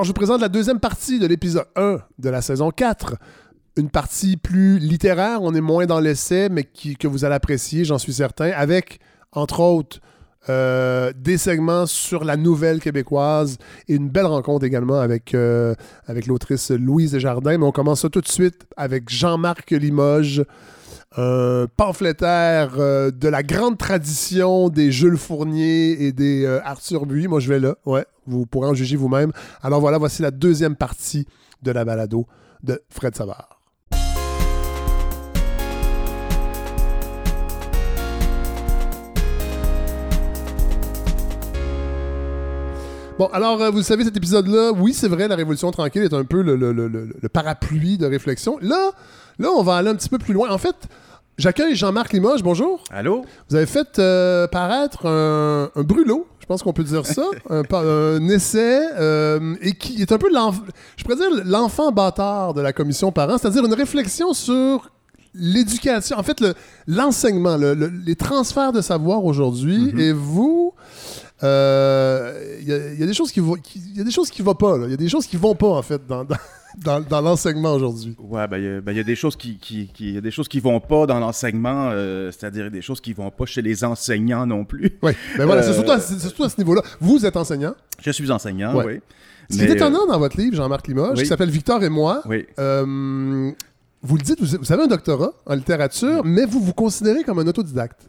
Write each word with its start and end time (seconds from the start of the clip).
Alors, 0.00 0.06
je 0.06 0.12
vous 0.12 0.14
présente 0.14 0.40
la 0.40 0.48
deuxième 0.48 0.80
partie 0.80 1.18
de 1.18 1.26
l'épisode 1.26 1.66
1 1.76 1.98
de 2.18 2.30
la 2.30 2.40
saison 2.40 2.70
4. 2.70 3.16
Une 3.76 3.90
partie 3.90 4.38
plus 4.38 4.78
littéraire, 4.78 5.42
on 5.42 5.54
est 5.54 5.60
moins 5.60 5.84
dans 5.84 6.00
l'essai, 6.00 6.48
mais 6.48 6.64
que 6.64 7.06
vous 7.06 7.26
allez 7.26 7.34
apprécier, 7.34 7.84
j'en 7.84 7.98
suis 7.98 8.14
certain, 8.14 8.50
avec, 8.52 8.98
entre 9.32 9.60
autres, 9.60 10.00
euh, 10.48 11.12
des 11.14 11.36
segments 11.36 11.84
sur 11.84 12.24
la 12.24 12.38
nouvelle 12.38 12.80
québécoise 12.80 13.58
et 13.88 13.94
une 13.96 14.08
belle 14.08 14.24
rencontre 14.24 14.64
également 14.64 15.00
avec, 15.00 15.34
euh, 15.34 15.74
avec 16.06 16.26
l'autrice 16.26 16.70
Louise 16.70 17.12
Desjardins. 17.12 17.58
Mais 17.58 17.66
on 17.66 17.70
commence 17.70 18.00
ça 18.00 18.08
tout 18.08 18.22
de 18.22 18.28
suite 18.28 18.62
avec 18.78 19.10
Jean-Marc 19.10 19.70
Limoges, 19.70 20.46
un 21.18 21.66
pamphlétaire 21.76 22.76
euh, 22.78 23.10
de 23.10 23.28
la 23.28 23.42
grande 23.42 23.76
tradition 23.76 24.70
des 24.70 24.92
Jules 24.92 25.18
Fournier 25.18 26.06
et 26.06 26.12
des 26.12 26.46
Arthur 26.64 27.04
Buis. 27.04 27.28
Moi, 27.28 27.40
je 27.40 27.50
vais 27.50 27.60
là. 27.60 27.74
Ouais, 27.84 28.06
vous 28.26 28.46
pourrez 28.46 28.68
en 28.68 28.74
juger 28.74 28.96
vous-même. 28.96 29.32
Alors 29.62 29.80
voilà, 29.80 29.98
voici 29.98 30.22
la 30.22 30.30
deuxième 30.30 30.76
partie 30.76 31.26
de 31.62 31.70
la 31.70 31.84
balado 31.84 32.26
de 32.62 32.80
Fred 32.90 33.14
Savard. 33.14 33.60
Bon, 43.20 43.26
alors, 43.34 43.60
euh, 43.60 43.68
vous 43.68 43.82
savez, 43.82 44.02
cet 44.04 44.16
épisode-là, 44.16 44.72
oui, 44.72 44.94
c'est 44.94 45.06
vrai, 45.06 45.28
la 45.28 45.36
Révolution 45.36 45.70
tranquille 45.70 46.00
est 46.00 46.14
un 46.14 46.24
peu 46.24 46.40
le, 46.40 47.28
parapluie 47.30 47.98
de 47.98 48.06
réflexion. 48.06 48.56
Là, 48.62 48.92
là, 49.38 49.50
on 49.54 49.62
va 49.62 49.76
aller 49.76 49.90
un 49.90 49.94
petit 49.94 50.08
peu 50.08 50.16
plus 50.16 50.32
loin. 50.32 50.48
En 50.50 50.56
fait, 50.56 50.74
j'accueille 51.36 51.76
Jean-Marc 51.76 52.14
Limoges. 52.14 52.42
Bonjour. 52.42 52.82
Allô? 52.90 53.26
Vous 53.50 53.56
avez 53.56 53.66
fait 53.66 53.98
euh, 53.98 54.46
paraître 54.46 55.06
un, 55.06 55.70
brûlot, 55.76 56.26
pense 56.50 56.64
qu'on 56.64 56.72
peut 56.72 56.82
dire 56.82 57.06
ça, 57.06 57.22
un, 57.48 58.28
essai, 58.28 58.80
euh, 58.98 59.54
et 59.62 59.72
qui 59.72 60.02
est 60.02 60.10
un 60.10 60.18
peu, 60.18 60.26
je 60.96 61.04
pourrais 61.04 61.14
dire, 61.14 61.30
l'enfant 61.44 61.92
bâtard 61.92 62.54
de 62.54 62.60
la 62.60 62.72
commission 62.72 63.12
parents, 63.12 63.38
c'est-à-dire 63.38 63.64
une 63.64 63.72
réflexion 63.72 64.32
sur 64.32 64.90
l'éducation, 65.32 66.18
en 66.18 66.24
fait, 66.24 66.44
l'enseignement, 66.88 67.56
les 67.56 68.16
transferts 68.16 68.72
de 68.72 68.80
savoir 68.80 69.24
aujourd'hui. 69.24 69.92
Mm-hmm. 69.92 70.00
Et 70.00 70.12
vous, 70.12 70.74
il 71.40 71.44
euh, 71.44 72.58
y, 72.64 72.72
a 73.00 73.06
des 73.06 73.14
choses 73.14 73.30
qui 73.30 73.38
vont, 73.38 73.54
il 73.76 73.98
y 73.98 74.00
a 74.00 74.04
des 74.04 74.10
choses 74.10 74.28
qui 74.28 74.42
vont 74.42 74.56
pas. 74.56 74.76
Il 74.86 74.90
y 74.90 74.94
a 74.94 74.96
des 74.96 75.08
choses 75.08 75.28
qui 75.28 75.36
vont 75.36 75.54
pas 75.54 75.68
en 75.68 75.82
fait 75.82 76.04
dans, 76.04 76.24
dans, 76.24 76.34
dans, 77.10 77.20
l'enseignement 77.20 77.74
aujourd'hui. 77.74 78.16
Ouais, 78.18 78.46
ben 78.48 78.58
il 78.58 78.80
ben, 78.80 78.92
y, 78.92 79.00
a 79.00 79.04
des 79.04 79.16
choses 79.16 79.36
qui, 79.36 79.58
qui, 79.58 79.88
qui, 79.88 80.12
y 80.12 80.16
a 80.16 80.20
des 80.20 80.30
choses 80.30 80.48
qui 80.48 80.60
vont 80.60 80.80
pas 80.80 81.06
dans 81.06 81.18
l'enseignement, 81.18 81.90
euh, 81.92 82.30
c'est-à-dire 82.30 82.70
des 82.70 82.82
choses 82.82 83.00
qui 83.00 83.12
vont 83.12 83.30
pas 83.30 83.46
chez 83.46 83.62
les 83.62 83.84
enseignants 83.84 84.46
non 84.46 84.64
plus. 84.64 84.98
Oui, 85.02 85.12
ben 85.38 85.46
voilà, 85.46 85.62
c'est 85.62 85.72
surtout, 85.72 85.92
à, 85.92 86.00
surtout 86.00 86.44
à 86.44 86.48
ce 86.48 86.58
niveau-là. 86.58 86.82
Vous 87.00 87.24
êtes 87.24 87.36
enseignant? 87.36 87.74
Je 88.00 88.10
suis 88.10 88.30
enseignant, 88.30 88.74
oui. 88.76 89.00
Ce 89.50 89.56
qui 89.56 89.64
est 89.64 89.70
étonnant 89.70 90.06
dans 90.06 90.18
votre 90.18 90.36
livre, 90.36 90.54
Jean-Marc 90.56 90.86
Limoges, 90.86 91.18
qui 91.18 91.26
s'appelle 91.26 91.50
Victor 91.50 91.82
et 91.82 91.88
moi. 91.88 92.22
Oui. 92.26 92.46
Euh, 92.58 93.50
vous 94.02 94.16
le 94.16 94.22
dites, 94.22 94.40
vous 94.40 94.72
avez 94.72 94.84
un 94.84 94.86
doctorat 94.86 95.32
en 95.46 95.54
littérature, 95.54 96.24
mais 96.24 96.46
vous 96.46 96.60
vous 96.60 96.72
considérez 96.72 97.24
comme 97.24 97.38
un 97.38 97.46
autodidacte. 97.46 98.08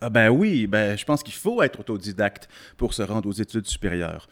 Ah 0.00 0.08
ben 0.08 0.30
oui, 0.30 0.66
ben 0.66 0.96
je 0.96 1.04
pense 1.04 1.22
qu'il 1.22 1.34
faut 1.34 1.62
être 1.62 1.80
autodidacte 1.80 2.48
pour 2.78 2.94
se 2.94 3.02
rendre 3.02 3.28
aux 3.28 3.32
études 3.32 3.66
supérieures. 3.66 4.28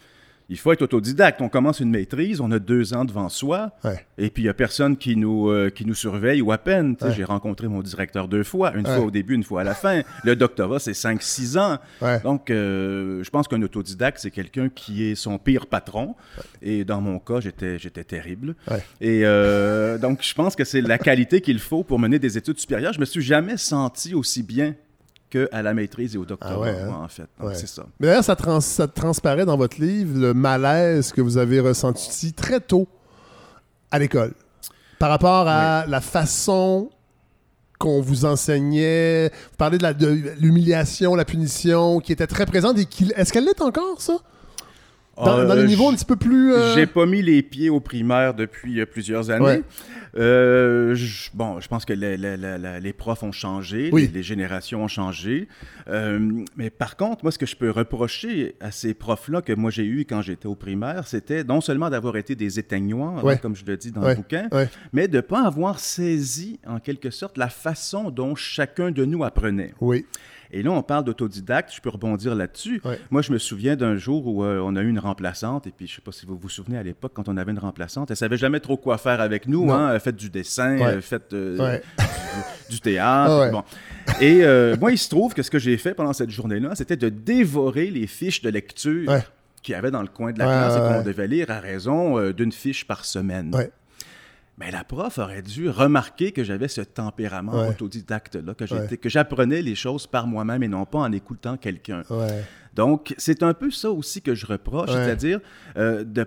Il 0.51 0.59
faut 0.59 0.73
être 0.73 0.83
autodidacte. 0.83 1.43
On 1.43 1.51
commence 1.51 1.81
une 1.81 1.91
maîtrise, 1.91 2.41
on 2.41 2.51
a 2.51 2.59
deux 2.59 2.95
ans 2.95 3.05
devant 3.05 3.29
soi, 3.29 3.73
et 4.17 4.31
puis 4.31 4.45
il 4.45 4.47
n'y 4.47 4.51
a 4.51 4.55
personne 4.55 4.97
qui 4.97 5.15
nous, 5.15 5.51
euh, 5.51 5.69
qui 5.69 5.85
nous 5.85 5.95
surveille 5.95 6.41
ou 6.41 6.53
à 6.53 6.59
peine. 6.59 6.97
J'ai 7.15 7.25
rencontré 7.25 7.69
mon 7.69 7.83
directeur 7.83 8.29
deux 8.29 8.45
fois, 8.45 8.75
une 8.75 8.87
fois 8.87 9.01
au 9.01 9.11
début, 9.11 9.35
une 9.35 9.45
fois 9.45 9.61
à 9.61 9.65
la 9.65 9.75
fin. 9.75 10.03
Le 10.25 10.37
doctorat, 10.37 10.79
c'est 10.79 10.95
cinq, 10.95 11.23
six 11.23 11.59
ans. 11.59 11.79
Donc, 12.25 12.51
euh, 12.51 13.23
je 13.23 13.31
pense 13.31 13.47
qu'un 13.47 13.61
autodidacte, 13.63 14.19
c'est 14.21 14.31
quelqu'un 14.31 14.69
qui 14.69 15.05
est 15.05 15.15
son 15.15 15.39
pire 15.39 15.67
patron. 15.67 16.15
Et 16.63 16.85
dans 16.85 17.01
mon 17.01 17.19
cas, 17.19 17.41
j'étais, 17.41 17.79
j'étais 17.79 18.05
terrible. 18.05 18.55
Et 19.01 19.23
euh, 19.25 19.99
donc, 19.99 20.23
je 20.23 20.35
pense 20.35 20.57
que 20.57 20.65
c'est 20.65 20.81
la 20.81 20.99
qualité 20.99 21.41
qu'il 21.41 21.59
faut 21.59 21.85
pour 21.85 21.99
mener 21.99 22.19
des 22.19 22.39
études 22.39 22.59
supérieures. 22.59 22.95
Je 22.95 23.01
me 23.01 23.05
suis 23.05 23.23
jamais 23.23 23.57
senti 23.59 24.15
aussi 24.15 24.43
bien 24.43 24.75
qu'à 25.31 25.63
la 25.63 25.75
maîtrise 25.75 26.15
et 26.15 26.19
au 26.19 26.25
doctorat, 26.25 26.69
ah 26.69 26.85
hein? 26.85 27.05
en 27.05 27.09
fait. 27.09 27.29
C'est 27.55 27.69
ça. 27.69 27.85
Mais 28.01 28.09
d'ailleurs, 28.09 28.25
ça, 28.25 28.37
ça, 28.61 28.89
transparaît 28.89 29.45
dans 29.45 29.57
votre 29.57 29.81
livre, 29.81 30.19
le 30.19 30.35
malaise 30.35 31.13
que 31.13 31.21
vous 31.21 31.39
avez 31.39 31.61
ressenti 31.61 32.33
très 32.33 32.61
tôt 32.61 32.89
à 33.91 33.99
l'école 33.99 34.33
par 34.99 35.11
rapport 35.11 35.47
à 35.49 35.87
la 35.87 36.01
façon 36.01 36.91
qu'on 37.79 38.01
vous 38.01 38.25
enseignait. 38.25 39.29
Vous 39.29 39.57
parlez 39.57 39.79
de 39.79 40.35
l'humiliation, 40.41 41.15
la, 41.15 41.25
punition 41.25 42.01
qui 42.01 42.13
était 42.13 42.27
très 42.27 42.47
présente. 42.47 42.79
Et 42.79 42.87
Est-ce 43.17 43.33
qu'elle 43.33 43.45
l'est 43.45 43.63
encore, 43.63 44.01
ça? 44.01 44.19
Dans, 45.17 45.37
le 45.37 45.51
euh, 45.51 45.67
niveau 45.67 45.89
un 45.89 45.95
petit 45.95 46.05
peu 46.05 46.15
plus. 46.15 46.55
Euh, 46.55 46.75
j'ai 46.75 46.87
pas 46.87 47.05
mis 47.05 47.23
les 47.23 47.43
pieds 47.43 47.71
au 47.71 47.81
primaire 47.81 48.35
depuis 48.35 48.81
euh, 48.81 48.87
plusieurs 48.87 49.31
années. 49.31 49.65
Bon, 50.15 51.61
je 51.61 51.69
pense 51.69 51.85
que 51.85 51.93
les 51.93 52.93
profs 52.93 53.23
ont 53.23 53.33
changé, 53.33 53.91
les, 53.91 54.23
générations 54.23 54.85
ont 54.85 54.89
changé. 54.89 55.49
mais 56.57 56.71
par 56.71 56.97
contre, 56.97 57.25
moi, 57.25 57.33
ce 57.33 57.39
que 57.39 57.47
je 57.47 57.57
peux 57.57 57.71
reprocher 57.71 58.57
à 58.61 58.71
ces 58.71 58.95
profs-là 58.95 59.43
que 59.43 59.53
moi 59.53 59.71
j'ai 59.71 59.85
eu 59.85 60.05
quand 60.05 60.23
j'étais 60.23 60.47
au 60.47 60.55
primaire, 60.55 61.07
c'était 61.07 61.45
non 61.45 61.61
seulement 61.61 61.91
d'avoir 61.91 62.17
été 62.17 62.35
des 62.35 62.59
éteignoirs, 62.59 63.27
hein, 63.27 63.37
comme 63.37 63.57
je 63.57 63.65
le 63.65 63.77
dis 63.77 63.91
dans 63.91 64.07
le 64.07 64.15
bouquin, 64.15 64.49
mais 64.93 65.09
de 65.09 65.17
ne 65.17 65.21
pas 65.21 65.47
avoir 65.47 65.81
saisi, 65.81 66.61
en 66.67 66.79
quelque 66.79 67.11
sorte, 67.11 67.39
la 67.39 67.49
façon 67.49 68.11
dont 68.11 68.35
chacun 68.35 68.91
de 68.91 69.05
nous 69.05 69.25
apprenait. 69.25 69.75
Oui. 69.81 70.07
Et 70.51 70.63
là, 70.63 70.71
on 70.71 70.83
parle 70.83 71.05
d'autodidacte, 71.05 71.73
je 71.75 71.81
peux 71.81 71.91
rebondir 71.91 72.35
là-dessus. 72.35 72.81
Moi, 73.11 73.23
je 73.23 73.33
me 73.33 73.39
souviens 73.39 73.77
d'un 73.77 73.97
jour 73.97 74.27
où 74.27 74.45
euh, 74.45 74.61
on 74.65 74.77
a 74.77 74.83
eu 74.83 74.89
une 74.89 74.99
remplaçante, 74.99 75.67
et 75.67 75.71
puis 75.71 75.87
je 75.87 75.93
ne 75.93 75.97
sais 75.97 76.03
pas 76.03 76.13
si 76.13 76.27
vous 76.27 76.37
vous 76.37 76.49
souvenez 76.49 76.79
à 76.79 76.83
l'époque, 76.83 77.13
quand 77.15 77.29
on 77.29 77.37
avait 77.37 77.53
une 77.53 77.59
remplaçante, 77.59 78.11
elle 78.11 78.17
savait 78.17 78.37
jamais 78.37 78.61
trop 78.61 78.77
quoi 78.77 78.99
faire 78.99 79.21
avec 79.21 79.47
nous. 79.47 79.71
Hein? 79.71 79.91
Elle 79.93 80.01
fait 80.01 80.17
du 80.17 80.31
dessin, 80.31 80.77
elle 80.77 81.03
fait 81.03 81.33
euh, 81.33 81.79
du, 82.71 82.81
théâtre. 82.81 83.51
Bon. 83.51 83.63
Et 84.21 84.45
euh, 84.45 84.77
moi, 84.81 84.93
il 84.93 84.99
se 84.99 85.09
trouve 85.09 85.35
que 85.35 85.43
ce 85.43 85.51
que 85.51 85.59
j'ai 85.59 85.77
fait 85.77 85.95
pendant 85.95 86.13
cette 86.13 86.31
journée-là, 86.31 86.75
c'était 86.75 86.97
de 86.97 87.09
dévorer 87.09 87.91
les 87.91 88.07
fiches 88.07 88.43
de 88.43 88.49
lecture 88.49 89.13
qu'il 89.63 89.73
y 89.73 89.75
avait 89.75 89.91
dans 89.91 90.03
le 90.03 90.09
coin 90.09 90.33
de 90.33 90.39
la 90.39 90.47
classe 90.47 90.77
et 90.77 90.79
qu'on 90.79 91.03
devait 91.03 91.27
lire 91.27 91.51
à 91.51 91.61
raison 91.61 92.31
d'une 92.31 92.53
fiche 92.53 92.87
par 92.87 93.05
semaine. 93.05 93.55
Mais 94.59 94.73
la 94.73 94.83
prof 94.83 95.19
aurait 95.19 95.43
dû 95.43 95.71
remarquer 95.71 96.33
que 96.33 96.43
j'avais 96.43 96.67
ce 96.67 96.81
tempérament 96.81 97.69
autodidacte-là, 97.69 98.55
que, 98.55 98.95
que 98.97 99.09
j'apprenais 99.09 99.63
les 99.63 99.77
choses 99.77 100.07
par 100.07 100.27
moi-même 100.27 100.65
et 100.65 100.69
non 100.69 100.85
pas 100.85 100.99
en 100.99 101.13
écoutant 101.13 101.57
quelqu'un. 101.57 102.03
Donc, 102.75 103.15
c'est 103.19 103.43
un 103.43 103.55
peu 103.55 103.71
ça 103.71 103.91
aussi 103.91 104.23
que 104.23 104.35
je 104.35 104.47
reproche, 104.47 104.91
c'est-à-dire 104.91 105.41
euh, 105.77 106.05
de 106.05 106.27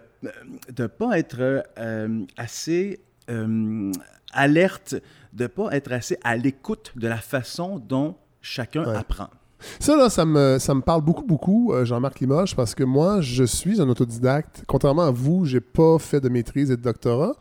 ne 0.78 0.88
pas 0.88 1.18
être 1.18 1.64
euh, 1.78 2.26
assez 2.36 3.00
euh, 3.30 3.92
alerte, 4.34 4.96
de 5.34 5.44
ne 5.44 5.48
pas 5.48 5.70
être 5.72 5.92
assez 5.92 6.18
à 6.24 6.36
l'écoute 6.36 6.92
de 6.96 7.08
la 7.08 7.18
façon 7.18 7.80
dont 7.80 8.16
chacun 8.42 8.84
apprend. 8.84 9.30
Ça, 9.80 9.96
là, 9.96 10.10
ça 10.10 10.26
me, 10.26 10.58
ça 10.58 10.74
me 10.74 10.82
parle 10.82 11.04
beaucoup, 11.04 11.24
beaucoup, 11.24 11.72
Jean-Marc 11.84 12.20
Limoges, 12.20 12.56
parce 12.56 12.74
que 12.76 12.84
moi, 12.84 13.22
je 13.22 13.44
suis 13.44 13.80
un 13.80 13.88
autodidacte. 13.88 14.64
Contrairement 14.68 15.04
à 15.04 15.12
vous, 15.12 15.46
j'ai 15.46 15.62
pas 15.62 16.00
fait 16.00 16.20
de 16.20 16.30
maîtrise 16.30 16.72
et 16.72 16.78
de 16.78 16.82
doctorat. 16.82 17.36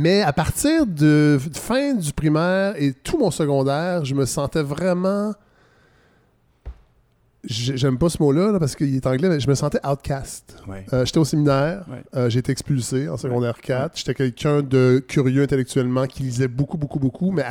Mais 0.00 0.22
à 0.22 0.32
partir 0.32 0.86
de 0.86 1.40
fin 1.54 1.92
du 1.94 2.12
primaire 2.12 2.74
et 2.80 2.92
tout 2.92 3.18
mon 3.18 3.32
secondaire, 3.32 4.04
je 4.04 4.14
me 4.14 4.26
sentais 4.26 4.62
vraiment 4.62 5.34
J'aime 7.44 7.98
pas 7.98 8.08
ce 8.08 8.20
mot-là 8.20 8.58
parce 8.58 8.74
qu'il 8.74 8.96
est 8.96 9.06
anglais, 9.06 9.28
mais 9.28 9.38
je 9.38 9.48
me 9.48 9.54
sentais 9.54 9.78
outcast. 9.86 10.56
Euh, 10.92 11.04
j'étais 11.04 11.18
au 11.18 11.24
séminaire, 11.24 11.84
euh, 12.16 12.28
j'ai 12.28 12.40
été 12.40 12.50
expulsé 12.50 13.08
en 13.08 13.16
secondaire 13.16 13.60
4. 13.60 13.96
J'étais 13.96 14.14
quelqu'un 14.14 14.60
de 14.60 15.02
curieux 15.06 15.44
intellectuellement 15.44 16.06
qui 16.06 16.24
lisait 16.24 16.48
beaucoup, 16.48 16.76
beaucoup, 16.76 16.98
beaucoup, 16.98 17.30
mais 17.30 17.44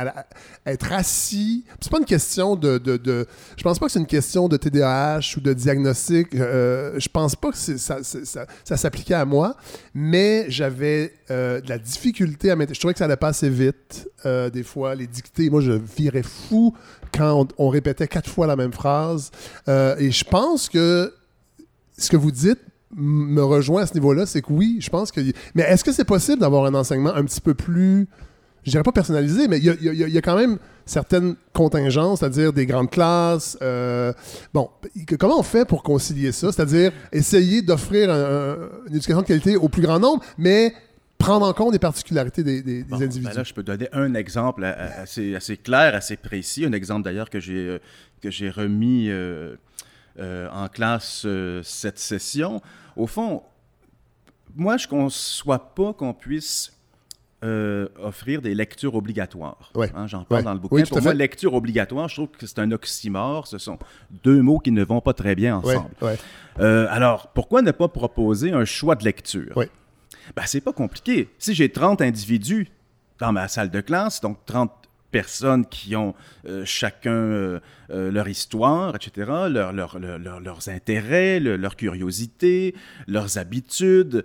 être 0.66 0.92
assis, 0.92 1.64
c'est 1.80 1.90
pas 1.90 2.00
une 2.00 2.04
question 2.04 2.54
de, 2.54 2.76
de, 2.76 2.98
de, 2.98 3.26
Je 3.56 3.62
pense 3.62 3.78
pas 3.78 3.86
que 3.86 3.92
c'est 3.92 3.98
une 3.98 4.06
question 4.06 4.46
de 4.46 4.58
TDAH 4.58 5.36
ou 5.38 5.40
de 5.40 5.54
diagnostic. 5.54 6.34
Euh, 6.34 7.00
je 7.00 7.08
pense 7.08 7.34
pas 7.34 7.50
que 7.50 7.56
ça, 7.56 8.02
ça, 8.02 8.46
ça, 8.64 8.76
s'appliquait 8.76 9.14
à 9.14 9.24
moi, 9.24 9.56
mais 9.94 10.44
j'avais 10.50 11.14
de 11.30 11.68
la 11.68 11.78
difficulté 11.78 12.50
à 12.50 12.56
mettre. 12.56 12.74
Je 12.74 12.78
trouvais 12.78 12.92
que 12.92 12.98
ça 12.98 13.06
allait 13.06 13.16
pas 13.16 13.28
assez 13.28 13.48
vite. 13.48 14.06
des 14.24 14.62
fois, 14.62 14.94
les 14.94 15.06
dictées, 15.06 15.48
moi, 15.48 15.62
je 15.62 15.72
virais 15.72 16.22
fou 16.22 16.74
quand 17.12 17.48
on, 17.58 17.68
répétait 17.68 18.08
quatre 18.08 18.28
fois 18.28 18.46
la 18.46 18.56
même 18.56 18.72
phrase. 18.72 19.30
Euh, 19.68 19.96
et 19.98 20.10
je 20.10 20.24
pense 20.24 20.68
que 20.68 21.12
ce 21.96 22.08
que 22.10 22.16
vous 22.16 22.30
dites 22.30 22.60
me 22.96 23.42
rejoint 23.42 23.82
à 23.82 23.86
ce 23.86 23.94
niveau-là, 23.94 24.26
c'est 24.26 24.42
que 24.42 24.52
oui, 24.52 24.78
je 24.80 24.88
pense 24.88 25.12
que... 25.12 25.20
Mais 25.54 25.62
est-ce 25.62 25.84
que 25.84 25.92
c'est 25.92 26.04
possible 26.04 26.40
d'avoir 26.40 26.64
un 26.64 26.74
enseignement 26.74 27.14
un 27.14 27.24
petit 27.24 27.40
peu 27.40 27.54
plus, 27.54 28.08
je 28.64 28.70
dirais 28.70 28.82
pas 28.82 28.92
personnalisé, 28.92 29.48
mais 29.48 29.58
il 29.58 29.64
y, 29.64 30.18
a, 30.18 30.22
quand 30.22 30.36
même 30.36 30.58
certaines 30.86 31.36
contingences, 31.52 32.20
c'est-à-dire 32.20 32.52
des 32.52 32.64
grandes 32.64 32.90
classes. 32.90 33.58
Euh, 33.60 34.12
bon, 34.54 34.70
comment 35.18 35.38
on 35.38 35.42
fait 35.42 35.66
pour 35.66 35.82
concilier 35.82 36.32
ça? 36.32 36.50
C'est-à-dire 36.50 36.92
essayer 37.12 37.60
d'offrir 37.60 38.10
une 38.10 38.96
éducation 38.96 39.20
de 39.20 39.26
qualité 39.26 39.56
au 39.56 39.68
plus 39.68 39.82
grand 39.82 39.98
nombre, 39.98 40.22
mais 40.38 40.72
prendre 41.18 41.46
en 41.46 41.52
compte 41.52 41.72
les 41.72 41.78
particularités 41.78 42.42
des, 42.42 42.62
des, 42.62 42.84
ben 42.84 43.02
individus. 43.02 43.36
là, 43.36 43.44
je 43.44 43.52
peux 43.52 43.62
donner 43.62 43.88
un 43.92 44.14
exemple 44.14 44.64
assez, 44.64 45.34
assez 45.34 45.56
clair, 45.56 45.94
assez 45.94 46.16
précis, 46.16 46.64
un 46.64 46.72
exemple 46.72 47.02
d'ailleurs 47.02 47.28
que 47.30 47.40
j'ai 47.40 47.68
euh, 47.68 47.78
que 48.22 48.30
j'ai 48.30 48.50
remis 48.50 49.08
euh, 49.10 49.56
euh, 50.18 50.48
en 50.50 50.68
classe 50.68 51.26
cette 51.62 51.98
session. 51.98 52.62
Au 52.96 53.06
fond, 53.06 53.42
moi, 54.56 54.76
je 54.76 54.86
ne 54.86 54.90
conçois 54.90 55.74
pas 55.74 55.92
qu'on 55.92 56.14
puisse 56.14 56.72
euh, 57.44 57.86
offrir 58.02 58.42
des 58.42 58.52
lectures 58.52 58.96
obligatoires. 58.96 59.70
Hein, 59.94 60.08
j'en 60.08 60.24
parle 60.24 60.42
dans 60.42 60.54
le 60.54 60.58
bouquin. 60.58 60.82
Pour 60.82 61.00
moi, 61.00 61.14
lecture 61.14 61.54
obligatoire, 61.54 62.08
je 62.08 62.16
trouve 62.16 62.28
que 62.28 62.46
c'est 62.46 62.58
un 62.58 62.72
oxymore. 62.72 63.46
Ce 63.46 63.58
sont 63.58 63.78
deux 64.24 64.42
mots 64.42 64.58
qui 64.58 64.72
ne 64.72 64.82
vont 64.82 65.00
pas 65.00 65.12
très 65.12 65.36
bien 65.36 65.58
ensemble. 65.58 65.90
Euh, 66.58 66.88
alors, 66.90 67.28
pourquoi 67.28 67.62
ne 67.62 67.70
pas 67.70 67.86
proposer 67.86 68.50
un 68.50 68.64
choix 68.64 68.96
de 68.96 69.04
lecture? 69.04 69.56
Ben, 70.36 70.44
c'est 70.46 70.60
pas 70.60 70.72
compliqué. 70.72 71.28
Si 71.38 71.54
j'ai 71.54 71.70
30 71.70 72.02
individus 72.02 72.68
dans 73.18 73.32
ma 73.32 73.48
salle 73.48 73.70
de 73.70 73.80
classe, 73.80 74.20
donc 74.20 74.38
30 74.46 74.70
personnes 75.10 75.64
qui 75.66 75.96
ont 75.96 76.14
euh, 76.46 76.64
chacun 76.66 77.60
leur 77.88 78.28
histoire, 78.28 78.94
etc., 78.94 79.30
leurs 79.48 80.68
intérêts, 80.68 81.40
leur 81.40 81.76
curiosité, 81.76 82.74
leurs 83.06 83.38
habitudes, 83.38 84.24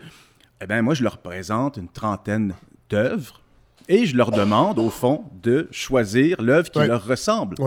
eh 0.62 0.68
bien, 0.68 0.82
moi, 0.82 0.94
je 0.94 1.04
leur 1.04 1.18
présente 1.18 1.78
une 1.78 1.90
trentaine 1.90 2.54
d'œuvres 2.90 3.42
et 3.90 4.06
je 4.06 4.16
leur 4.16 4.32
demande, 4.32 4.80
au 4.80 4.90
fond, 4.90 5.26
de 5.42 5.68
choisir 5.72 6.42
l'œuvre 6.42 6.70
qui 6.72 6.80
leur 6.80 7.06
ressemble. 7.06 7.58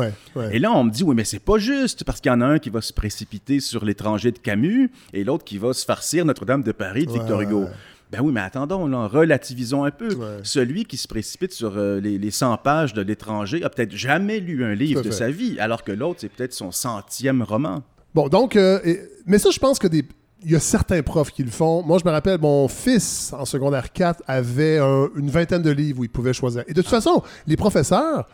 Et 0.50 0.58
là, 0.58 0.72
on 0.72 0.84
me 0.84 0.90
dit, 0.90 1.04
oui, 1.04 1.14
mais 1.14 1.24
c'est 1.24 1.38
pas 1.38 1.58
juste, 1.58 2.04
parce 2.04 2.20
qu'il 2.20 2.30
y 2.30 2.34
en 2.34 2.40
a 2.40 2.46
un 2.46 2.58
qui 2.58 2.70
va 2.70 2.80
se 2.80 2.92
précipiter 2.92 3.60
sur 3.60 3.84
l'étranger 3.84 4.32
de 4.32 4.38
Camus 4.38 4.90
et 5.12 5.24
l'autre 5.24 5.44
qui 5.44 5.58
va 5.58 5.74
se 5.74 5.84
farcir 5.84 6.24
Notre-Dame 6.24 6.62
de 6.62 6.72
Paris 6.72 7.06
de 7.06 7.12
Victor 7.12 7.40
Hugo. 7.42 7.66
Ben 8.12 8.20
oui, 8.22 8.32
mais 8.32 8.40
attendons, 8.40 8.86
là, 8.86 9.08
relativisons 9.08 9.84
un 9.84 9.90
peu. 9.90 10.08
Celui 10.42 10.84
qui 10.84 10.96
se 10.96 11.08
précipite 11.08 11.52
sur 11.52 11.76
euh, 11.76 12.00
les, 12.00 12.30
100 12.30 12.58
pages 12.58 12.94
de 12.94 13.02
l'étranger 13.02 13.64
a 13.64 13.70
peut-être 13.70 13.92
jamais 13.92 14.38
lu 14.38 14.64
un 14.64 14.74
livre 14.74 15.02
de 15.02 15.10
sa 15.10 15.30
vie, 15.30 15.58
alors 15.58 15.82
que 15.82 15.92
l'autre, 15.92 16.20
c'est 16.20 16.28
peut-être 16.28 16.52
son 16.52 16.70
centième 16.70 17.42
roman. 17.42 17.82
Bon, 18.14 18.28
donc, 18.28 18.56
euh, 18.56 18.80
mais 19.26 19.38
ça, 19.38 19.50
je 19.50 19.58
pense 19.58 19.78
que 19.78 19.88
des, 19.88 20.04
il 20.44 20.52
y 20.52 20.56
a 20.56 20.60
certains 20.60 21.02
profs 21.02 21.32
qui 21.32 21.42
le 21.42 21.50
font. 21.50 21.82
Moi, 21.82 21.98
je 21.98 22.04
me 22.04 22.10
rappelle, 22.10 22.40
mon 22.40 22.68
fils, 22.68 23.32
en 23.32 23.44
secondaire 23.44 23.92
4, 23.92 24.22
avait 24.26 24.78
une 24.78 25.28
vingtaine 25.28 25.62
de 25.62 25.70
livres 25.70 26.00
où 26.00 26.04
il 26.04 26.10
pouvait 26.10 26.32
choisir. 26.32 26.62
Et 26.68 26.72
de 26.72 26.82
toute 26.82 26.90
façon, 26.90 27.22
les 27.46 27.56
professeurs 27.56 28.28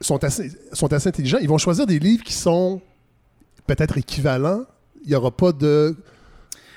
sont 0.00 0.22
assez, 0.22 0.50
sont 0.72 0.92
assez 0.92 1.08
intelligents. 1.08 1.38
Ils 1.40 1.48
vont 1.48 1.58
choisir 1.58 1.86
des 1.86 1.98
livres 1.98 2.22
qui 2.22 2.34
sont 2.34 2.82
peut-être 3.66 3.96
équivalents. 3.96 4.64
Il 5.04 5.10
n'y 5.10 5.14
aura 5.14 5.30
pas 5.30 5.52
de 5.52 5.96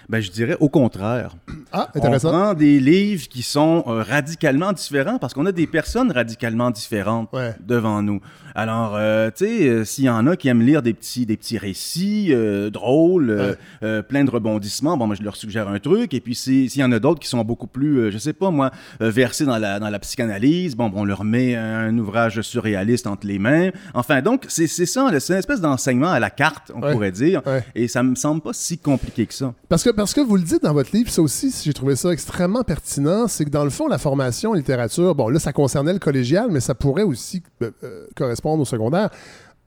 ben, 0.09 0.21
je 0.21 0.31
dirais 0.31 0.55
au 0.59 0.69
contraire. 0.69 1.35
Ah, 1.73 1.89
intéressant. 1.93 2.29
On 2.29 2.31
prend 2.31 2.53
des 2.53 2.79
livres 2.79 3.27
qui 3.27 3.41
sont 3.41 3.83
euh, 3.87 4.01
radicalement 4.01 4.71
différents 4.71 5.17
parce 5.19 5.33
qu'on 5.33 5.45
a 5.45 5.51
des 5.51 5.67
personnes 5.67 6.11
radicalement 6.11 6.71
différentes 6.71 7.29
devant 7.59 8.01
nous. 8.01 8.21
Alors, 8.55 8.95
euh, 8.95 9.29
tu 9.35 9.45
sais, 9.45 9.67
euh, 9.67 9.85
s'il 9.85 10.05
y 10.05 10.09
en 10.09 10.25
a 10.25 10.35
qui 10.35 10.47
aiment 10.47 10.61
lire 10.61 10.81
des 10.81 10.93
petits, 10.93 11.25
des 11.25 11.37
petits 11.37 11.57
récits 11.57 12.33
drôles, 12.71 13.57
plein 13.81 14.23
de 14.23 14.31
rebondissements, 14.31 14.97
bon, 14.97 15.07
moi, 15.07 15.15
je 15.15 15.23
leur 15.23 15.35
suggère 15.35 15.67
un 15.67 15.79
truc. 15.79 16.13
Et 16.13 16.21
puis, 16.21 16.35
s'il 16.35 16.75
y 16.75 16.83
en 16.83 16.91
a 16.91 16.99
d'autres 16.99 17.19
qui 17.19 17.27
sont 17.27 17.43
beaucoup 17.43 17.67
plus, 17.67 18.11
je 18.11 18.17
sais 18.17 18.33
pas, 18.33 18.49
moi, 18.49 18.71
versés 18.99 19.45
dans 19.45 19.57
la, 19.57 19.79
dans 19.79 19.89
la 19.89 19.99
psychanalyse, 19.99 20.75
bon, 20.75 20.91
on 20.95 21.03
leur 21.03 21.23
met 21.23 21.55
un 21.55 21.95
ouvrage 21.97 22.41
surréaliste 22.41 23.07
entre 23.07 23.27
les 23.27 23.39
mains. 23.39 23.71
Enfin, 23.93 24.21
donc, 24.21 24.45
c'est 24.47 24.67
ça, 24.67 25.09
c'est 25.19 25.33
une 25.33 25.39
espèce 25.39 25.61
d'enseignement 25.61 26.11
à 26.11 26.19
la 26.19 26.29
carte, 26.29 26.71
on 26.73 26.79
pourrait 26.79 27.11
dire. 27.11 27.41
Et 27.75 27.87
ça 27.87 28.03
me 28.03 28.15
semble 28.15 28.41
pas 28.41 28.53
si 28.53 28.77
compliqué 28.77 29.25
que 29.25 29.33
ça. 29.33 29.53
Parce 29.67 29.83
que 29.83 29.89
parce 29.97 30.13
que 30.13 30.21
vous 30.21 30.35
le 30.35 30.43
dites 30.43 30.61
dans 30.61 30.73
votre 30.73 30.95
livre, 30.95 31.09
ça 31.09 31.23
aussi, 31.23 31.51
j'ai 31.63 31.73
trouvé 31.73 31.95
ça 31.95 32.11
extrêmement 32.11 32.63
pertinent, 32.63 33.27
c'est 33.27 33.45
que 33.45 33.49
dans 33.49 33.63
le 33.63 33.71
fond, 33.71 33.87
la 33.87 33.97
formation 33.97 34.51
en 34.51 34.53
littérature, 34.53 35.15
bon, 35.15 35.27
là, 35.27 35.39
ça 35.39 35.53
concernait 35.53 35.91
le 35.91 35.97
collégial, 35.97 36.51
mais 36.51 36.59
ça 36.59 36.75
pourrait 36.75 37.01
aussi 37.01 37.41
euh, 37.63 37.71
euh, 37.83 38.05
correspondre 38.15 38.61
au 38.61 38.65
secondaire. 38.65 39.09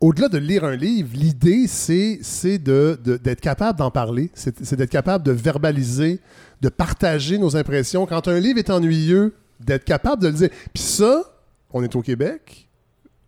Au-delà 0.00 0.28
de 0.28 0.38
lire 0.38 0.62
un 0.62 0.76
livre, 0.76 1.10
l'idée, 1.14 1.66
c'est, 1.66 2.20
d'être 2.58 3.02
de, 3.02 3.34
capable 3.34 3.76
d'en 3.80 3.90
parler, 3.90 4.30
c'est, 4.34 4.76
d'être 4.76 4.90
capable 4.90 5.24
de 5.24 5.32
verbaliser, 5.32 6.20
de 6.60 6.68
partager 6.68 7.36
nos 7.36 7.56
impressions. 7.56 8.06
Quand 8.06 8.28
un 8.28 8.38
livre 8.38 8.60
est 8.60 8.70
ennuyeux, 8.70 9.34
d'être 9.58 9.84
capable 9.84 10.22
de 10.22 10.28
le 10.28 10.34
dire. 10.34 10.50
Puis 10.72 10.84
ça, 10.84 11.24
on 11.72 11.82
est 11.82 11.96
au 11.96 12.02
Québec, 12.02 12.68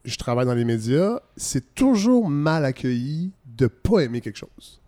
je 0.04 0.16
travaille 0.16 0.46
dans 0.46 0.54
les 0.54 0.64
médias, 0.64 1.18
c'est 1.36 1.74
toujours 1.74 2.30
mal 2.30 2.64
accueilli 2.64 3.32
de 3.44 3.66
pas 3.66 3.98
aimer 4.04 4.20
quelque 4.20 4.38
chose. 4.38 4.81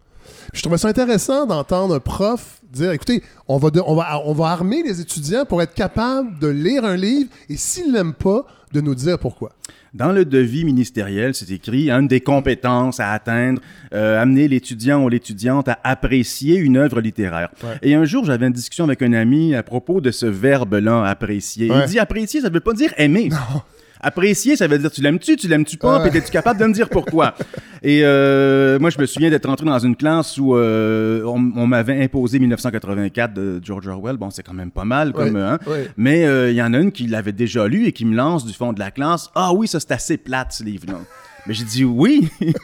Je 0.53 0.63
trouvais 0.63 0.79
ça 0.79 0.89
intéressant 0.89 1.47
d'entendre 1.47 1.95
un 1.95 2.01
prof 2.01 2.61
dire 2.73 2.93
écoutez, 2.93 3.23
on 3.49 3.59
va, 3.59 3.71
on, 3.87 3.95
va, 3.95 4.21
on 4.25 4.33
va 4.33 4.49
armer 4.49 4.83
les 4.83 5.01
étudiants 5.01 5.45
pour 5.45 5.63
être 5.63 5.75
capable 5.75 6.39
de 6.39 6.49
lire 6.49 6.85
un 6.85 6.97
livre 6.97 7.31
et 7.49 7.57
s'ils 7.57 7.93
l'aiment 7.93 8.15
pas, 8.15 8.47
de 8.73 8.81
nous 8.81 8.95
dire 8.95 9.19
pourquoi. 9.19 9.53
Dans 9.95 10.11
le 10.11 10.25
devis 10.25 10.65
ministériel, 10.65 11.37
c'est 11.37 11.51
écrit 11.53 11.89
une 11.89 12.09
des 12.09 12.21
compétences 12.21 12.99
à 12.99 13.13
atteindre, 13.13 13.63
euh, 13.95 14.21
amener 14.21 14.49
l'étudiant 14.49 15.05
ou 15.05 15.09
l'étudiante 15.09 15.69
à 15.69 15.79
apprécier 15.85 16.57
une 16.57 16.77
œuvre 16.77 17.01
littéraire. 17.01 17.51
Et 17.83 17.95
un 17.95 18.05
jour, 18.05 18.25
j'avais 18.25 18.49
une 18.49 18.53
discussion 18.53 18.85
avec 18.85 19.03
un 19.03 19.13
ami 19.13 19.55
à 19.55 19.63
propos 19.63 20.01
de 20.01 20.11
ce 20.11 20.27
verbe-là, 20.27 21.05
apprécier. 21.05 21.71
Il 21.73 21.85
dit 21.87 22.01
apprécier, 22.01 22.41
ça 22.41 22.49
ne 22.49 22.55
veut 22.55 22.61
pas 22.61 22.73
dire 22.73 22.93
aimer. 22.97 23.29
Non. 23.29 23.63
Apprécier, 24.05 24.55
ça 24.55 24.67
veut 24.67 24.79
dire 24.79 24.91
tu 24.91 25.01
l'aimes-tu, 25.01 25.37
tu 25.37 25.49
l'aimes-tu 25.49 25.79
pas, 25.79 25.99
puis 26.01 26.15
es-tu 26.17 26.31
capable 26.31 26.61
de 26.61 26.67
me 26.67 26.75
dire 26.75 26.91
pourquoi? 26.91 27.35
Et 27.83 28.01
euh, 28.03 28.79
moi, 28.79 28.91
je 28.91 28.99
me 28.99 29.07
souviens 29.07 29.31
d'être 29.31 29.47
rentré 29.47 29.65
dans 29.65 29.79
une 29.79 29.97
classe 29.97 30.37
où 30.37 30.57
euh, 30.57 31.23
on, 31.25 31.67
m'avait 31.67 32.03
imposé 32.03 32.39
1984 32.39 33.33
de 33.33 33.61
George 33.63 33.89
Orwell. 33.89 34.19
Bon, 34.19 34.31
c'est 34.31 34.43
quand 34.43 34.55
même 34.55 34.71
pas 34.71 34.85
mal, 34.85 35.13
comme 35.13 35.37
hein? 35.37 35.59
Mais 35.97 36.27
euh, 36.27 36.51
il 36.51 36.57
y 36.57 36.63
en 36.63 36.75
a 36.75 36.79
une 36.79 36.93
qui 36.93 37.07
l'avait 37.07 37.33
déjà 37.33 37.67
lu 37.67 37.87
et 37.87 37.93
qui 37.93 38.05
me 38.05 38.15
lance 38.15 38.45
du 38.45 38.53
fond 38.53 38.75
de 38.75 38.79
la 38.79 38.91
classe. 38.91 39.31
Ah 39.35 39.53
oui, 39.55 39.69
ça 39.69 39.81
c'est 39.81 39.93
assez 39.93 40.17
plate 40.19 40.53
ce 40.53 40.65
livre-là. 40.65 40.99
Mais 41.47 41.55
j'ai 41.55 41.65
dit 41.65 41.85
oui, 41.85 42.29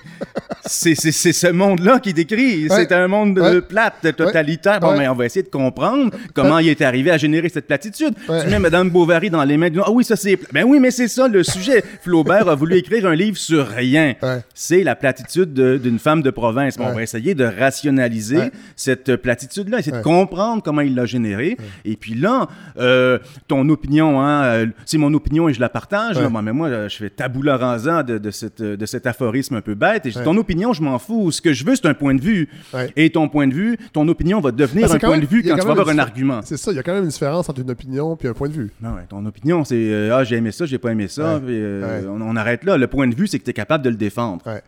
c'est 0.65 0.95
ce 0.95 1.51
monde-là 1.51 1.99
qui 2.01 2.15
décrit. 2.15 2.69
C'est 2.69 2.93
un 2.93 3.09
monde 3.09 3.35
de 3.35 3.61
plate, 3.61 4.17
totalitaire. 4.17 4.81
Bon, 4.81 4.97
mais 4.97 5.09
on 5.09 5.15
va 5.15 5.27
essayer 5.27 5.43
de 5.43 5.51
comprendre 5.51 6.11
comment 6.35 6.59
il 6.59 6.69
est 6.69 6.81
arrivé 6.81 7.11
à 7.11 7.19
générer 7.19 7.49
cette 7.49 7.67
platitude. 7.67 8.15
Tu 8.27 8.49
mets 8.49 8.59
Madame 8.59 8.91
Bovary 8.91 9.31
dans 9.31 9.45
les 9.45 9.57
mains, 9.57 9.69
ah 9.85 9.91
oui, 9.91 10.05
ça 10.05 10.17
c'est. 10.17 10.39
Ben 10.53 10.65
oui, 10.65 10.81
mais 10.81 10.91
c'est 10.91 11.09
ça 11.09 11.29
le 11.29 11.43
sujet. 11.43 11.83
Flaubert 12.03 12.49
a 12.49 12.55
voulu 12.55 12.77
écrire 12.77 13.07
un 13.07 13.15
livre 13.15 13.37
sur 13.37 13.67
rien. 13.69 14.15
C'est 14.55 14.83
la 14.83 14.97
platitude 14.97 15.53
d'une 15.53 15.99
femme 15.99 16.23
de 16.23 16.31
province. 16.31 16.77
on 16.79 16.93
va 16.93 17.03
essayer 17.03 17.35
de 17.35 17.45
rationaliser 17.45 18.51
cette 18.77 19.17
platitude-là, 19.17 19.81
essayer 19.81 19.97
de 19.97 20.03
comprendre 20.03 20.63
comment 20.63 20.81
il 20.81 20.95
l'a 20.95 21.07
générée. 21.07 21.57
Et 21.85 21.97
puis 21.97 22.15
là, 22.15 22.49
euh, 22.79 23.19
ton 23.49 23.69
opinion, 23.69 24.21
hein, 24.21 24.45
euh, 24.45 24.67
c'est 24.85 24.99
mon 24.99 25.13
opinion 25.15 25.49
et 25.49 25.55
je 25.55 25.61
la 25.61 25.69
partage. 25.69 26.19
mais 26.19 26.53
moi, 26.53 26.89
je 26.89 26.97
fais 26.97 27.11
tabula 27.11 27.57
rasa 27.57 28.03
de, 28.03 28.19
de 28.19 28.31
cette 28.31 28.63
de, 28.77 28.87
cet 28.87 29.07
aphorisme 29.07 29.57
un 29.57 29.61
peu 29.61 29.75
bête. 29.75 30.07
Et 30.07 30.13
ton 30.13 30.37
opinion, 30.37 30.73
je 30.73 30.83
m'en 30.83 30.99
fous. 30.99 31.31
Ce 31.31 31.41
que 31.41 31.53
je 31.53 31.65
veux, 31.65 31.77
c'est 31.77 31.87
un 31.87 31.95
point 31.95 32.15
de 32.15 32.21
vue. 32.21 32.49
Et 32.97 33.11
ton 33.11 33.29
point 33.29 33.47
de 33.47 33.55
vue, 33.55 33.77
ton 33.93 34.07
opinion 34.09 34.41
va 34.41 34.51
devenir 34.51 34.89
ben, 34.89 34.97
un 34.97 34.99
point 34.99 35.19
de 35.19 35.27
vue 35.27 35.43
quand 35.43 35.57
tu 35.57 35.67
vas 35.67 35.73
avoir 35.73 35.89
un 35.89 35.99
argument. 35.99 36.41
C'est 36.45 36.57
ça, 36.57 36.73
il 36.73 36.77
y 36.77 36.79
a 36.79 36.83
quand 36.83 36.95
même 36.95 37.05
une 37.05 37.11
différence 37.11 37.49
entre 37.49 37.61
une 37.61 37.71
opinion 37.71 38.17
et 38.23 38.29
un 38.29 38.33
point 38.33 38.49
de 38.49 38.55
vue. 38.55 38.71
Non, 38.81 38.91
ah 38.99 39.03
ton 39.09 39.25
opinion, 39.27 39.65
c'est 39.65 39.77
euh, 39.77 40.17
Ah, 40.17 40.25
j'ai 40.25 40.37
aimé 40.37 40.53
ça, 40.53 40.67
j'ai 40.67 40.79
pas 40.79 40.93
aimé 40.93 41.09
ça. 41.09 41.23
Euh, 41.23 42.05
on, 42.09 42.37
arrête 42.37 42.65
là. 42.65 42.77
Le 42.77 42.87
point 42.87 43.07
de 43.09 43.15
vue, 43.15 43.27
c'est 43.27 43.39
que 43.39 43.45
tu 43.45 43.51
es 43.51 43.55
capable 43.55 43.85
de 43.85 43.91
le 43.91 43.97
défendre. 43.97 44.43
Ouais. 44.47 44.63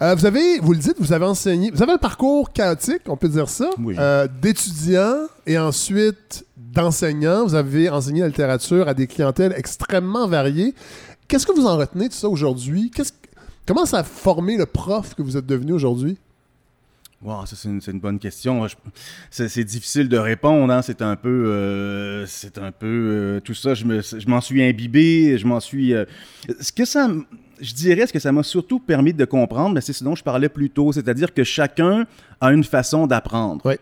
Euh, 0.00 0.14
vous 0.14 0.24
avez, 0.24 0.58
vous 0.60 0.72
le 0.72 0.78
dites, 0.78 0.96
vous 0.98 1.12
avez 1.12 1.26
enseigné, 1.26 1.70
vous 1.70 1.82
avez 1.82 1.92
un 1.92 1.98
parcours 1.98 2.52
chaotique, 2.52 3.02
on 3.06 3.18
peut 3.18 3.28
dire 3.28 3.48
ça, 3.48 3.70
d'étudiant 4.40 5.26
et 5.46 5.58
ensuite 5.58 6.46
d'enseignant. 6.56 7.44
Vous 7.44 7.54
avez 7.54 7.90
enseigné 7.90 8.20
la 8.20 8.28
littérature 8.28 8.88
à 8.88 8.94
des 8.94 9.06
clientèles 9.06 9.52
extrêmement 9.56 10.26
variées. 10.26 10.74
Qu'est-ce 11.28 11.46
que 11.46 11.52
vous 11.52 11.66
en 11.66 11.76
retenez 11.76 12.08
de 12.08 12.12
ça 12.12 12.28
aujourd'hui? 12.28 12.90
Comment 13.66 13.84
ça 13.84 13.98
a 13.98 14.04
formé 14.04 14.56
le 14.56 14.66
prof 14.66 15.14
que 15.14 15.22
vous 15.22 15.36
êtes 15.36 15.46
devenu 15.46 15.72
aujourd'hui? 15.72 16.18
Wow, 17.22 17.46
ça 17.46 17.56
c'est 17.56 17.68
une, 17.90 17.98
bonne 17.98 18.18
question. 18.18 18.66
C'est 19.30 19.64
difficile 19.64 20.08
de 20.08 20.18
répondre. 20.18 20.72
Hein. 20.72 20.82
C'est 20.82 21.02
un 21.02 21.16
peu, 21.16 21.46
euh, 21.46 22.26
c'est 22.26 22.58
un 22.58 22.70
peu 22.70 22.86
euh, 22.86 23.40
tout 23.40 23.54
ça. 23.54 23.74
Je 23.74 24.28
m'en 24.28 24.40
suis 24.40 24.62
imbibé. 24.62 25.38
Je 25.38 25.46
m'en 25.46 25.58
suis. 25.58 25.94
Euh, 25.94 26.04
ce 26.60 26.70
que 26.70 26.84
ça, 26.84 27.08
je 27.60 27.74
dirais, 27.74 28.06
ce 28.06 28.12
que 28.12 28.18
ça 28.18 28.32
m'a 28.32 28.42
surtout 28.42 28.78
permis 28.78 29.14
de 29.14 29.24
comprendre, 29.24 29.80
c'est 29.80 29.94
ce 29.94 30.04
dont 30.04 30.14
je 30.14 30.22
parlais 30.22 30.50
plus 30.50 30.70
tôt, 30.70 30.92
c'est-à-dire 30.92 31.32
que 31.32 31.42
chacun 31.42 32.06
a 32.40 32.52
une 32.52 32.64
façon 32.64 33.06
d'apprendre. 33.06 33.62
Oui. 33.64 33.74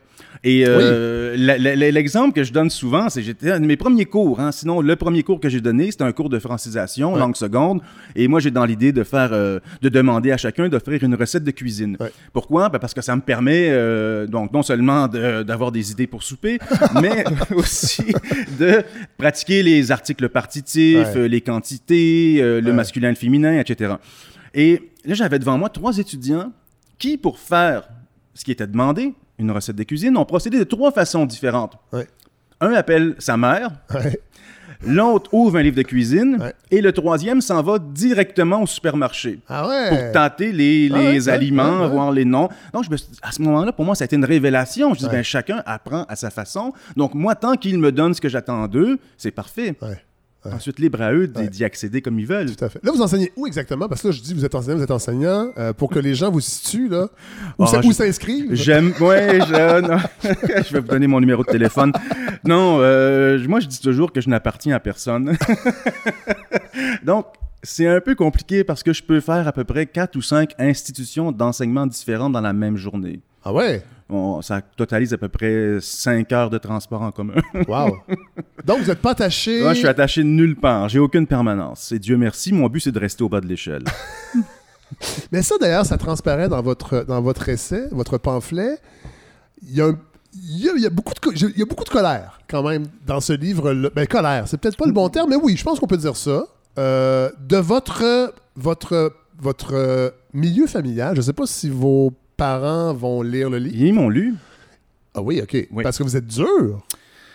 Et 0.46 0.64
euh, 0.68 1.34
l'exemple 1.36 2.34
que 2.34 2.44
je 2.44 2.52
donne 2.52 2.68
souvent, 2.68 3.08
c'est 3.08 3.22
j'étais 3.22 3.50
un 3.50 3.60
de 3.60 3.64
mes 3.64 3.78
premiers 3.78 4.04
cours. 4.04 4.40
Hein, 4.40 4.52
sinon, 4.52 4.82
le 4.82 4.94
premier 4.94 5.22
cours 5.22 5.40
que 5.40 5.48
j'ai 5.48 5.62
donné, 5.62 5.90
c'était 5.90 6.04
un 6.04 6.12
cours 6.12 6.28
de 6.28 6.38
francisation, 6.38 7.16
langue 7.16 7.34
seconde. 7.34 7.80
Et 8.14 8.28
moi, 8.28 8.40
j'ai 8.40 8.50
dans 8.50 8.66
l'idée 8.66 8.92
de 8.92 9.04
faire, 9.04 9.30
euh, 9.32 9.58
de 9.80 9.88
demander 9.88 10.32
à 10.32 10.36
chacun 10.36 10.68
d'offrir 10.68 11.02
une 11.02 11.14
recette 11.14 11.44
de 11.44 11.50
cuisine. 11.50 11.96
Pourquoi? 12.34 12.68
Ben 12.68 12.78
Parce 12.78 12.92
que 12.92 13.00
ça 13.00 13.16
me 13.16 13.22
permet, 13.22 13.70
euh, 13.70 14.26
donc, 14.26 14.52
non 14.52 14.62
seulement 14.62 15.08
d'avoir 15.08 15.72
des 15.72 15.92
idées 15.92 16.06
pour 16.06 16.22
souper, 16.22 16.58
mais 17.00 17.24
aussi 17.56 18.04
de 18.58 18.82
pratiquer 19.16 19.62
les 19.62 19.92
articles 19.92 20.28
partitifs, 20.28 21.14
les 21.14 21.40
quantités, 21.40 22.38
le 22.42 22.72
masculin, 22.74 23.08
le 23.08 23.14
féminin, 23.14 23.58
etc. 23.58 23.94
Et 24.52 24.90
là, 25.06 25.14
j'avais 25.14 25.38
devant 25.38 25.56
moi 25.56 25.70
trois 25.70 25.96
étudiants 25.96 26.52
qui, 26.98 27.16
pour 27.16 27.38
faire 27.38 27.88
ce 28.34 28.44
qui 28.44 28.52
était 28.52 28.66
demandé, 28.66 29.14
une 29.38 29.50
recette 29.50 29.76
de 29.76 29.82
cuisine, 29.82 30.16
ont 30.16 30.24
procédé 30.24 30.58
de 30.58 30.64
trois 30.64 30.92
façons 30.92 31.26
différentes. 31.26 31.76
Un 32.60 32.72
appelle 32.72 33.16
sa 33.18 33.36
mère, 33.36 33.70
L'autre 34.86 35.32
ouvre 35.32 35.56
un 35.56 35.62
livre 35.62 35.76
de 35.76 35.82
cuisine. 35.82 36.52
Et 36.70 36.80
le 36.80 36.92
troisième 36.92 37.40
s'en 37.40 37.62
va 37.62 37.78
directement 37.78 38.62
au 38.62 38.66
supermarché. 38.66 39.40
Ah? 39.48 39.88
Pour 39.88 40.12
tâter 40.12 40.52
les, 40.52 40.90
ah 40.92 40.98
les 40.98 41.28
aliments, 41.28 41.88
voir 41.88 42.12
les 42.12 42.24
noms. 42.24 42.48
Donc, 42.72 42.84
je 42.84 42.90
me 42.90 42.96
à 43.22 43.32
ce 43.32 43.42
moment-là, 43.42 43.72
pour 43.72 43.84
moi, 43.84 43.94
ça 43.94 44.04
a 44.04 44.06
été 44.06 44.16
une 44.16 44.24
révélation. 44.24 44.94
Je 44.94 45.00
dis, 45.00 45.08
ben, 45.08 45.22
chacun 45.22 45.62
apprend 45.66 46.04
à 46.08 46.16
sa 46.16 46.30
façon. 46.30 46.72
Donc, 46.96 47.14
moi, 47.14 47.34
tant 47.34 47.54
qu'ils 47.54 47.78
me 47.78 47.92
donnent 47.92 48.14
ce 48.14 48.20
que 48.20 48.28
j'attends 48.28 48.66
d'eux, 48.68 48.98
c'est 49.16 49.30
parfait. 49.30 49.76
Ensuite, 50.52 50.78
libre 50.78 51.00
à 51.00 51.12
eux 51.12 51.26
d'y 51.26 51.64
accéder 51.64 52.02
comme 52.02 52.18
ils 52.18 52.26
veulent. 52.26 52.54
Tout 52.54 52.64
à 52.64 52.68
fait. 52.68 52.80
Là, 52.82 52.92
vous 52.92 53.00
enseignez 53.00 53.32
où 53.36 53.46
exactement? 53.46 53.88
Parce 53.88 54.02
que 54.02 54.08
là, 54.08 54.12
je 54.12 54.20
dis, 54.20 54.34
vous 54.34 54.44
êtes 54.44 54.54
enseignant, 54.54 54.76
vous 54.76 54.82
êtes 54.82 54.90
enseignant. 54.90 55.50
Euh, 55.56 55.72
pour 55.72 55.90
que 55.90 55.98
les 55.98 56.14
gens 56.14 56.30
vous 56.30 56.40
situent, 56.40 56.88
là. 56.88 57.08
Où, 57.58 57.64
ah, 57.64 57.92
s'inscrivent? 57.92 58.54
J'aime. 58.54 58.92
Oui, 59.00 59.16
je... 59.40 59.98
je 60.68 60.72
vais 60.72 60.80
vous 60.80 60.88
donner 60.88 61.06
mon 61.06 61.20
numéro 61.20 61.42
de 61.42 61.50
téléphone. 61.50 61.92
Non, 62.44 62.78
euh, 62.80 63.38
moi, 63.48 63.60
je 63.60 63.66
dis 63.66 63.80
toujours 63.80 64.12
que 64.12 64.20
je 64.20 64.28
n'appartiens 64.28 64.76
à 64.76 64.80
personne. 64.80 65.36
Donc, 67.04 67.26
c'est 67.62 67.88
un 67.88 68.00
peu 68.00 68.14
compliqué 68.14 68.64
parce 68.64 68.82
que 68.82 68.92
je 68.92 69.02
peux 69.02 69.20
faire 69.20 69.48
à 69.48 69.52
peu 69.52 69.64
près 69.64 69.86
quatre 69.86 70.16
ou 70.16 70.22
cinq 70.22 70.52
institutions 70.58 71.32
d'enseignement 71.32 71.86
différentes 71.86 72.32
dans 72.32 72.40
la 72.40 72.52
même 72.52 72.76
journée. 72.76 73.20
Ah 73.44 73.52
ouais? 73.52 73.82
ça 74.42 74.60
totalise 74.60 75.12
à 75.12 75.18
peu 75.18 75.28
près 75.28 75.78
5 75.80 76.30
heures 76.32 76.50
de 76.50 76.58
transport 76.58 77.02
en 77.02 77.10
commun. 77.10 77.34
wow! 77.68 77.98
Donc, 78.64 78.80
vous 78.80 78.86
n'êtes 78.86 79.00
pas 79.00 79.10
attaché... 79.10 79.60
Moi, 79.60 79.74
je 79.74 79.78
suis 79.78 79.88
attaché 79.88 80.22
nulle 80.22 80.56
part. 80.56 80.88
J'ai 80.88 80.98
aucune 80.98 81.26
permanence. 81.26 81.90
Et 81.92 81.98
Dieu 81.98 82.16
merci, 82.16 82.52
mon 82.52 82.68
but, 82.68 82.80
c'est 82.80 82.92
de 82.92 82.98
rester 82.98 83.24
au 83.24 83.28
bas 83.28 83.40
de 83.40 83.46
l'échelle. 83.46 83.84
Mais 85.32 85.42
ça, 85.42 85.56
d'ailleurs, 85.60 85.84
ça 85.84 85.96
transparaît 85.96 86.48
dans 86.48 86.62
votre, 86.62 87.04
dans 87.04 87.20
votre 87.20 87.48
essai, 87.48 87.88
votre 87.90 88.18
pamphlet. 88.18 88.78
Il 89.62 89.74
y 89.74 89.80
a 89.80 89.92
il 90.36 90.80
y, 90.80 90.86
a, 90.86 90.90
beaucoup 90.90 91.12
de, 91.14 91.48
il 91.50 91.58
y 91.58 91.62
a 91.62 91.64
beaucoup 91.64 91.84
de 91.84 91.88
colère 91.88 92.40
quand 92.50 92.68
même 92.68 92.86
dans 93.06 93.20
ce 93.20 93.32
livre. 93.32 93.72
-là. 93.72 93.90
Ben, 93.94 94.04
colère, 94.04 94.48
c'est 94.48 94.58
peut-être 94.58 94.76
pas 94.76 94.86
le 94.86 94.92
bon 94.92 95.08
terme, 95.08 95.30
mais 95.30 95.36
oui, 95.36 95.56
je 95.56 95.62
pense 95.62 95.78
qu'on 95.78 95.86
peut 95.86 95.96
dire 95.96 96.16
ça. 96.16 96.44
Euh, 96.76 97.30
de 97.38 97.56
votre, 97.56 98.34
votre, 98.56 99.12
votre 99.40 100.12
milieu 100.32 100.66
familial, 100.66 101.14
je 101.14 101.20
ne 101.20 101.24
sais 101.24 101.32
pas 101.32 101.46
si 101.46 101.70
vos 101.70 102.12
parents 102.36 102.92
vont 102.92 103.22
lire 103.22 103.50
le 103.50 103.58
livre? 103.58 103.76
Ils 103.76 103.92
m'ont 103.92 104.08
lu. 104.08 104.34
Ah 105.14 105.22
oui, 105.22 105.40
OK. 105.42 105.68
Parce 105.82 105.98
que 105.98 106.02
vous 106.02 106.16
êtes 106.16 106.26
dur 106.26 106.82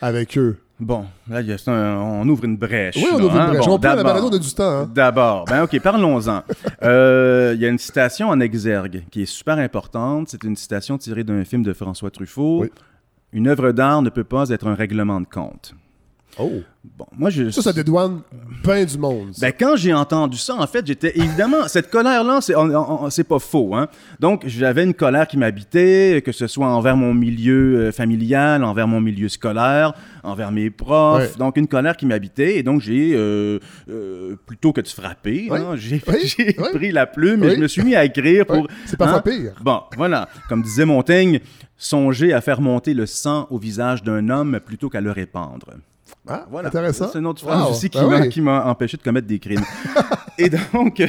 avec 0.02 0.38
eux. 0.38 0.58
Bon, 0.80 1.06
là, 1.28 1.42
on 1.68 2.28
ouvre 2.30 2.46
une 2.46 2.56
brèche. 2.56 2.96
Oui, 2.96 3.08
on 3.12 3.22
ouvre 3.22 3.36
une 3.36 3.42
hein? 3.42 3.48
brèche. 3.50 3.68
on 3.68 3.78
prend 3.78 3.96
la 3.96 4.04
balado 4.04 4.40
du 4.40 4.54
temps. 4.54 4.82
Hein? 4.82 4.92
D'abord. 4.94 5.44
Ben, 5.46 5.64
OK, 5.64 5.80
parlons-en. 5.82 6.44
Euh, 6.82 7.52
il 7.56 7.62
y 7.62 7.66
a 7.66 7.70
une 7.70 7.78
citation 7.78 8.30
en 8.30 8.40
exergue 8.40 9.04
qui 9.12 9.24
est 9.24 9.26
super 9.26 9.58
importante. 9.58 10.30
C'est 10.30 10.46
une 10.46 10.56
citation 10.56 10.98
tirée 10.98 11.26
d'un 11.26 11.44
film 11.44 11.62
de 11.62 11.74
François 11.74 12.10
Truffaut. 12.10 12.66
Une 13.34 13.48
œuvre 13.48 13.74
d'art 13.74 14.02
ne 14.02 14.10
peut 14.10 14.24
pas 14.24 14.50
être 14.50 14.66
un 14.68 14.76
règlement 14.76 15.20
de 15.20 15.28
compte. 15.28 15.76
Oh. 16.40 16.62
Bon, 16.98 17.06
moi, 17.18 17.30
je... 17.30 17.50
Ça, 17.50 17.62
ça 17.62 17.74
dédouane 17.74 18.22
bien 18.64 18.86
du 18.86 18.98
monde. 18.98 19.32
Ben, 19.42 19.52
quand 19.58 19.76
j'ai 19.76 19.94
entendu 19.94 20.38
ça, 20.38 20.56
en 20.56 20.66
fait, 20.66 20.88
j'étais 20.88 21.18
évidemment. 21.18 21.68
cette 21.68 21.90
colère-là, 21.90 22.40
c'est 23.10 23.24
pas 23.26 23.40
faux. 23.40 23.76
Hein? 23.76 23.90
Donc, 24.20 24.44
j'avais 24.48 24.86
une 24.86 24.94
colère 24.94 25.28
qui 25.28 25.38
m'habitait, 25.38 26.22
que 26.26 26.32
ce 26.32 26.48
soit 26.48 26.68
envers 26.68 26.96
mon 26.96 27.14
milieu 27.14 27.80
euh, 27.80 27.92
familial, 27.92 28.64
envers 28.64 28.88
mon 28.88 29.02
milieu 29.02 29.28
scolaire, 29.28 29.94
envers 30.24 30.52
mes 30.52 30.70
profs. 30.70 31.38
Donc, 31.38 31.58
une 31.58 31.68
colère 31.68 31.98
qui 31.98 32.06
m'habitait. 32.06 32.58
Et 32.58 32.64
donc, 32.64 32.80
j'ai, 32.80 33.12
euh, 33.14 33.60
euh, 33.90 34.36
plutôt 34.46 34.72
que 34.72 34.80
de 34.80 34.88
frapper, 34.88 35.50
hein, 35.52 35.76
j'ai 35.76 36.00
pris 36.74 36.92
la 36.92 37.06
plume 37.06 37.44
et 37.44 37.56
je 37.56 37.60
me 37.60 37.68
suis 37.68 37.84
mis 37.84 37.96
à 37.96 38.06
écrire 38.06 38.46
pour. 38.46 38.68
C'est 38.86 38.98
pas 38.98 39.16
hein? 39.16 39.22
pire. 39.22 39.56
Bon, 39.62 39.82
voilà. 39.98 40.30
Comme 40.48 40.62
disait 40.62 40.86
Montaigne, 40.86 41.42
songer 41.78 42.32
à 42.32 42.40
faire 42.40 42.62
monter 42.62 42.94
le 42.94 43.06
sang 43.06 43.48
au 43.50 43.58
visage 43.58 44.04
d'un 44.04 44.30
homme 44.30 44.60
plutôt 44.66 44.90
qu'à 44.90 45.02
le 45.02 45.12
répandre. 45.12 45.68
Ah, 46.28 46.46
voilà. 46.50 46.68
Intéressant. 46.68 47.10
C'est 47.12 47.20
une 47.20 47.26
autre 47.28 47.42
phrase 47.42 47.70
aussi 47.70 47.90
ben 47.90 48.30
qui 48.30 48.42
m'a 48.42 48.66
empêché 48.66 48.98
de 48.98 49.02
commettre 49.02 49.28
des 49.28 49.40
crimes. 49.40 49.64
et 50.38 50.50
donc, 50.50 51.02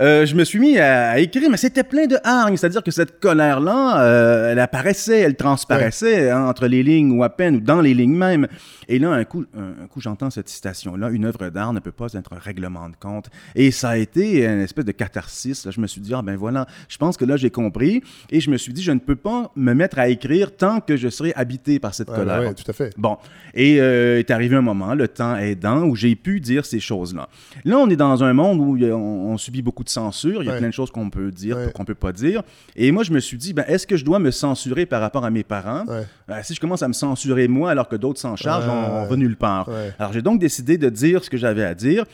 euh, 0.00 0.26
je 0.26 0.34
me 0.34 0.44
suis 0.44 0.58
mis 0.58 0.78
à, 0.78 1.18
écrire, 1.18 1.50
mais 1.50 1.56
c'était 1.56 1.84
plein 1.84 2.06
de 2.06 2.16
hargne. 2.22 2.56
C'est-à-dire 2.56 2.82
que 2.82 2.90
cette 2.90 3.20
colère-là, 3.20 4.02
euh, 4.02 4.52
elle 4.52 4.58
apparaissait, 4.58 5.20
elle 5.20 5.36
transparaissait 5.36 6.30
hein, 6.30 6.46
entre 6.46 6.66
les 6.66 6.82
lignes 6.82 7.12
ou 7.12 7.22
à 7.22 7.30
peine, 7.30 7.56
ou 7.56 7.60
dans 7.60 7.80
les 7.80 7.94
lignes 7.94 8.16
même. 8.16 8.48
Et 8.88 8.98
là, 8.98 9.10
un 9.12 9.24
coup, 9.24 9.44
un, 9.56 9.86
coup 9.86 10.00
j'entends 10.00 10.30
cette 10.30 10.48
citation-là 10.48 11.08
une 11.10 11.24
œuvre 11.24 11.48
d'art 11.48 11.72
ne 11.72 11.80
peut 11.80 11.92
pas 11.92 12.12
être 12.14 12.32
un 12.32 12.38
règlement 12.38 12.88
de 12.88 12.96
compte. 12.96 13.28
Et 13.54 13.70
ça 13.70 13.90
a 13.90 13.96
été 13.96 14.44
une 14.44 14.60
espèce 14.60 14.84
de 14.84 14.92
catharsis. 14.92 15.68
je 15.70 15.80
me 15.80 15.86
suis 15.86 16.00
dit, 16.00 16.12
ah 16.14 16.22
ben 16.22 16.36
voilà, 16.36 16.66
je 16.88 16.98
pense 16.98 17.16
que 17.16 17.24
là, 17.24 17.36
j'ai 17.36 17.50
compris. 17.50 18.02
Et 18.30 18.40
je 18.40 18.50
me 18.50 18.56
suis 18.56 18.72
dit, 18.72 18.82
je 18.82 18.92
ne 18.92 18.98
peux 18.98 19.16
pas 19.16 19.50
me 19.56 19.72
mettre 19.74 19.98
à 19.98 20.08
écrire 20.08 20.54
tant 20.54 20.80
que 20.80 20.96
je 20.96 21.08
serai 21.08 21.32
habité 21.36 21.78
par 21.78 21.94
cette 21.94 22.08
colère. 22.08 22.42
Oui, 22.48 22.54
tout 22.54 22.70
à 22.70 22.74
fait. 22.74 22.92
Bon. 22.96 23.16
Et 23.54 23.80
euh, 23.80 24.22
est 24.24 24.32
arrivé 24.32 24.56
un 24.56 24.62
moment, 24.62 24.94
le 24.94 25.08
temps 25.08 25.36
aidant, 25.36 25.84
où 25.84 25.96
j'ai 25.96 26.14
pu 26.16 26.40
dire 26.40 26.64
ces 26.64 26.80
choses-là. 26.80 27.28
Là, 27.64 27.78
on 27.78 27.88
est 27.88 27.96
dans 27.96 28.24
un 28.24 28.32
monde 28.32 28.60
où 28.60 28.76
on, 28.84 29.36
subit 29.36 29.62
beaucoup 29.62 29.84
de 29.84 29.88
censure. 29.88 30.42
Il 30.42 30.46
y 30.46 30.50
a 30.50 30.56
plein 30.56 30.68
de 30.68 30.74
choses 30.74 30.90
qu'on 30.90 31.10
peut 31.10 31.30
dire, 31.30 31.72
qu'on 31.72 31.84
peut 31.84 31.94
pas 31.94 32.12
dire. 32.12 32.42
Et 32.76 32.90
moi, 32.92 33.02
je 33.02 33.12
me 33.12 33.20
suis 33.20 33.36
dit, 33.36 33.52
ben, 33.52 33.64
est-ce 33.66 33.86
que 33.86 33.96
je 33.96 34.04
dois 34.04 34.18
me 34.18 34.30
censurer 34.30 34.86
par 34.86 35.00
rapport 35.00 35.24
à 35.24 35.30
mes 35.30 35.42
parents? 35.42 35.84
Ben, 36.28 36.42
si 36.42 36.54
je 36.54 36.60
commence 36.60 36.82
à 36.82 36.88
me 36.88 36.92
censurer 36.92 37.48
moi 37.48 37.70
alors 37.70 37.88
que 37.88 37.96
d'autres 37.96 38.20
s'en 38.20 38.36
chargent, 38.36 38.68
on, 38.68 39.06
va 39.06 39.16
nulle 39.16 39.36
part. 39.36 39.68
Alors, 39.98 40.12
j'ai 40.12 40.22
donc 40.22 40.40
décidé 40.40 40.78
de 40.78 40.88
dire 40.88 41.24
ce 41.24 41.30
que 41.30 41.36
j'avais 41.36 41.64
à 41.64 41.74
dire. 41.74 42.04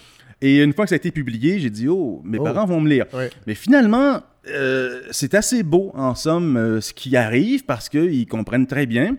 Et 0.43 0.63
une 0.63 0.73
fois 0.73 0.87
que 0.87 0.89
ça 0.89 0.95
a 0.95 0.97
été 0.97 1.11
publié, 1.11 1.59
j'ai 1.59 1.71
dit, 1.71 1.89
oh, 1.89 2.23
mes 2.25 2.39
oh. 2.39 2.45
parents 2.45 2.65
vont 2.65 2.81
me 2.81 2.89
lire. 2.89 3.07
Mais 3.47 3.55
finalement, 3.55 4.23
euh, 4.49 5.03
c'est 5.11 5.35
assez 5.35 5.63
beau, 5.63 5.93
en 5.95 6.15
somme, 6.15 6.57
euh, 6.57 6.81
ce 6.81 6.95
qui 6.95 7.17
arrive 7.17 7.65
parce 7.65 7.89
qu'ils 7.89 8.27
comprennent 8.27 8.67
très 8.67 8.87
bien. 8.87 9.17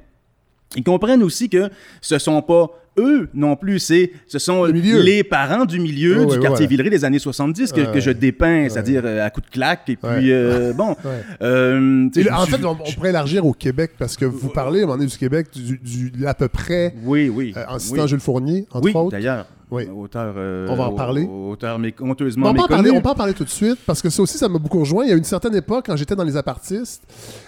Ils 0.76 0.84
comprennent 0.84 1.24
aussi 1.24 1.50
que 1.50 1.70
ce 2.02 2.18
sont 2.18 2.42
pas 2.42 2.70
eux 2.98 3.30
non 3.34 3.56
plus, 3.56 3.80
c'est 3.80 4.12
ce 4.28 4.40
sont 4.40 4.66
les 4.66 5.24
parents 5.24 5.66
du 5.66 5.80
milieu 5.80 6.26
du 6.26 6.40
quartier 6.40 6.68
Villeray 6.68 6.90
des 6.90 7.06
années 7.06 7.20
70 7.20 7.72
que, 7.72 7.94
que 7.94 8.00
je 8.00 8.12
dépeins, 8.12 8.68
c'est-à-dire 8.70 9.02
euh, 9.06 9.26
à 9.26 9.30
coup 9.30 9.42
de 9.42 9.48
claque 9.48 9.90
et 9.90 9.96
puis 9.96 10.32
euh, 10.32 10.74
bon. 10.74 10.96
Euh, 11.42 12.10
en 12.32 12.46
fait, 12.46 12.64
on, 12.64 12.76
pourrait 12.76 13.10
élargir 13.10 13.46
au 13.46 13.54
Québec 13.54 13.92
parce 13.98 14.16
que 14.16 14.26
vous 14.26 14.50
parlez 14.50 14.82
à 14.82 14.84
un 14.84 14.86
moment 14.86 14.98
donné 14.98 15.10
du 15.10 15.18
Québec 15.18 15.48
du, 15.54 15.78
du 15.78 16.26
à 16.26 16.34
peu 16.34 16.48
près. 16.48 16.94
Oui, 17.04 17.30
oui. 17.30 17.54
en 17.68 17.80
citant 17.80 18.08
Jules 18.08 18.20
Fournier 18.20 18.68
entre 18.72 18.86
oui, 18.86 18.92
autres. 18.94 19.12
d'ailleurs. 19.12 19.46
Oui. 19.72 19.88
Auteur, 19.88 20.36
on 20.70 20.76
va 20.76 20.84
en 20.86 20.94
parler. 20.94 21.26
Auteur 21.26 21.80
mais 21.80 21.94
honteusement 22.00 22.50
on 22.50 22.54
peut, 22.54 22.62
en 22.62 22.68
parler, 22.68 22.92
on 22.92 23.02
peut 23.02 23.10
en 23.10 23.16
parler 23.16 23.34
tout 23.34 23.46
de 23.46 23.50
suite 23.50 23.80
parce 23.86 24.02
que 24.02 24.10
ça 24.10 24.22
aussi, 24.22 24.38
ça 24.38 24.50
m'a 24.50 24.60
beaucoup 24.60 24.80
rejoint. 24.80 25.06
Il 25.06 25.10
y 25.10 25.14
a 25.14 25.16
une 25.16 25.24
certaine 25.24 25.56
époque, 25.56 25.86
quand 25.88 25.96
j'étais 25.96 26.16
dans 26.16 26.26
les 26.26 26.38
apartistes, 26.38 27.04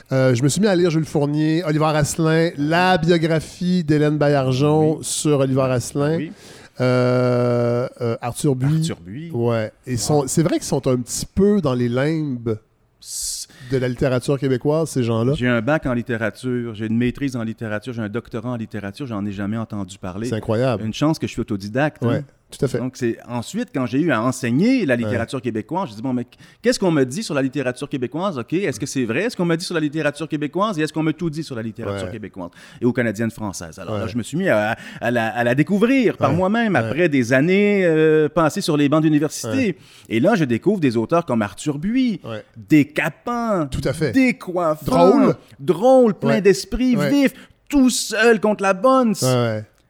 je 0.09 0.41
me 0.41 0.47
suis 0.47 0.61
mis 0.61 0.67
à 0.67 0.75
lire 0.75 0.89
Jules 0.89 1.05
Fournier, 1.05 1.63
Oliver 1.65 1.91
Asselin, 1.93 2.51
la 2.57 2.97
biographie 2.97 3.83
d'Hélène 3.83 4.17
Baillargeon 4.17 4.99
sur 5.01 5.39
Oliver 5.39 5.63
Asselin. 5.63 6.29
Euh, 6.81 7.87
euh, 8.01 8.17
Arthur 8.21 8.55
Buis. 8.55 8.79
Arthur 8.91 8.99
Buis. 9.01 9.31
Ouais. 9.31 9.71
Et 9.85 9.97
c'est 9.97 10.43
vrai 10.43 10.57
qu'ils 10.57 10.63
sont 10.63 10.87
un 10.87 10.97
petit 10.97 11.25
peu 11.25 11.61
dans 11.61 11.73
les 11.73 11.89
limbes 11.89 12.57
de 13.73 13.79
la 13.79 13.89
littérature 13.89 14.39
québécoise, 14.39 14.89
ces 14.89 15.03
gens-là? 15.03 15.33
J'ai 15.33 15.47
un 15.47 15.61
bac 15.61 15.85
en 15.85 15.93
littérature, 15.93 16.75
j'ai 16.75 16.85
une 16.85 16.97
maîtrise 16.97 17.35
en 17.35 17.43
littérature, 17.43 17.93
j'ai 17.93 18.01
un 18.01 18.09
doctorat 18.09 18.51
en 18.51 18.55
littérature, 18.55 19.07
j'en 19.07 19.25
ai 19.25 19.31
jamais 19.31 19.57
entendu 19.57 19.97
parler. 19.97 20.27
C'est 20.27 20.35
incroyable. 20.35 20.83
Une 20.83 20.93
chance 20.93 21.19
que 21.19 21.27
je 21.27 21.31
suis 21.31 21.41
autodidacte. 21.41 22.03
Hein? 22.03 22.21
Tout 22.57 22.65
à 22.65 22.67
fait. 22.67 22.77
Donc, 22.77 22.95
c'est 22.95 23.17
ensuite, 23.27 23.69
quand 23.73 23.87
j'ai 23.87 23.99
eu 23.99 24.11
à 24.11 24.21
enseigner 24.21 24.85
la 24.85 24.95
littérature 24.95 25.41
québécoise, 25.41 25.89
je 25.89 25.95
dis 25.95 26.01
bon, 26.01 26.13
mais 26.13 26.27
qu'est-ce 26.61 26.79
qu'on 26.79 26.91
me 26.91 27.03
dit 27.03 27.23
sur 27.23 27.33
la 27.33 27.41
littérature 27.41 27.89
québécoise? 27.89 28.37
OK, 28.37 28.53
est-ce 28.53 28.79
que 28.79 28.85
c'est 28.85 29.05
vrai 29.05 29.29
ce 29.29 29.35
qu'on 29.35 29.45
me 29.45 29.55
dit 29.55 29.65
sur 29.65 29.73
la 29.73 29.81
littérature 29.81 30.27
québécoise? 30.27 30.77
Et 30.77 30.83
est-ce 30.83 30.93
qu'on 30.93 31.03
me 31.03 31.13
tout 31.13 31.29
dit 31.29 31.43
sur 31.43 31.55
la 31.55 31.63
littérature 31.63 32.11
québécoise 32.11 32.51
et 32.79 32.85
aux 32.85 32.93
Canadiennes 32.93 33.31
françaises? 33.31 33.79
Alors 33.79 33.97
là, 33.97 34.07
je 34.07 34.17
me 34.17 34.23
suis 34.23 34.37
mis 34.37 34.49
à, 34.49 34.77
la, 35.01 35.55
découvrir 35.55 36.17
par 36.17 36.33
moi-même 36.33 36.75
après 36.75 37.09
des 37.09 37.33
années 37.33 37.85
euh, 37.85 38.29
passées 38.29 38.61
sur 38.61 38.77
les 38.77 38.87
bancs 38.87 39.01
d'université. 39.01 39.77
Et 40.09 40.19
là, 40.19 40.35
je 40.35 40.45
découvre 40.45 40.79
des 40.79 40.95
auteurs 40.95 41.25
comme 41.25 41.41
Arthur 41.41 41.79
Buis, 41.79 42.21
des 42.55 42.85
capants, 42.85 43.67
tout 43.67 43.81
à 43.83 43.93
fait. 43.93 44.11
drôle, 44.85 45.35
drôle 45.59 46.13
plein 46.13 46.39
d'esprit, 46.39 46.95
vif, 46.95 47.33
tout 47.67 47.89
seul 47.89 48.39
contre 48.39 48.61
la 48.61 48.73
bonne. 48.73 49.15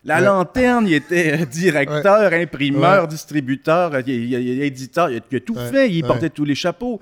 La 0.06 0.20
lanterne, 0.20 0.86
il 0.88 0.94
était 0.94 1.46
directeur, 1.46 2.34
imprimeur, 2.34 3.08
distributeur, 3.08 3.96
éditeur, 3.96 5.10
il 5.10 5.18
a, 5.18 5.40
tout 5.40 5.56
fait, 5.56 5.90
il 5.90 6.04
portait 6.04 6.30
tous 6.30 6.46
les 6.46 6.56
chapeaux. 6.56 7.00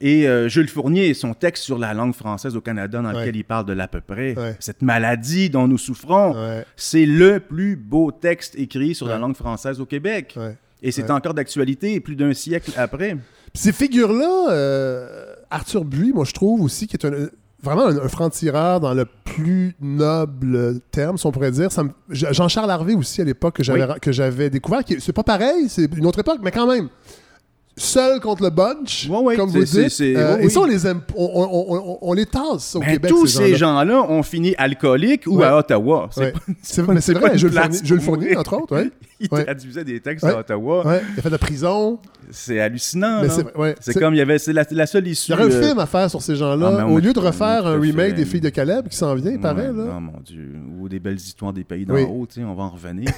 Et 0.00 0.28
euh, 0.28 0.48
Jules 0.48 0.68
Fournier, 0.68 1.12
son 1.14 1.34
texte 1.34 1.64
sur 1.64 1.78
la 1.78 1.92
langue 1.92 2.14
française 2.14 2.56
au 2.56 2.60
Canada, 2.60 3.02
dans 3.02 3.12
lequel 3.12 3.36
il 3.36 3.44
parle 3.44 3.66
de 3.66 3.72
l'à 3.72 3.88
peu 3.88 4.00
près, 4.00 4.34
cette 4.60 4.82
maladie 4.82 5.50
dont 5.50 5.66
nous 5.66 5.78
souffrons, 5.78 6.34
c'est 6.76 7.06
le 7.06 7.40
plus 7.40 7.76
beau 7.76 8.12
texte 8.12 8.54
écrit 8.58 8.94
sur 8.94 9.08
la 9.08 9.18
langue 9.18 9.36
française 9.36 9.80
au 9.80 9.86
Québec. 9.86 10.38
Et 10.82 10.92
c'est 10.92 11.10
encore 11.10 11.34
d'actualité 11.34 11.98
plus 12.00 12.16
d'un 12.16 12.32
siècle 12.32 12.70
après. 12.76 13.16
Ces 13.54 13.72
figures-là, 13.72 14.50
euh, 14.50 15.34
Arthur 15.50 15.84
Buis, 15.84 16.12
moi 16.12 16.24
je 16.24 16.32
trouve 16.32 16.60
aussi, 16.60 16.86
qui 16.86 16.94
est 16.94 17.06
un 17.06 17.28
vraiment 17.62 17.86
un, 17.86 18.08
franc-tireur 18.08 18.80
dans 18.80 18.94
le 18.94 19.06
plus 19.24 19.74
noble 19.80 20.80
terme, 20.90 21.18
si 21.18 21.26
on 21.26 21.32
pourrait 21.32 21.50
dire. 21.50 21.68
Jean-Charles 22.10 22.70
Harvey 22.70 22.94
aussi, 22.94 23.20
à 23.20 23.24
l'époque, 23.24 23.56
que 23.56 23.64
j'avais, 23.64 23.98
que 24.00 24.12
j'avais 24.12 24.50
découvert. 24.50 24.80
C'est 24.98 25.12
pas 25.12 25.24
pareil, 25.24 25.68
c'est 25.68 25.92
une 25.96 26.06
autre 26.06 26.20
époque, 26.20 26.40
mais 26.42 26.50
quand 26.50 26.66
même. 26.66 26.88
Seul 27.76 28.20
contre 28.20 28.42
le 28.42 28.50
bunch, 28.50 29.08
comme 29.08 29.50
vous 29.50 29.64
dites. 29.64 30.00
Euh, 30.00 30.38
et 30.38 30.48
ça, 30.48 30.60
on 30.60 30.64
les 30.64 30.86
aime, 30.86 31.00
on, 31.14 31.98
on, 32.00 32.12
les 32.14 32.26
tasse 32.26 32.74
au 32.74 32.80
ben, 32.80 32.92
Québec. 32.92 33.10
Tous 33.10 33.26
ces 33.26 33.54
gens-là 33.54 34.02
ont 34.02 34.22
fini 34.22 34.54
alcooliques 34.56 35.24
ou 35.26 35.42
à 35.42 35.58
Ottawa. 35.58 36.08
C'est 36.62 36.86
mais 36.88 37.00
c'est 37.00 37.14
vrai, 37.14 37.36
je, 37.36 37.46
le 37.94 38.00
fournis, 38.00 38.36
entre 38.36 38.54
autres. 38.54 38.74
Ouais. 38.74 38.90
Il 39.20 39.28
traduisait 39.28 39.84
des 39.84 40.00
textes 40.00 40.24
à 40.24 40.38
Ottawa. 40.38 40.82
Il 40.84 41.18
a 41.18 41.22
fait 41.22 41.28
de 41.28 41.34
la 41.34 41.38
prison. 41.38 41.98
C'est 42.30 42.60
hallucinant. 42.60 43.22
C'est 43.80 43.98
comme 43.98 44.14
il 44.14 44.18
y 44.18 44.20
avait, 44.20 44.38
c'est 44.38 44.52
la, 44.52 44.86
seule 44.86 45.06
issue. 45.06 45.32
Il 45.32 45.34
y 45.34 45.42
aurait 45.42 45.54
un 45.54 45.62
film 45.62 45.78
à 45.78 45.86
faire 45.86 46.10
sur 46.10 46.22
ces 46.22 46.36
gens-là, 46.36 46.78
ah, 46.80 46.86
au 46.86 46.98
lieu 46.98 47.12
de 47.12 47.18
refaire 47.18 47.66
un 47.66 47.80
remake 47.80 48.14
des 48.14 48.24
filles 48.24 48.40
de 48.40 48.48
Caleb 48.48 48.88
qui 48.88 48.96
s'en 48.96 49.14
vient, 49.14 49.30
il 49.30 49.40
paraît. 49.40 49.72
Là. 49.72 49.94
Oh 49.96 50.00
mon 50.00 50.20
Dieu. 50.24 50.54
Ou 50.78 50.88
des 50.88 50.98
belles 50.98 51.16
histoires 51.16 51.52
des 51.52 51.64
pays 51.64 51.84
d'en 51.84 51.94
haut, 51.94 52.26
on 52.38 52.54
va 52.54 52.64
en 52.64 52.70
revenir. 52.70 53.10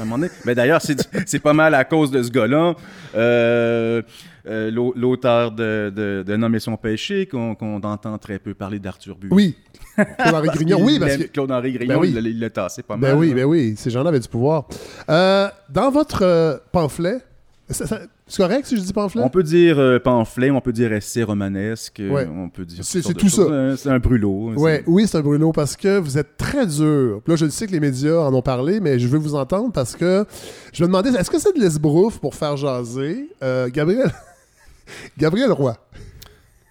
Mais 0.45 0.55
d'ailleurs, 0.55 0.81
c'est 0.83 1.39
pas 1.39 1.53
mal 1.53 1.75
à 1.75 1.85
cause 1.85 2.11
de 2.11 2.23
ce 2.23 2.31
gars-là. 2.31 2.75
Euh, 3.15 4.03
euh, 4.49 4.71
l'auteur 4.71 5.53
de, 5.53 5.93
de, 6.27 6.37
Nommer 6.37 6.61
son 6.61 6.77
péché, 6.77 7.27
qu'on 7.27 7.57
entend 7.83 8.19
très 8.19 8.39
peu 8.39 8.55
parler 8.55 8.79
d'Arthur 8.79 9.17
Bury. 9.17 9.33
Oui. 9.33 9.57
Claude-Henri 10.19 10.49
Grignon, 10.49 10.79
oui, 10.83 10.99
parce 10.99 11.17
que... 11.17 11.25
Claude-Henri 11.25 11.73
Grignon, 11.73 12.01
ben 12.01 12.25
il 12.25 12.39
l'a 12.39 12.51
tassé 12.51 12.83
pas 12.83 12.97
ben 12.97 13.09
mal. 13.09 13.19
oui, 13.19 13.35
ben 13.35 13.45
oui, 13.45 13.75
ces 13.77 13.91
gens-là 13.91 14.11
avaient 14.11 14.21
du 14.21 14.29
pouvoir. 14.29 14.67
Euh, 15.09 15.49
dans 15.69 15.91
votre 15.91 16.63
pamphlet, 16.73 17.19
c'est 17.71 18.43
correct 18.43 18.67
si 18.67 18.77
je 18.77 18.83
dis 18.83 18.93
pamphlet? 18.93 19.23
On 19.23 19.29
peut 19.29 19.43
dire 19.43 19.79
euh, 19.79 19.99
pamphlet, 19.99 20.51
on 20.51 20.61
peut 20.61 20.73
dire 20.73 20.93
essai 20.93 21.23
romanesque, 21.23 22.01
on 22.11 22.49
peut 22.49 22.65
dire. 22.65 22.85
C'est 22.85 23.03
tout 23.15 23.29
ça. 23.29 23.43
Euh, 23.43 23.77
c'est 23.77 23.91
un 23.91 23.99
brûlot. 23.99 24.53
Ouais, 24.57 24.83
oui, 24.87 25.07
c'est 25.07 25.19
un 25.19 25.23
brûlot 25.23 25.53
parce 25.53 25.77
que 25.77 25.99
vous 25.99 26.19
êtes 26.19 26.37
très 26.37 26.67
dur. 26.67 27.21
Là, 27.27 27.37
je 27.37 27.49
sais 27.49 27.67
que 27.67 27.73
les 27.73 27.81
médias 27.81 28.19
en 28.21 28.35
ont 28.35 28.43
parlé, 28.43 28.81
mais 28.81 28.99
je 28.99 29.09
veux 29.09 29.19
vous 29.19 29.35
entendre 29.35 29.73
parce 29.73 29.97
que 29.97 30.25
je 30.73 30.83
me 30.83 30.89
demandais 30.89 31.11
est-ce 31.11 31.31
que 31.31 31.39
c'est 31.39 31.55
de 31.55 31.61
l'esbrouf 31.61 32.19
pour 32.19 32.35
faire 32.35 32.57
jaser 32.57 33.29
euh, 33.43 33.69
Gabriel? 33.71 34.11
Gabriel 35.19 35.53
Roy. 35.53 35.77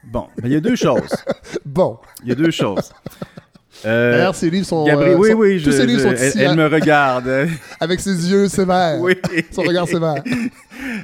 Bon, 0.04 0.28
il 0.44 0.52
y 0.52 0.56
a 0.56 0.60
deux 0.60 0.76
choses. 0.76 1.16
bon. 1.66 1.98
Il 2.24 2.30
y 2.30 2.32
a 2.32 2.36
deux 2.36 2.52
choses. 2.52 2.92
Euh, 3.86 4.12
D'ailleurs, 4.12 4.36
ses 4.36 4.50
livres 4.50 4.66
sont. 4.66 4.86
oui, 5.18 5.34
oui, 5.34 5.62
tous 5.64 5.72
ses 5.72 5.86
livres 5.86 6.02
sont 6.02 6.14
ici. 6.14 6.40
Elle, 6.40 6.56
me 6.56 6.68
regarde. 6.68 7.30
avec 7.80 8.00
ses 8.00 8.32
yeux 8.32 8.48
sévères. 8.48 9.00
Oui. 9.00 9.16
Son 9.52 9.62
regard 9.62 9.88
sévère. 9.88 10.24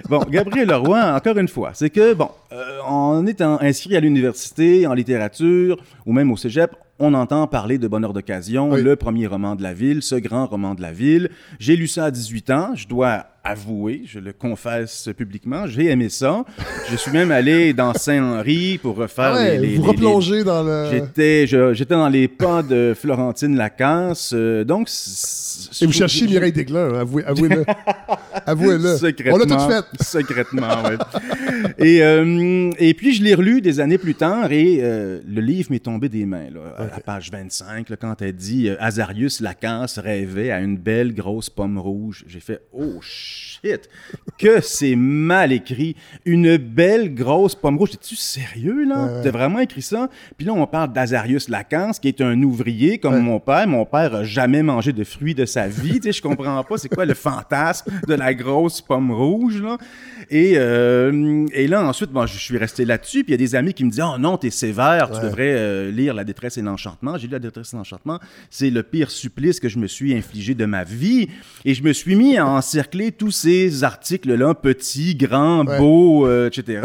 bon, 0.10 0.24
Gabriel 0.30 0.70
Leroy, 0.70 1.16
encore 1.16 1.38
une 1.38 1.48
fois, 1.48 1.72
c'est 1.74 1.90
que, 1.90 2.14
bon, 2.14 2.30
euh, 2.52 2.80
en 2.86 3.28
étant 3.28 3.62
inscrit 3.62 3.96
à 3.96 4.00
l'université, 4.00 4.88
en 4.88 4.94
littérature, 4.94 5.78
ou 6.06 6.14
même 6.14 6.32
au 6.32 6.38
cégep, 6.38 6.72
on 7.00 7.14
entend 7.14 7.46
parler 7.48 7.78
de 7.78 7.88
Bonheur 7.88 8.14
d'occasion, 8.14 8.76
le 8.76 8.96
premier 8.96 9.28
roman 9.28 9.56
de 9.56 9.64
la 9.64 9.74
ville, 9.74 10.02
ce 10.02 10.16
grand 10.16 10.46
roman 10.46 10.74
de 10.74 10.82
la 10.82 10.94
ville. 10.94 11.30
J'ai 11.60 11.76
lu 11.76 11.88
ça 11.88 12.06
à 12.06 12.12
18 12.12 12.50
ans, 12.52 12.76
je 12.76 12.88
dois 12.88 13.26
avouer, 13.46 14.04
je 14.06 14.20
le 14.20 14.32
confesse 14.32 15.10
publiquement, 15.18 15.68
j'ai 15.68 15.88
aimé 15.88 16.08
ça. 16.08 16.46
je 16.90 16.96
suis 16.96 17.12
même 17.12 17.30
allé 17.30 17.74
dans 17.74 17.94
Saint-Henri 17.94 18.78
pour 18.78 18.96
refaire 18.96 19.34
ah 19.34 19.56
les, 19.58 19.76
Vous 19.76 19.84
replonger 19.84 20.46
dans 20.46 20.64
le... 20.64 20.90
J'étais, 20.90 21.46
j'étais 21.46 21.94
dans 21.94 22.08
les 22.08 22.30
pas 22.30 22.64
de 22.64 22.94
Florentine 22.98 23.58
Lacasse, 23.58 24.32
euh, 24.34 24.64
donc... 24.64 24.90
Et 25.82 25.86
vous 25.86 25.92
cherchiez 25.92 26.26
Mireille 26.28 26.54
Desglin, 26.54 26.94
hein, 26.94 27.00
avouez, 27.02 27.26
avouez-le. 27.26 27.66
avouez-le. 28.46 28.96
Secrètement. 28.96 29.36
On 29.36 29.38
l'a 29.38 29.46
tout 29.46 29.72
fait. 29.72 30.04
Secrètement, 30.04 30.84
oui. 30.86 30.96
et, 31.80 32.02
euh, 32.02 32.72
et 32.80 32.94
puis, 32.94 33.14
je 33.14 33.24
l'ai 33.24 33.34
relu 33.34 33.60
des 33.60 33.82
années 33.82 33.98
plus 33.98 34.16
tard 34.16 34.54
et 34.54 34.80
euh, 34.82 35.20
le 35.28 35.42
livre 35.42 35.70
m'est 35.70 35.84
tombé 35.84 36.08
des 36.08 36.26
mains, 36.26 36.50
là, 36.50 36.76
à 36.78 36.86
la 36.86 37.00
page 37.02 37.30
25, 37.30 37.90
là, 37.90 37.98
quand 37.98 38.22
elle 38.22 38.34
dit 38.34 38.70
Azarius 38.80 39.42
Lacasse 39.42 39.98
rêvait 39.98 40.50
à 40.50 40.62
une 40.62 40.78
belle 40.78 41.14
grosse 41.14 41.50
pomme 41.50 41.78
rouge». 41.78 42.24
J'ai 42.28 42.40
fait 42.40 42.62
«Oh, 42.74 43.00
shit, 43.02 43.33
que 44.38 44.62
c'est 44.62 44.96
mal 44.96 45.52
écrit. 45.52 45.96
Une 46.26 46.58
belle 46.58 47.14
grosse 47.14 47.56
pomme 47.56 47.78
rouge. 47.78 47.92
Es-tu 47.94 48.16
sérieux, 48.16 48.86
là? 48.86 49.22
T'as 49.24 49.32
vraiment 49.32 49.60
écrit 49.60 49.82
ça? 49.82 50.10
Puis 50.38 50.46
là, 50.46 50.54
on 50.54 50.66
parle 50.68 50.92
d'Azarius 50.92 51.50
Lacance, 51.50 52.00
qui 52.00 52.08
est 52.08 52.22
un 52.22 52.42
ouvrier 52.44 52.98
comme 52.98 53.20
mon 53.20 53.40
père. 53.40 53.68
Mon 53.68 53.86
père 53.86 54.16
a 54.16 54.24
jamais 54.24 54.64
mangé 54.64 54.92
de 54.92 55.04
fruits 55.04 55.36
de 55.36 55.46
sa 55.46 55.68
vie. 55.68 56.00
tu 56.00 56.04
sais, 56.04 56.12
je 56.12 56.22
comprends 56.22 56.64
pas 56.64 56.78
c'est 56.78 56.90
quoi 56.90 57.06
le 57.06 57.14
fantasme 57.14 57.92
de 58.08 58.14
la 58.14 58.34
grosse 58.34 58.82
pomme 58.82 59.12
rouge, 59.12 59.62
là. 59.62 59.78
Et, 60.30 60.54
euh, 60.58 61.46
et 61.54 61.68
là, 61.68 61.84
ensuite, 61.84 62.12
bon, 62.12 62.26
je 62.26 62.38
suis 62.38 62.58
resté 62.58 62.86
là-dessus. 62.86 63.24
Puis 63.24 63.30
il 63.30 63.32
y 63.32 63.36
a 63.36 63.38
des 63.38 63.56
amis 63.56 63.74
qui 63.74 63.84
me 63.84 63.90
disent 63.90 64.04
Oh 64.04 64.18
non, 64.18 64.38
t'es 64.38 64.50
sévère, 64.50 65.12
tu 65.12 65.22
devrais 65.22 65.54
euh, 65.54 65.92
lire 65.92 66.14
La 66.14 66.24
détresse 66.24 66.58
et 66.58 66.62
l'enchantement. 66.62 67.18
J'ai 67.18 67.28
lu 67.28 67.34
La 67.34 67.40
détresse 67.40 67.74
et 67.74 67.78
l'enchantement. 67.78 68.20
C'est 68.50 68.70
le 68.70 68.84
pire 68.84 69.12
supplice 69.12 69.60
que 69.60 69.70
je 69.70 69.80
me 69.80 69.88
suis 69.88 70.14
infligé 70.14 70.56
de 70.56 70.66
ma 70.66 70.84
vie. 70.84 71.30
Et 71.66 71.74
je 71.74 71.84
me 71.84 71.94
suis 71.94 72.16
mis 72.16 72.38
à 72.38 72.48
encercler 72.48 73.12
tous 73.24 73.32
ces 73.32 73.86
articles-là, 73.86 74.54
petits, 74.54 75.16
grands, 75.16 75.64
beaux, 75.64 76.28
euh, 76.28 76.50
etc. 76.50 76.82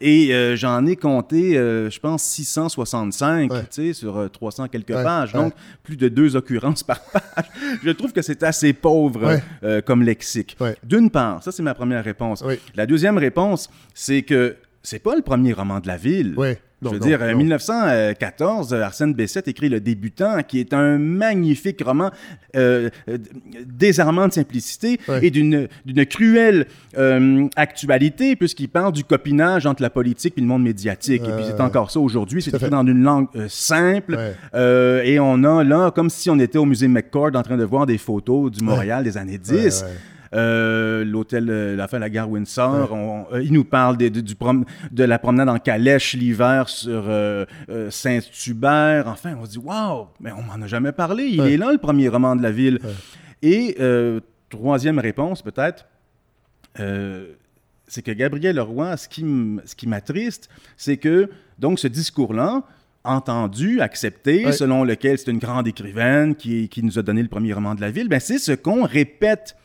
Et 0.00 0.56
j'en 0.56 0.86
ai 0.86 0.94
compté, 0.94 1.54
je 1.54 1.98
pense, 1.98 2.22
665 2.22 3.50
tu 3.50 3.58
sais, 3.70 3.92
sur 3.92 4.30
300 4.30 4.68
quelques 4.68 4.92
pages. 4.92 5.32
Donc, 5.32 5.52
plus 5.82 5.96
de 5.96 6.08
deux 6.08 6.36
occurrences 6.36 6.82
par 6.90 7.00
page. 7.00 7.50
je 7.82 7.90
trouve 7.90 8.12
que 8.12 8.22
c'est 8.22 8.44
assez 8.44 8.72
pauvre 8.72 9.40
comme 9.84 10.04
lexique. 10.04 10.56
D'une 10.84 11.10
part, 11.10 11.42
ça, 11.42 11.50
c'est 11.50 11.62
ma 11.62 11.74
première 11.74 12.04
réponse. 12.04 12.44
La 12.76 12.86
deuxième 12.86 13.18
réponse, 13.18 13.68
c'est 13.92 14.22
que 14.22 14.56
c'est 14.84 15.00
pas 15.00 15.16
le 15.16 15.22
premier 15.22 15.52
roman 15.52 15.80
de 15.80 15.88
la 15.88 15.96
ville. 15.96 16.36
Je 16.82 16.88
veux 16.88 16.98
dire, 16.98 17.20
en 17.22 17.36
1914, 17.36 18.72
Arsène 18.74 19.12
Bessette 19.12 19.48
écrit 19.48 19.68
Le 19.68 19.80
Débutant, 19.80 20.42
qui 20.42 20.60
est 20.60 20.72
un 20.72 20.98
magnifique 20.98 21.82
roman 21.84 22.10
euh, 22.56 22.88
euh 23.08 23.18
désarmant 23.66 24.28
de 24.28 24.32
simplicité 24.32 24.98
et 25.20 25.30
d'une 25.30 25.68
cruelle 26.08 26.66
euh, 26.96 27.46
actualité, 27.56 28.34
puisqu'il 28.36 28.68
parle 28.68 28.92
du 28.92 29.04
copinage 29.04 29.66
entre 29.66 29.82
la 29.82 29.90
politique 29.90 30.34
et 30.36 30.40
le 30.40 30.46
monde 30.46 30.62
médiatique. 30.62 31.22
et 31.22 31.32
puis 31.32 31.44
c'est 31.46 31.60
encore 31.60 31.90
ça 31.90 32.00
aujourd'hui, 32.00 32.42
c'est 32.42 32.54
écrit 32.54 32.70
dans 32.70 32.86
une 32.86 33.02
langue 33.02 33.28
euh, 33.36 33.46
simple. 33.48 34.18
et 34.54 35.18
on 35.20 35.44
a 35.44 35.64
là, 35.64 35.90
comme 35.90 36.08
si 36.10 36.30
on 36.30 36.38
était 36.38 36.58
au 36.58 36.64
musée 36.64 36.88
McCord 36.88 37.30
en 37.34 37.42
train 37.42 37.56
de 37.56 37.64
voir 37.64 37.86
des 37.86 37.98
photos 37.98 38.50
du 38.50 38.64
Montréal 38.64 39.04
des 39.04 39.16
années 39.16 39.38
10. 39.38 39.84
Euh, 40.32 41.04
l'hôtel, 41.04 41.50
euh, 41.50 41.74
la 41.74 41.88
fin 41.88 41.96
de 41.96 42.02
la 42.02 42.10
gare 42.10 42.30
Windsor. 42.30 43.26
Euh, 43.32 43.42
il 43.42 43.52
nous 43.52 43.64
parle 43.64 43.96
de, 43.96 44.08
du 44.08 44.34
de 44.92 45.04
la 45.04 45.18
promenade 45.18 45.48
en 45.48 45.58
calèche 45.58 46.14
l'hiver 46.14 46.68
sur 46.68 47.04
Saint-Hubert. 47.90 49.08
Enfin, 49.08 49.34
on 49.40 49.44
se 49.44 49.50
dit, 49.50 49.58
waouh, 49.58 50.06
mais 50.20 50.30
on 50.32 50.42
m'en 50.42 50.62
a 50.62 50.66
jamais 50.66 50.92
parlé. 50.92 51.24
Il 51.24 51.40
est 51.40 51.56
là, 51.56 51.72
le 51.72 51.78
premier 51.78 52.08
roman 52.08 52.36
de 52.36 52.42
la 52.42 52.52
ville. 52.52 52.78
Et 53.42 53.76
troisième 54.48 54.98
réponse, 54.98 55.42
peut-être, 55.42 55.86
c'est 56.76 58.02
que 58.02 58.12
Gabriel 58.12 58.56
Leroy, 58.56 58.96
ce 58.96 59.08
qui 59.08 59.86
m'attriste, 59.86 60.48
c'est 60.76 60.96
que, 60.96 61.28
donc, 61.58 61.80
ce 61.80 61.88
discours-là, 61.88 62.62
entendu, 63.02 63.80
accepté, 63.80 64.52
selon 64.52 64.84
lequel 64.84 65.18
c'est 65.18 65.30
une 65.30 65.38
grande 65.38 65.66
écrivaine 65.66 66.36
qui, 66.36 66.68
qui, 66.68 66.84
nous 66.84 66.98
a 66.98 67.02
donné 67.02 67.22
le 67.22 67.28
premier 67.28 67.52
roman 67.52 67.74
de 67.74 67.80
la 67.80 67.90
ville, 67.90 68.08
ben 68.08 68.20
c'est 68.20 68.38
ce 68.38 68.52
qu'on 68.52 68.84
répète 68.84 69.56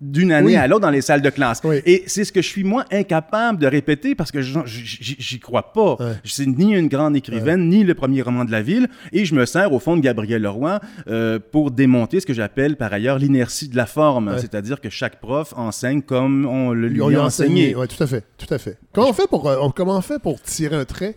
d'une 0.00 0.30
année 0.32 0.56
à 0.56 0.66
l'autre 0.66 0.82
dans 0.82 0.90
les 0.90 1.00
salles 1.00 1.22
de 1.22 1.30
classe. 1.30 1.60
Et 1.84 2.04
c'est 2.06 2.24
ce 2.24 2.32
que 2.32 2.42
je 2.42 2.48
suis 2.48 2.64
moi 2.64 2.84
incapable 2.92 3.58
de 3.58 3.66
répéter 3.66 4.14
parce 4.14 4.30
que 4.30 4.40
j'y 4.40 5.40
crois 5.40 5.72
pas. 5.72 5.96
Je 6.24 6.32
suis 6.32 6.46
ni 6.46 6.74
une 6.74 6.88
grande 6.88 7.16
écrivaine, 7.16 7.68
ni 7.68 7.84
le 7.84 7.94
premier 7.94 8.22
roman 8.22 8.44
de 8.44 8.52
la 8.52 8.62
ville. 8.62 8.88
Et 9.12 9.24
je 9.24 9.34
me 9.34 9.44
sers 9.46 9.72
au 9.72 9.78
fond 9.78 9.96
de 9.96 10.00
Gabriel 10.00 10.42
Leroy 10.42 10.80
euh, 11.08 11.38
pour 11.38 11.70
démonter 11.70 12.20
ce 12.20 12.26
que 12.26 12.34
j'appelle 12.34 12.76
par 12.76 12.92
ailleurs 12.92 13.18
l'inertie 13.18 13.68
de 13.68 13.76
la 13.76 13.86
forme. 13.86 14.36
C'est-à-dire 14.38 14.80
que 14.80 14.90
chaque 14.90 15.20
prof 15.20 15.52
enseigne 15.56 16.02
comme 16.02 16.46
on 16.46 16.72
le 16.72 16.88
lui, 16.88 17.02
a 17.16 17.22
enseigné. 17.22 17.74
Oui, 17.74 17.86
tout 17.88 18.02
à 18.02 18.06
fait. 18.06 18.24
Tout 18.36 18.52
à 18.52 18.58
fait. 18.58 18.78
Comment 18.92 19.10
on 19.10 19.12
fait 19.12 19.26
pour, 19.28 19.48
euh, 19.48 19.68
comment 19.74 19.96
on 19.96 20.02
fait 20.02 20.18
pour 20.18 20.40
tirer 20.40 20.76
un 20.76 20.84
trait? 20.84 21.16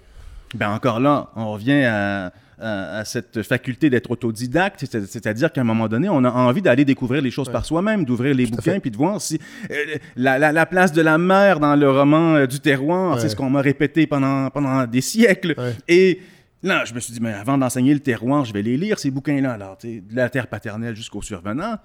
Ben 0.55 0.69
encore 0.71 0.99
là, 0.99 1.29
on 1.35 1.53
revient 1.53 1.83
à 1.85 2.33
à, 2.61 3.05
cette 3.05 3.41
faculté 3.43 3.89
d'être 3.89 4.11
autodidacte, 4.11 4.85
c'est-à-dire 4.85 5.51
qu'à 5.51 5.61
un 5.61 5.65
moment 5.65 5.87
donné, 5.87 6.09
on 6.09 6.23
a 6.23 6.31
envie 6.31 6.61
d'aller 6.61 6.85
découvrir 6.85 7.21
les 7.21 7.31
choses 7.31 7.49
par 7.49 7.65
soi-même, 7.65 8.05
d'ouvrir 8.05 8.35
les 8.35 8.45
bouquins, 8.45 8.79
puis 8.79 8.91
de 8.91 8.97
voir 8.97 9.19
si 9.21 9.39
euh, 9.71 9.97
la, 10.15 10.65
place 10.65 10.91
de 10.91 11.01
la 11.01 11.17
mer 11.17 11.59
dans 11.59 11.75
le 11.75 11.89
roman 11.89 12.35
euh, 12.35 12.47
du 12.47 12.59
terroir, 12.59 13.19
c'est 13.19 13.29
ce 13.29 13.35
qu'on 13.35 13.49
m'a 13.49 13.61
répété 13.61 14.07
pendant, 14.07 14.49
pendant 14.49 14.85
des 14.85 15.01
siècles. 15.01 15.55
Et 15.87 16.19
là, 16.63 16.85
je 16.85 16.93
me 16.93 16.99
suis 16.99 17.13
dit, 17.13 17.19
mais 17.21 17.33
avant 17.33 17.57
d'enseigner 17.57 17.93
le 17.93 17.99
terroir, 17.99 18.45
je 18.45 18.53
vais 18.53 18.61
les 18.61 18.77
lire, 18.77 18.99
ces 18.99 19.11
bouquins-là. 19.11 19.53
Alors, 19.53 19.77
de 19.83 20.15
la 20.15 20.29
terre 20.29 20.47
paternelle 20.47 20.95
jusqu'au 20.95 21.21
survenant, 21.21 21.77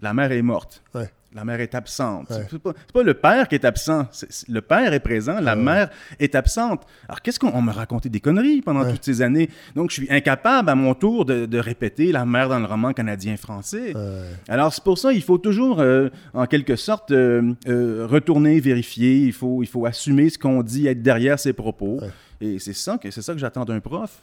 la 0.00 0.14
mer 0.14 0.32
est 0.32 0.42
morte. 0.42 0.82
La 1.34 1.44
mère 1.44 1.60
est 1.60 1.74
absente. 1.74 2.26
C'est 2.30 2.58
pas, 2.58 2.72
pas, 2.92 3.02
le 3.02 3.12
père 3.12 3.48
qui 3.48 3.54
est 3.54 3.64
absent. 3.66 4.06
le 4.48 4.60
père 4.60 4.94
est 4.94 5.00
présent, 5.00 5.40
la 5.40 5.56
mère 5.56 5.90
est 6.18 6.34
absente. 6.34 6.82
Alors, 7.06 7.20
qu'est-ce 7.20 7.38
qu'on 7.38 7.60
m'a 7.60 7.72
raconté 7.72 8.08
des 8.08 8.20
conneries 8.20 8.62
pendant 8.62 8.90
toutes 8.90 9.04
ces 9.04 9.20
années? 9.20 9.50
Donc, 9.74 9.90
je 9.90 9.96
suis 9.96 10.10
incapable 10.10 10.70
à 10.70 10.74
mon 10.74 10.94
tour 10.94 11.26
de, 11.26 11.58
répéter 11.58 12.12
la 12.12 12.24
mère 12.24 12.48
dans 12.48 12.58
le 12.58 12.64
roman 12.64 12.92
canadien-français. 12.92 13.94
Alors, 14.48 14.72
c'est 14.72 14.82
pour 14.82 14.96
ça 14.96 15.12
il 15.12 15.22
faut 15.22 15.38
toujours, 15.38 15.80
euh, 15.80 16.08
en 16.32 16.46
quelque 16.46 16.76
sorte, 16.76 17.10
euh, 17.10 17.52
euh, 17.66 18.06
retourner, 18.08 18.60
vérifier. 18.60 19.18
Il 19.18 19.32
faut, 19.32 19.62
il 19.62 19.66
faut 19.66 19.84
assumer 19.84 20.30
ce 20.30 20.38
qu'on 20.38 20.62
dit, 20.62 20.86
être 20.86 21.02
derrière 21.02 21.38
ses 21.38 21.52
propos. 21.52 22.00
Et 22.40 22.58
c'est 22.58 22.72
ça 22.72 22.98
que 22.98 23.10
c'est 23.10 23.22
ça 23.22 23.32
que 23.32 23.40
j'attends 23.40 23.64
d'un 23.64 23.80
prof. 23.80 24.22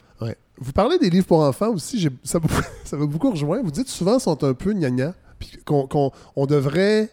Vous 0.58 0.72
parlez 0.72 0.98
des 0.98 1.10
livres 1.10 1.28
pour 1.28 1.41
enfants 1.41 1.74
aussi. 1.74 2.10
Ça, 2.24 2.39
ça 2.86 2.98
va 2.98 3.06
beaucoup 3.06 3.30
rejoindre. 3.30 3.65
Vous 3.65 3.72
dites 3.72 3.89
souvent 3.89 4.20
sont 4.20 4.41
un 4.44 4.54
peu 4.54 4.74
gna 4.74 5.13
puis 5.39 5.60
qu'on 5.65 6.12
devrait 6.48 7.10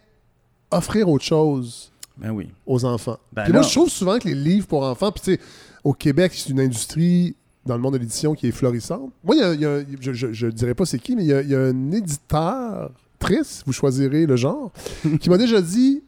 offrir 0.70 1.08
autre 1.08 1.24
chose 1.24 1.92
ben 2.16 2.30
oui. 2.30 2.48
aux 2.66 2.84
enfants. 2.84 3.18
Ben 3.32 3.44
puis 3.44 3.52
moi, 3.52 3.62
non. 3.62 3.68
je 3.68 3.72
trouve 3.74 3.88
souvent 3.90 4.18
que 4.18 4.28
les 4.28 4.34
livres 4.34 4.66
pour 4.66 4.82
enfants, 4.84 5.12
puis 5.12 5.22
tu 5.22 5.34
sais, 5.34 5.40
au 5.84 5.92
Québec, 5.92 6.32
c'est 6.34 6.50
une 6.50 6.60
industrie 6.60 7.34
dans 7.66 7.74
le 7.76 7.80
monde 7.80 7.94
de 7.94 7.98
l'édition 7.98 8.34
qui 8.34 8.48
est 8.48 8.52
florissante. 8.52 9.12
Moi, 9.22 9.36
il 9.36 9.40
y 9.40 9.44
a, 9.44 9.54
il 9.54 9.60
y 9.60 9.66
a- 9.66 9.84
je, 10.00 10.32
je 10.32 10.46
dirais 10.48 10.74
pas 10.74 10.84
c'est 10.86 10.98
qui, 10.98 11.14
mais 11.14 11.22
il 11.22 11.28
y 11.28 11.32
a, 11.32 11.42
il 11.42 11.48
y 11.48 11.54
a 11.54 11.60
un 11.60 11.92
éditeur, 11.92 12.90
triste, 13.18 13.62
vous 13.66 13.72
choisirez 13.72 14.26
le 14.26 14.36
genre, 14.36 14.72
qui 15.20 15.30
m'a 15.30 15.38
déjà 15.38 15.60
dit 15.60 16.02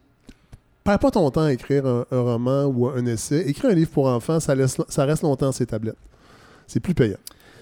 Perds 0.83 0.99
pas 0.99 1.09
ton 1.11 1.31
temps 1.31 1.41
à 1.41 1.51
écrire 1.53 1.85
un, 1.87 2.05
un 2.11 2.19
roman 2.21 2.65
ou 2.65 2.87
un 2.87 3.03
essai. 3.07 3.43
Écris 3.49 3.67
un 3.67 3.73
livre 3.73 3.89
pour 3.89 4.05
enfants, 4.05 4.39
ça, 4.39 4.53
laisse, 4.53 4.77
ça 4.87 5.05
reste 5.05 5.23
longtemps 5.23 5.51
sur 5.51 5.57
ses 5.57 5.65
tablettes. 5.65 5.97
C'est 6.67 6.79
plus 6.79 6.93
payant. 6.93 7.17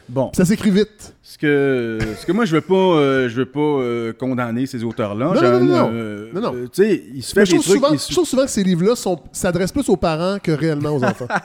Bon, 0.09 0.27
Puis 0.27 0.37
ça 0.37 0.45
s'écrit 0.45 0.69
vite. 0.71 1.15
ce 1.21 1.37
que, 1.37 1.97
ce 2.19 2.25
que 2.25 2.31
moi, 2.33 2.45
je 2.45 2.55
veux 2.55 2.61
pas, 2.61 2.75
euh, 2.75 3.29
je 3.29 3.35
veux 3.35 3.45
pas 3.45 3.59
euh, 3.59 4.11
condamner 4.13 4.65
ces 4.65 4.83
auteurs-là. 4.83 5.27
Non, 5.33 5.33
non, 5.41 5.59
non, 5.59 5.65
non. 5.65 5.91
euh, 5.93 6.29
Non, 6.33 6.41
non. 6.41 6.53
euh, 6.55 6.63
tu 6.71 6.83
sais, 6.83 7.03
il 7.15 7.23
se 7.23 7.33
fait 7.33 7.39
Mais 7.41 7.45
je, 7.45 7.51
des 7.51 7.57
trouve 7.59 7.65
trucs... 7.65 7.75
souvent, 7.81 7.93
il 7.93 7.97
je 7.99 8.03
se- 8.03 8.11
trouve 8.11 8.27
souvent 8.27 8.43
que 8.43 8.49
ces 8.51 8.63
livres-là 8.63 8.95
sont- 8.95 9.19
s'adressent 9.31 9.71
plus 9.71 9.87
aux 9.89 9.95
parents 9.97 10.37
que 10.43 10.51
réellement 10.51 10.89
aux 10.95 11.03
enfants. 11.03 11.27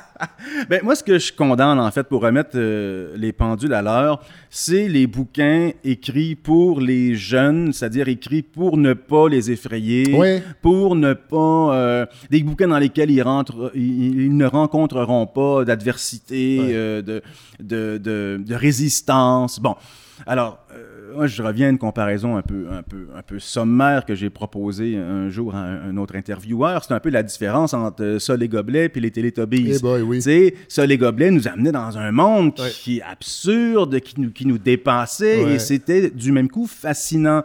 Ben, 0.68 0.80
moi, 0.82 0.94
ce 0.96 1.04
que 1.04 1.18
je 1.18 1.32
condamne, 1.32 1.78
en 1.78 1.90
fait, 1.92 2.02
pour 2.04 2.22
remettre 2.22 2.50
euh, 2.56 3.14
les 3.16 3.32
pendules 3.32 3.72
à 3.72 3.82
l'heure, 3.82 4.20
c'est 4.50 4.88
les 4.88 5.06
bouquins 5.06 5.70
écrits 5.84 6.34
pour 6.34 6.80
les 6.80 7.14
jeunes, 7.14 7.72
c'est-à-dire 7.72 8.08
écrits 8.08 8.42
pour 8.42 8.76
ne 8.76 8.94
pas 8.94 9.28
les 9.28 9.50
effrayer, 9.52 10.16
Ouais. 10.16 10.42
pour 10.62 10.96
ne 10.96 11.12
pas... 11.12 11.74
euh, 11.74 12.06
des 12.30 12.42
bouquins 12.42 12.66
dans 12.68 12.78
lesquels 12.78 13.10
ils, 13.10 13.22
rentrent, 13.22 13.70
ils, 13.74 14.22
ils 14.22 14.36
ne 14.36 14.46
rencontreront 14.46 15.26
pas 15.26 15.64
d'adversité, 15.64 16.58
Ouais. 16.60 16.66
euh, 16.72 17.02
de, 17.02 17.22
de, 17.60 17.98
de, 17.98 18.40
de 18.48 18.54
résistance. 18.54 19.60
Bon, 19.60 19.76
alors... 20.26 20.58
euh, 20.74 20.94
moi, 21.16 21.26
je 21.26 21.42
reviens 21.42 21.68
à 21.68 21.70
une 21.70 21.78
comparaison 21.78 22.36
un 22.36 22.42
peu, 22.42 22.66
un 22.70 22.82
peu, 22.82 23.08
un 23.16 23.22
peu 23.22 23.38
sommaire 23.38 24.04
que 24.04 24.14
j'ai 24.14 24.28
proposée 24.28 24.96
un 24.98 25.30
jour 25.30 25.54
à 25.54 25.58
un, 25.60 25.88
un 25.90 25.96
autre 25.96 26.14
intervieweur. 26.16 26.84
C'est 26.84 26.92
un 26.92 27.00
peu 27.00 27.08
la 27.08 27.22
différence 27.22 27.72
entre 27.72 28.04
euh, 28.04 28.18
Sol 28.18 28.42
et 28.42 28.46
Gobelet 28.48 28.90
puis 28.90 29.00
les 29.00 29.10
Télétobies. 29.10 29.72
Eh 29.74 29.78
boy, 29.78 30.02
oui. 30.02 30.18
Tu 30.18 30.22
sais, 30.24 30.54
ça, 30.68 30.84
les 30.84 30.98
gobelets 30.98 31.30
nous 31.30 31.48
amenaient 31.48 31.72
dans 31.72 31.96
un 31.96 32.12
monde 32.12 32.54
qui, 32.54 32.62
Ouais. 32.62 32.70
qui 32.70 32.98
est 32.98 33.02
absurde, 33.02 33.98
qui 34.00 34.20
nous, 34.20 34.30
qui 34.30 34.46
nous 34.46 34.58
dépassait, 34.58 35.44
Ouais. 35.44 35.54
et 35.54 35.58
c'était 35.58 36.10
du 36.10 36.30
même 36.30 36.48
coup 36.50 36.66
fascinant. 36.66 37.42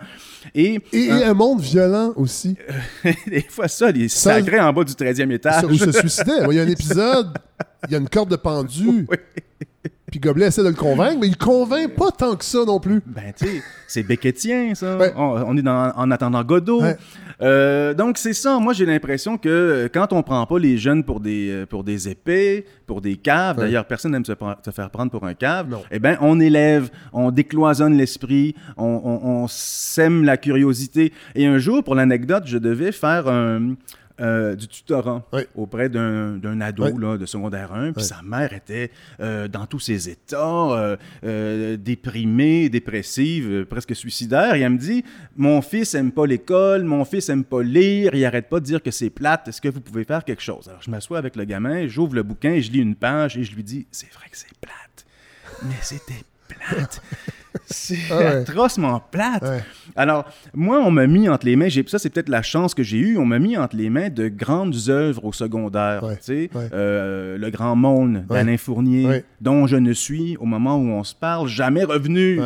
Et, 0.54 0.80
Et, 0.92 1.06
et 1.06 1.12
un 1.24 1.34
monde 1.34 1.62
violent 1.62 2.12
aussi. 2.18 2.58
des 3.28 3.46
fois, 3.50 3.70
ça, 3.70 3.89
les 3.92 4.10
Ça- 4.10 4.34
sacrés 4.36 4.60
en 4.60 4.74
bas 4.74 4.84
du 4.84 4.92
13e 4.94 5.32
étage. 5.32 5.63
Où 5.63 5.74
se 5.78 5.92
suicidait. 5.94 6.44
Il 6.52 6.56
y 6.58 6.60
a 6.60 6.63
un 6.63 6.68
épisode, 6.68 7.30
il 7.88 7.94
y 7.94 7.96
a 7.96 7.98
une 7.98 8.10
corde 8.10 8.30
de 8.30 8.36
pendu. 8.36 9.08
Puis 10.13 10.19
Gobelet 10.19 10.45
essaie 10.45 10.62
de 10.62 10.67
le 10.67 10.76
convaincre, 10.76 11.17
mais 11.19 11.26
il 11.28 11.36
convainc 11.38 11.95
pas 11.95 12.12
tant 12.12 12.36
que 12.36 12.45
ça 12.45 12.60
non 12.67 12.80
plus. 12.80 13.02
Ben, 13.08 13.34
tu 13.36 13.47
sais, 13.47 13.63
c'est 13.88 14.04
Beckettien, 14.04 14.76
ça. 14.76 14.95
Ouais. 14.95 15.12
On, 15.15 15.41
on 15.47 15.58
est 15.58 15.63
dans, 15.63 15.91
en 15.95 16.12
attendant 16.12 16.43
Godot. 16.43 16.84
Ouais. 16.84 16.97
Euh, 17.41 17.95
donc, 17.95 18.19
c'est 18.19 18.34
ça. 18.34 18.60
Moi, 18.60 18.73
j'ai 18.73 18.86
l'impression 18.86 19.39
que 19.39 19.49
euh, 19.49 19.88
quand 19.91 20.13
on 20.13 20.21
prend 20.21 20.45
pas 20.45 20.60
les 20.60 20.78
jeunes 20.78 21.04
pour 21.04 21.19
des, 21.19 21.49
euh, 21.49 21.65
pour 21.65 21.84
des 21.84 22.10
épées, 22.10 22.63
pour 22.86 23.02
des 23.02 23.15
caves, 23.17 23.58
Ouais. 23.58 23.63
d'ailleurs, 23.65 23.86
personne 23.86 24.12
n'aime 24.12 24.23
se, 24.23 24.34
faire 24.71 24.89
prendre 24.91 25.10
pour 25.10 25.26
un 25.26 25.34
cave, 25.34 25.67
Non. 25.71 25.82
eh 25.89 25.97
bien, 25.97 26.15
on 26.21 26.39
élève, 26.39 26.91
on 27.12 27.32
décloisonne 27.32 27.95
l'esprit, 27.97 28.54
on, 28.78 28.86
on- 29.04 29.28
on 29.43 29.47
sème 29.47 30.23
la 30.26 30.38
curiosité. 30.38 31.12
Et 31.34 31.47
un 31.47 31.58
jour, 31.58 31.84
pour 31.84 31.95
l'anecdote, 31.95 32.43
je 32.45 32.60
devais 32.60 32.91
faire 32.91 33.28
un, 33.28 33.73
euh, 34.21 34.56
du 34.56 34.67
tutorat 34.67 35.26
auprès 35.56 35.89
d'un 35.89 36.38
d'un 36.38 36.62
ado 36.62 36.97
là, 36.97 37.17
de 37.17 37.26
secondaire 37.26 37.73
1. 37.73 37.93
Puis 37.93 38.04
sa 38.04 38.21
mère 38.21 38.54
était 38.54 38.91
euh, 39.19 39.47
dans 39.47 39.65
tous 39.65 39.80
ses 39.80 40.08
états, 40.08 40.97
euh, 41.23 41.78
déprimée, 41.78 42.69
dépressive, 42.69 43.65
presque 43.65 43.95
suicidaire. 43.95 44.54
Et 44.54 44.62
elle 44.62 44.73
me 44.73 44.78
dit 44.78 45.04
Mon 45.36 45.62
fils 45.62 45.95
aime 45.95 46.12
pas 46.12 46.28
l'école, 46.28 46.84
mon 46.84 47.06
fils 47.06 47.30
aime 47.30 47.43
pas 47.43 47.63
lire, 47.63 48.13
il 48.13 48.23
arrête 48.23 48.49
pas 48.49 48.60
de 48.60 48.65
dire 48.65 48.84
que 48.84 48.91
c'est 48.91 49.10
plate. 49.10 49.47
Est-ce 49.47 49.62
que 49.62 49.69
vous 49.69 49.82
pouvez 49.82 50.04
faire 50.04 50.23
quelque 50.23 50.43
chose? 50.43 50.67
Alors 50.69 50.82
je 50.84 50.91
m'assois 50.91 51.17
avec 51.17 51.36
le 51.36 51.45
gamin, 51.45 51.88
j'ouvre 51.88 52.13
le 52.13 52.23
bouquin 52.23 52.52
et 52.52 52.62
je 52.62 52.71
lis 52.71 52.80
une 52.80 52.95
page 52.95 53.38
et 53.38 53.43
je 53.43 53.56
lui 53.56 53.63
dis 53.63 53.88
C'est 53.91 54.12
vrai 54.13 54.26
que 54.30 54.38
c'est 54.38 54.54
plate, 54.62 55.06
mais 55.63 55.76
c'était 55.82 56.23
plate. 56.47 57.02
C'est 57.66 57.98
Ah 58.10 58.18
ouais. 58.18 58.26
atrocement 58.26 59.02
plate. 59.12 59.44
Ouais. 59.44 59.63
Alors, 59.96 60.26
moi, 60.54 60.80
on 60.80 60.92
m'a 60.92 61.08
mis 61.08 61.30
entre 61.30 61.46
les 61.46 61.56
mains, 61.56 61.68
ça 61.88 62.00
c'est 62.00 62.10
peut-être 62.10 62.30
la 62.30 62.42
chance 62.42 62.74
que 62.74 62.84
j'ai 62.84 62.98
eue, 62.98 63.18
on 63.18 63.26
m'a 63.26 63.39
mis 63.39 63.58
entre 63.58 63.76
les 63.76 63.89
mains 63.89 64.10
de 64.10 64.28
grandes 64.28 64.76
œuvres 64.89 65.26
au 65.26 65.32
secondaire. 65.34 66.04
Ouais, 66.04 66.16
Tu 66.18 66.24
sais, 66.24 66.50
ouais. 66.56 66.70
euh, 66.74 67.38
Le 67.38 67.50
Grand 67.50 67.76
Monde 67.76 68.26
d'Alain 68.30 68.58
Fournier, 68.58 69.24
dont 69.42 69.68
je 69.68 69.76
ne 69.76 69.94
suis, 69.94 70.36
au 70.38 70.46
moment 70.46 70.78
où 70.78 70.88
on 70.89 71.04
se 71.04 71.13
parle, 71.16 71.48
jamais 71.48 71.84
revenu. 71.84 72.39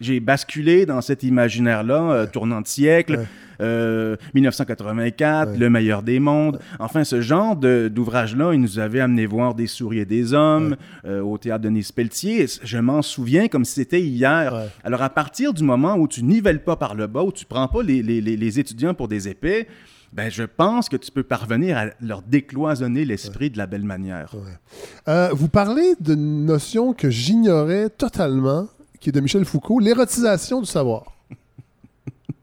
J'ai 0.00 0.18
basculé 0.20 0.86
dans 0.86 1.00
cet 1.02 1.22
imaginaire-là, 1.22 2.10
euh, 2.12 2.26
tournant 2.26 2.60
de 2.60 2.66
siècle. 2.66 3.26
Ouais. 3.60 3.66
euh, 3.66 4.16
1984, 4.34 5.50
Ouais. 5.52 5.56
Le 5.58 5.70
meilleur 5.70 6.02
des 6.02 6.18
mondes. 6.20 6.58
Enfin, 6.78 7.04
ce 7.04 7.20
genre 7.20 7.56
d'ouvrage-là, 7.56 8.52
il 8.54 8.60
nous 8.60 8.78
avait 8.78 9.00
amené 9.00 9.26
voir 9.26 9.54
Des 9.54 9.66
souris 9.66 9.98
et 10.00 10.04
des 10.04 10.32
hommes 10.34 10.76
euh, 11.04 11.20
au 11.22 11.38
théâtre 11.38 11.62
de 11.64 11.68
Nice 11.70 11.92
Pelletier. 11.92 12.46
Je 12.62 12.78
m'en 12.78 13.02
souviens 13.02 13.48
comme 13.48 13.64
si 13.64 13.74
c'était 13.74 14.00
hier. 14.02 14.52
Ouais. 14.54 14.66
Alors, 14.84 15.02
à 15.02 15.10
partir 15.10 15.52
du 15.54 15.62
moment 15.62 15.96
où 15.96 16.08
tu 16.08 16.22
nivelles 16.24 16.62
pas 16.62 16.76
par 16.76 16.94
le 16.94 17.06
bas, 17.06 17.22
où 17.22 17.32
tu 17.32 17.44
prends 17.44 17.68
pas 17.68 17.82
les, 17.82 18.02
les- 18.02 18.20
les- 18.20 18.36
les 18.36 18.58
étudiants 18.60 18.94
pour 18.94 19.08
des 19.08 19.28
épées, 19.28 19.66
ben, 20.12 20.28
je 20.30 20.42
pense 20.42 20.88
que 20.88 20.96
tu 20.96 21.10
peux 21.12 21.22
parvenir 21.22 21.78
à 21.78 21.84
leur 22.00 22.22
décloisonner 22.22 23.04
l'esprit 23.04 23.48
de 23.50 23.58
la 23.58 23.66
belle 23.66 23.84
manière. 23.84 24.34
Euh, 25.08 25.28
vous 25.32 25.48
parlez 25.48 25.94
d'une 26.00 26.44
notion 26.46 26.92
que 26.94 27.10
j'ignorais 27.10 27.90
totalement, 27.90 28.66
qui 28.98 29.10
est 29.10 29.12
de 29.12 29.20
Michel 29.20 29.44
Foucault, 29.44 29.78
l'érotisation 29.78 30.60
du 30.60 30.66
savoir. 30.66 31.04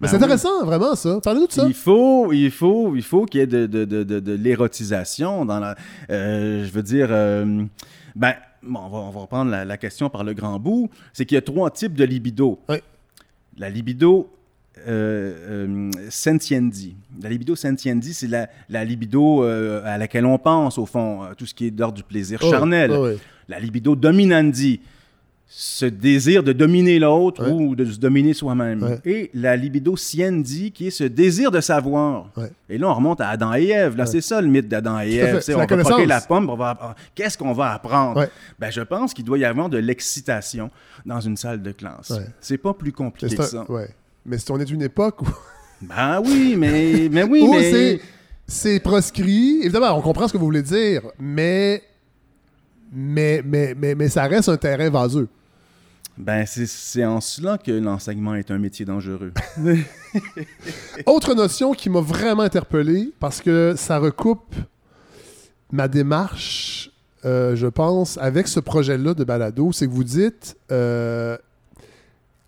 Mais 0.00 0.08
c'est 0.08 0.18
Ben 0.18 0.24
intéressant, 0.24 0.64
vraiment, 0.64 0.94
ça. 0.94 1.20
Parlez-nous 1.22 1.46
de 1.46 1.52
ça. 1.52 1.64
Il 1.66 1.74
faut, 1.74 2.32
il 2.32 2.50
faut, 2.50 2.94
il 2.96 3.02
faut 3.02 3.24
qu'il 3.26 3.40
y 3.40 3.42
ait 3.42 3.46
de, 3.46 3.66
de, 3.66 3.84
de, 3.84 4.02
de, 4.02 4.20
de 4.20 4.32
l'érotisation 4.32 5.44
dans 5.44 5.60
la. 5.60 5.76
euh, 6.10 6.64
je 6.64 6.70
veux 6.70 6.82
dire, 6.82 7.08
euh, 7.10 7.64
ben, 8.16 8.34
bon, 8.62 8.80
on 8.80 8.88
va, 8.88 8.98
on 8.98 9.10
va 9.10 9.20
reprendre 9.20 9.50
la, 9.50 9.64
la 9.64 9.76
question 9.76 10.10
par 10.10 10.24
le 10.24 10.34
grand 10.34 10.58
bout. 10.58 10.90
C'est 11.12 11.24
qu'il 11.26 11.34
y 11.36 11.38
a 11.38 11.42
trois 11.42 11.70
types 11.70 11.94
de 11.94 12.04
libido. 12.04 12.58
Oui. 12.68 12.76
La 13.56 13.70
libido 13.70 14.30
euh, 14.88 15.66
euh, 15.66 15.90
sentiendi. 16.10 16.96
La 17.22 17.28
libido 17.28 17.54
sentiendi, 17.54 18.12
c'est 18.14 18.26
la, 18.26 18.48
la 18.68 18.84
libido 18.84 19.44
euh, 19.44 19.80
à 19.84 19.96
laquelle 19.98 20.26
on 20.26 20.38
pense, 20.38 20.78
au 20.78 20.86
fond, 20.86 21.20
tout 21.38 21.46
ce 21.46 21.54
qui 21.54 21.66
est 21.66 21.70
d'ordre 21.70 21.94
du 21.94 22.02
plaisir 22.02 22.40
Oh, 22.42 22.50
charnel. 22.50 22.90
oh. 22.90 23.08
La 23.48 23.60
libido 23.60 23.94
dominandi, 23.94 24.80
ce 25.56 25.86
désir 25.86 26.42
de 26.42 26.52
dominer 26.52 26.98
l'autre 26.98 27.44
Ouais. 27.44 27.52
ou 27.52 27.76
de 27.76 27.84
se 27.84 27.96
dominer 27.96 28.34
soi-même. 28.34 28.82
Ouais. 28.82 28.98
Et 29.04 29.30
la 29.34 29.54
libido 29.54 29.96
siendi, 29.96 30.72
qui 30.72 30.88
est 30.88 30.90
ce 30.90 31.04
désir 31.04 31.52
de 31.52 31.60
savoir. 31.60 32.28
Ouais. 32.36 32.50
Et 32.68 32.76
là, 32.76 32.88
on 32.88 32.94
remonte 32.94 33.20
à 33.20 33.28
Adam 33.28 33.54
et 33.54 33.68
Ève. 33.68 33.96
Là, 33.96 34.04
c'est 34.04 34.20
ça 34.20 34.40
le 34.40 34.48
mythe 34.48 34.66
d'Adam 34.66 34.98
et. 34.98 35.14
Ève. 35.14 35.40
On 35.50 35.58
la 35.58 35.66
va 35.66 35.76
croquer 35.76 36.06
la 36.06 36.20
pomme, 36.20 36.50
on 36.50 36.56
va 36.56 36.70
apprendre. 36.70 36.94
Qu'est-ce 37.14 37.38
qu'on 37.38 37.52
va 37.52 37.72
apprendre? 37.74 38.26
Ben, 38.58 38.72
je 38.72 38.80
pense 38.80 39.14
qu'il 39.14 39.24
doit 39.24 39.38
y 39.38 39.44
avoir 39.44 39.68
de 39.68 39.78
l'excitation 39.78 40.70
dans 41.06 41.20
une 41.20 41.36
salle 41.36 41.62
de 41.62 41.70
classe. 41.70 42.12
C'est 42.40 42.58
pas 42.58 42.74
plus 42.74 42.90
compliqué 42.90 43.36
que 43.36 43.42
ça. 43.44 43.64
Mais 44.26 44.38
si 44.38 44.50
on 44.50 44.58
est 44.58 44.64
d'une 44.64 44.82
époque 44.82 45.22
où, 45.22 45.28
Ben 45.82 46.20
oui, 46.24 46.56
mais, 46.58 47.08
mais 47.12 47.22
oui, 47.22 47.42
où 47.46 47.52
mais... 47.52 47.70
c'est, 47.70 48.00
c'est 48.46 48.80
proscrit, 48.80 49.60
évidemment, 49.62 49.96
on 49.98 50.00
comprend 50.00 50.26
ce 50.26 50.32
que 50.32 50.38
vous 50.38 50.46
voulez 50.46 50.62
dire, 50.62 51.02
mais, 51.18 51.82
mais, 52.92 53.42
mais, 53.44 53.74
mais, 53.76 53.94
mais 53.94 54.08
ça 54.08 54.24
reste 54.24 54.48
un 54.48 54.56
terrain 54.56 54.88
vaseux. 54.90 55.28
Ben, 56.16 56.46
c'est- 56.46 57.04
en 57.04 57.20
cela 57.20 57.58
que 57.58 57.72
l'enseignement 57.72 58.34
est 58.36 58.50
un 58.52 58.58
métier 58.58 58.84
dangereux. 58.84 59.32
Autre 61.06 61.34
notion 61.34 61.72
qui 61.72 61.90
m'a 61.90 62.00
vraiment 62.00 62.42
interpellé, 62.42 63.12
parce 63.18 63.40
que 63.40 63.74
ça 63.76 63.98
recoupe 63.98 64.54
ma 65.72 65.88
démarche, 65.88 66.90
euh, 67.24 67.56
je 67.56 67.66
pense, 67.66 68.16
avec 68.18 68.46
ce 68.48 68.60
projet-là 68.60 69.14
de 69.14 69.24
balado, 69.24 69.72
c'est 69.72 69.86
que 69.86 69.92
vous 69.92 70.04
dites 70.04 70.56
euh, 70.70 71.36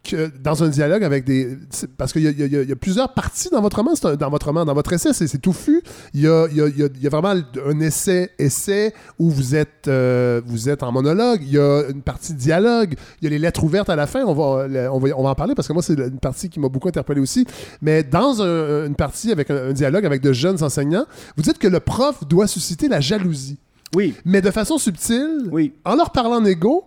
que 0.07 0.31
dans 0.43 0.63
un 0.65 0.69
dialogue 0.69 1.05
avec 1.05 1.25
des... 1.25 1.57
Parce 1.99 2.13
qu'il 2.13 2.23
y, 2.23 2.29
a- 2.29 2.31
y 2.31 2.71
y 2.71 2.75
plusieurs 2.75 3.13
parties 3.15 3.49
dans 3.51 3.61
votre 3.61 3.77
roman, 3.77 3.93
un- 4.03 4.15
dans 4.17 4.31
votre 4.31 4.47
roman, 4.47 4.65
dans 4.65 4.75
votre 4.75 4.93
essai, 4.93 5.13
c'est 5.13 5.39
touffu. 5.39 5.83
Il 6.15 6.21
y 6.23 6.27
a, 6.27 6.47
y 6.49 6.61
a- 6.61 6.69
y 6.69 7.07
a- 7.07 7.11
vraiment 7.11 7.35
un 7.67 7.81
essai-essai 7.81 8.95
où 9.19 9.31
vous 9.31 9.55
êtes, 9.55 9.89
euh, 9.89 10.41
vous 10.47 10.69
êtes 10.69 10.83
en 10.83 10.93
monologue. 10.93 11.41
Il 11.43 11.53
y 11.53 11.59
a 11.59 11.83
une 11.91 12.03
partie 12.03 12.35
dialogue. 12.35 12.95
Il 13.21 13.25
y 13.25 13.27
a 13.27 13.31
les 13.31 13.39
lettres 13.39 13.65
ouvertes 13.65 13.91
à 13.91 13.97
la 13.97 14.07
fin. 14.07 14.25
On 14.25 14.35
va, 14.35 14.67
on 14.93 14.99
va, 14.99 15.09
on 15.17 15.23
va 15.23 15.31
en 15.31 15.35
parler 15.35 15.55
parce 15.55 15.69
que 15.69 15.73
moi, 15.73 15.83
c'est 15.83 15.95
une 15.99 16.19
partie 16.19 16.49
qui 16.49 16.61
m'a 16.61 16.69
beaucoup 16.69 16.89
interpellé 16.89 17.21
aussi. 17.21 17.47
Mais 17.83 18.03
dans 18.03 18.43
un- 18.43 18.87
une 18.87 18.95
partie 18.97 19.33
avec 19.33 19.51
un, 19.51 19.69
un 19.71 19.73
dialogue 19.73 20.07
avec 20.07 20.23
de 20.23 20.33
jeunes 20.33 20.63
enseignants, 20.63 21.07
vous 21.37 21.43
dites 21.43 21.59
que 21.59 21.69
le 21.69 21.81
prof 21.81 22.27
doit 22.29 22.47
susciter 22.47 22.89
la 22.89 23.01
jalousie. 23.01 23.59
Oui, 23.95 24.15
Mais 24.25 24.43
de 24.43 24.51
façon 24.51 24.79
subtile, 24.79 25.49
oui. 25.53 25.73
en 25.85 25.95
leur 25.95 26.11
parlant 26.11 26.41
négo, 26.41 26.85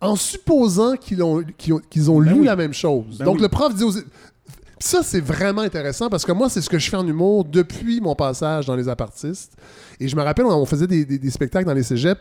en 0.00 0.16
supposant 0.16 0.96
qu'ils 0.96 1.22
ont, 1.22 1.42
qu'ils 1.58 1.74
ont, 1.74 1.80
qu'ils 1.90 2.10
ont 2.10 2.20
Ben 2.20 2.32
lu 2.32 2.40
oui. 2.40 2.46
la 2.46 2.56
même 2.56 2.72
chose. 2.72 3.18
Ben 3.18 3.24
Donc 3.26 3.36
oui. 3.36 3.42
le 3.42 3.48
prof 3.48 3.74
dit 3.74 3.84
aux... 3.84 3.92
Ça, 4.82 5.02
c'est 5.02 5.20
vraiment 5.20 5.60
intéressant 5.60 6.08
parce 6.08 6.24
que 6.24 6.32
moi, 6.32 6.48
c'est 6.48 6.62
ce 6.62 6.70
que 6.70 6.78
je 6.78 6.88
fais 6.88 6.96
en 6.96 7.06
humour 7.06 7.44
depuis 7.44 8.00
mon 8.00 8.14
passage 8.14 8.64
dans 8.64 8.76
les 8.76 8.88
apartistes. 8.88 9.52
Et 10.00 10.08
je 10.08 10.16
me 10.16 10.22
rappelle, 10.22 10.46
on 10.46 10.64
faisait 10.64 10.86
des, 10.86 11.04
des- 11.04 11.18
des 11.18 11.30
spectacles 11.30 11.66
dans 11.66 11.74
les 11.74 11.82
cégeps. 11.82 12.20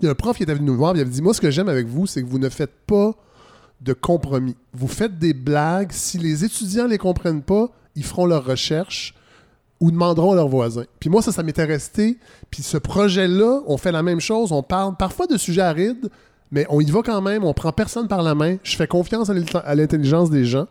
Il 0.00 0.06
y 0.06 0.08
a 0.08 0.10
un 0.10 0.14
prof 0.16 0.36
qui 0.36 0.42
était 0.42 0.54
venu 0.54 0.66
nous 0.66 0.76
voir, 0.76 0.96
il 0.96 1.00
avait 1.00 1.10
dit 1.10 1.22
Moi, 1.22 1.32
ce 1.34 1.40
que 1.40 1.52
j'aime 1.52 1.68
avec 1.68 1.86
vous, 1.86 2.08
c'est 2.08 2.20
que 2.20 2.28
vous 2.28 2.40
ne 2.40 2.48
faites 2.48 2.74
pas 2.86 3.12
de 3.80 3.92
compromis. 3.92 4.56
Vous 4.72 4.88
faites 4.88 5.20
des 5.20 5.34
blagues. 5.34 5.92
Si 5.92 6.18
les 6.18 6.44
étudiants 6.44 6.84
ne 6.86 6.88
les 6.90 6.98
comprennent 6.98 7.42
pas, 7.42 7.68
ils 7.94 8.04
feront 8.04 8.26
leurs 8.26 8.44
recherches. 8.44 9.14
ou 9.80 9.92
demanderont 9.92 10.32
à 10.32 10.34
leurs 10.34 10.48
voisins. 10.48 10.84
Puis 10.98 11.10
moi, 11.10 11.22
ça, 11.22 11.30
ça 11.30 11.44
m'était 11.44 11.64
resté. 11.64 12.18
Puis 12.50 12.62
ce 12.64 12.76
projet-là, 12.78 13.60
on 13.68 13.76
fait 13.76 13.92
la 13.92 14.02
même 14.02 14.20
chose. 14.20 14.50
On 14.50 14.62
parle 14.64 14.96
parfois 14.96 15.28
de 15.28 15.36
sujets 15.36 15.60
arides, 15.62 16.08
mais 16.54 16.66
on 16.70 16.80
y 16.80 16.90
va 16.90 17.02
quand 17.02 17.20
même. 17.20 17.44
On 17.44 17.52
prend 17.52 17.72
personne 17.72 18.06
par 18.08 18.22
la 18.22 18.34
main. 18.34 18.56
Je 18.62 18.76
fais 18.76 18.86
confiance 18.86 19.28
à 19.28 19.74
l'intelligence 19.74 20.30
des 20.30 20.44
gens. 20.44 20.68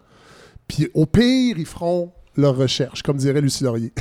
Puis 0.68 0.88
au 0.94 1.06
pire, 1.06 1.58
ils 1.60 1.66
feront 1.66 2.14
leur 2.38 2.56
recherche, 2.56 3.04
comme 3.04 3.18
dirait 3.18 3.42
Lucie 3.42 3.66
Laurier. 3.66 3.92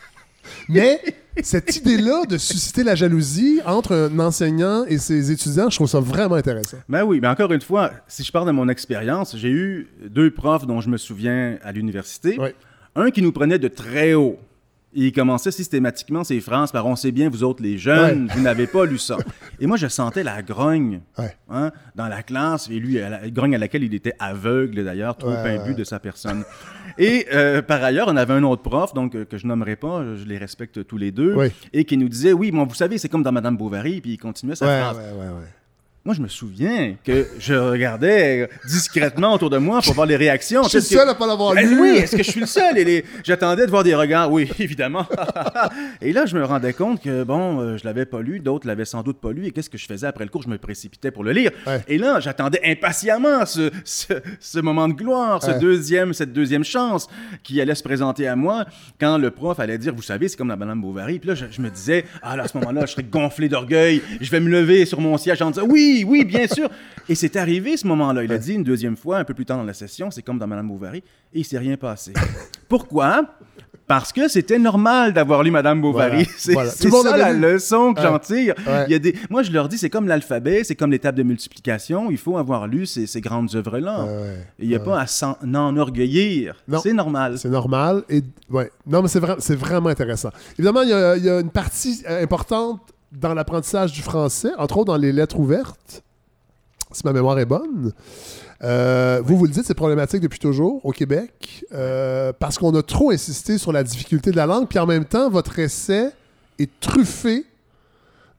mais 0.68 1.00
cette 1.42 1.74
idée-là 1.76 2.24
de 2.26 2.38
susciter 2.38 2.84
la 2.84 2.94
jalousie 2.94 3.60
entre 3.66 3.92
un 3.92 4.18
enseignant 4.20 4.84
et 4.84 4.98
ses 4.98 5.32
étudiants, 5.32 5.68
je 5.68 5.76
trouve 5.76 5.88
ça 5.88 6.00
vraiment 6.00 6.36
intéressant. 6.36 6.78
Ben 6.88 7.02
oui, 7.02 7.18
mais 7.20 7.28
encore 7.28 7.52
une 7.52 7.60
fois, 7.60 7.90
si 8.06 8.22
je 8.22 8.30
parle 8.30 8.46
de 8.46 8.52
mon 8.52 8.68
expérience, 8.68 9.36
j'ai 9.36 9.50
eu 9.50 9.88
deux 10.08 10.30
profs 10.30 10.66
dont 10.66 10.80
je 10.80 10.88
me 10.88 10.96
souviens 10.96 11.58
à 11.62 11.72
l'université. 11.72 12.38
Un 12.94 13.10
qui 13.10 13.20
nous 13.20 13.32
prenait 13.32 13.58
de 13.58 13.68
très 13.68 14.14
haut. 14.14 14.38
Il 14.96 15.12
commençait 15.12 15.50
systématiquement 15.50 16.24
ses 16.24 16.40
phrases 16.40 16.72
par 16.72 16.86
On 16.86 16.96
sait 16.96 17.12
bien, 17.12 17.28
vous 17.28 17.44
autres 17.44 17.62
les 17.62 17.76
jeunes, 17.76 18.28
vous 18.34 18.40
n'avez 18.40 18.66
pas 18.66 18.86
lu 18.86 18.98
ça. 18.98 19.18
Et 19.60 19.66
moi, 19.66 19.76
je 19.76 19.86
sentais 19.86 20.22
la 20.22 20.42
grogne 20.42 21.00
hein, 21.50 21.70
dans 21.94 22.08
la 22.08 22.22
classe, 22.22 22.68
et 22.70 22.78
lui, 22.78 22.94
la 22.94 23.30
grogne 23.30 23.54
à 23.54 23.58
laquelle 23.58 23.84
il 23.84 23.94
était 23.94 24.12
aveugle 24.18 24.84
d'ailleurs, 24.84 25.16
trop 25.16 25.30
imbu 25.30 25.74
de 25.74 25.84
sa 25.84 25.98
personne. 25.98 26.44
Et 26.98 27.26
euh, 27.32 27.62
par 27.62 27.82
ailleurs, 27.82 28.08
on 28.08 28.16
avait 28.16 28.34
un 28.34 28.42
autre 28.42 28.62
prof, 28.62 28.92
donc 28.92 29.14
euh, 29.14 29.24
que 29.24 29.38
je 29.38 29.46
nommerai 29.46 29.76
pas, 29.76 30.02
je 30.14 30.24
les 30.24 30.36
respecte 30.38 30.86
tous 30.86 30.96
les 30.98 31.10
deux, 31.10 31.34
et 31.72 31.84
qui 31.84 31.96
nous 31.96 32.08
disait 32.08 32.32
Oui, 32.32 32.50
bon, 32.50 32.64
vous 32.64 32.74
savez, 32.74 32.98
c'est 32.98 33.08
comme 33.08 33.22
dans 33.22 33.32
Madame 33.32 33.56
Bovary, 33.56 34.00
puis 34.00 34.12
il 34.12 34.18
continuait 34.18 34.56
sa 34.56 34.66
phrase. 34.66 34.98
Moi, 36.06 36.14
je 36.14 36.22
me 36.22 36.28
souviens 36.28 36.94
que 37.02 37.26
je 37.36 37.52
regardais 37.52 38.48
discrètement 38.64 39.34
autour 39.34 39.50
de 39.50 39.58
moi 39.58 39.80
pour 39.82 39.92
voir 39.94 40.06
les 40.06 40.14
réactions. 40.14 40.62
Je 40.62 40.68
suis 40.68 40.78
le 40.78 41.00
seul 41.00 41.08
à 41.08 41.16
pas 41.16 41.26
l'avoir 41.26 41.52
ben 41.52 41.68
lu. 41.68 41.80
Oui, 41.80 41.88
est-ce 41.96 42.14
que 42.14 42.22
je 42.22 42.30
suis 42.30 42.38
le 42.38 42.46
seul? 42.46 42.78
Et 42.78 43.04
J'attendais 43.24 43.66
de 43.66 43.70
voir 43.72 43.82
des 43.82 43.96
regards. 43.96 44.30
Oui, 44.30 44.48
évidemment. 44.60 45.04
et 46.00 46.12
là, 46.12 46.24
je 46.24 46.36
me 46.36 46.44
rendais 46.44 46.74
compte 46.74 47.02
que, 47.02 47.24
bon, 47.24 47.58
euh, 47.60 47.76
je 47.76 47.84
l'avais 47.84 48.06
pas 48.06 48.22
lu, 48.22 48.38
d'autres 48.38 48.68
l'avaient 48.68 48.84
sans 48.84 49.02
doute 49.02 49.18
pas 49.18 49.32
lu. 49.32 49.46
Et 49.46 49.50
qu'est-ce 49.50 49.68
que 49.68 49.78
je 49.78 49.86
faisais 49.86 50.06
après 50.06 50.22
le 50.22 50.30
cours? 50.30 50.42
Je 50.42 50.48
me 50.48 50.58
précipitais 50.58 51.10
pour 51.10 51.24
le 51.24 51.32
lire. 51.32 51.50
Et 51.88 51.98
là, 51.98 52.20
j'attendais 52.20 52.60
impatiemment 52.64 53.44
ce, 53.44 53.72
ce, 53.84 54.60
moment 54.60 54.86
de 54.86 54.94
gloire, 54.94 55.42
ce 55.42 55.58
deuxième, 55.58 56.12
cette 56.12 56.32
deuxième 56.32 56.62
chance 56.62 57.08
qui 57.42 57.60
allait 57.60 57.74
se 57.74 57.82
présenter 57.82 58.28
à 58.28 58.36
moi 58.36 58.64
quand 59.00 59.18
le 59.18 59.32
prof 59.32 59.58
allait 59.58 59.78
dire, 59.78 59.92
vous 59.92 60.02
savez, 60.02 60.28
c'est 60.28 60.36
comme 60.36 60.50
la 60.50 60.56
Madame 60.56 60.80
Bovary. 60.80 61.18
Puis 61.18 61.30
là, 61.30 61.34
je, 61.34 61.60
me 61.60 61.68
disais, 61.68 62.04
ah 62.22 62.36
là, 62.36 62.44
à 62.44 62.48
ce 62.48 62.56
moment-là, 62.58 62.86
je 62.86 62.92
serais 62.92 63.02
gonflé 63.02 63.48
d'orgueil. 63.48 64.02
Je 64.20 64.30
vais 64.30 64.38
me 64.38 64.48
lever 64.48 64.86
sur 64.86 65.00
mon 65.00 65.18
siège 65.18 65.42
en 65.42 65.50
disant, 65.50 65.66
oui, 65.68 65.95
oui, 66.04 66.24
bien 66.24 66.46
sûr. 66.46 66.68
Et 67.08 67.14
c'est 67.14 67.36
arrivé 67.36 67.76
ce 67.76 67.86
moment-là. 67.86 68.24
Il 68.24 68.32
a 68.32 68.38
dit 68.38 68.54
une 68.54 68.64
deuxième 68.64 68.96
fois, 68.96 69.18
un 69.18 69.24
peu 69.24 69.34
plus 69.34 69.44
tard 69.44 69.58
dans 69.58 69.64
la 69.64 69.74
session, 69.74 70.10
c'est 70.10 70.22
comme 70.22 70.38
dans 70.38 70.46
Madame 70.46 70.68
Bovary, 70.68 70.98
et 70.98 71.40
il 71.40 71.44
s'est 71.44 71.58
rien 71.58 71.76
passé. 71.76 72.12
Pourquoi? 72.68 73.24
Parce 73.86 74.12
que 74.12 74.26
c'était 74.26 74.58
normal 74.58 75.12
d'avoir 75.12 75.44
lu 75.44 75.52
Madame 75.52 75.80
Bovary. 75.80 76.26
C'est 76.36 76.54
ça 76.54 77.16
la 77.16 77.32
leçon 77.32 77.94
que 77.94 78.02
j'en 78.02 78.18
tire. 78.18 78.54
Il 78.88 78.90
y 78.90 78.94
a 78.96 78.98
des... 78.98 79.14
Moi, 79.30 79.44
je 79.44 79.52
leur 79.52 79.68
dis, 79.68 79.78
c'est 79.78 79.90
comme 79.90 80.08
l'alphabet, 80.08 80.64
c'est 80.64 80.74
comme 80.74 80.90
les 80.90 80.98
tables 80.98 81.18
de 81.18 81.22
multiplication. 81.22 82.10
Il 82.10 82.18
faut 82.18 82.36
avoir 82.36 82.66
lu 82.66 82.84
ces, 82.84 83.06
ces 83.06 83.20
grandes 83.20 83.54
œuvres-là. 83.54 84.08
Il 84.58 84.66
n'y 84.66 84.74
a 84.74 84.80
pas 84.80 84.98
à 84.98 85.06
s'en 85.06 85.36
enorgueillir. 85.44 86.56
C'est 86.82 86.92
normal. 86.92 87.38
C'est 87.38 87.48
normal. 87.48 88.02
Et... 88.08 88.22
Ouais. 88.50 88.72
Non, 88.84 89.02
mais 89.02 89.08
c'est 89.08 89.20
vrai, 89.20 89.36
vraiment 89.50 89.90
intéressant. 89.90 90.30
Évidemment, 90.58 90.82
il 90.82 90.88
y, 90.88 90.92
a, 90.92 91.16
il 91.16 91.24
y 91.24 91.30
a 91.30 91.38
une 91.38 91.50
partie 91.50 92.02
importante 92.08 92.80
dans 93.12 93.34
l'apprentissage 93.34 93.92
du 93.92 94.02
français, 94.02 94.50
entre 94.58 94.78
autres 94.78 94.92
dans 94.92 94.96
les 94.96 95.12
lettres 95.12 95.38
ouvertes, 95.38 96.02
si 96.92 97.02
ma 97.04 97.12
mémoire 97.12 97.38
est 97.38 97.46
bonne. 97.46 97.92
Euh, 98.62 99.20
vous, 99.24 99.36
vous 99.36 99.44
le 99.44 99.50
dites, 99.50 99.64
c'est 99.64 99.74
problématique 99.74 100.20
depuis 100.20 100.38
toujours 100.38 100.84
au 100.84 100.92
Québec, 100.92 101.64
euh, 101.72 102.32
parce 102.38 102.58
qu'on 102.58 102.74
a 102.74 102.82
trop 102.82 103.10
insisté 103.10 103.58
sur 103.58 103.72
la 103.72 103.82
difficulté 103.82 104.30
de 104.30 104.36
la 104.36 104.46
langue, 104.46 104.66
puis 104.66 104.78
en 104.78 104.86
même 104.86 105.04
temps, 105.04 105.28
votre 105.28 105.58
essai 105.58 106.10
est 106.58 106.70
truffé 106.80 107.44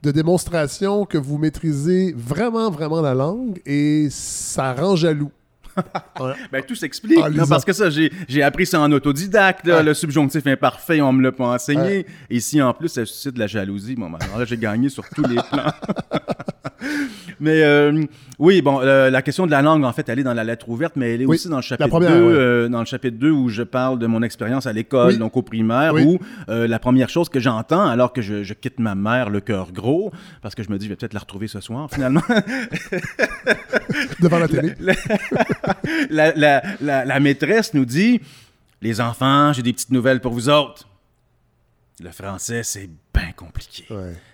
de 0.03 0.12
démonstrations 0.12 1.06
que 1.06 1.17
vous 1.17 1.38
maîtrisez 1.38 2.13
vraiment, 2.17 2.69
vraiment 2.69 3.01
la 3.01 3.13
langue, 3.13 3.62
et 3.65 4.08
ça 4.10 4.73
rend 4.73 4.95
jaloux. 4.95 5.32
ben, 6.52 6.63
tout 6.63 6.76
s'explique. 6.76 7.20
Ah, 7.24 7.30
parce 7.48 7.66
que 7.66 7.74
ça, 7.74 7.90
j'ai 7.90 8.44
appris 8.44 8.66
ça 8.66 8.80
en 8.80 8.92
autodidacte. 8.92 9.66
Le 9.66 9.94
subjonctif 9.94 10.46
imparfait, 10.48 11.02
on 11.02 11.13
me 11.13 11.24
l'a 11.24 11.32
pas 11.32 11.48
enseigné. 11.48 12.06
Ici, 12.30 12.62
en 12.62 12.74
plus, 12.74 12.90
ça 12.90 13.06
suscite 13.06 13.36
de 13.36 13.40
la 13.40 13.48
jalousie. 13.48 13.96
Bon, 13.96 14.10
ben, 14.10 14.20
alors 14.34 14.46
j'ai 14.46 14.58
gagné 14.58 14.90
sur 14.90 15.08
tous 15.10 15.24
les 15.24 15.36
plans. 15.36 15.72
mais 17.40 17.63
euh, 17.63 18.04
oui, 18.40 18.62
bon, 18.62 18.80
euh, 18.82 19.10
la 19.10 19.22
question 19.22 19.46
de 19.46 19.52
la 19.52 19.62
langue, 19.62 19.84
en 19.84 19.94
fait, 19.94 20.08
elle 20.10 20.20
est 20.20 20.24
dans 20.24 20.34
la 20.34 20.44
lettre 20.44 20.70
ouverte, 20.70 20.94
mais 20.96 21.16
elle 21.16 21.22
est 21.22 21.26
aussi 21.26 21.50
dans 21.50 21.58
le 21.58 21.62
chapitre 21.62 22.00
2, 22.00 22.06
euh, 22.08 22.70
dans 22.70 22.80
le 22.80 22.86
chapitre 22.86 23.18
2 23.18 23.30
où 23.30 23.50
je 23.50 23.63
parle 23.63 24.00
de 24.00 24.08
mon 24.08 24.22
expérience 24.22 24.66
à 24.68 24.74
l'école, 24.74 25.18
donc 25.18 25.38
au 25.38 25.42
primaire, 25.42 25.96
où 25.96 26.20
la 26.48 26.80
première 26.80 27.10
chose 27.10 27.30
que 27.30 27.40
j'entends, 27.40 27.88
alors 27.88 28.13
que 28.13 28.22
je, 28.22 28.44
je, 28.44 28.54
quitte 28.54 28.80
ma 28.80 28.96
mère 28.96 29.30
le 29.30 29.40
cœur 29.40 29.72
gros, 29.72 30.12
parce 30.42 30.56
que 30.56 30.63
je 30.63 30.70
me 30.70 30.78
dis, 30.78 30.86
je 30.86 30.90
vais 30.90 30.96
peut-être 30.96 31.13
la 31.13 31.20
retrouver 31.20 31.48
ce 31.48 31.60
soir, 31.62 31.90
finalement. 31.92 32.22
Devant 34.20 34.40
la 34.40 34.48
télé. 34.48 34.74
la, 34.80 34.94
la, 35.32 35.66
maîtresse 37.19 37.73
nous 37.73 37.86
dit 37.86 38.21
Les 38.82 39.01
enfants, 39.01 39.53
j'ai 39.53 39.62
des 39.62 39.73
petites 39.73 39.91
nouvelles 39.91 40.21
pour 40.21 40.34
vous 40.34 40.49
autres. 40.49 40.88
Le 41.99 42.12
français, 42.12 42.62
c'est 42.62 42.88
bien 43.12 43.32
compliqué. 43.36 43.86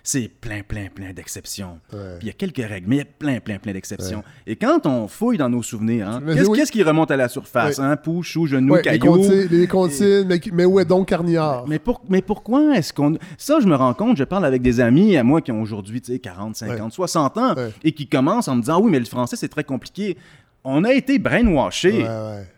C'est 0.02 0.28
plein, 0.28 0.60
plein, 0.62 0.88
plein 0.94 1.14
d'exceptions. 1.14 1.80
il 2.20 2.26
y 2.26 2.28
a 2.28 2.34
quelques 2.34 2.58
règles, 2.58 2.86
mais 2.86 2.96
il 2.96 2.98
y 2.98 3.02
a 3.02 3.06
plein, 3.06 3.40
plein, 3.40 3.58
plein 3.58 3.72
d'exceptions. 3.72 4.22
Et 4.46 4.56
quand 4.56 4.84
on 4.84 5.08
fouille 5.08 5.38
dans 5.38 5.48
nos 5.48 5.62
souvenirs, 5.62 6.06
hein, 6.06 6.22
qu'est-ce, 6.54 6.70
qui 6.70 6.82
remonte 6.82 7.10
à 7.10 7.16
la 7.16 7.28
surface? 7.28 7.78
Hein? 7.78 7.96
Pouche, 7.96 8.32
chou, 8.32 8.46
genou, 8.46 8.76
caillou? 8.82 9.16
Les 9.50 9.66
comptines, 9.66 10.28
mais, 10.52 10.66
où 10.66 10.78
est 10.78 10.84
donc 10.84 11.08
Carniard? 11.08 11.66
Mais, 11.66 11.80
mais 12.10 12.20
pourquoi 12.20 12.76
est-ce 12.76 12.92
qu'on... 12.92 13.16
Ça, 13.38 13.60
je 13.60 13.66
me 13.66 13.76
rends 13.76 13.94
compte, 13.94 14.18
je 14.18 14.24
parle 14.24 14.44
avec 14.44 14.60
des 14.60 14.80
amis 14.80 15.16
à 15.16 15.24
moi 15.24 15.40
qui 15.40 15.50
ont 15.50 15.62
aujourd'hui 15.62 16.02
40, 16.02 16.56
50, 16.56 16.92
60 16.92 17.38
ans 17.38 17.54
et 17.82 17.92
qui 17.92 18.06
commencent 18.06 18.48
en 18.48 18.56
me 18.56 18.60
disant, 18.60 18.76
ah 18.76 18.80
oui, 18.80 18.90
mais 18.90 18.98
le 18.98 19.06
français, 19.06 19.36
c'est 19.36 19.48
très 19.48 19.64
compliqué 19.64 20.18
on 20.64 20.82
a 20.84 20.92
été 20.94 21.18
brainwashé. 21.18 22.06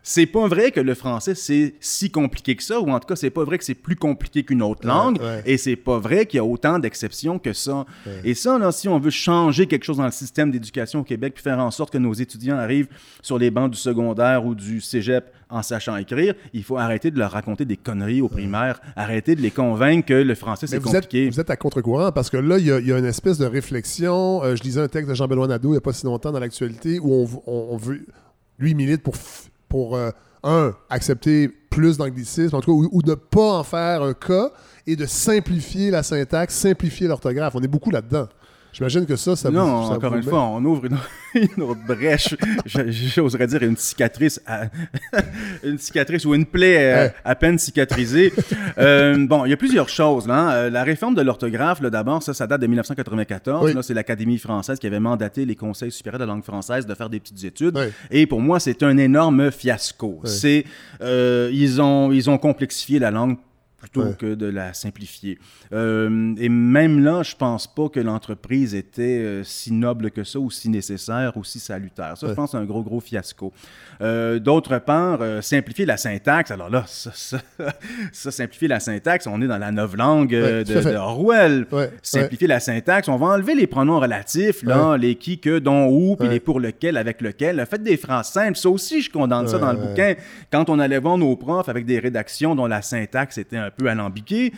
C'est 0.03 0.27
pas 0.27 0.47
vrai 0.47 0.71
que 0.71 0.81
le 0.81 0.95
français 0.95 1.35
c'est 1.35 1.75
si 1.81 2.11
compliqué 2.11 2.55
que 2.55 2.63
ça, 2.63 2.81
ou 2.81 2.91
en 2.91 3.01
tout 3.01 3.09
cas 3.09 3.17
c'est 3.17 3.31
pas 3.31 3.45
vrai 3.45 3.59
que 3.59 3.65
c'est 3.65 3.75
plus 3.75 3.97
compliqué 3.97 4.45
qu'une 4.45 4.63
autre 4.63 4.87
langue, 4.87 5.19
et 5.45 5.57
c'est 5.57 5.77
pas 5.77 5.99
vrai 5.99 6.27
qu'il 6.27 6.39
y 6.39 6.41
a 6.41 6.45
autant 6.45 6.79
d'exceptions 6.79 7.39
que 7.39 7.53
ça. 7.53 7.85
Et 8.25 8.35
ça, 8.35 8.59
là, 8.59 8.73
si 8.73 8.89
on 8.89 8.99
veut 8.99 9.11
changer 9.11 9.67
quelque 9.67 9.85
chose 9.85 9.99
dans 9.99 10.05
le 10.05 10.13
système 10.13 10.51
d'éducation 10.51 11.01
au 11.01 11.05
Québec, 11.05 11.35
puis 11.35 11.43
faire 11.43 11.59
en 11.59 11.71
sorte 11.71 11.93
que 11.93 11.99
nos 11.99 12.15
étudiants 12.15 12.57
arrivent 12.57 12.89
sur 13.23 13.39
les 13.39 13.51
bancs 13.51 13.71
du 13.71 13.79
secondaire 13.79 14.45
ou 14.47 14.55
du 14.55 14.81
cégep 14.81 15.33
en 15.49 15.63
sachant 15.63 15.97
écrire, 15.97 16.35
il 16.53 16.65
faut 16.65 16.77
arrêter 16.77 17.11
de 17.11 17.19
leur 17.19 17.31
raconter 17.31 17.65
des 17.65 17.77
conneries 17.77 18.21
aux 18.21 18.29
primaires, 18.29 18.81
arrêter 18.97 19.37
de 19.37 19.41
les 19.41 19.51
convaincre 19.51 20.07
que 20.07 20.15
le 20.15 20.35
français 20.35 20.67
c'est 20.67 20.81
compliqué. 20.81 21.31
vous 21.31 21.41
êtes 21.41 21.51
à 21.51 21.57
contre-courant 21.57 22.11
parce 22.13 22.31
que 22.31 22.37
là, 22.37 22.59
il 22.59 22.67
y, 22.67 22.93
a 22.93 22.99
une 22.99 23.05
espèce 23.05 23.39
de 23.39 23.47
réflexion. 23.47 24.43
Euh, 24.43 24.57
je 24.57 24.63
lisais 24.63 24.81
un 24.81 24.89
texte 24.89 25.09
de 25.09 25.15
Jean-Benoît 25.15 25.47
Nadeau 25.47 25.69
il 25.69 25.73
n'y 25.73 25.79
a 25.79 25.81
pas 25.81 25.93
si 25.93 26.05
longtemps 26.05 26.33
dans 26.33 26.41
l'actualité 26.41 26.99
où 26.99 27.13
on, 27.13 27.43
on, 27.47 27.77
veut, 27.77 28.05
lui 28.59 28.75
milite 28.75 29.03
pour, 29.03 29.15
pour 29.69 29.97
euh, 29.97 30.11
un, 30.43 30.75
accepter 30.91 31.49
plus 31.49 31.97
d'anglicisme, 31.99 32.57
en 32.57 32.61
tout 32.61 32.73
cas, 32.73 32.89
ou, 32.89 32.89
ou, 32.91 33.03
ne 33.03 33.15
pas 33.15 33.59
en 33.59 33.63
faire 33.63 34.03
un 34.03 34.15
cas 34.15 34.51
et 34.87 34.97
de 34.97 35.07
simplifier 35.07 35.91
la 35.91 36.03
syntaxe, 36.03 36.55
simplifier 36.55 37.07
l'orthographe. 37.07 37.55
On 37.55 37.63
est 37.63 37.69
beaucoup 37.69 37.91
là-dedans. 37.91 38.29
J'imagine 38.77 39.07
que 39.07 39.17
ça, 39.17 39.35
ça 39.37 39.51
Non, 39.51 39.85
encore 39.85 40.15
une 40.17 40.23
fois, 40.23 40.43
on 40.43 40.63
ouvre 40.63 40.85
une, 40.85 41.63
autre 41.63 41.81
brèche. 41.89 42.37
J'oserais 42.67 43.47
dire 43.47 43.63
une 43.63 43.79
cicatrice, 43.79 44.39
une 45.65 45.79
cicatrice 45.79 46.27
ou 46.27 46.35
une 46.35 46.45
plaie 46.45 46.93
euh, 46.93 47.09
à, 47.25 47.35
peine 47.37 47.59
cicatrisée. 47.59 48.35
Euh, 48.77 49.27
bon, 49.27 49.47
il 49.47 49.51
y 49.51 49.55
a 49.55 49.57
plusieurs 49.57 49.89
choses. 49.89 50.29
Là, 50.29 50.35
hein. 50.35 50.53
euh, 50.53 50.71
La 50.71 50.85
réforme 50.85 51.15
de 51.15 51.23
l'orthographe, 51.23 51.81
d'abord, 51.81 52.23
ça, 52.23 52.35
ça 52.35 52.47
date 52.47 52.61
de 52.61 52.67
1994. 52.67 53.81
C'est 53.81 53.95
l'Académie 53.95 54.37
française 54.37 54.79
qui 54.79 54.87
avait 54.87 55.01
mandaté 55.01 55.47
les 55.47 55.57
conseils 55.57 55.91
supérieurs 55.91 56.19
de 56.19 56.25
la 56.25 56.35
langue 56.35 56.45
française 56.45 56.85
de 56.85 56.95
faire 56.95 57.09
des 57.09 57.19
petites 57.19 57.45
études. 57.45 57.79
Et 58.11 58.27
pour 58.27 58.43
moi, 58.43 58.61
c'est 58.61 58.83
un 58.83 58.99
énorme 58.99 59.51
fiasco. 59.53 60.21
C'est, 60.25 60.67
ils, 61.01 61.81
ont, 61.81 62.13
ils 62.13 62.29
ont 62.29 62.37
complexifié 62.37 62.99
la 62.99 63.11
langue 63.11 63.39
plutôt 63.91 64.13
que 64.15 64.35
de 64.35 64.47
la 64.47 64.75
simplifier. 64.75 65.39
Euh, 65.73 66.35
et 66.39 66.49
même 66.49 67.03
là, 67.03 67.23
je 67.23 67.35
pense 67.35 67.67
pas 67.67 67.89
que 67.89 68.01
l'entreprise 68.01 68.75
était 68.75 69.03
euh, 69.03 69.45
si 69.45 69.73
noble 69.73 70.11
que 70.11 70.25
ça, 70.25 70.39
ou 70.39 70.51
si 70.51 70.69
nécessaire, 70.69 71.37
ou 71.37 71.45
si 71.45 71.59
salutaire. 71.59 72.17
Ça, 72.17 72.29
je 72.29 72.33
pense, 72.33 72.53
c'est 72.53 72.57
un 72.57 72.65
gros, 72.65 72.83
gros 72.83 73.01
fiasco. 73.01 73.53
Euh, 74.01 74.39
d'autre 74.39 74.79
part, 74.79 75.21
simplifier 75.43 75.87
la 75.87 75.97
syntaxe. 75.97 76.51
Alors 76.51 76.71
là, 76.71 76.85
ça, 76.87 77.39
simplifier 78.13 78.69
la 78.69 78.81
syntaxe, 78.81 79.27
on 79.27 79.41
est 79.41 79.47
dans 79.47 79.59
la 79.59 79.71
langue 79.71 80.31
de, 80.31 80.63
de, 80.63 80.97
Orwell. 80.97 81.67
Simplifier 82.03 82.49
la 82.49 82.61
syntaxe, 82.61 83.09
on 83.09 83.17
va 83.17 83.27
enlever 83.27 83.55
les 83.55 83.67
pronoms 83.67 84.01
relatifs, 84.01 84.63
là, 84.63 84.97
les 84.97 85.15
qui, 85.15 85.39
que, 85.39 85.59
dont, 85.59 85.89
où, 85.89 86.17
puis 86.17 86.29
les 86.29 86.41
pour 86.41 86.61
lequel, 86.61 86.97
avec 86.97 87.21
lequel. 87.21 87.65
Faites 87.69 87.83
des 87.83 87.97
phrases 87.97 88.31
simples. 88.31 88.57
Ça 88.57 88.69
aussi, 88.69 89.01
je 89.01 89.11
condamne 89.11 89.49
ça 89.49 89.59
dans 89.59 89.73
le 89.73 89.79
bouquin. 89.79 90.15
Quand 90.51 90.69
on 90.71 90.79
allait 90.79 90.99
voir 90.99 91.19
nos 91.19 91.37
profs 91.37 91.69
avec 91.69 91.87
des 91.87 91.99
rédactions 91.99 92.55
dont 92.55 92.67
la 92.67 92.83
syntaxe 92.83 93.39
était 93.39 93.57
un 93.57 93.71
peu 93.77 93.89
alambiquée, 93.89 94.53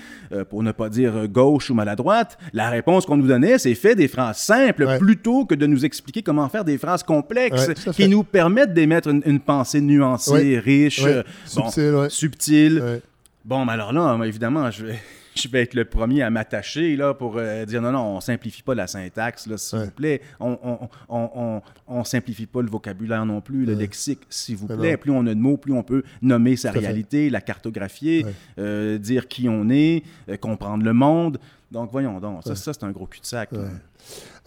pour 0.48 0.62
ne 0.62 0.72
pas 0.72 0.88
dire 0.88 1.28
gauche 1.28 1.70
ou 1.70 1.74
maladroite, 1.74 2.38
la 2.52 2.70
réponse 2.70 3.06
qu'on 3.06 3.16
nous 3.16 3.26
donnait, 3.26 3.58
c'est 3.58 3.74
fait 3.74 3.94
des 3.94 4.08
phrases 4.08 4.38
simples 4.38 4.98
plutôt 4.98 5.44
que 5.44 5.54
de 5.54 5.66
nous 5.66 5.84
expliquer 5.84 6.22
comment 6.22 6.48
faire 6.48 6.64
des 6.64 6.78
phrases 6.78 7.02
complexes 7.02 7.70
qui 7.92 8.08
nous 8.08 8.24
permettent 8.24 8.74
d'émettre 8.74 9.08
une, 9.08 9.40
pensée 9.40 9.80
nuancée, 9.80 10.58
riche, 10.58 11.04
subtile. 11.46 12.06
subtile. 12.08 13.00
Bon, 13.44 13.64
mais 13.64 13.72
alors 13.72 13.92
là, 13.92 14.18
évidemment, 14.26 14.70
je 14.70 14.86
vais, 14.86 14.98
je 15.42 15.48
vais 15.48 15.62
être 15.62 15.74
le 15.74 15.84
premier 15.84 16.22
à 16.22 16.30
m'attacher 16.30 16.96
là, 16.96 17.14
pour 17.14 17.36
euh, 17.36 17.64
dire 17.64 17.80
non, 17.82 17.92
non, 17.92 18.16
on 18.16 18.20
simplifie 18.20 18.62
pas 18.62 18.74
la 18.74 18.86
syntaxe, 18.86 19.48
s'il 19.56 19.78
vous 19.78 19.90
plaît. 19.90 20.20
On 20.40 20.88
on, 21.08 21.62
on, 21.86 22.04
simplifie 22.04 22.46
pas 22.46 22.62
le 22.62 22.68
vocabulaire 22.68 23.24
non 23.26 23.40
plus, 23.40 23.64
le 23.64 23.74
lexique, 23.74 24.20
s'il 24.28 24.56
vous 24.56 24.66
plaît. 24.66 24.96
Plus 24.96 25.10
on 25.10 25.26
a 25.26 25.34
de 25.34 25.40
mots, 25.40 25.56
plus 25.56 25.72
on 25.72 25.82
peut 25.82 26.02
nommer 26.22 26.56
sa 26.56 26.70
réalité, 26.70 27.30
la 27.30 27.40
cartographier, 27.40 28.26
euh, 28.58 28.98
dire 28.98 29.28
qui 29.28 29.48
on 29.48 29.68
est, 29.68 30.02
euh, 30.28 30.36
comprendre 30.36 30.84
le 30.84 30.92
monde. 30.92 31.38
Donc, 31.70 31.90
voyons 31.92 32.18
donc, 32.18 32.42
ça, 32.44 32.54
ça 32.54 32.72
c'est 32.72 32.84
un 32.84 32.90
gros 32.90 33.06
cul-de-sac. 33.06 33.50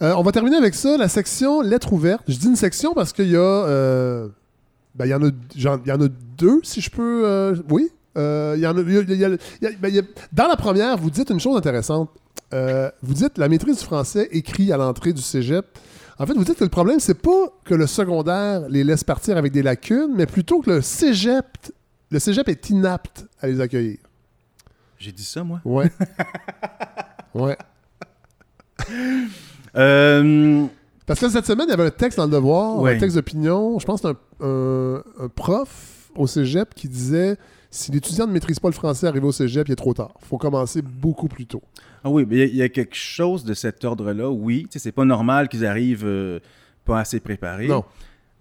on 0.00 0.22
va 0.22 0.32
terminer 0.32 0.56
avec 0.56 0.74
ça, 0.74 0.96
la 0.96 1.08
section 1.08 1.60
lettres 1.60 1.92
ouvertes. 1.92 2.24
Je 2.28 2.36
dis 2.36 2.48
une 2.48 2.56
section 2.56 2.94
parce 2.94 3.12
qu'il 3.12 3.30
y 3.30 3.36
a... 3.36 4.28
Ben, 4.94 5.06
il 5.06 5.08
y, 5.08 5.14
en 5.14 5.22
a, 5.22 5.30
il 5.56 5.62
y 5.62 5.92
en 5.92 6.02
a 6.02 6.08
deux, 6.36 6.60
si 6.64 6.82
je 6.82 6.90
peux... 6.90 7.54
oui? 7.70 7.90
Dans 10.32 10.48
la 10.48 10.56
première, 10.56 10.96
vous 10.96 11.10
dites 11.10 11.30
une 11.30 11.40
chose 11.40 11.56
intéressante. 11.56 12.10
Euh, 12.52 12.90
vous 13.02 13.14
dites 13.14 13.38
la 13.38 13.48
maîtrise 13.48 13.78
du 13.78 13.84
français 13.84 14.28
écrit 14.30 14.72
à 14.72 14.76
l'entrée 14.76 15.12
du 15.12 15.22
cégep. 15.22 15.64
En 16.18 16.26
fait, 16.26 16.34
vous 16.34 16.44
dites 16.44 16.58
que 16.58 16.64
le 16.64 16.70
problème, 16.70 17.00
c'est 17.00 17.20
pas 17.20 17.48
que 17.64 17.74
le 17.74 17.86
secondaire 17.86 18.68
les 18.68 18.84
laisse 18.84 19.04
partir 19.04 19.36
avec 19.36 19.52
des 19.52 19.62
lacunes, 19.62 20.12
mais 20.14 20.26
plutôt 20.26 20.60
que 20.60 20.70
le 20.70 20.82
cégep, 20.82 21.46
le 22.10 22.18
cégep 22.18 22.48
est 22.48 22.70
inapte 22.70 23.24
à 23.40 23.46
les 23.46 23.60
accueillir. 23.60 23.98
J'ai 24.98 25.12
dit 25.12 25.24
ça, 25.24 25.42
moi? 25.42 25.60
Ouais. 25.64 25.90
ouais. 27.34 27.56
Euh, 29.74 30.66
Parce 31.06 31.18
que 31.18 31.30
cette 31.30 31.46
semaine, 31.46 31.66
il 31.68 31.70
y 31.70 31.74
avait 31.74 31.86
un 31.86 31.90
texte 31.90 32.18
dans 32.18 32.26
le 32.26 32.30
devoir, 32.30 32.84
un 32.84 32.98
texte 32.98 33.16
d'opinion. 33.16 33.78
Je 33.78 33.86
pense 33.86 34.02
que 34.02 34.08
un, 34.08 35.02
un, 35.18 35.28
prof 35.28 36.10
au 36.14 36.26
cégep 36.26 36.74
qui 36.74 36.88
disait 36.88 37.38
si 37.72 37.90
l'étudiant 37.90 38.26
ne 38.26 38.32
maîtrise 38.32 38.60
pas 38.60 38.68
le 38.68 38.74
français 38.74 39.06
arrivé 39.06 39.26
au 39.26 39.32
cégep, 39.32 39.66
il 39.66 39.72
est 39.72 39.76
trop 39.76 39.94
tard. 39.94 40.12
Il 40.20 40.26
faut 40.26 40.36
commencer 40.36 40.82
beaucoup 40.82 41.26
plus 41.26 41.46
tôt. 41.46 41.62
Ah 42.04 42.10
oui, 42.10 42.26
mais 42.28 42.46
il 42.46 42.54
y, 42.54 42.62
a 42.62 42.68
quelque 42.68 42.94
chose 42.94 43.44
de 43.44 43.54
cet 43.54 43.82
ordre-là, 43.84 44.28
oui. 44.28 44.64
Tu 44.64 44.72
sais, 44.72 44.78
c'est 44.78 44.92
pas 44.92 45.06
normal 45.06 45.48
qu'ils 45.48 45.64
arrivent 45.64 46.04
euh, 46.04 46.38
pas 46.84 47.00
assez 47.00 47.18
préparés. 47.18 47.68
Non. 47.68 47.84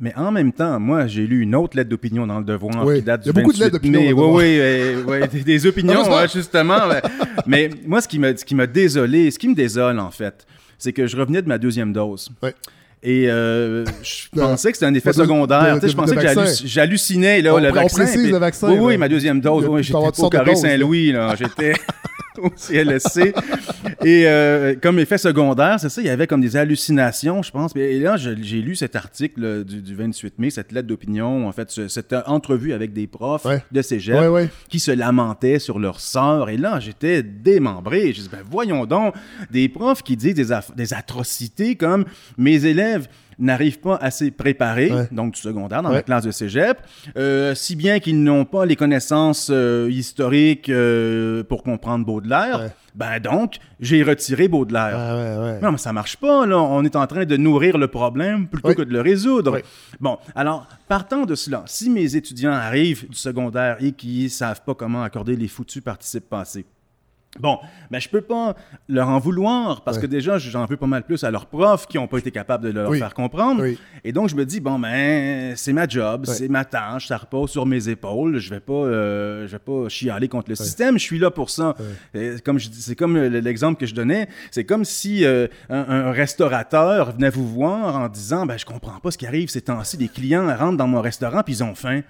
Mais 0.02 0.14
en 0.16 0.32
même 0.32 0.52
temps, 0.52 0.80
moi, 0.82 1.08
j'ai 1.08 1.26
lu 1.28 1.42
une 1.42 1.56
autre 1.56 1.78
lettre 1.78 1.90
d'opinion 1.90 2.28
dans 2.28 2.40
le 2.40 2.46
Devoir 2.46 2.94
qui 2.94 3.02
date 3.04 3.24
du 3.24 3.30
Il 3.30 3.36
y 3.36 3.40
a 3.40 3.42
beaucoup 3.42 3.54
de 3.54 3.60
lettres 3.60 3.74
d'opinion. 3.74 4.02
Oui, 4.02 4.60
oui, 4.60 5.04
oui, 5.08 5.44
des, 5.44 5.66
opinions, 5.68 6.04
justement. 6.34 6.80
mais 7.48 7.70
moi, 7.86 8.02
ce 8.02 8.08
qui 8.10 8.56
m'a 8.56 8.68
désolé, 8.68 9.32
ce 9.32 9.40
qui 9.40 9.48
me 9.48 9.56
désole, 9.56 10.00
en 10.00 10.12
fait, 10.12 10.46
c'est 10.78 10.92
que 10.92 11.08
je 11.08 11.16
revenais 11.16 11.42
de 11.42 11.48
ma 11.48 11.58
deuxième 11.58 11.94
dose. 11.94 12.30
Oui. 12.44 12.50
Et 13.04 13.30
euh, 13.30 13.84
je 14.04 14.28
pensais 14.40 14.72
que 14.72 14.78
c'était 14.78 14.86
un 14.86 14.94
effet 14.94 15.14
secondaire. 15.14 15.80
je 15.82 15.94
pensais 15.94 16.16
que 16.16 16.66
j'hallucinais. 16.66 17.42
Là, 17.42 17.60
le 17.60 17.72
vaccin. 17.72 18.06
le 18.06 18.38
vaccin. 18.38 18.72
Oui, 18.72 18.78
oui, 18.80 18.98
ma 18.98 19.10
deuxième 19.10 19.42
dose. 19.42 19.68
J'étais 19.82 19.96
au 19.96 20.30
Carré 20.30 20.56
Saint-Louis. 20.56 21.16
J'étais 21.38 21.74
au 22.38 22.50
CLSC. 22.50 23.34
Et 24.04 24.28
euh, 24.28 24.76
comme 24.82 25.00
effet 25.00 25.18
secondaire, 25.18 25.80
c'est 25.80 25.90
ça, 25.90 26.02
il 26.02 26.08
y 26.08 26.10
avait 26.10 26.28
comme 26.28 26.42
des 26.42 26.58
hallucinations, 26.58 27.42
je 27.44 27.52
pense. 27.52 27.76
Et 27.76 28.00
là, 28.00 28.18
j'ai 28.18 28.62
lu 28.62 28.76
cet 28.76 28.96
article 28.96 29.64
du, 29.64 29.96
28 29.96 30.40
mai, 30.40 30.50
cette 30.50 30.72
lettre 30.72 30.88
d'opinion, 30.88 31.48
en 31.48 31.52
fait, 31.52 31.88
cette 31.88 32.16
entrevue 32.26 32.74
avec 32.74 32.94
des 32.94 33.08
profs 33.08 33.46
de 33.72 33.82
cégep 33.82 34.50
qui 34.70 34.80
se 34.80 34.92
lamentaient 34.92 35.60
sur 35.60 35.80
leur 35.80 36.00
sort. 36.00 36.50
Et 36.50 36.58
là, 36.58 36.80
j'étais 36.80 37.24
démembré. 37.24 38.14
Je 38.14 38.22
dis, 38.22 38.30
ben 38.30 38.44
voyons 38.50 38.86
donc, 38.86 39.14
des 39.50 39.70
profs 39.70 40.04
qui 40.04 40.18
disent 40.18 40.36
des, 40.36 40.48
des 40.76 40.94
atrocités 40.94 41.76
comme 41.76 42.06
mes 42.38 42.66
élèves 42.66 43.08
n'arrivent 43.42 43.80
pas 43.80 43.96
assez 43.96 44.32
préparés, 44.32 44.92
donc 45.12 45.34
du 45.34 45.42
secondaire, 45.42 45.82
dans 45.82 45.90
la 45.90 46.02
classe 46.02 46.24
de 46.24 46.32
cégep, 46.32 46.78
euh, 47.18 47.54
si 47.56 47.76
bien 47.76 48.00
qu'ils 48.00 48.24
n'ont 48.24 48.46
pas 48.46 48.66
les 48.66 48.76
connaissances 48.76 49.50
euh, 49.52 49.90
historiques 49.92 50.70
euh, 50.70 51.44
pour 51.44 51.64
comprendre 51.64 52.06
Baudelaire. 52.06 52.72
Ben 52.94 53.22
donc, 53.22 53.56
j'ai 53.80 54.04
retiré 54.04 54.50
Baudelaire. 54.50 55.60
non, 55.62 55.72
mais 55.72 55.78
ça 55.78 55.94
marche 55.94 56.18
pas, 56.18 56.46
là. 56.46 56.60
On 56.60 56.84
est 56.84 56.98
en 56.98 57.08
train 57.08 57.24
de 57.24 57.38
nourrir 57.38 57.78
le 57.78 57.88
problème 57.88 58.48
plutôt 58.48 58.74
que 58.74 58.82
de 58.82 58.92
le 58.92 59.00
résoudre. 59.00 59.62
Bon, 60.02 60.18
alors, 60.36 60.68
partant 60.90 61.26
de 61.26 61.36
cela, 61.36 61.64
si 61.68 61.90
mes 61.90 62.18
étudiants 62.18 62.52
arrivent 62.52 63.08
du 63.08 63.16
secondaire 63.16 63.78
et 63.80 63.94
qui 63.94 64.30
savent 64.30 64.62
pas 64.66 64.76
comment 64.76 65.04
accorder 65.04 65.38
les 65.38 65.48
foutus 65.48 65.82
participes 65.82 66.30
passés, 66.30 66.66
Bon, 67.40 67.60
mais 67.90 68.02
je 68.02 68.10
peux 68.10 68.22
pas 68.22 68.56
leur 68.90 69.08
en 69.08 69.18
vouloir 69.18 69.84
parce 69.84 69.98
que 69.98 70.06
déjà, 70.06 70.38
j'en 70.38 70.66
veux 70.66 70.76
pas 70.76 70.88
mal 70.88 71.04
plus 71.04 71.24
à 71.24 71.32
leurs 71.32 71.46
profs 71.46 71.88
qui 71.88 71.98
n'ont 71.98 72.08
pas 72.08 72.18
été 72.18 72.30
capables 72.30 72.66
de 72.66 72.72
leur 72.72 72.94
faire 72.94 73.14
comprendre. 73.14 73.64
Et 74.04 74.12
donc, 74.12 74.30
je 74.30 74.36
me 74.36 74.46
dis, 74.46 74.60
bon, 74.60 74.78
ben, 74.78 75.56
c'est 75.56 75.72
ma 75.72 75.88
job, 75.88 76.26
c'est 76.26 76.50
ma 76.50 76.66
tâche, 76.66 77.08
ça 77.08 77.18
repose 77.18 77.50
sur 77.50 77.66
mes 77.66 77.88
épaules. 77.88 78.38
Je 78.38 78.50
vais 78.50 78.60
pas, 78.60 78.74
euh, 78.74 79.48
je 79.48 79.52
vais 79.54 79.60
pas 79.60 79.88
chialer 79.88 80.28
contre 80.28 80.50
le 80.50 80.56
système. 80.56 80.98
Je 80.98 81.04
suis 81.04 81.20
là 81.20 81.32
pour 81.32 81.50
ça. 81.50 81.76
Comme 82.44 82.60
c'est 82.60 82.96
comme 82.96 83.18
l'exemple 83.18 83.80
que 83.80 83.86
je 83.86 83.96
donnais. 83.96 84.28
C'est 84.52 84.66
comme 84.66 84.84
si 84.84 85.24
euh, 85.24 85.48
un, 85.70 86.12
restaurateur 86.12 87.14
venait 87.14 87.30
vous 87.30 87.48
voir 87.48 87.96
en 87.96 88.10
disant, 88.10 88.46
ben, 88.46 88.58
je 88.58 88.66
comprends 88.66 89.00
pas 89.00 89.12
ce 89.12 89.18
qui 89.18 89.26
arrive 89.26 89.50
ces 89.50 89.62
temps-ci. 89.62 89.96
Les 89.98 90.10
clients 90.10 90.54
rentrent 90.58 90.78
dans 90.78 90.88
mon 90.88 91.02
restaurant 91.02 91.44
puis 91.44 91.56
ils 91.56 91.64
ont 91.64 91.76
faim. 91.76 92.02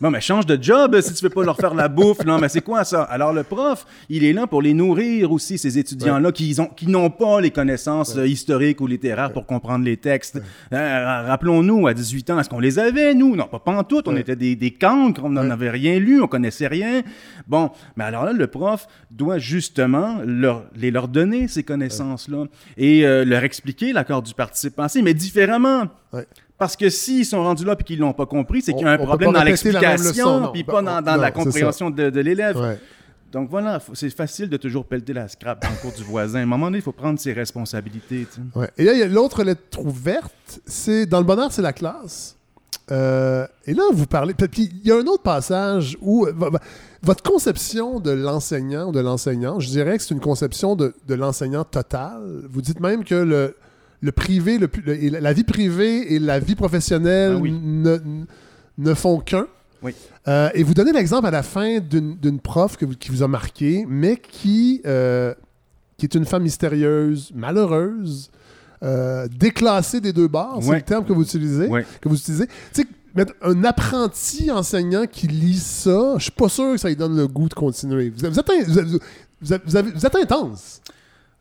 Bon, 0.00 0.10
mais 0.10 0.20
change 0.20 0.44
de 0.44 0.62
job 0.62 1.00
si 1.00 1.14
tu 1.14 1.24
veux 1.24 1.30
pas 1.30 1.42
leur 1.42 1.56
faire 1.56 1.72
la 1.74 1.88
bouffe. 1.88 2.22
Non, 2.26 2.38
mais 2.38 2.50
c'est 2.50 2.60
quoi 2.60 2.84
ça? 2.84 3.02
Alors, 3.04 3.32
le 3.32 3.44
prof, 3.44 3.86
il 4.10 4.24
est 4.24 4.34
là 4.34 4.46
pour 4.46 4.60
les 4.60 4.74
nourrir 4.74 5.32
aussi, 5.32 5.56
ces 5.56 5.78
étudiants-là 5.78 6.32
qui, 6.32 6.54
qui 6.76 6.86
n'ont 6.86 7.08
pas 7.08 7.40
les 7.40 7.50
connaissances 7.50 8.14
euh, 8.16 8.26
historiques 8.26 8.82
ou 8.82 8.86
littéraires 8.86 9.32
pour 9.32 9.46
comprendre 9.46 9.86
les 9.86 9.96
textes. 9.96 10.38
Euh, 10.72 11.22
rappelons-nous, 11.26 11.86
à 11.86 11.94
18 11.94 12.30
ans, 12.30 12.38
est-ce 12.38 12.50
qu'on 12.50 12.60
les 12.60 12.78
avait, 12.78 13.14
nous? 13.14 13.36
Non, 13.36 13.46
pas 13.46 13.58
pantoute. 13.58 14.06
On 14.06 14.16
était 14.16 14.36
des, 14.36 14.54
des 14.54 14.70
cancres, 14.70 15.22
on 15.24 15.30
n'en 15.30 15.48
avait 15.48 15.70
rien 15.70 15.98
lu, 15.98 16.20
on 16.20 16.26
connaissait 16.28 16.66
rien. 16.66 17.02
Bon, 17.46 17.70
mais 17.96 18.04
alors 18.04 18.26
là, 18.26 18.32
le 18.32 18.46
prof 18.48 18.86
doit 19.10 19.38
justement 19.38 20.18
leur, 20.26 20.64
les 20.76 20.90
leur 20.90 21.08
donner, 21.08 21.48
ces 21.48 21.62
connaissances-là, 21.62 22.44
et 22.76 23.06
euh, 23.06 23.24
leur 23.24 23.44
expliquer 23.44 23.94
l'accord 23.94 24.20
du 24.20 24.34
participe 24.34 24.76
passé, 24.76 25.00
mais 25.00 25.14
différemment. 25.14 25.84
Parce 26.58 26.76
que 26.76 26.88
s'ils 26.88 27.26
sont 27.26 27.42
rendus 27.42 27.64
là 27.64 27.76
et 27.78 27.82
qu'ils 27.82 27.98
l'ont 27.98 28.14
pas 28.14 28.26
compris, 28.26 28.62
c'est 28.62 28.72
qu'il 28.72 28.86
y 28.86 28.88
a 28.88 28.92
un 28.92 28.98
problème 28.98 29.32
dans 29.32 29.42
l'explication, 29.42 30.50
puis 30.52 30.64
pas 30.64 30.82
dans, 30.82 31.16
la 31.16 31.30
compréhension 31.30 31.90
de, 31.90 32.20
l'élève. 32.20 32.78
Donc 33.32 33.50
voilà, 33.50 33.80
c'est 33.92 34.08
facile 34.10 34.48
de 34.48 34.56
toujours 34.56 34.86
pelleter 34.86 35.12
la 35.12 35.28
scrap 35.28 35.60
dans 35.60 35.68
le 35.68 35.76
cours 35.76 35.92
du 35.92 36.04
voisin. 36.04 36.38
À 36.38 36.42
un 36.42 36.46
moment 36.46 36.66
donné, 36.66 36.78
il 36.78 36.82
faut 36.82 36.92
prendre 36.92 37.18
ses 37.18 37.32
responsabilités. 37.32 38.26
Et 38.78 38.84
là, 38.84 38.92
il 38.92 38.98
y 38.98 39.02
a 39.02 39.08
l'autre 39.08 39.42
lettre 39.42 39.80
ouverte, 39.80 40.60
c'est 40.64 41.06
dans 41.06 41.18
le 41.18 41.24
bonheur, 41.24 41.52
c'est 41.52 41.62
la 41.62 41.72
classe. 41.72 42.36
Euh, 42.92 43.46
et 43.66 43.74
là, 43.74 43.82
vous 43.92 44.06
parlez. 44.06 44.32
Puis 44.32 44.70
il 44.72 44.86
y 44.88 44.92
a 44.92 44.96
un 44.96 45.06
autre 45.06 45.24
passage 45.24 45.98
où 46.00 46.24
euh, 46.24 46.32
votre 47.02 47.22
conception 47.22 47.98
de 47.98 48.12
l'enseignant 48.12 48.88
ou 48.88 48.92
de 48.92 49.00
l'enseignant, 49.00 49.58
je 49.58 49.68
dirais 49.68 49.96
que 49.96 50.04
c'est 50.04 50.14
une 50.14 50.20
conception 50.20 50.76
de, 50.76 50.94
de 51.06 51.14
l'enseignant 51.14 51.64
total. 51.64 52.44
Vous 52.48 52.62
dites 52.62 52.78
même 52.78 53.02
que 53.02 53.16
le, 53.16 53.56
le 54.00 54.12
privé, 54.12 54.58
le, 54.58 54.68
la 55.18 55.32
vie 55.32 55.44
privée 55.44 56.14
et 56.14 56.18
la 56.18 56.38
vie 56.38 56.54
professionnelle 56.54 57.40
ah 57.40 57.98
ne, 58.78 58.94
font 58.94 59.20
qu'un. 59.20 59.46
Euh, 60.28 60.50
et 60.54 60.62
vous 60.62 60.74
donnez 60.74 60.92
l'exemple 60.92 61.26
à 61.26 61.30
la 61.30 61.42
fin 61.42 61.78
d'une 61.78 62.40
prof 62.40 62.76
qui 62.76 63.10
vous 63.10 63.22
a 63.22 63.28
marqué, 63.28 63.86
mais 63.88 64.16
qui, 64.16 64.82
euh, 64.86 65.34
qui 65.96 66.06
est 66.06 66.14
une 66.14 66.24
femme 66.24 66.42
mystérieuse, 66.42 67.30
malheureuse, 67.34 68.30
euh, 68.82 69.28
déclassée 69.28 70.00
des 70.00 70.12
deux 70.12 70.28
barres, 70.28 70.58
c'est 70.60 70.74
le 70.74 70.82
terme 70.82 71.04
que 71.04 71.12
vous 71.12 71.22
utilisez. 71.22 71.68
Que 72.00 72.08
vous 72.08 72.16
utilisez. 72.16 72.48
un 73.42 73.64
apprenti 73.64 74.50
enseignant 74.50 75.06
qui 75.06 75.26
lit 75.28 75.58
ça, 75.58 76.14
je 76.18 76.24
suis 76.24 76.32
pas 76.32 76.48
sûr 76.48 76.72
que 76.72 76.78
ça 76.78 76.88
lui 76.88 76.96
donne 76.96 77.16
le 77.16 77.26
goût 77.26 77.48
de 77.48 77.54
continuer. 77.54 78.10
Vous, 78.10 78.28
vous 79.40 79.54
êtes 79.54 80.14
intense. 80.16 80.82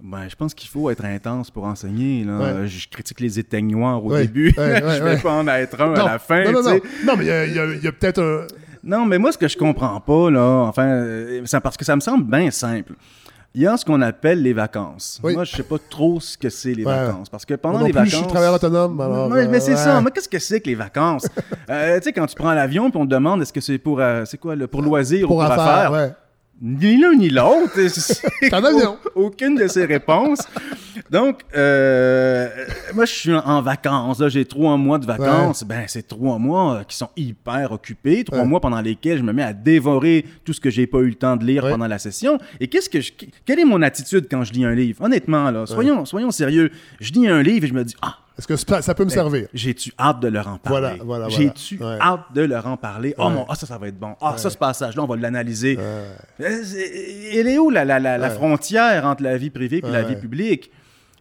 Ben, 0.05 0.29
je 0.29 0.35
pense 0.35 0.53
qu'il 0.53 0.69
faut 0.69 0.91
être 0.91 1.03
intense 1.03 1.49
pour 1.49 1.63
enseigner. 1.63 2.23
Là. 2.23 2.67
Je 2.67 2.87
critique 2.87 3.19
les 3.19 3.39
éteignoirs 3.39 4.05
au 4.05 4.15
début. 4.15 4.53
je 4.55 5.03
vais 5.03 5.17
pas 5.17 5.33
en 5.33 5.47
être 5.47 5.81
un 5.81 5.93
à 5.95 6.05
la 6.05 6.19
fin. 6.19 6.43
Non, 6.43 6.61
non, 6.61 6.79
non. 7.05 7.15
mais 7.17 7.25
il 7.47 7.83
y 7.83 7.87
a, 7.87 7.91
peut-être 7.91 8.21
un. 8.21 8.45
Non, 8.83 9.05
mais 9.05 9.17
moi, 9.17 9.31
ce 9.31 9.37
que 9.39 9.47
je 9.47 9.57
comprends 9.57 9.99
pas, 9.99 10.29
là, 10.29 10.65
enfin, 10.67 10.85
euh, 10.85 11.41
c'est 11.45 11.59
parce 11.59 11.75
que 11.75 11.83
ça 11.83 11.95
me 11.95 12.01
semble 12.01 12.23
bien 12.25 12.51
simple. 12.51 12.93
Il 13.55 13.61
y 13.61 13.67
a 13.67 13.77
ce 13.77 13.85
qu'on 13.85 14.01
appelle 14.01 14.43
les 14.43 14.53
vacances. 14.53 15.19
Moi, 15.23 15.43
je 15.43 15.55
sais 15.55 15.63
pas 15.63 15.77
trop 15.89 16.19
ce 16.19 16.37
que 16.37 16.49
c'est 16.49 16.73
les 16.73 16.83
vacances. 16.83 17.29
Parce 17.29 17.45
que 17.45 17.55
pendant 17.55 17.81
les 17.81 17.91
vacances. 17.91 18.11
Je 18.11 18.17
suis 18.17 18.27
travailleur 18.27 18.53
autonome. 18.53 19.01
Alors, 19.01 19.29
mais 19.29 19.59
c'est 19.59 19.75
ça. 19.75 20.01
Mais 20.01 20.11
qu'est-ce 20.11 20.29
que 20.29 20.37
c'est 20.39 20.61
que 20.61 20.69
les 20.69 20.75
vacances? 20.75 21.27
Euh, 21.67 21.97
tu 21.97 22.03
sais, 22.03 22.13
quand 22.13 22.27
tu 22.27 22.35
prends 22.35 22.53
l'avion 22.53 22.89
et 22.89 22.91
on 22.95 23.07
te 23.07 23.09
demande 23.09 23.41
est-ce 23.41 23.51
que 23.51 23.59
c'est 23.59 23.79
pour, 23.79 23.99
euh, 23.99 24.23
c'est 24.25 24.37
quoi, 24.37 24.55
pour 24.69 24.83
loisir 24.83 25.25
ou 25.25 25.33
pour 25.33 25.43
affaires? 25.43 26.13
Ni 26.61 26.97
l'un 26.97 27.15
ni 27.15 27.29
l'autre. 27.29 27.73
Aucune 29.15 29.55
de 29.55 29.67
ces 29.67 29.85
réponses. 29.85 30.39
Donc, 31.11 31.41
euh, 31.55 32.47
moi, 32.93 33.05
je 33.05 33.11
suis 33.11 33.33
en 33.33 33.61
vacances. 33.61 34.23
J'ai 34.29 34.45
trois 34.45 34.77
mois 34.77 34.97
de 34.97 35.05
vacances. 35.05 35.63
Ben, 35.63 35.83
c'est 35.87 36.07
trois 36.07 36.39
mois 36.39 36.75
euh, 36.75 36.83
qui 36.83 36.95
sont 36.95 37.09
hyper 37.17 37.73
occupés. 37.73 38.23
Trois 38.23 38.45
mois 38.45 38.61
pendant 38.61 38.79
lesquels 38.81 39.17
je 39.17 39.23
me 39.23 39.33
mets 39.33 39.43
à 39.43 39.53
dévorer 39.53 40.25
tout 40.45 40.53
ce 40.53 40.61
que 40.61 40.69
j'ai 40.69 40.87
pas 40.87 40.99
eu 40.99 41.09
le 41.09 41.15
temps 41.15 41.35
de 41.35 41.43
lire 41.43 41.67
pendant 41.67 41.87
la 41.87 41.99
session. 41.99 42.39
Et 42.59 42.67
qu'est-ce 42.67 42.89
que 42.89 43.01
je, 43.01 43.11
quelle 43.45 43.59
est 43.59 43.65
mon 43.65 43.81
attitude 43.81 44.27
quand 44.31 44.43
je 44.43 44.53
lis 44.53 44.65
un 44.65 44.73
livre? 44.73 45.03
Honnêtement, 45.03 45.51
là, 45.51 45.65
soyons, 45.65 46.05
soyons 46.05 46.31
sérieux. 46.31 46.71
Je 47.01 47.11
lis 47.11 47.27
un 47.27 47.41
livre 47.41 47.65
et 47.65 47.67
je 47.67 47.73
me 47.73 47.83
dis, 47.83 47.95
ah, 48.01 48.17
Est-ce 48.37 48.47
que 48.47 48.55
ça 48.57 48.93
peut 48.93 49.05
me 49.05 49.09
ben, 49.09 49.15
servir? 49.15 49.47
J'ai-tu 49.53 49.93
hâte 49.97 50.19
de 50.19 50.27
leur 50.27 50.47
en 50.47 50.57
parler? 50.57 50.97
Voilà, 51.01 51.03
voilà, 51.03 51.29
J'ai-tu 51.29 51.79
hâte 51.81 52.33
de 52.33 52.41
leur 52.41 52.67
en 52.67 52.75
parler? 52.75 53.15
Oh 53.17 53.29
mon, 53.29 53.45
ah, 53.47 53.55
ça, 53.55 53.65
ça 53.65 53.77
va 53.77 53.87
être 53.87 53.97
bon. 53.97 54.15
Ah, 54.19 54.33
ça, 54.37 54.49
ce 54.49 54.57
passage-là, 54.57 55.03
on 55.03 55.07
va 55.07 55.15
l'analyser. 55.15 55.79
Elle 56.39 57.47
est 57.47 57.57
où 57.57 57.69
la, 57.69 57.85
la, 57.85 57.99
la, 57.99 58.29
frontière 58.29 59.05
entre 59.05 59.23
la 59.23 59.37
vie 59.37 59.49
privée 59.49 59.81
et 59.85 59.89
la 59.89 60.03
vie 60.03 60.17
publique? 60.17 60.71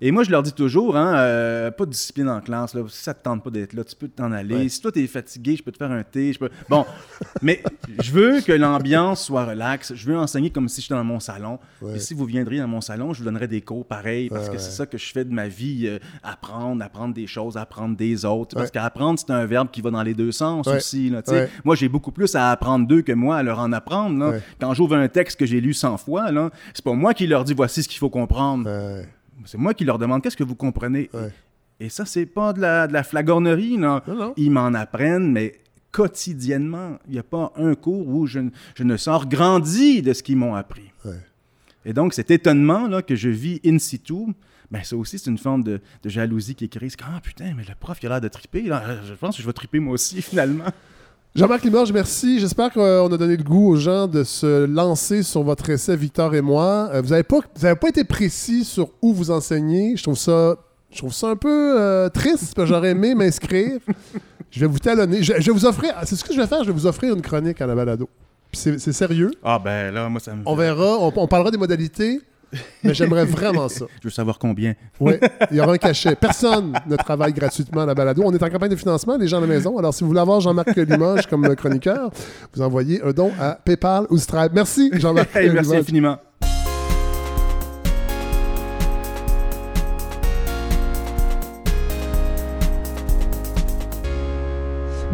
Et 0.01 0.11
moi, 0.11 0.25
je 0.25 0.31
leur 0.31 0.43
dis 0.43 0.53
toujours, 0.53 0.97
hein, 0.97 1.15
euh, 1.17 1.71
pas 1.71 1.87
de 1.87 1.91
discipline 1.91 2.29
en 2.29 2.41
classe. 2.41 2.75
Là. 2.75 2.83
Si 2.89 3.03
ça 3.03 3.15
te 3.15 3.23
tente 3.23 3.45
pas 3.45 3.51
d'être 3.51 3.73
là, 3.75 3.85
tu 3.85 3.95
peux 3.95 4.09
t'en 4.09 4.33
aller. 4.33 4.69
Si 4.69 4.81
toi, 4.81 4.91
tu 4.91 5.03
es 5.03 5.07
fatigué, 5.07 5.57
je 5.57 5.63
peux 5.63 5.71
te 5.71 5.79
faire 5.79 5.93
un 5.93 6.03
thé. 6.03 6.33
Je 6.33 6.39
peux... 6.39 6.51
Bon, 6.69 6.85
mais 7.43 7.63
je 8.03 8.11
veux 8.11 8.41
que 8.41 8.53
l'ambiance 8.53 9.25
soit 9.25 9.45
relaxe. 9.45 9.95
Je 9.95 10.07
veux 10.07 10.19
enseigner 10.19 10.51
comme 10.51 10.69
si 10.69 10.81
j'étais 10.81 10.95
dans 10.95 11.05
mon 11.05 11.21
salon. 11.21 11.59
Et 11.95 12.01
si 12.01 12.13
vous 12.13 12.25
viendriez 12.25 12.61
dans 12.61 12.69
mon 12.69 12.81
salon, 12.81 13.13
je 13.13 13.21
vous 13.21 13.25
donnerai 13.25 13.47
des 13.47 13.61
cours 13.61 13.87
pareils 13.87 14.29
parce 14.29 14.49
que 14.49 14.59
c'est 14.59 14.73
ça 14.73 14.87
que 14.87 14.99
je 14.99 15.13
fais 15.13 15.25
de 15.25 15.33
ma 15.33 15.49
vie. 15.49 15.87
Euh, 15.87 15.99
apprendre, 16.23 16.83
apprendre 16.85 17.15
des 17.15 17.27
choses, 17.27 17.57
apprendre 17.57 17.97
des 17.97 18.25
autres. 18.25 18.57
Parce 18.57 18.71
qu'apprendre, 18.71 19.19
c'est 19.19 19.33
un 19.33 19.47
verbe 19.47 19.69
qui 19.71 19.81
va 19.81 19.91
dans 19.91 20.03
les 20.03 20.15
deux 20.15 20.33
sens 20.33 20.67
aussi. 20.67 21.11
Là, 21.11 21.23
moi, 21.65 21.77
j'ai 21.77 21.89
beaucoup 21.89 22.13
plus 22.13 22.35
à 22.35 22.51
apprendre 22.51 22.87
d'eux 22.87 23.03
que 23.03 23.13
moi 23.13 23.37
à 23.37 23.43
leur 23.43 23.61
en 23.61 23.73
apprendre. 23.73 24.35
Quand 24.61 24.75
j'ouvre 24.75 24.97
un 24.97 25.09
texte 25.09 25.39
que 25.39 25.47
j'ai 25.47 25.61
lu 25.61 25.73
100 25.73 25.99
fois, 25.99 26.31
c'est 26.73 26.85
pas 26.85 26.93
moi 26.95 27.15
qui 27.15 27.27
leur 27.27 27.45
dis 27.45 27.55
voici 27.55 27.83
ce 27.83 27.89
qu'il 27.89 27.99
faut 27.99 28.11
comprendre. 28.11 28.69
C'est 29.47 29.59
moi 29.59 29.75
qui 29.75 29.85
leur 29.85 29.99
demande 29.99 30.23
qu'est-ce 30.23 30.37
que 30.37 30.45
vous 30.45 30.55
comprenez? 30.55 31.11
Et 31.81 31.89
ça, 31.89 32.05
c'est 32.05 32.27
pas 32.27 32.53
de 32.53 32.61
la, 32.61 32.87
de 32.87 32.93
la 32.93 33.03
flagornerie, 33.03 33.79
non. 33.79 34.01
Ils 34.37 34.51
m'en 34.51 34.73
apprennent, 34.75 35.33
mais 35.33 35.61
quotidiennement. 35.91 36.99
Il 37.07 37.13
n'y 37.13 37.19
a 37.19 37.23
pas 37.23 37.53
un 37.57 37.75
cours 37.75 38.09
où 38.09 38.27
je, 38.27 38.41
je, 38.75 38.83
ne 38.83 38.97
sors 38.97 39.29
grandi 39.29 40.03
de 40.03 40.13
ce 40.13 40.23
qu'ils 40.23 40.37
m'ont 40.37 40.55
appris. 40.55 40.91
Et 41.85 41.93
donc, 41.93 42.15
cet 42.15 42.31
étonnement 42.31 42.89
là, 42.89 43.03
que 43.03 43.15
je 43.15 43.29
vis 43.29 43.61
in 43.65 43.79
situ, 43.79 44.35
ben, 44.71 44.83
ça 44.83 44.97
aussi, 44.97 45.19
c'est 45.19 45.31
une 45.31 45.39
forme 45.39 45.63
de, 45.63 45.81
de, 46.03 46.09
jalousie 46.09 46.55
qui 46.55 46.65
est 46.65 46.69
créée. 46.69 46.89
Ah, 47.03 47.21
putain, 47.23 47.53
mais 47.55 47.63
le 47.63 47.75
prof, 47.79 47.99
il 48.03 48.07
a 48.07 48.09
l'air 48.11 48.21
de 48.21 48.29
triper. 48.29 48.65
Je 48.65 49.15
pense 49.15 49.37
que 49.37 49.43
je 49.43 49.47
vais 49.47 49.53
triper 49.53 49.79
moi 49.79 49.95
aussi, 49.95 50.23
finalement. 50.23 50.65
Jean-Marc 51.37 51.65
Limoges, 51.65 51.93
merci. 51.93 52.39
J'espère 52.39 52.71
qu'on 52.71 53.13
a 53.13 53.17
donné 53.17 53.37
le 53.37 53.43
goût 53.43 53.73
aux 53.73 53.77
gens 53.77 54.07
de 54.07 54.23
se 54.23 54.67
lancer 54.67 55.25
sur 55.25 55.43
votre 55.43 55.69
essai, 55.69 55.97
Victor 55.97 56.33
et 56.37 56.41
moi. 56.41 56.91
Euh, 56.93 57.03
vous 57.03 57.09
n'avez 57.09 57.25
pas, 57.25 57.41
pas 57.75 57.89
été 57.89 58.05
précis 58.05 58.63
sur 58.63 58.91
où 59.03 59.13
vous 59.13 59.33
enseignez. 59.33 59.97
Je 59.97 60.05
trouve 60.05 60.17
ça, 60.17 60.55
je 60.93 60.99
trouve 60.99 61.13
ça 61.13 61.31
un 61.31 61.35
peu 61.35 61.75
euh, 61.77 62.09
triste, 62.09 62.55
parce 62.55 62.55
que 62.55 62.67
j'aurais 62.67 62.91
aimé 62.91 63.15
m'inscrire. 63.17 63.81
Je 64.53 64.61
vais 64.61 64.69
vous 64.69 64.79
talonner. 64.79 65.25
Je, 65.25 65.33
vais 65.33 65.51
vous 65.51 65.67
offrir, 65.67 65.93
c'est 66.05 66.15
ce 66.15 66.23
que 66.23 66.33
je 66.33 66.41
vais 66.41 66.47
faire, 66.47 66.63
je 66.63 66.69
vais 66.69 66.73
vous 66.73 66.87
offrir 66.87 67.13
une 67.13 67.23
chronique 67.23 67.61
à 67.61 67.67
la 67.67 67.75
balado. 67.75 68.09
C'est 68.53 68.79
sérieux. 68.93 69.33
Ah 69.43 69.59
ben 69.59 69.93
là, 69.93 70.09
moi 70.09 70.21
ça 70.21 70.37
me... 70.37 70.43
On 70.47 70.55
verra, 70.55 70.99
on 71.01 71.27
parlera 71.27 71.51
des 71.51 71.59
modalités. 71.59 72.21
Mais 72.83 72.95
j'aimerais 72.95 73.25
vraiment 73.25 73.69
ça. 73.69 73.87
Je 74.01 74.09
veux 74.09 74.13
savoir 74.13 74.39
combien. 74.39 74.75
Oui, 75.01 75.15
il 75.51 75.57
y 75.57 75.61
aura 75.61 75.73
un 75.73 75.79
cachet. 75.79 76.15
Personne 76.17 76.73
ne 76.87 76.97
travaille 76.97 77.33
gratuitement 77.33 77.83
à 77.83 77.87
la 77.87 77.95
balado. 77.95 78.23
On 78.25 78.33
est 78.33 78.43
en 78.43 78.49
campagne 78.49 78.71
de 78.71 78.77
financement, 78.77 79.17
les 79.17 79.29
gens 79.29 79.39
à 79.39 79.41
la 79.41 79.47
maison. 79.47 79.79
Alors, 79.79 79.95
si 79.95 80.03
vous 80.03 80.09
voulez 80.09 80.21
avoir 80.21 80.41
Jean-Marc 80.41 80.77
Limoges 80.77 81.27
comme 81.27 81.55
chroniqueur, 81.57 82.11
vous 82.55 82.63
envoyez 82.63 83.03
un 83.03 83.13
don 83.13 83.31
à 83.41 83.59
PayPal 83.65 84.07
ou 84.11 84.19
Stripe. 84.19 84.53
Merci, 84.55 84.91
Jean-Marc. 84.95 85.35
merci 85.35 85.77
infiniment. 85.77 86.19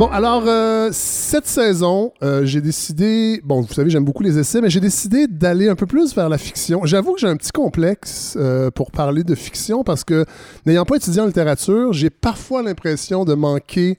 Bon, 0.01 0.07
alors, 0.07 0.45
euh, 0.47 0.89
cette 0.93 1.47
saison, 1.47 2.15
euh, 2.23 2.47
j'ai 2.47 2.63
décidé, 2.63 3.39
bon, 3.45 3.61
vous 3.61 3.75
savez, 3.75 3.91
j'aime 3.91 4.07
beaucoup 4.07 4.23
les 4.23 4.39
essais, 4.39 4.63
mais 4.63 4.71
j'ai 4.71 4.81
décidé 4.81 5.27
d'aller 5.27 5.69
un 5.69 5.75
peu 5.75 5.85
plus 5.85 6.15
vers 6.15 6.31
la 6.31 6.39
fiction. 6.39 6.87
J'avoue 6.87 7.13
que 7.13 7.21
j'ai 7.21 7.27
un 7.27 7.37
petit 7.37 7.51
complexe 7.51 8.33
euh, 8.41 8.71
pour 8.71 8.93
parler 8.93 9.25
de 9.25 9.35
fiction 9.35 9.85
parce 9.85 10.03
que, 10.05 10.25
n'ayant 10.65 10.87
pas 10.87 10.97
étudié 10.97 11.21
en 11.21 11.27
littérature, 11.27 11.93
j'ai 11.93 12.09
parfois 12.09 12.63
l'impression 12.63 13.27
de 13.27 13.35
manquer 13.35 13.99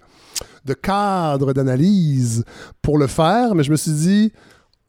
de 0.65 0.73
cadre 0.73 1.53
d'analyse 1.53 2.45
pour 2.81 2.97
le 2.97 3.05
faire, 3.05 3.53
mais 3.53 3.61
je 3.61 3.69
me 3.69 3.75
suis 3.75 3.91
dit, 3.91 4.33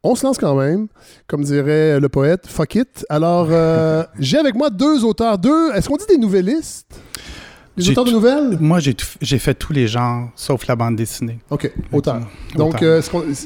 on 0.02 0.14
se 0.14 0.24
lance 0.24 0.38
quand 0.38 0.54
même, 0.54 0.88
comme 1.26 1.44
dirait 1.44 2.00
le 2.00 2.08
poète, 2.08 2.46
fuck 2.46 2.74
it. 2.76 3.04
Alors, 3.10 3.48
j'ai 4.18 4.38
avec 4.38 4.54
moi 4.54 4.70
deux 4.70 5.04
auteurs, 5.04 5.36
deux, 5.36 5.74
est-ce 5.74 5.90
qu'on 5.90 5.98
dit 5.98 6.06
des 6.08 6.16
nouvellistes? 6.16 6.86
Les 7.76 7.88
auteurs 7.88 8.04
de 8.04 8.10
nouvelles? 8.10 8.58
Moi, 8.60 8.80
j'ai 8.80 9.38
fait 9.38 9.54
tous 9.54 9.72
les 9.72 9.86
genres, 9.86 10.28
sauf 10.36 10.66
la 10.66 10.76
bande 10.76 10.96
dessinée. 10.96 11.38
OK, 11.50 11.72
auteur. 11.90 12.20
Donc, 12.54 12.82
euh, 12.82 13.00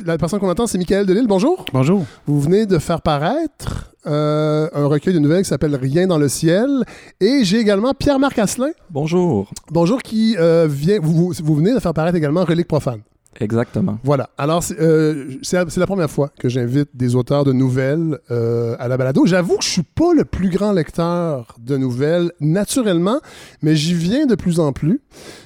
la 0.05 0.19
personne 0.19 0.41
qu'on 0.41 0.49
attend, 0.49 0.67
c'est 0.67 0.79
Michael 0.79 1.07
Delille. 1.07 1.29
Bonjour. 1.29 1.65
Bonjour. 1.73 2.05
Vous 2.27 2.41
venez 2.41 2.67
de 2.67 2.79
faire 2.79 3.03
paraître 3.03 3.93
euh, 4.07 4.69
un 4.73 4.87
recueil 4.87 5.15
de 5.15 5.21
nouvelles 5.21 5.43
qui 5.43 5.49
s'appelle 5.49 5.77
Rien 5.77 6.09
dans 6.09 6.19
le 6.19 6.29
ciel. 6.29 6.85
Et 7.21 7.45
j'ai 7.45 7.59
également 7.59 7.95
Pierre-Marc 7.95 8.39
Asselin. 8.41 8.71
Bonjour. 8.91 9.49
Bonjour, 9.71 10.03
qui 10.03 10.37
euh, 10.39 10.67
vient... 10.69 10.99
Vous, 11.01 11.33
vous, 11.33 11.55
venez 11.55 11.73
de 11.73 11.79
faire 11.79 11.95
paraître 11.95 12.17
également 12.17 12.45
Relique 12.45 12.69
profane. 12.69 13.01
Exactement. 13.41 13.99
Voilà. 14.03 14.31
Alors, 14.39 14.65
euh, 14.81 15.35
c'est 15.43 15.77
la 15.77 15.87
première 15.87 16.11
fois 16.11 16.31
que 16.39 16.49
j'invite 16.49 16.89
des 16.95 17.15
auteurs 17.15 17.45
de 17.45 17.53
nouvelles 17.53 18.19
euh, 18.31 18.77
à 18.79 18.89
la 18.89 18.97
balado. 18.97 19.27
J'avoue 19.27 19.57
que 19.59 19.65
je 19.65 19.71
suis 19.71 19.83
pas 19.83 20.15
le 20.15 20.25
plus 20.25 20.49
grand 20.49 20.73
lecteur 20.73 21.57
de 21.59 21.77
nouvelles, 21.77 22.33
naturellement, 22.41 23.21
mais 23.63 23.77
j'y 23.77 23.95
viens 23.95 24.27
de 24.27 24.35
plus 24.35 24.61
en 24.61 24.73
plus. 24.73 25.01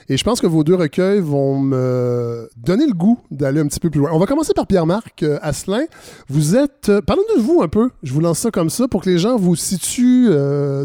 Et 0.09 0.17
je 0.17 0.25
pense 0.25 0.41
que 0.41 0.47
vos 0.47 0.65
deux 0.65 0.75
recueils 0.75 1.21
vont 1.21 1.61
me 1.61 2.49
donner 2.57 2.87
le 2.87 2.95
goût 2.95 3.19
d'aller 3.31 3.61
un 3.61 3.67
petit 3.67 3.81
peu 3.81 3.91
plus 3.91 4.01
loin. 4.01 4.11
On 4.13 4.19
va 4.19 4.27
commencer 4.27 4.53
par 4.55 4.67
Pierre-Marc 4.67 5.23
euh, 5.23 5.39
Asselin. 5.43 5.85
Vous 6.29 6.57
êtes... 6.57 6.91
Parlons 7.07 7.23
de 7.37 7.41
vous 7.41 7.63
un 7.63 7.69
peu. 7.69 7.91
Je 8.03 8.13
vous 8.13 8.21
lance 8.21 8.41
ça 8.41 8.51
comme 8.51 8.71
ça 8.71 8.89
pour 8.89 9.03
que 9.03 9.11
les 9.11 9.19
gens 9.19 9.37
vous 9.37 9.57
situent 9.57 10.31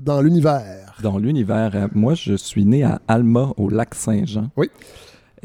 dans 0.04 0.22
l'univers. 0.22 0.96
Dans 1.02 1.18
l'univers. 1.18 1.90
Moi, 1.94 2.14
je 2.14 2.36
suis 2.36 2.66
né 2.66 2.84
à 2.84 3.02
Alma, 3.08 3.52
au 3.58 3.70
lac 3.70 3.96
Saint-Jean. 3.96 4.50
Oui. 4.58 4.70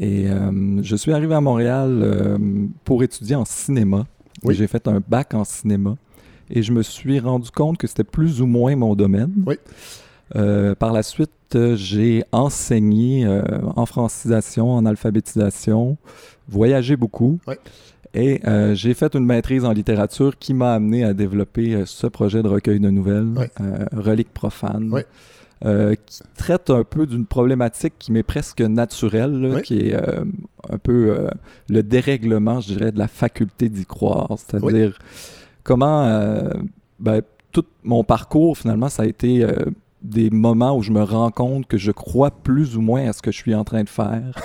Et 0.01 0.27
euh, 0.27 0.81
je 0.81 0.95
suis 0.95 1.13
arrivé 1.13 1.35
à 1.35 1.41
Montréal 1.41 1.99
euh, 2.01 2.37
pour 2.83 3.03
étudier 3.03 3.35
en 3.35 3.45
cinéma. 3.45 4.07
J'ai 4.49 4.65
fait 4.65 4.87
un 4.87 4.99
bac 5.07 5.35
en 5.35 5.43
cinéma. 5.43 5.95
Et 6.49 6.63
je 6.63 6.71
me 6.73 6.81
suis 6.81 7.19
rendu 7.19 7.51
compte 7.51 7.77
que 7.77 7.85
c'était 7.85 8.03
plus 8.03 8.41
ou 8.41 8.47
moins 8.47 8.75
mon 8.75 8.95
domaine. 8.95 9.31
Oui. 9.45 9.57
Euh, 10.35 10.73
par 10.73 10.91
la 10.91 11.03
suite, 11.03 11.31
j'ai 11.75 12.23
enseigné 12.31 13.27
en 13.75 13.85
francisation, 13.85 14.71
en 14.71 14.85
alphabétisation, 14.85 15.97
voyagé 16.49 16.95
beaucoup. 16.95 17.39
Oui. 17.47 17.55
Et 18.13 18.41
j'ai 18.73 18.93
fait 18.95 19.15
une 19.15 19.25
maîtrise 19.25 19.65
en 19.65 19.71
littérature 19.71 20.37
qui 20.39 20.53
m'a 20.53 20.73
amené 20.73 21.03
à 21.03 21.13
développer 21.13 21.83
ce 21.85 22.07
projet 22.07 22.41
de 22.41 22.47
recueil 22.47 22.79
de 22.79 22.89
nouvelles, 22.89 23.33
Reliques 23.91 24.33
profanes. 24.33 25.03
Euh, 25.63 25.93
qui 26.07 26.21
traite 26.35 26.71
un 26.71 26.83
peu 26.83 27.05
d'une 27.05 27.27
problématique 27.27 27.93
qui 27.99 28.11
m'est 28.11 28.23
presque 28.23 28.61
naturelle, 28.61 29.61
qui 29.63 29.77
est 29.77 29.93
euh, 29.93 30.25
un 30.67 30.79
peu 30.79 31.11
euh, 31.11 31.29
le 31.69 31.83
dérèglement, 31.83 32.61
je 32.61 32.73
dirais, 32.73 32.91
de 32.91 32.97
la 32.97 33.07
faculté 33.07 33.69
d'y 33.69 33.85
croire. 33.85 34.29
C'est-à-dire 34.37 34.97
comment 35.63 36.49
ben, 36.99 37.21
tout 37.51 37.65
mon 37.83 38.03
parcours, 38.03 38.57
finalement, 38.57 38.89
ça 38.89 39.03
a 39.03 39.05
été 39.05 39.45
des 40.01 40.31
moments 40.31 40.75
où 40.75 40.81
je 40.81 40.91
me 40.91 41.03
rends 41.03 41.29
compte 41.29 41.67
que 41.67 41.77
je 41.77 41.91
crois 41.91 42.31
plus 42.31 42.75
ou 42.75 42.81
moins 42.81 43.07
à 43.07 43.13
ce 43.13 43.21
que 43.21 43.31
je 43.31 43.37
suis 43.37 43.53
en 43.53 43.63
train 43.63 43.83
de 43.83 43.89
faire. 43.89 44.41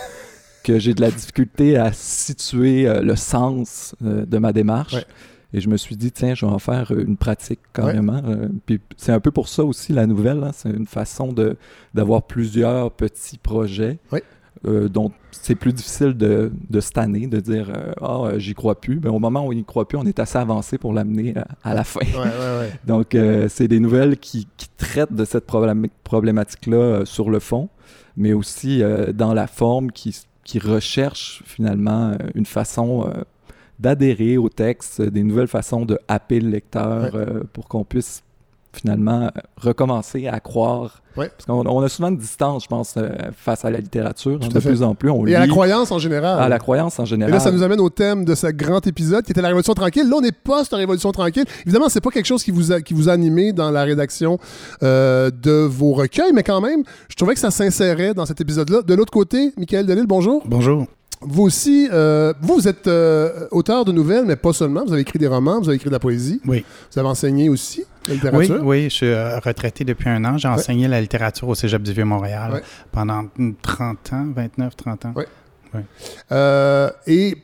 que 0.64 0.78
j'ai 0.78 0.92
de 0.92 1.00
la 1.00 1.10
difficulté 1.10 1.78
à 1.78 1.92
situer 1.92 2.92
le 3.00 3.16
sens 3.16 3.94
de 4.02 4.36
ma 4.36 4.52
démarche. 4.52 5.06
Et 5.52 5.60
je 5.60 5.68
me 5.68 5.76
suis 5.76 5.96
dit, 5.96 6.12
tiens, 6.12 6.34
je 6.34 6.44
vais 6.44 6.52
en 6.52 6.58
faire 6.58 6.90
une 6.92 7.16
pratique 7.16 7.60
carrément. 7.72 8.20
Euh, 8.26 8.48
puis 8.66 8.80
c'est 8.96 9.12
un 9.12 9.20
peu 9.20 9.30
pour 9.30 9.48
ça 9.48 9.64
aussi 9.64 9.92
la 9.92 10.06
nouvelle. 10.06 10.42
Hein. 10.42 10.50
c'est 10.52 10.70
une 10.70 10.86
façon 10.86 11.32
de, 11.32 11.56
d'avoir 11.94 12.22
plusieurs 12.22 12.90
petits 12.90 13.38
projets. 13.38 13.98
Euh, 14.66 14.88
dont 14.88 15.12
c'est 15.32 15.54
plus 15.54 15.74
difficile 15.74 16.14
de, 16.14 16.50
de 16.70 16.80
année, 16.96 17.26
de 17.26 17.40
dire 17.40 17.70
euh, 17.70 17.92
Ah, 18.00 18.38
j'y 18.38 18.54
crois 18.54 18.80
plus. 18.80 18.98
Mais 19.00 19.10
au 19.10 19.18
moment 19.18 19.46
où 19.46 19.52
il 19.52 19.58
n'y 19.58 19.64
croit 19.64 19.86
plus, 19.86 19.98
on 19.98 20.04
est 20.04 20.18
assez 20.18 20.38
avancé 20.38 20.78
pour 20.78 20.92
l'amener 20.94 21.34
à, 21.62 21.74
la 21.74 21.84
fin. 21.84 22.00
Donc, 22.86 23.16
c'est 23.48 23.68
des 23.68 23.78
nouvelles 23.78 24.16
qui, 24.16 24.48
qui, 24.56 24.68
traitent 24.76 25.12
de 25.12 25.24
cette 25.24 25.46
problématique-là 25.46 27.04
sur 27.04 27.30
le 27.30 27.38
fond, 27.38 27.68
mais 28.16 28.32
aussi 28.32 28.82
dans 29.14 29.34
la 29.34 29.46
forme 29.46 29.92
qui, 29.92 30.16
qui 30.42 30.58
recherche 30.58 31.42
finalement 31.44 32.16
une 32.34 32.46
façon 32.46 33.10
d'adhérer 33.78 34.36
au 34.38 34.48
texte, 34.48 35.02
des 35.02 35.22
nouvelles 35.22 35.48
façons 35.48 35.84
de 35.84 35.98
happer 36.08 36.40
le 36.40 36.50
lecteur 36.50 37.14
euh, 37.14 37.42
pour 37.52 37.68
qu'on 37.68 37.84
puisse 37.84 38.22
finalement 38.76 39.30
recommencer 39.56 40.28
à 40.28 40.40
croire. 40.40 41.02
Parce 41.14 41.46
qu'on 41.46 41.82
a 41.82 41.88
souvent 41.88 42.08
une 42.08 42.18
distance, 42.18 42.64
je 42.64 42.68
pense, 42.68 42.94
euh, 42.98 43.08
face 43.34 43.64
à 43.64 43.70
la 43.70 43.78
littérature. 43.80 44.38
Hein, 44.42 44.48
de 44.52 44.60
plus 44.60 44.82
en 44.82 44.94
plus, 44.94 45.08
on 45.08 45.26
Et 45.26 45.34
à 45.34 45.40
la 45.40 45.48
croyance 45.48 45.90
en 45.90 45.98
général. 45.98 46.38
À 46.38 46.48
la 46.48 46.58
croyance 46.58 46.98
en 46.98 47.06
général. 47.06 47.30
Et 47.30 47.32
là, 47.32 47.40
ça 47.40 47.50
nous 47.50 47.62
amène 47.62 47.80
au 47.80 47.88
thème 47.88 48.26
de 48.26 48.34
ce 48.34 48.48
grand 48.48 48.86
épisode 48.86 49.24
qui 49.24 49.32
était 49.32 49.40
la 49.40 49.48
Révolution 49.48 49.72
tranquille. 49.72 50.06
Là, 50.06 50.16
on 50.18 50.20
n'est 50.20 50.30
pas 50.30 50.64
sur 50.64 50.76
la 50.76 50.80
Révolution 50.80 51.10
tranquille. 51.12 51.46
Évidemment, 51.64 51.88
c'est 51.88 52.02
pas 52.02 52.10
quelque 52.10 52.26
chose 52.26 52.44
qui 52.44 52.50
vous 52.50 52.70
a, 52.70 52.82
qui 52.82 52.92
vous 52.92 53.08
a 53.08 53.12
animé 53.12 53.54
dans 53.54 53.70
la 53.70 53.84
rédaction 53.84 54.38
euh, 54.82 55.30
de 55.30 55.64
vos 55.64 55.94
recueils, 55.94 56.32
mais 56.34 56.42
quand 56.42 56.60
même, 56.60 56.82
je 57.08 57.14
trouvais 57.14 57.32
que 57.32 57.40
ça 57.40 57.50
s'insérait 57.50 58.12
dans 58.12 58.26
cet 58.26 58.42
épisode-là. 58.42 58.82
De 58.82 58.94
l'autre 58.94 59.12
côté, 59.12 59.54
Michael 59.56 59.86
Delille, 59.86 60.06
bonjour. 60.06 60.42
Bonjour. 60.46 60.86
Vous 61.20 61.42
aussi, 61.42 61.88
euh, 61.92 62.32
vous, 62.40 62.68
êtes 62.68 62.86
euh, 62.86 63.48
auteur 63.50 63.84
de 63.84 63.92
nouvelles, 63.92 64.24
mais 64.26 64.36
pas 64.36 64.52
seulement. 64.52 64.84
Vous 64.84 64.92
avez 64.92 65.02
écrit 65.02 65.18
des 65.18 65.26
romans, 65.26 65.60
vous 65.60 65.68
avez 65.68 65.76
écrit 65.76 65.88
de 65.88 65.94
la 65.94 65.98
poésie. 65.98 66.40
Oui. 66.46 66.64
Vous 66.92 66.98
avez 66.98 67.08
enseigné 67.08 67.48
aussi 67.48 67.84
la 68.06 68.14
littérature. 68.14 68.60
Oui, 68.62 68.82
oui. 68.82 68.84
Je 68.84 68.94
suis 68.94 69.14
retraité 69.14 69.84
depuis 69.84 70.08
un 70.08 70.24
an. 70.24 70.38
J'ai 70.38 70.48
enseigné 70.48 70.88
la 70.88 71.00
littérature 71.00 71.48
au 71.48 71.54
Cégep 71.54 71.82
du 71.82 71.92
Vieux-Montréal 71.92 72.62
pendant 72.92 73.26
30 73.62 74.12
ans, 74.12 74.26
29, 74.34 74.76
30 74.76 75.04
ans. 75.06 75.14
Oui. 75.16 75.82
et 77.06 77.36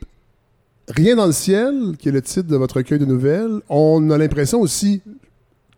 Rien 0.89 1.17
dans 1.17 1.27
le 1.27 1.33
ciel, 1.33 1.97
qui 1.99 2.09
est 2.09 2.13
le 2.13 2.23
titre 2.23 2.49
de 2.49 2.57
votre 2.57 2.77
recueil 2.77 2.99
de 2.99 3.05
nouvelles, 3.05 3.61
on 3.69 4.11
a 4.11 4.19
l'impression 4.19 4.61
aussi 4.61 5.01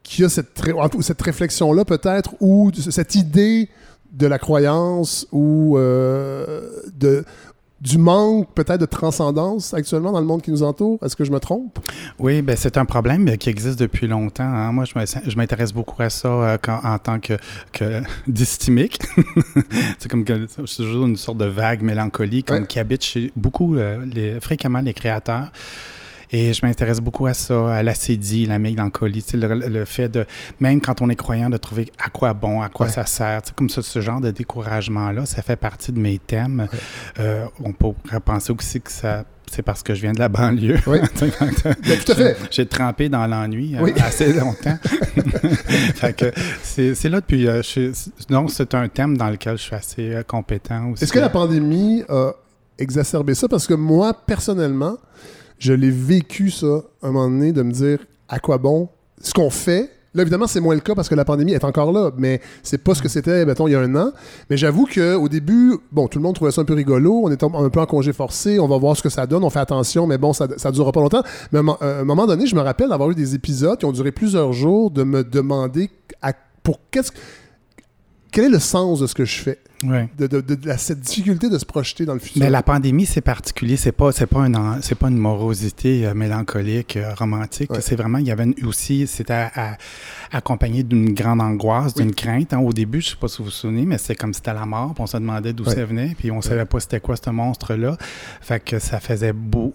qu'il 0.03 0.22
y 0.22 0.24
a 0.24 0.28
cette, 0.28 0.62
cette 1.01 1.22
réflexion-là 1.22 1.84
peut-être, 1.84 2.34
ou 2.40 2.70
cette 2.72 3.14
idée 3.14 3.68
de 4.12 4.26
la 4.26 4.38
croyance 4.38 5.26
ou 5.30 5.76
euh, 5.76 6.68
de, 6.99 7.24
du 7.85 7.99
manque 7.99 8.49
peut-être 8.55 8.80
de 8.80 8.87
transcendance 8.87 9.74
actuellement 9.74 10.11
dans 10.11 10.20
le 10.20 10.26
monde 10.26 10.41
qui 10.41 10.51
nous 10.51 10.62
entoure? 10.62 10.99
Est-ce 11.05 11.14
que 11.14 11.24
je 11.24 11.30
me 11.30 11.39
trompe? 11.39 11.78
Oui, 12.18 12.41
ben 12.41 12.57
c'est 12.57 12.78
un 12.78 12.87
problème 12.87 13.37
qui 13.37 13.51
existe 13.51 13.78
depuis 13.78 14.09
longtemps. 14.09 14.43
Hein. 14.43 14.72
Moi, 14.72 14.85
je 14.87 15.37
m'intéresse 15.37 15.72
beaucoup 15.72 16.03
à 16.03 16.09
ça 16.09 16.28
euh, 16.28 16.59
en 16.82 16.99
tant 16.99 17.20
que, 17.20 17.35
que 17.72 18.03
dysthymique. 18.26 19.01
c'est 19.99 20.11
comme 20.11 20.24
que 20.24 20.47
c'est 20.49 20.76
toujours 20.76 21.07
une 21.07 21.16
sorte 21.16 21.37
de 21.37 21.45
vague 21.45 21.82
mélancolie 21.82 22.43
qui 22.68 22.78
habite 22.78 23.05
chez 23.05 23.30
beaucoup, 23.37 23.76
euh, 23.76 24.05
les, 24.07 24.41
fréquemment 24.41 24.80
les 24.80 24.95
créateurs. 24.95 25.53
Et 26.37 26.53
je 26.53 26.66
m'intéresse 26.66 26.99
beaucoup 26.99 27.26
à 27.26 27.32
ça, 27.32 27.76
à 27.76 27.85
l'acédie, 27.85 28.45
la 28.47 28.59
mélancolie, 28.59 29.24
le, 29.35 29.68
le 29.68 29.85
fait 29.85 30.09
de, 30.09 30.26
même 30.59 30.80
quand 30.80 31.01
on 31.01 31.09
est 31.09 31.14
croyant, 31.14 31.49
de 31.49 31.57
trouver 31.57 31.93
à 32.05 32.11
quoi 32.11 32.35
bon, 32.35 32.61
à 32.61 32.68
quoi 32.68 32.89
ça 32.89 33.07
sert. 33.07 33.43
Comme 33.55 33.68
ça, 33.68 33.82
ce 33.82 34.01
genre 34.01 34.20
de 34.20 34.32
découragement-là, 34.32 35.26
ça 35.26 35.43
fait 35.43 35.55
partie 35.55 35.93
de 35.93 36.01
mes 36.01 36.18
thèmes. 36.18 36.66
Euh, 37.20 37.47
on 37.62 37.72
pourrait 37.72 38.18
penser 38.18 38.53
aussi 38.53 38.80
que 38.80 38.91
ça 38.91 39.22
c'est 39.49 39.62
parce 39.62 39.85
que 39.85 39.95
je 39.95 40.01
viens 40.01 40.12
de 40.12 40.18
la 40.18 40.28
banlieue. 40.28 40.80
Oui. 40.89 40.99
Tout 41.14 42.12
à 42.12 42.14
fait. 42.16 42.37
J'ai 42.51 42.66
trempé 42.66 43.09
dans 43.09 43.28
l'ennui 43.28 43.76
euh, 43.76 43.93
assez 44.03 44.32
longtemps. 44.32 44.76
c'est 46.64 47.05
là 47.05 47.20
depuis. 47.20 47.47
Euh, 47.47 47.62
donc, 48.28 48.51
c'est 48.51 48.74
un 48.74 48.89
thème 48.89 49.16
dans 49.16 49.30
lequel 49.30 49.57
je 49.57 49.62
suis 49.62 49.76
assez 49.76 50.18
compétent 50.26 50.91
aussi. 50.91 51.05
Est-ce 51.05 51.12
que 51.12 51.20
la 51.20 51.28
pandémie 51.28 52.03
a 52.09 52.32
exacerbé 52.76 53.35
ça? 53.35 53.47
Parce 53.47 53.68
que 53.68 53.74
moi, 53.74 54.12
personnellement, 54.26 54.97
je 55.64 55.72
l'ai 55.72 55.90
vécu 55.90 56.50
ça 56.50 56.82
un 57.02 57.10
moment 57.10 57.30
donné 57.30 57.52
de 57.52 57.62
me 57.62 57.72
dire 57.72 57.98
à 58.28 58.38
quoi 58.38 58.58
bon? 58.58 58.90
Ce 59.22 59.32
qu'on 59.32 59.48
fait. 59.48 59.90
Là, 60.12 60.20
évidemment, 60.20 60.46
c'est 60.46 60.60
moins 60.60 60.74
le 60.74 60.82
cas 60.82 60.94
parce 60.94 61.08
que 61.08 61.14
la 61.14 61.24
pandémie 61.24 61.54
est 61.54 61.64
encore 61.64 61.90
là, 61.90 62.10
mais 62.18 62.42
c'est 62.62 62.78
pas 62.78 62.94
ce 62.94 63.00
que 63.00 63.08
c'était, 63.08 63.46
mettons, 63.46 63.66
il 63.66 63.72
y 63.72 63.74
a 63.74 63.80
un 63.80 63.96
an. 63.96 64.12
Mais 64.50 64.58
j'avoue 64.58 64.86
qu'au 64.86 65.28
début, 65.28 65.78
bon, 65.90 66.06
tout 66.06 66.18
le 66.18 66.22
monde 66.22 66.34
trouvait 66.34 66.50
ça 66.50 66.60
un 66.60 66.66
peu 66.66 66.74
rigolo. 66.74 67.22
On 67.24 67.30
est 67.30 67.42
un 67.42 67.70
peu 67.70 67.80
en 67.80 67.86
congé 67.86 68.12
forcé. 68.12 68.60
On 68.60 68.68
va 68.68 68.76
voir 68.76 68.94
ce 68.94 69.02
que 69.02 69.08
ça 69.08 69.26
donne. 69.26 69.42
On 69.42 69.48
fait 69.48 69.58
attention, 69.58 70.06
mais 70.06 70.18
bon, 70.18 70.34
ça, 70.34 70.46
ça 70.58 70.70
durera 70.70 70.92
pas 70.92 71.00
longtemps. 71.00 71.22
Mais 71.50 71.60
à 71.80 72.00
un 72.00 72.04
moment 72.04 72.26
donné, 72.26 72.46
je 72.46 72.54
me 72.54 72.60
rappelle 72.60 72.90
d'avoir 72.90 73.10
eu 73.10 73.14
des 73.14 73.34
épisodes 73.34 73.78
qui 73.78 73.86
ont 73.86 73.92
duré 73.92 74.12
plusieurs 74.12 74.52
jours 74.52 74.90
de 74.90 75.02
me 75.02 75.24
demander 75.24 75.90
pour 76.62 76.78
qu'est-ce 76.90 77.10
quel 78.30 78.44
est 78.44 78.50
le 78.50 78.58
sens 78.58 79.00
de 79.00 79.06
ce 79.06 79.14
que 79.14 79.24
je 79.24 79.40
fais? 79.40 79.58
De, 80.18 80.45
cette 80.76 81.01
difficulté 81.01 81.49
de 81.49 81.59
se 81.59 81.64
projeter 81.64 82.05
dans 82.05 82.14
le 82.14 82.20
futur. 82.20 82.43
Mais 82.43 82.51
la 82.51 82.62
pandémie, 82.62 83.07
c'est 83.07 83.20
particulier. 83.20 83.76
C'est 83.76 83.93
pas, 83.93 84.12
c'est 84.12 84.26
pas, 84.26 84.41
une, 84.41 84.59
c'est 84.82 84.95
pas 84.95 85.09
une 85.09 85.18
morosité 85.18 86.07
euh, 86.07 86.14
mélancolique, 86.14 86.97
euh, 86.97 87.14
romantique. 87.14 87.70
C'est 87.80 87.97
vraiment, 87.97 88.18
il 88.18 88.26
y 88.26 88.30
avait 88.30 88.47
aussi, 88.64 89.07
c'était 89.07 89.49
accompagné 90.32 90.82
d'une 90.82 91.14
grande 91.14 91.41
angoisse, 91.41 91.95
d'une 91.95 92.14
crainte. 92.14 92.53
Hein. 92.53 92.59
Au 92.59 92.72
début, 92.72 93.01
je 93.01 93.11
sais 93.11 93.16
pas 93.16 93.28
si 93.28 93.39
vous 93.39 93.45
vous 93.45 93.51
souvenez, 93.51 93.85
mais 93.85 93.99
c'est 93.99 94.14
comme 94.14 94.32
si 94.32 94.39
c'était 94.39 94.55
la 94.55 94.66
mort. 94.66 94.95
Puis 94.95 95.03
on 95.03 95.07
se 95.07 95.16
demandait 95.16 95.53
d'où 95.53 95.64
ça 95.64 95.85
venait. 95.85 96.14
Puis 96.18 96.30
on 96.30 96.41
savait 96.41 96.64
pas 96.64 96.80
c'était 96.80 97.01
quoi 97.01 97.16
ce 97.16 97.30
monstre-là. 97.30 97.97
Fait 98.41 98.61
que 98.61 98.78
ça 98.78 99.01
faisait 99.01 99.32
beau. 99.32 99.72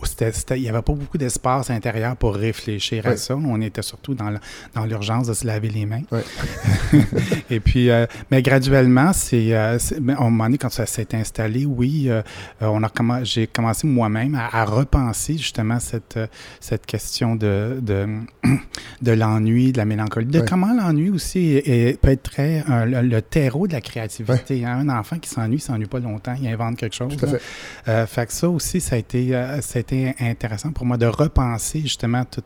il 0.52 0.58
y 0.58 0.70
avait 0.70 0.82
pas 0.82 0.94
beaucoup 0.94 1.18
d'espace 1.18 1.70
intérieur 1.70 2.16
pour 2.16 2.36
réfléchir 2.36 3.06
à 3.06 3.18
ça. 3.18 3.36
On 3.36 3.62
était 3.62 3.82
surtout 3.82 4.14
dans, 4.14 4.34
dans 4.74 4.86
l'urgence 4.86 5.28
de 5.28 5.34
se 5.34 5.46
laver 5.46 5.70
les 5.70 5.86
mains. 5.86 6.02
Et 7.50 7.60
puis, 7.60 7.90
euh, 7.90 8.06
mais 8.32 8.42
graduellement, 8.42 9.14
c'est 9.14 9.54
mais 10.02 10.14
à 10.14 10.22
un 10.22 10.26
moment 10.26 10.46
donné, 10.46 10.58
quand 10.58 10.70
ça 10.70 10.86
s'est 10.86 11.14
installé, 11.14 11.66
oui, 11.66 12.06
euh, 12.08 12.22
euh, 12.62 12.68
on 12.68 12.84
a 12.84 13.24
j'ai 13.24 13.48
commencé 13.48 13.88
moi-même 13.88 14.36
à, 14.36 14.66
repenser 14.66 15.38
justement 15.38 15.80
cette, 15.80 16.18
euh, 16.18 16.28
cette 16.60 16.86
question 16.86 17.36
de, 17.36 17.80
de, 17.82 18.08
de 19.02 19.12
l'ennui, 19.12 19.72
de 19.72 19.78
la 19.78 19.86
mélancolie, 19.86 20.28
de 20.28 20.42
comment 20.42 20.74
l'ennui 20.74 21.10
aussi 21.10 21.62
peut 22.02 22.10
être 22.10 22.24
très 22.24 22.64
le, 22.86 23.20
terreau 23.22 23.68
de 23.68 23.74
la 23.74 23.82
créativité. 23.82 24.66
Hein. 24.66 24.80
Un 24.80 25.00
enfant 25.00 25.18
qui 25.18 25.30
s'ennuie, 25.30 25.60
s'ennuie 25.60 25.88
pas 25.88 26.00
longtemps, 26.00 26.36
il 26.40 26.48
invente 26.48 26.78
quelque 26.78 26.96
chose. 26.96 27.16
Tout 27.16 27.26
à 27.86 28.06
fait. 28.06 28.26
que 28.26 28.34
ça 28.34 28.50
aussi, 28.50 28.82
ça 28.82 28.96
a, 28.96 29.00
été, 29.00 29.32
ça 29.62 29.78
a 29.78 29.80
été 29.80 30.14
intéressant 30.20 30.72
pour 30.72 30.86
moi 30.86 30.98
de 30.98 31.06
repenser 31.06 31.82
justement 31.82 32.26
tout, 32.26 32.44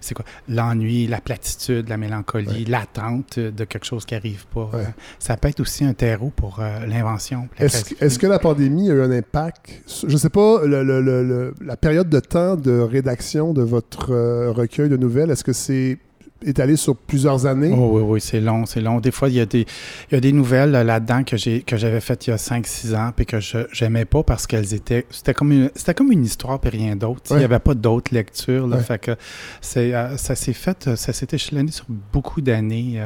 c'est 0.00 0.14
quoi, 0.14 0.24
l'ennui, 0.48 1.06
la 1.06 1.20
platitude, 1.20 1.88
la 1.88 1.96
mélancolie, 1.96 2.64
l'attente 2.64 3.38
de 3.38 3.64
quelque 3.64 3.86
chose 3.86 4.04
qui 4.04 4.14
n'arrive 4.14 4.46
pas. 4.46 4.70
ça 5.18 5.36
peut 5.36 5.48
être 5.48 5.60
aussi 5.60 5.84
un 5.84 5.94
terreau 5.94 6.32
pour 6.34 6.60
l'invention. 6.96 7.48
Est-ce 7.58 8.18
que 8.18 8.26
la 8.26 8.38
pandémie 8.38 8.90
a 8.90 8.94
eu 8.94 9.02
un 9.02 9.10
impact? 9.10 9.82
Je 10.06 10.12
ne 10.12 10.18
sais 10.18 10.30
pas, 10.30 10.60
la 10.66 11.76
période 11.76 12.08
de 12.08 12.20
temps 12.20 12.56
de 12.56 12.80
rédaction 12.80 13.52
de 13.52 13.62
votre 13.62 14.12
euh, 14.12 14.52
recueil 14.52 14.88
de 14.88 14.96
nouvelles, 14.96 15.30
est-ce 15.30 15.44
que 15.44 15.52
c'est 15.52 15.98
étalé 16.44 16.76
sur 16.76 16.96
plusieurs 16.96 17.46
années? 17.46 17.74
Oh, 17.76 17.90
oui, 17.92 18.02
oui, 18.02 18.20
c'est 18.20 18.40
long, 18.40 18.66
c'est 18.66 18.80
long. 18.80 19.00
Des 19.00 19.10
fois, 19.10 19.28
il 19.28 19.34
y 19.34 19.40
a 19.40 19.46
des, 19.46 19.66
il 20.10 20.14
y 20.14 20.16
a 20.16 20.20
des 20.20 20.32
nouvelles 20.32 20.70
là-dedans 20.70 21.24
que, 21.24 21.36
j'ai, 21.36 21.62
que 21.62 21.76
j'avais 21.76 22.00
faites 22.00 22.26
il 22.26 22.30
y 22.30 22.32
a 22.32 22.36
5-6 22.36 22.94
ans 22.96 23.12
et 23.16 23.24
que 23.24 23.40
je 23.40 23.66
n'aimais 23.80 24.04
pas 24.04 24.22
parce 24.22 24.46
qu'elles 24.46 24.74
étaient... 24.74 25.06
C'était 25.10 25.34
comme 25.34 25.52
une, 25.52 25.70
c'était 25.74 25.94
comme 25.94 26.12
une 26.12 26.24
histoire 26.24 26.60
et 26.62 26.68
rien 26.68 26.96
d'autre. 26.96 27.22
Il 27.30 27.38
n'y 27.38 27.44
avait 27.44 27.58
pas 27.58 27.74
d'autres 27.74 28.14
lectures. 28.14 28.66
Là, 28.66 28.78
fait 28.78 28.98
que 28.98 29.16
c'est, 29.60 29.94
euh, 29.94 30.16
ça 30.16 30.34
s'est 30.34 30.52
fait, 30.52 30.94
ça 30.96 31.12
s'est 31.12 31.28
échelonné 31.32 31.70
sur 31.70 31.86
beaucoup 32.12 32.40
d'années. 32.40 33.00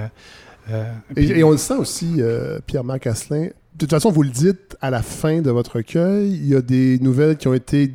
Euh, 0.70 0.92
et, 1.16 1.42
on 1.42 1.52
le 1.52 1.56
sent 1.56 1.74
aussi, 1.74 2.20
Pierre-Marc 2.66 3.06
Asselin, 3.06 3.48
toute 3.80 3.90
façon, 3.90 4.10
vous 4.10 4.22
le 4.22 4.30
dites 4.30 4.76
à 4.80 4.90
la 4.90 5.02
fin 5.02 5.40
de 5.40 5.50
votre 5.50 5.76
recueil, 5.76 6.32
il 6.32 6.48
y 6.48 6.54
a 6.54 6.60
des 6.60 6.98
nouvelles 7.00 7.36
qui 7.36 7.48
ont 7.48 7.54
été 7.54 7.94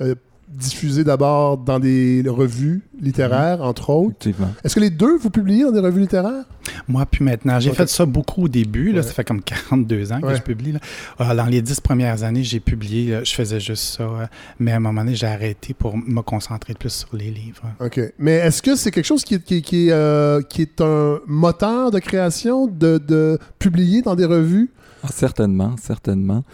euh, 0.00 0.14
diffusées 0.54 1.04
d'abord 1.04 1.58
dans 1.58 1.80
des 1.80 2.22
revues 2.26 2.82
littéraires, 3.00 3.58
mhm. 3.58 3.64
entre 3.64 3.90
autres. 3.90 4.28
Est-ce 4.62 4.74
que 4.74 4.80
les 4.80 4.90
deux, 4.90 5.16
vous 5.18 5.30
publiez 5.30 5.64
dans 5.64 5.72
des 5.72 5.80
revues 5.80 6.00
littéraires? 6.00 6.44
Moi, 6.88 7.04
puis 7.06 7.24
maintenant. 7.24 7.60
J'ai 7.60 7.72
fait 7.72 7.88
ça 7.88 8.06
beaucoup 8.06 8.44
au 8.44 8.48
début. 8.48 8.92
Là, 8.92 9.02
Ça 9.02 9.12
fait 9.12 9.24
comme 9.24 9.42
42 9.42 10.12
ans 10.12 10.20
que 10.20 10.34
je 10.34 10.42
publie. 10.42 10.72
Là. 10.72 10.78
Ah, 11.18 11.34
dans 11.34 11.46
les 11.46 11.62
dix 11.62 11.80
premières 11.80 12.22
années, 12.22 12.44
j'ai 12.44 12.60
publié, 12.60 13.20
je 13.24 13.34
faisais 13.34 13.60
juste 13.60 13.96
ça. 13.96 14.28
mais 14.58 14.72
à 14.72 14.76
un 14.76 14.80
moment 14.80 15.02
donné, 15.02 15.16
j'ai 15.16 15.26
arrêté 15.26 15.74
pour 15.74 15.96
me 15.96 16.22
concentrer 16.22 16.74
plus 16.74 16.90
sur 16.90 17.16
les 17.16 17.30
livres. 17.30 17.64
OK. 17.80 18.00
Mais 18.18 18.34
est-ce 18.36 18.62
que 18.62 18.76
c'est 18.76 18.90
quelque 18.90 19.04
chose 19.04 19.24
qui, 19.24 19.40
qui, 19.40 19.62
qui, 19.62 19.90
euh, 19.90 20.40
qui, 20.42 20.62
est 20.62 20.80
un 20.80 21.18
moteur 21.26 21.90
de 21.90 21.98
création 21.98 22.66
de, 22.66 22.98
de 22.98 23.38
publier 23.58 24.02
dans 24.02 24.14
des 24.14 24.24
revues? 24.24 24.70
Certainement, 25.10 25.76
certainement. 25.76 26.44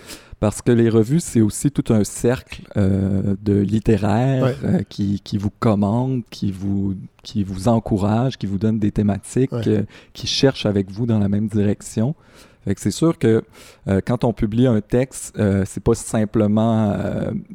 Parce 0.41 0.63
que 0.63 0.73
les 0.73 0.89
revues, 0.89 1.21
c'est 1.21 1.43
aussi 1.43 1.71
tout 1.71 1.93
un 1.93 2.03
cercle 2.03 2.63
euh, 2.79 3.37
de 3.43 3.59
littéraires 3.59 4.55
euh, 4.65 4.83
qui, 4.89 5.21
qui, 5.21 5.37
vous 5.37 5.51
commandent, 5.51 6.23
qui 6.31 6.51
vous, 6.51 6.95
qui 7.23 7.45
vous 7.45 7.69
encouragent, 7.69 8.39
qui 8.39 8.47
vous 8.47 8.57
donnent 8.57 8.79
des 8.79 8.91
thématiques, 8.91 9.53
euh, 9.67 9.83
qui 10.15 10.27
cherchent 10.27 10.65
avec 10.65 10.91
vous 10.91 11.05
dans 11.05 11.19
la 11.19 11.29
même 11.29 11.47
direction. 11.47 12.15
Fait 12.65 12.75
que 12.75 12.81
c'est 12.81 12.91
sûr 12.91 13.19
que 13.19 13.43
quand 14.05 14.25
on 14.25 14.35
publie 14.35 14.67
un 14.67 14.83
texte, 14.83 15.35
c'est 15.65 15.83
pas 15.83 15.95
simplement 15.95 16.95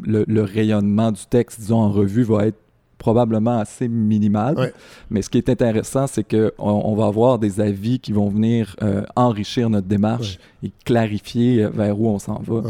le, 0.02 0.26
le, 0.28 0.42
rayonnement 0.42 1.12
du 1.12 1.28
texte, 1.28 1.60
disons, 1.60 1.78
en 1.78 1.92
revue 1.92 2.24
va 2.24 2.48
être 2.48 2.58
probablement 2.98 3.60
assez 3.60 3.88
minimal. 3.88 4.74
Mais 5.10 5.22
ce 5.22 5.30
qui 5.30 5.38
est 5.38 5.50
intéressant, 5.50 6.08
c'est 6.08 6.24
qu'on 6.24 6.52
on 6.58 6.96
va 6.96 7.06
avoir 7.06 7.40
des 7.40 7.60
avis 7.60 8.00
qui 8.00 8.12
vont 8.12 8.30
venir 8.30 8.76
euh, 8.82 9.04
enrichir 9.16 9.70
notre 9.70 9.88
démarche 9.88 10.40
et 10.64 10.72
clarifier 10.86 11.64
euh, 11.64 11.70
vers 11.70 12.00
où 12.00 12.08
on 12.08 12.20
s'en 12.20 12.42
va. 12.42 12.64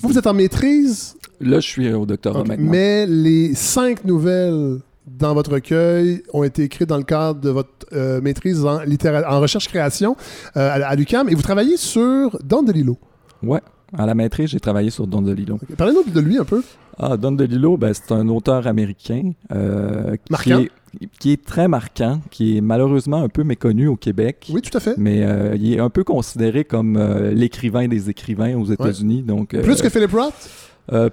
vous, 0.00 0.18
êtes 0.18 0.26
en 0.26 0.34
maîtrise? 0.34 1.16
Là, 1.40 1.60
je 1.60 1.66
suis 1.66 1.92
au 1.92 2.06
doctorat 2.06 2.44
maintenant. 2.44 2.70
Mais 2.70 3.06
les 3.06 3.54
cinq 3.54 4.04
nouvelles 4.04 4.78
dans 5.06 5.34
votre 5.34 5.52
recueil 5.52 6.22
ont 6.32 6.44
été 6.44 6.62
écrites 6.62 6.88
dans 6.88 6.96
le 6.96 7.02
cadre 7.02 7.40
de 7.40 7.50
votre 7.50 7.86
euh, 7.92 8.20
maîtrise 8.20 8.64
en, 8.64 8.78
en 8.78 9.40
recherche-création 9.40 10.16
à, 10.54 10.94
l'UQAM 10.94 11.28
et 11.28 11.34
vous 11.34 11.42
travaillez 11.42 11.76
sur 11.76 12.38
Don 12.44 12.62
DeLillo. 12.62 12.96
Ouais. 13.42 13.60
À 13.96 14.06
la 14.06 14.14
maîtrise, 14.14 14.50
j'ai 14.50 14.60
travaillé 14.60 14.90
sur 14.90 15.06
Don 15.06 15.22
DeLillo. 15.22 15.58
Parlez-nous 15.76 16.10
de 16.10 16.20
lui 16.20 16.38
un 16.38 16.44
peu. 16.44 16.62
Ah, 16.98 17.16
Don 17.16 17.32
DeLillo, 17.32 17.76
ben, 17.76 17.92
c'est 17.92 18.12
un 18.12 18.28
auteur 18.28 18.66
américain 18.66 19.32
euh, 19.54 20.16
qui, 20.42 20.52
est, 20.52 20.70
qui, 21.18 21.32
est, 21.32 21.44
très 21.44 21.68
marquant, 21.68 22.20
qui 22.30 22.56
est 22.56 22.60
malheureusement 22.60 23.22
un 23.22 23.28
peu 23.28 23.44
méconnu 23.44 23.88
au 23.88 23.96
Québec. 23.96 24.48
Oui, 24.52 24.62
tout 24.62 24.76
à 24.76 24.80
fait. 24.80 24.94
Mais 24.96 25.22
euh, 25.24 25.56
il 25.56 25.74
est 25.74 25.80
un 25.80 25.90
peu 25.90 26.04
considéré 26.04 26.64
comme 26.64 26.96
euh, 26.96 27.32
l'écrivain 27.32 27.86
des 27.86 28.08
écrivains 28.08 28.56
aux 28.56 28.66
États-Unis. 28.66 29.22
Donc, 29.22 29.56
Plus 29.56 29.82
que 29.82 29.88
Philip 29.88 30.12
Roth? 30.12 30.50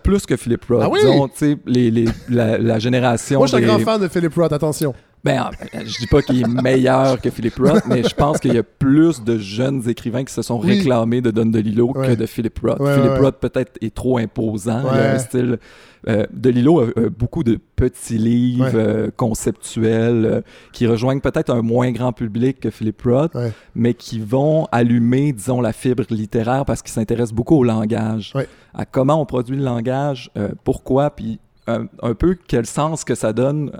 plus 0.04 0.26
que 0.26 0.36
Philip 0.36 0.64
Roth. 0.66 0.82
Ah 0.84 0.90
oui? 0.90 1.00
Disons, 1.00 1.30
les, 1.66 1.92
les, 1.92 2.06
la, 2.28 2.58
la, 2.58 2.80
génération. 2.80 3.40
Moi, 3.40 3.48
je 3.48 3.56
suis 3.56 3.64
un 3.64 3.68
grand 3.68 3.80
fan 3.80 4.02
de 4.02 4.08
Philip 4.08 4.34
Roth, 4.34 4.52
attention. 4.52 4.94
Ben, 5.24 5.50
je 5.74 6.00
dis 6.00 6.08
pas 6.08 6.22
qu'il 6.22 6.42
est 6.42 6.48
meilleur 6.48 7.20
que 7.20 7.30
Philip 7.30 7.56
Roth, 7.60 7.84
mais 7.88 8.04
je 8.04 8.16
pense 8.16 8.40
qu'il 8.40 8.54
y 8.54 8.58
a 8.58 8.64
plus 8.64 9.22
de 9.22 9.38
jeunes 9.38 9.88
écrivains 9.90 10.24
qui 10.24 10.34
se 10.34 10.42
sont 10.42 10.60
réclamés 10.60 11.22
de 11.22 11.30
Don 11.32 11.48
DeLillo 11.48 11.92
que 11.92 12.16
de 12.16 12.26
Philip 12.26 12.58
Roth. 12.60 12.78
Philip 12.78 13.20
Roth 13.20 13.36
peut-être 13.40 13.78
est 13.82 13.94
trop 13.94 14.18
imposant. 14.18 14.82
Il 14.94 15.00
a 15.00 15.14
un 15.16 15.20
style. 15.20 15.60
Euh, 16.08 16.26
DeLillo 16.32 16.80
a, 16.80 17.10
beaucoup 17.10 17.44
de 17.44 17.60
petits 17.76 18.18
livres 18.18 18.72
euh, 18.74 19.10
conceptuels 19.18 20.26
euh, 20.26 20.42
qui 20.72 20.88
rejoignent 20.88 21.20
peut-être 21.20 21.50
un 21.50 21.62
moins 21.62 21.92
grand 21.92 22.14
public 22.14 22.62
que 22.62 22.70
Philip 22.70 23.02
Roth, 23.02 23.34
mais 23.76 23.94
qui 23.94 24.22
vont 24.22 24.66
allumer, 24.72 25.34
disons, 25.34 25.60
la 25.60 25.74
fibre 25.74 26.06
littéraire 26.10 26.64
parce 26.64 26.82
qu'il 26.82 26.94
s'intéresse 26.94 27.34
beaucoup 27.34 27.58
au 27.58 27.64
langage, 27.66 28.34
à 28.74 28.86
comment 28.86 29.22
on 29.22 29.26
produit 29.26 29.58
le 29.58 29.64
langage, 29.66 30.32
pourquoi, 30.64 31.10
puis 31.10 31.40
un, 31.68 32.14
peu 32.14 32.38
quel 32.48 32.66
sens 32.66 33.04
que 33.04 33.14
ça 33.14 33.34
donne 33.34 33.72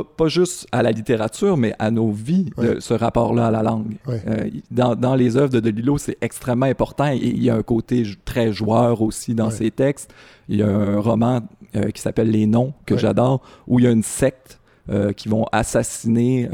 pas, 0.00 0.28
juste 0.28 0.66
à 0.72 0.82
la 0.82 0.90
littérature, 0.90 1.56
mais 1.56 1.74
à 1.78 1.90
nos 1.90 2.10
vies, 2.10 2.50
de 2.56 2.80
ce 2.80 2.94
rapport-là 2.94 3.48
à 3.48 3.50
la 3.50 3.62
langue. 3.62 3.96
Euh, 4.08 4.48
dans, 4.70 5.14
les 5.14 5.36
œuvres 5.36 5.52
de 5.52 5.60
Delilo, 5.60 5.98
c'est 5.98 6.16
extrêmement 6.20 6.66
important 6.66 7.08
et 7.08 7.16
il 7.16 7.42
y 7.42 7.50
a 7.50 7.54
un 7.54 7.62
côté 7.62 8.04
très 8.24 8.52
joueur 8.52 9.02
aussi 9.02 9.34
dans 9.34 9.50
ses 9.50 9.70
textes. 9.70 10.12
Il 10.48 10.58
y 10.58 10.62
a 10.62 10.68
un 10.68 10.98
roman 10.98 11.40
euh, 11.76 11.90
qui 11.90 12.00
s'appelle 12.00 12.30
Les 12.30 12.46
Noms, 12.46 12.72
que 12.86 12.96
j'adore, 12.96 13.42
où 13.66 13.78
il 13.78 13.84
y 13.84 13.88
a 13.88 13.90
une 13.90 14.02
secte 14.02 14.60
euh, 14.90 15.12
qui 15.12 15.28
vont 15.28 15.46
assassiner 15.52 16.48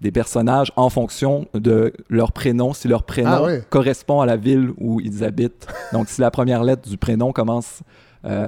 des 0.00 0.10
personnages 0.10 0.72
en 0.76 0.88
fonction 0.88 1.46
de 1.54 1.92
leur 2.08 2.32
prénom, 2.32 2.72
si 2.72 2.88
leur 2.88 3.02
prénom 3.02 3.46
ah 3.46 3.60
correspond 3.70 4.20
à 4.20 4.26
la 4.26 4.36
ville 4.36 4.70
où 4.78 5.00
ils 5.00 5.24
habitent. 5.24 5.66
Donc, 5.92 6.08
si 6.08 6.20
la 6.20 6.30
première 6.30 6.62
lettre 6.64 6.88
du 6.88 6.96
prénom 6.96 7.32
commence 7.32 7.80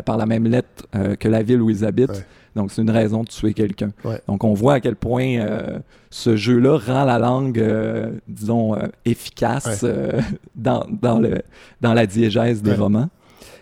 par 0.04 0.16
la 0.16 0.24
même 0.24 0.46
lettre 0.46 0.84
que 1.18 1.28
la 1.28 1.42
ville 1.42 1.60
où 1.60 1.68
ils 1.68 1.84
habitent, 1.84 2.24
donc, 2.54 2.70
c'est 2.70 2.82
une 2.82 2.90
raison 2.90 3.22
de 3.22 3.28
tuer 3.28 3.52
quelqu'un. 3.52 3.90
Donc, 4.28 4.44
on 4.44 4.54
voit 4.54 4.74
à 4.74 4.80
quel 4.80 4.96
point 4.96 5.38
euh, 5.38 5.78
ce 6.10 6.36
jeu-là 6.36 6.78
rend 6.78 7.04
la 7.04 7.18
langue, 7.18 7.58
euh, 7.58 8.12
disons, 8.28 8.76
euh, 8.76 8.86
efficace 9.04 9.84
dans, 10.54 10.86
dans, 10.88 11.18
le, 11.18 11.42
dans 11.80 11.94
la 11.94 12.06
diégèse 12.06 12.62
des 12.62 12.74
romans. 12.74 13.08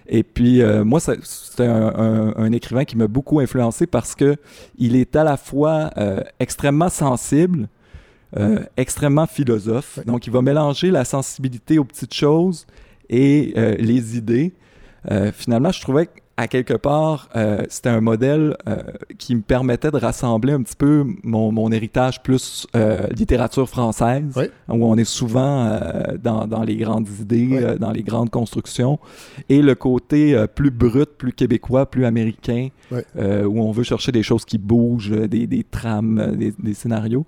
Et 0.08 0.24
puis, 0.24 0.62
moi, 0.84 1.00
c'est 1.00 1.66
un, 1.66 2.34
un, 2.36 2.52
écrivain 2.52 2.84
qui 2.84 2.96
m'a 2.96 3.06
beaucoup 3.06 3.40
influencé 3.40 3.86
parce 3.86 4.14
que 4.14 4.36
il 4.76 4.96
est 4.96 5.16
à 5.16 5.24
la 5.24 5.36
fois 5.36 5.90
extrêmement 6.38 6.90
sensible, 6.90 7.68
extrêmement 8.76 9.26
philosophe. 9.26 10.00
Donc, 10.04 10.26
il 10.26 10.32
va 10.32 10.42
mélanger 10.42 10.90
la 10.90 11.06
sensibilité 11.06 11.78
aux 11.78 11.84
petites 11.84 12.12
choses 12.12 12.66
et 13.08 13.54
les 13.78 14.18
idées. 14.18 14.52
finalement, 15.32 15.70
je 15.70 15.80
trouvais 15.80 16.06
que 16.06 16.21
à 16.36 16.48
quelque 16.48 16.74
part, 16.74 17.28
euh, 17.36 17.62
c'était 17.68 17.90
un 17.90 18.00
modèle 18.00 18.56
euh, 18.66 18.82
qui 19.18 19.34
me 19.34 19.42
permettait 19.42 19.90
de 19.90 19.98
rassembler 19.98 20.52
un 20.54 20.62
petit 20.62 20.76
peu 20.76 21.04
mon, 21.22 21.52
mon 21.52 21.70
héritage 21.70 22.22
plus 22.22 22.66
euh, 22.74 23.06
littérature 23.14 23.68
française, 23.68 24.24
où 24.68 24.86
on 24.86 24.96
est 24.96 25.04
souvent 25.04 25.78
dans, 26.22 26.46
dans, 26.46 26.62
les 26.62 26.76
grandes 26.76 27.08
idées, 27.20 27.76
dans 27.78 27.90
les 27.90 28.02
grandes 28.02 28.30
constructions, 28.30 28.98
et 29.48 29.60
le 29.60 29.74
côté 29.74 30.44
plus 30.54 30.70
brut, 30.70 31.10
plus 31.18 31.32
québécois, 31.32 31.86
plus 31.90 32.04
américain, 32.06 32.68
où 32.92 33.62
on 33.62 33.72
veut 33.72 33.84
chercher 33.84 34.12
des 34.12 34.22
choses 34.22 34.44
qui 34.44 34.58
bougent, 34.58 35.10
des, 35.10 35.46
des 35.46 35.64
trames, 35.64 36.36
des, 36.36 36.54
des 36.58 36.74
scénarios. 36.74 37.26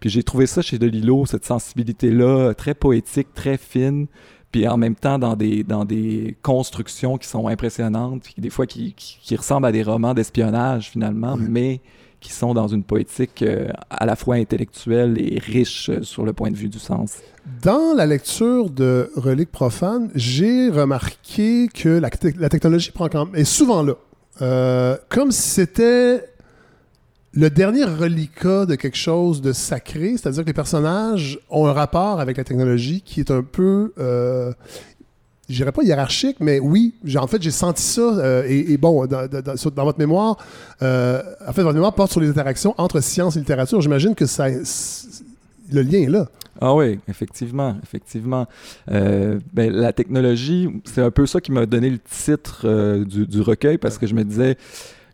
Puis 0.00 0.10
j'ai 0.10 0.22
trouvé 0.22 0.46
ça 0.46 0.62
chez 0.62 0.78
Delilo, 0.78 1.26
cette 1.26 1.44
sensibilité-là, 1.44 2.54
très 2.54 2.74
poétique, 2.74 3.28
très 3.34 3.58
fine, 3.58 4.06
puis 4.56 4.66
en 4.66 4.78
même 4.78 4.94
temps 4.94 5.18
dans 5.18 5.36
des, 5.36 5.64
dans 5.64 5.84
des 5.84 6.34
constructions 6.40 7.18
qui 7.18 7.28
sont 7.28 7.46
impressionnantes, 7.46 8.22
des 8.38 8.48
fois 8.48 8.66
qui, 8.66 8.94
qui, 8.94 9.36
ressemblent 9.36 9.66
à 9.66 9.72
des 9.72 9.82
romans 9.82 10.14
d'espionnage 10.14 10.88
finalement, 10.88 11.36
mais 11.38 11.82
qui 12.20 12.32
sont 12.32 12.54
dans 12.54 12.66
une 12.66 12.82
poétique 12.82 13.42
euh, 13.42 13.68
à 13.90 14.06
la 14.06 14.16
fois 14.16 14.36
intellectuelle 14.36 15.18
et 15.18 15.38
riche 15.38 15.90
euh, 15.90 16.02
sur 16.02 16.24
le 16.24 16.32
point 16.32 16.50
de 16.50 16.56
vue 16.56 16.70
du 16.70 16.78
sens. 16.78 17.18
Dans 17.62 17.92
la 17.94 18.06
lecture 18.06 18.70
de 18.70 19.10
Reliques 19.14 19.52
profanes, 19.52 20.10
j'ai 20.14 20.70
remarqué 20.70 21.68
que 21.68 21.90
la, 21.90 22.08
la, 22.38 22.48
technologie 22.48 22.92
prend 22.92 23.10
quand 23.10 23.26
même, 23.26 23.34
est 23.34 23.44
souvent 23.44 23.82
là. 23.82 23.92
Euh, 24.40 24.96
comme 25.10 25.32
si 25.32 25.50
c'était 25.50 26.24
le 27.36 27.50
dernier 27.50 27.84
reliquat 27.84 28.64
de 28.64 28.74
quelque 28.76 28.96
chose 28.96 29.42
de 29.42 29.52
sacré, 29.52 30.12
c'est-à-dire 30.12 30.42
que 30.42 30.48
les 30.48 30.54
personnages 30.54 31.38
ont 31.50 31.66
un 31.66 31.72
rapport 31.72 32.18
avec 32.18 32.38
la 32.38 32.44
technologie 32.44 33.02
qui 33.02 33.20
est 33.20 33.30
un 33.30 33.42
peu, 33.42 33.92
euh, 33.98 34.52
je 35.50 35.56
dirais 35.56 35.70
pas 35.70 35.82
hiérarchique, 35.82 36.38
mais 36.40 36.58
oui, 36.58 36.94
en 37.14 37.26
fait, 37.26 37.42
j'ai 37.42 37.50
senti 37.50 37.82
ça. 37.82 38.00
Euh, 38.00 38.42
et, 38.48 38.78
bon, 38.78 39.06
dans, 39.06 39.84
votre 39.84 39.98
mémoire, 39.98 40.38
euh, 40.80 41.22
en 41.46 41.52
fait, 41.52 41.60
votre 41.60 41.74
mémoire 41.74 41.94
porte 41.94 42.10
sur 42.10 42.22
les 42.22 42.30
interactions 42.30 42.74
entre 42.78 43.00
science 43.00 43.36
et 43.36 43.40
littérature. 43.40 43.82
J'imagine 43.82 44.14
que 44.14 44.24
ça, 44.24 44.48
le 44.48 45.82
lien 45.82 45.98
est 45.98 46.10
là. 46.10 46.28
Ah 46.58 46.74
oui, 46.74 46.98
effectivement, 47.06 47.76
effectivement. 47.82 48.46
Euh, 48.90 49.38
ben, 49.52 49.70
la 49.70 49.92
technologie, 49.92 50.70
c'est 50.84 51.02
un 51.02 51.10
peu 51.10 51.26
ça 51.26 51.42
qui 51.42 51.52
m'a 51.52 51.66
donné 51.66 51.90
le 51.90 51.98
titre 51.98 53.04
du, 53.04 53.26
du, 53.26 53.42
recueil 53.42 53.76
parce 53.76 53.98
que 53.98 54.06
je 54.06 54.14
me 54.14 54.24
disais, 54.24 54.56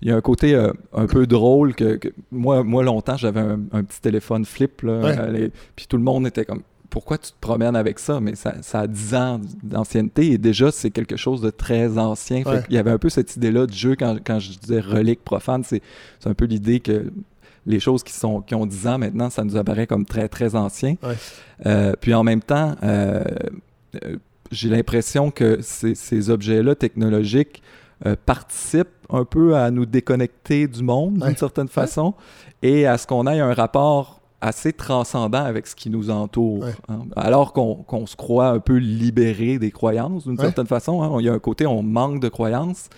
il 0.03 0.09
y 0.09 0.11
a 0.11 0.17
un 0.17 0.21
côté 0.21 0.55
euh, 0.55 0.73
un 0.93 1.07
peu 1.07 1.27
drôle 1.27 1.75
que, 1.75 1.99
moi, 2.31 2.65
moi 2.65 2.83
longtemps 2.83 3.17
j'avais 3.17 3.41
un, 3.41 3.85
petit 3.85 4.01
téléphone 4.01 4.45
flip 4.45 4.83
là, 4.83 5.29
puis 5.77 5.87
tout 5.87 5.97
le 5.97 6.03
monde 6.03 6.27
était 6.27 6.45
comme 6.45 6.63
pourquoi 6.91 7.17
tu 7.17 7.31
te 7.31 7.37
promènes 7.41 7.75
avec 7.75 7.99
ça? 7.99 8.21
Mais 8.21 8.35
ça, 8.35 8.57
ça 8.61 8.81
a 8.81 8.87
10 8.87 9.15
ans 9.15 9.41
d'ancienneté 9.63 10.33
et 10.33 10.39
déjà 10.39 10.71
c'est 10.71 10.91
quelque 10.91 11.17
chose 11.17 11.41
de 11.41 11.49
très 11.49 11.97
ancien. 11.97 12.43
Il 12.69 12.75
y 12.75 12.79
avait 12.79 12.91
un 12.91 12.99
peu 12.99 13.09
cette 13.09 13.35
idée 13.37 13.51
là 13.51 13.67
du 13.67 13.77
jeu 13.77 13.97
quand, 13.97 14.19
quand 14.23 14.39
je 14.39 14.59
disais 14.59 14.81
relique 14.81 15.25
profane 15.25 15.65
c'est 15.65 15.81
un 16.27 16.35
peu 16.35 16.45
l'idée 16.45 16.81
que 16.81 17.11
les 17.65 17.81
choses 17.81 18.03
qui 18.03 18.13
sont 18.13 18.43
qui 18.43 18.55
ont 18.57 18.67
10 18.67 18.87
ans 18.89 18.99
maintenant 18.99 19.31
ça 19.31 19.45
nous 19.45 19.57
apparaît 19.57 19.87
comme 19.87 20.05
très 20.05 20.29
très 20.29 20.57
ancien. 20.57 20.97
Euh, 21.65 21.95
puis 22.01 22.13
en 22.13 22.25
même 22.25 22.43
temps 22.43 22.75
euh, 22.83 23.23
j'ai 24.51 24.69
l'impression 24.69 25.31
que 25.31 25.61
ces, 25.63 25.95
ces 25.95 26.29
objets 26.29 26.63
là 26.63 26.75
technologiques 26.75 27.63
euh, 28.07 28.17
participe 28.27 28.89
un 29.11 29.25
peu 29.25 29.57
à 29.57 29.71
nous 29.71 29.87
déconnecter 29.87 30.67
du 30.67 30.83
monde 30.83 31.19
d'une 31.19 31.37
certaine 31.37 31.69
façon 31.69 32.15
et 32.63 32.87
à 32.87 32.99
ce 32.99 33.07
qu'on 33.07 33.27
ait 33.27 33.39
un 33.39 33.55
rapport 33.55 34.21
assez 34.41 34.73
transcendant 34.73 35.45
avec 35.45 35.69
ce 35.69 35.77
qui 35.77 35.89
nous 35.89 36.11
entoure. 36.11 36.65
Hein. 36.89 37.03
Alors 37.15 37.53
qu'on 37.53 38.07
se 38.07 38.17
croit 38.17 38.49
un 38.49 38.59
peu 38.59 38.77
libéré 38.77 39.59
des 39.59 39.71
croyances 39.71 40.27
d'une 40.27 40.39
certaine 40.39 40.67
façon. 40.67 41.03
Hein. 41.03 41.17
Il 41.21 41.27
y 41.27 41.29
a 41.29 41.33
un 41.33 41.39
côté, 41.39 41.65
on 41.65 41.83
manque 41.83 42.21
de 42.21 42.29
croyances. 42.29 42.89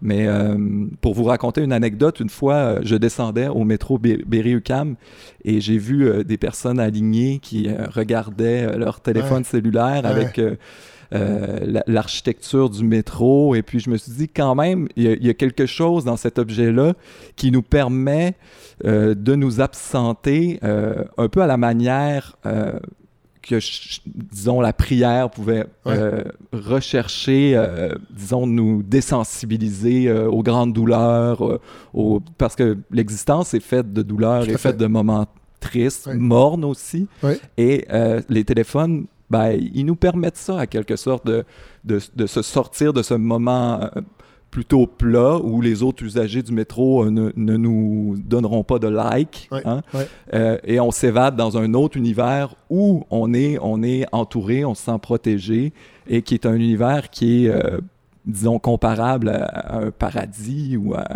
Mais 0.00 0.26
euh, 0.26 0.56
pour 1.00 1.14
vous 1.14 1.24
raconter 1.24 1.62
une 1.62 1.72
anecdote, 1.72 2.20
une 2.20 2.28
fois, 2.28 2.54
euh, 2.54 2.80
je 2.82 2.94
descendais 2.94 3.48
au 3.48 3.64
métro 3.64 3.98
Berry-UQAM 3.98 4.96
et 5.44 5.60
j'ai 5.60 5.78
vu 5.78 6.24
des 6.24 6.36
personnes 6.36 6.78
alignées 6.78 7.38
qui 7.38 7.68
regardaient 7.90 8.76
leur 8.76 9.00
téléphone 9.00 9.44
cellulaire 9.44 10.04
avec 10.04 10.38
euh, 11.12 11.82
l'architecture 11.86 12.70
du 12.70 12.84
métro. 12.84 13.54
Et 13.54 13.62
puis 13.62 13.80
je 13.80 13.90
me 13.90 13.96
suis 13.96 14.12
dit, 14.12 14.28
quand 14.28 14.54
même, 14.54 14.88
il 14.96 15.24
y, 15.24 15.28
a 15.28 15.34
quelque 15.34 15.66
chose 15.66 16.04
dans 16.04 16.16
cet 16.16 16.38
objet-là 16.38 16.94
qui 17.36 17.50
nous 17.50 17.62
permet 17.62 18.34
euh, 18.84 19.14
de 19.14 19.34
nous 19.34 19.60
absenter 19.60 20.58
euh, 20.64 21.04
un 21.18 21.28
peu 21.28 21.42
à 21.42 21.46
la 21.46 21.56
manière 21.56 22.36
que, 23.42 23.58
disons, 24.06 24.60
la 24.62 24.72
prière 24.72 25.30
pouvait 25.30 25.66
rechercher, 26.52 27.62
disons, 28.10 28.46
nous 28.46 28.82
désensibiliser 28.82 30.10
aux 30.10 30.42
grandes 30.42 30.72
douleurs, 30.72 31.60
parce 32.38 32.56
que 32.56 32.78
l'existence 32.90 33.52
est 33.52 33.60
faite 33.60 33.92
de 33.92 34.02
douleurs, 34.02 34.48
est 34.48 34.56
faite 34.56 34.78
de 34.78 34.86
moments 34.86 35.26
tristes, 35.60 36.08
mornes 36.14 36.64
aussi. 36.64 37.06
Et 37.58 37.86
les 38.30 38.44
téléphones 38.44 39.06
ben, 39.30 39.58
ils 39.74 39.86
nous 39.86 39.96
permettent 39.96 40.36
ça, 40.36 40.58
à 40.60 40.66
quelque 40.66 40.96
sorte, 40.96 41.26
de, 41.26 41.44
de, 41.84 42.26
se 42.26 42.42
sortir 42.42 42.92
de 42.92 43.02
ce 43.02 43.14
moment 43.14 43.80
euh, 43.80 44.00
plutôt 44.50 44.86
plat 44.86 45.38
où 45.38 45.60
les 45.60 45.82
autres 45.82 46.04
usagers 46.04 46.42
du 46.42 46.52
métro 46.52 47.04
euh, 47.04 47.10
ne, 47.10 47.32
ne, 47.34 47.56
nous 47.56 48.16
donneront 48.24 48.64
pas 48.64 48.78
de 48.78 48.88
like. 48.88 49.48
Hein. 49.64 49.82
Euh, 50.32 50.58
et 50.64 50.78
on 50.78 50.90
s'évade 50.90 51.36
dans 51.36 51.56
un 51.56 51.74
autre 51.74 51.96
univers 51.96 52.54
où 52.70 53.04
on 53.10 53.32
est, 53.34 53.58
on 53.60 53.82
est 53.82 54.06
entouré, 54.12 54.64
on 54.64 54.74
se 54.74 54.84
sent 54.84 54.98
protégé 55.00 55.72
et 56.06 56.22
qui 56.22 56.34
est 56.34 56.46
un 56.46 56.54
univers 56.54 57.10
qui 57.10 57.46
est, 57.46 57.52
disons, 58.26 58.58
comparable 58.58 59.30
à, 59.30 59.78
un 59.78 59.90
paradis 59.90 60.76
ou 60.76 60.94
à, 60.94 61.06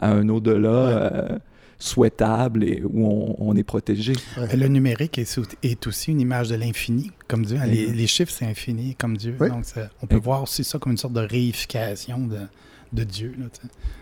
un 0.00 0.28
au-delà 0.28 1.40
souhaitable 1.80 2.62
et 2.62 2.82
où 2.84 3.34
on, 3.38 3.56
est 3.56 3.64
protégé. 3.64 4.12
Le 4.36 4.68
numérique 4.68 5.18
est, 5.18 5.86
aussi 5.86 6.12
une 6.12 6.20
image 6.20 6.50
de 6.50 6.54
l'infini, 6.54 7.10
comme 7.26 7.44
Dieu. 7.44 7.58
Les, 7.66 8.06
chiffres, 8.06 8.32
c'est 8.32 8.46
infini, 8.46 8.94
comme 8.94 9.16
Dieu. 9.16 9.34
Donc, 9.38 9.64
on 10.02 10.06
peut 10.06 10.16
voir 10.16 10.44
aussi 10.44 10.62
ça 10.62 10.78
comme 10.78 10.92
une 10.92 10.98
sorte 10.98 11.14
de 11.14 11.20
réification 11.20 12.28
de, 12.92 13.04
Dieu. 13.04 13.34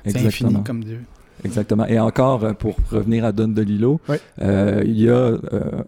C'est 0.04 0.18
infini 0.18 0.62
comme 0.64 0.84
Dieu. 0.84 1.00
Exactement. 1.44 1.86
Et 1.86 1.98
encore, 1.98 2.44
euh, 2.44 2.52
pour 2.52 2.76
revenir 2.90 3.24
à 3.24 3.32
Don 3.32 3.48
DeLillo, 3.48 4.00
euh, 4.42 4.82
il 4.84 5.00
y 5.00 5.08
a 5.08 5.12
euh, 5.12 5.38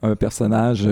un 0.03 0.16
personnage 0.16 0.88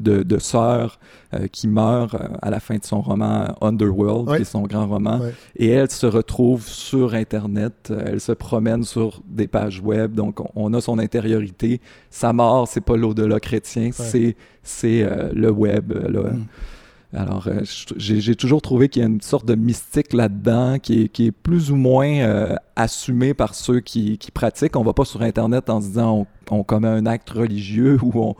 de, 0.00 0.22
de 0.22 0.38
sœur 0.38 0.98
euh, 1.34 1.46
qui 1.46 1.68
meurt 1.68 2.14
euh, 2.14 2.28
à 2.42 2.50
la 2.50 2.60
fin 2.60 2.76
de 2.76 2.84
son 2.84 3.00
roman 3.00 3.54
Underworld, 3.60 4.36
qui 4.36 4.42
est 4.42 4.44
son 4.44 4.62
grand 4.62 4.86
roman. 4.86 5.20
Et 5.56 5.68
elle 5.68 5.90
se 5.90 6.06
retrouve 6.06 6.66
sur 6.66 7.14
Internet, 7.14 7.92
elle 8.04 8.20
se 8.20 8.32
promène 8.32 8.84
sur 8.84 9.22
des 9.26 9.46
pages 9.46 9.80
web, 9.80 10.14
donc 10.14 10.38
on, 10.54 10.74
a 10.74 10.80
son 10.80 10.98
intériorité. 10.98 11.80
Sa 12.10 12.32
mort, 12.32 12.68
c'est 12.68 12.80
pas 12.80 12.96
l'au-delà 12.96 13.40
chrétien, 13.40 13.90
c'est 13.92 14.36
c'est 14.62 15.08
le 15.32 15.50
web. 15.50 15.92
Là. 15.92 16.32
Mm. 16.32 16.46
Alors, 17.16 17.48
euh, 17.48 17.62
j'ai 17.96 18.34
toujours 18.34 18.60
trouvé 18.60 18.90
qu'il 18.90 19.00
y 19.00 19.04
a 19.04 19.08
une 19.08 19.22
sorte 19.22 19.46
de 19.46 19.54
mystique 19.54 20.12
là-dedans 20.12 20.78
qui 20.78 21.04
est, 21.04 21.08
qui 21.08 21.28
est, 21.28 21.32
plus 21.32 21.70
ou 21.70 21.76
moins 21.76 22.08
euh, 22.08 22.54
assumé 22.76 23.32
par 23.32 23.54
ceux 23.54 23.80
qui, 23.80 24.18
qui, 24.18 24.30
pratiquent. 24.30 24.76
On 24.76 24.82
va 24.82 24.92
pas 24.92 25.06
sur 25.06 25.22
Internet 25.22 25.70
en 25.70 25.80
se 25.80 25.86
disant 25.86 26.26
on, 26.50 26.62
commet 26.62 26.88
un 26.88 27.06
acte 27.06 27.30
religieux 27.30 27.98
ou 28.02 28.34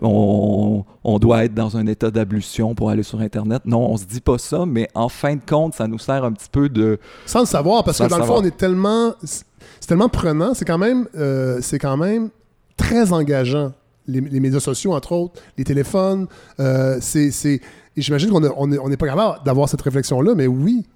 on, 0.00 0.84
on, 1.04 1.18
doit 1.18 1.44
être 1.44 1.52
dans 1.52 1.76
un 1.76 1.86
état 1.86 2.10
d'ablution 2.10 2.74
pour 2.74 2.88
aller 2.88 3.02
sur 3.02 3.20
Internet. 3.20 3.62
Non, 3.66 3.90
on 3.90 3.98
se 3.98 4.06
dit 4.06 4.22
pas 4.22 4.38
ça, 4.38 4.64
mais 4.64 4.88
en 4.94 5.10
fin 5.10 5.36
de 5.36 5.42
compte, 5.46 5.74
ça 5.74 5.86
nous 5.86 5.98
sert 5.98 6.24
un 6.24 6.32
petit 6.32 6.48
peu 6.50 6.70
de... 6.70 6.98
Sans 7.26 7.40
le 7.40 7.46
savoir, 7.46 7.84
parce 7.84 7.98
que 7.98 8.08
dans 8.08 8.18
le, 8.18 8.24
fond, 8.24 8.38
on 8.38 8.44
est 8.44 8.56
tellement... 8.56 9.12
C'est 9.22 9.44
tellement 9.86 10.08
prenant, 10.08 10.54
c'est 10.54 10.64
quand 10.64 10.78
même... 10.78 11.06
Euh, 11.16 11.58
c'est 11.60 11.78
quand 11.78 11.98
même 11.98 12.30
très 12.78 13.12
engageant. 13.12 13.72
Les, 14.08 14.20
les, 14.20 14.40
médias 14.40 14.58
sociaux, 14.58 14.94
entre 14.94 15.12
autres, 15.12 15.40
les 15.56 15.62
téléphones, 15.62 16.26
c'est 16.58 17.60
et 17.96 18.02
j'imagine 18.02 18.30
qu'on 18.30 18.88
n'est 18.88 18.96
pas 18.96 19.06
capable 19.06 19.44
d'avoir 19.44 19.68
cette 19.68 19.82
réflexion-là, 19.82 20.34
mais 20.34 20.46
oui. 20.46 20.86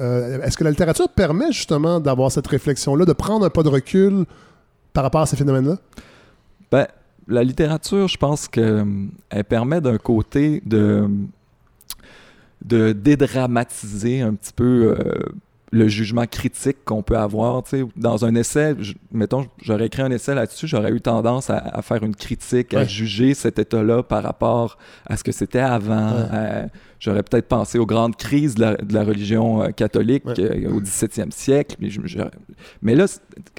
Euh, 0.00 0.40
est-ce 0.42 0.56
que 0.56 0.64
la 0.64 0.70
littérature 0.70 1.08
permet 1.08 1.52
justement 1.52 1.98
d'avoir 2.00 2.30
cette 2.30 2.46
réflexion-là, 2.46 3.04
de 3.04 3.12
prendre 3.12 3.44
un 3.44 3.50
pas 3.50 3.62
de 3.62 3.68
recul 3.68 4.24
par 4.92 5.02
rapport 5.02 5.22
à 5.22 5.26
ces 5.26 5.36
phénomènes-là? 5.36 5.76
Ben, 6.70 6.86
la 7.26 7.42
littérature, 7.42 8.08
je 8.08 8.16
pense 8.16 8.48
qu'elle 8.48 9.10
permet 9.48 9.80
d'un 9.80 9.98
côté 9.98 10.62
de, 10.64 11.08
de 12.64 12.92
dédramatiser 12.92 14.20
un 14.20 14.34
petit 14.34 14.52
peu 14.52 14.96
euh, 14.98 15.14
le 15.72 15.88
jugement 15.88 16.26
critique 16.26 16.78
qu'on 16.84 17.02
peut 17.02 17.16
avoir. 17.16 17.62
Dans 17.96 18.24
un 18.24 18.34
essai, 18.34 18.74
mettons, 19.12 19.46
j'aurais 19.62 19.86
écrit 19.86 20.02
un 20.02 20.10
essai 20.10 20.34
là-dessus, 20.34 20.66
j'aurais 20.66 20.90
eu 20.90 21.00
tendance 21.00 21.48
à, 21.50 21.80
faire 21.82 22.02
une 22.02 22.16
critique, 22.16 22.74
à 22.74 22.84
juger 22.84 23.34
cet 23.34 23.58
état-là 23.58 24.02
par 24.02 24.22
rapport 24.22 24.78
à 25.06 25.16
ce 25.16 25.24
que 25.24 25.32
c'était 25.32 25.60
avant. 25.60 26.28
j'aurais 26.98 27.22
peut-être 27.22 27.48
pensé 27.48 27.78
aux 27.78 27.86
grandes 27.86 28.16
crises 28.16 28.56
de 28.56 28.76
la, 28.90 29.04
religion 29.04 29.62
euh, 29.62 29.68
catholique 29.70 30.24
euh, 30.26 30.70
au 30.70 30.80
17e 30.80 31.30
siècle. 31.30 31.76
Mais, 31.80 31.88
mais 32.82 32.94
là, 32.94 33.06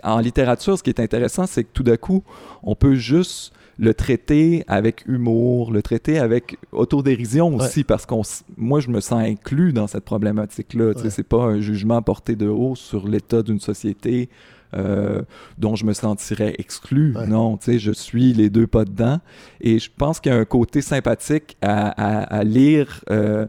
en 0.03 0.19
littérature, 0.19 0.77
ce 0.77 0.83
qui 0.83 0.91
est 0.91 0.99
intéressant, 0.99 1.47
c'est 1.47 1.63
que 1.63 1.71
tout 1.73 1.83
d'un 1.83 1.97
coup, 1.97 2.23
on 2.61 2.75
peut 2.75 2.95
juste 2.95 3.53
le 3.81 3.95
traiter 3.95 4.63
avec 4.67 5.03
humour, 5.07 5.71
le 5.71 5.81
traiter 5.81 6.19
avec 6.19 6.57
autodérision 6.71 7.55
aussi, 7.55 7.83
parce 7.83 8.05
qu'on, 8.05 8.21
moi, 8.55 8.79
je 8.79 8.89
me 8.89 8.99
sens 9.01 9.23
inclus 9.23 9.73
dans 9.73 9.87
cette 9.87 10.05
problématique-là. 10.05 10.93
Ce 10.95 11.09
C'est 11.09 11.27
pas 11.27 11.43
un 11.43 11.59
jugement 11.59 11.99
porté 12.03 12.35
de 12.35 12.47
haut 12.47 12.75
sur 12.75 13.07
l'état 13.07 13.41
d'une 13.41 13.59
société 13.59 14.29
euh, 14.73 15.21
dont 15.57 15.75
je 15.75 15.85
me 15.85 15.93
sentirais 15.93 16.55
exclu. 16.57 17.13
Non, 17.27 17.57
tu 17.57 17.65
sais, 17.65 17.79
je 17.79 17.91
suis 17.91 18.33
les 18.33 18.49
deux 18.49 18.67
pas 18.67 18.85
dedans. 18.85 19.19
Et 19.59 19.79
je 19.79 19.89
pense 19.95 20.19
qu'il 20.19 20.31
y 20.31 20.35
a 20.35 20.37
un 20.37 20.45
côté 20.45 20.81
sympathique 20.81 21.57
à, 21.61 22.43
lire 22.43 23.03
euh, 23.09 23.47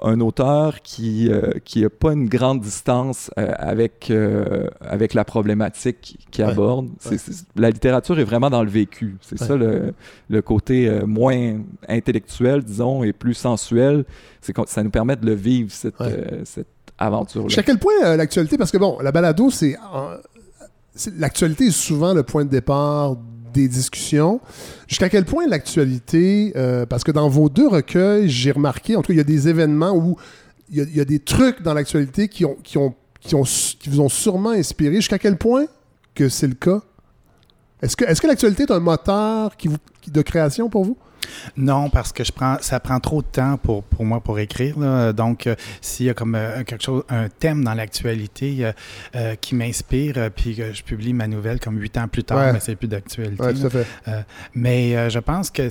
un 0.00 0.20
auteur 0.20 0.80
qui 0.82 1.28
euh, 1.28 1.52
qui 1.64 1.84
a 1.84 1.90
pas 1.90 2.12
une 2.12 2.28
grande 2.28 2.60
distance 2.60 3.30
avec 3.36 4.12
avec 4.80 5.14
la 5.14 5.24
problématique 5.24 6.18
qu'il 6.30 6.44
aborde. 6.44 6.88
la 7.56 7.70
littérature 7.70 8.18
est 8.18 8.24
vraiment 8.24 8.50
dans 8.50 8.62
le 8.62 8.70
vécu. 8.70 9.16
C'est 9.20 9.38
ça 9.38 9.56
le, 9.56 9.92
le 10.28 10.42
côté 10.42 10.88
moins 11.04 11.58
intellectuel, 11.88 12.62
disons, 12.62 13.02
et 13.02 13.12
plus 13.12 13.34
sensuel. 13.34 14.04
C'est 14.40 14.56
ça 14.66 14.82
nous 14.82 14.90
permet 14.90 15.16
de 15.16 15.26
le 15.26 15.34
vivre 15.34 15.70
cette, 15.72 15.96
cette 16.44 16.68
aventure-là. 17.00 17.48
Jusqu'à 17.48 17.62
quel 17.62 17.78
point 17.78 18.16
l'actualité, 18.16 18.56
parce 18.56 18.70
que 18.70 18.78
bon, 18.78 18.98
la 19.00 19.10
balado, 19.10 19.50
c'est 19.50 19.76
l'actualité 21.16 21.66
est 21.66 21.70
souvent 21.70 22.14
le 22.14 22.22
point 22.22 22.44
de 22.44 22.50
départ 22.50 23.16
des 23.52 23.68
discussions. 23.68 24.40
Jusqu'à 24.86 25.08
quel 25.08 25.24
point 25.24 25.46
l'actualité, 25.46 26.52
euh, 26.56 26.86
parce 26.86 27.04
que 27.04 27.10
dans 27.10 27.28
vos 27.28 27.48
deux 27.48 27.68
recueils, 27.68 28.28
j'ai 28.28 28.52
remarqué, 28.52 28.96
en 28.96 29.02
tout 29.02 29.08
cas, 29.08 29.14
il 29.14 29.18
y 29.18 29.20
a 29.20 29.24
des 29.24 29.48
événements 29.48 29.92
où 29.92 30.16
il 30.72 30.96
y 30.96 31.00
a, 31.00 31.04
des 31.04 31.18
trucs 31.18 31.62
dans 31.62 31.74
l'actualité 31.74 32.28
qui, 32.28 32.44
vous 32.44 34.00
ont 34.00 34.08
sûrement 34.08 34.50
inspiré. 34.50 34.96
Jusqu'à 34.96 35.18
quel 35.18 35.36
point 35.36 35.66
que 36.14 36.28
c'est 36.28 36.46
le 36.46 36.54
cas? 36.54 36.80
Est-ce 37.82 37.96
que, 37.96 38.26
l'actualité 38.26 38.64
est 38.64 38.70
un 38.70 38.78
moteur 38.78 39.52
de 40.06 40.22
création 40.22 40.68
pour 40.68 40.84
vous? 40.84 40.96
Non, 41.56 41.90
parce 41.90 42.12
que 42.12 42.24
je 42.24 42.32
prends, 42.32 42.56
ça 42.60 42.80
prend 42.80 43.00
trop 43.00 43.22
de 43.22 43.26
temps 43.26 43.56
pour, 43.56 43.82
pour 43.82 44.04
moi 44.04 44.20
pour 44.20 44.38
écrire. 44.38 44.76
Donc, 45.12 45.46
euh, 45.46 45.54
s'il 45.80 46.06
y 46.06 46.10
a 46.10 46.14
comme 46.14 46.34
euh, 46.34 46.62
quelque 46.64 46.82
chose, 46.82 47.02
un 47.08 47.28
thème 47.28 47.64
dans 47.64 47.74
l'actualité 47.74 48.70
euh, 49.14 49.34
qui 49.36 49.54
m'inspire, 49.54 50.30
puis 50.34 50.56
que 50.56 50.72
je 50.72 50.82
publie 50.82 51.12
ma 51.12 51.26
nouvelle 51.26 51.60
comme 51.60 51.78
huit 51.78 51.96
ans 51.96 52.08
plus 52.08 52.24
tard, 52.24 52.52
mais 52.52 52.60
c'est 52.60 52.76
plus 52.76 52.88
d'actualité. 52.88 53.42
Ouais, 53.42 53.54
tout 53.54 53.66
à 53.66 53.70
fait. 53.70 53.86
mais 54.54 55.10
je 55.10 55.18
pense 55.18 55.50
que, 55.50 55.68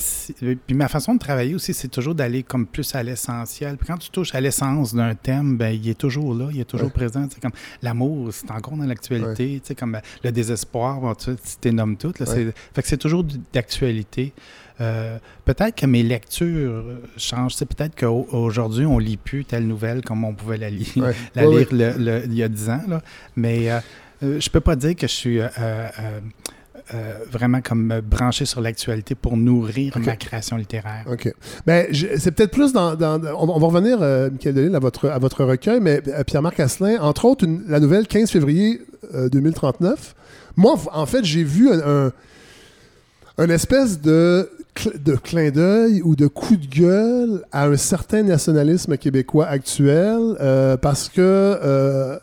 puis 0.66 0.76
ma 0.76 0.88
façon 0.88 1.14
de 1.16 1.20
travailler 1.20 1.56
aussi, 1.56 1.74
c'est 1.74 1.88
toujours 1.88 2.16
d'aller 2.16 2.44
comme 2.44 2.66
plus 2.66 2.94
à 2.96 3.04
l'essentiel. 3.04 3.78
Puis 3.78 3.88
quand 3.88 3.98
tu 3.98 4.10
touches 4.10 4.36
à 4.36 4.42
l'essence 4.42 4.94
d'un 4.94 5.16
thème, 5.16 5.58
ben 5.58 5.70
il 5.70 5.90
est 5.90 5.98
toujours 5.98 6.34
là, 6.34 6.50
il 6.52 6.60
est 6.60 6.66
toujours 6.66 6.92
présent. 6.92 7.28
C'est 7.32 7.42
comme 7.42 7.52
l'amour, 7.82 8.30
c'est 8.32 8.52
encore 8.52 8.76
dans 8.76 8.86
l'actualité. 8.86 9.60
Tu 9.62 9.68
sais, 9.68 9.76
comme 9.76 10.00
le 10.24 10.32
désespoir, 10.32 11.16
tu 11.18 11.32
sais, 11.44 11.72
nommes 11.72 11.98
toutes. 11.98 12.20
Là, 12.20 12.26
fait 12.26 12.82
que 12.82 12.88
c'est 12.88 12.98
toujours 12.98 13.26
d'actualité. 13.54 14.34
Euh, 14.82 15.18
peut-être 15.46 15.76
que 15.76 15.86
mes 15.86 16.04
lectures 16.04 16.84
changent. 17.18 17.56
C'est 17.56 17.66
peut-être 17.66 17.96
qu'aujourd'hui, 17.96 18.86
on 18.86 18.98
lit 18.98 19.18
plus 19.18 19.46
telle 19.46 19.68
nouvelle 19.68 20.02
comme 20.04 20.24
on 20.24 20.34
pouvait 20.34 20.58
la, 20.58 20.70
lire, 20.70 20.88
la 21.36 21.46
lire 21.46 21.68
il 22.26 22.34
y 22.34 22.44
a 22.44 22.48
dix 22.48 22.70
ans. 22.70 22.82
Là. 22.88 23.02
Mais 23.36 23.72
euh, 23.72 23.80
euh, 24.24 24.40
je 24.40 24.50
peux 24.50 24.62
pas 24.62 24.76
dire 24.76 24.96
que 24.96 25.08
je 25.08 25.14
suis 25.14 25.40
vraiment 27.32 27.62
comme 27.62 28.02
branché 28.02 28.46
sur 28.46 28.62
l'actualité 28.62 29.14
pour 29.16 29.38
nourrir 29.38 29.98
ma 30.00 30.16
création 30.16 30.58
littéraire. 30.58 31.06
OK. 31.08 31.32
Ben, 31.66 31.88
c'est 32.18 32.32
peut-être 32.32 32.52
plus 32.52 32.74
dans, 32.74 32.94
on, 33.38 33.60
va 33.60 33.68
revenir, 33.68 34.00
Michael 34.32 34.54
Delisle, 34.54 34.76
à 34.76 34.80
votre, 34.80 35.10
à 35.10 35.20
votre 35.20 35.44
recueil, 35.44 35.80
mais 35.82 36.02
Pierre-Marc 36.26 36.60
Asselin, 36.60 37.00
entre 37.02 37.26
autres, 37.26 37.46
la 37.68 37.80
nouvelle 37.80 38.08
15 38.08 38.32
février 38.32 38.82
2039. 39.14 40.16
Moi, 40.56 40.76
en 40.92 41.06
fait, 41.06 41.24
j'ai 41.24 41.44
vu 41.44 41.72
un, 41.72 42.12
un 43.38 43.50
espèce 43.50 44.02
de 44.02 44.50
de 44.88 45.16
clin 45.16 45.50
d'œil 45.50 46.02
ou 46.04 46.16
de 46.16 46.28
coup 46.28 46.56
de 46.56 46.66
gueule 46.66 47.44
à 47.52 47.66
un 47.66 47.78
certain 47.78 48.24
nationalisme 48.24 48.98
québécois 48.98 49.48
actuel 49.48 50.20
euh, 50.40 50.78
parce 50.78 51.10
que, 51.10 51.22
euh, 51.22 52.18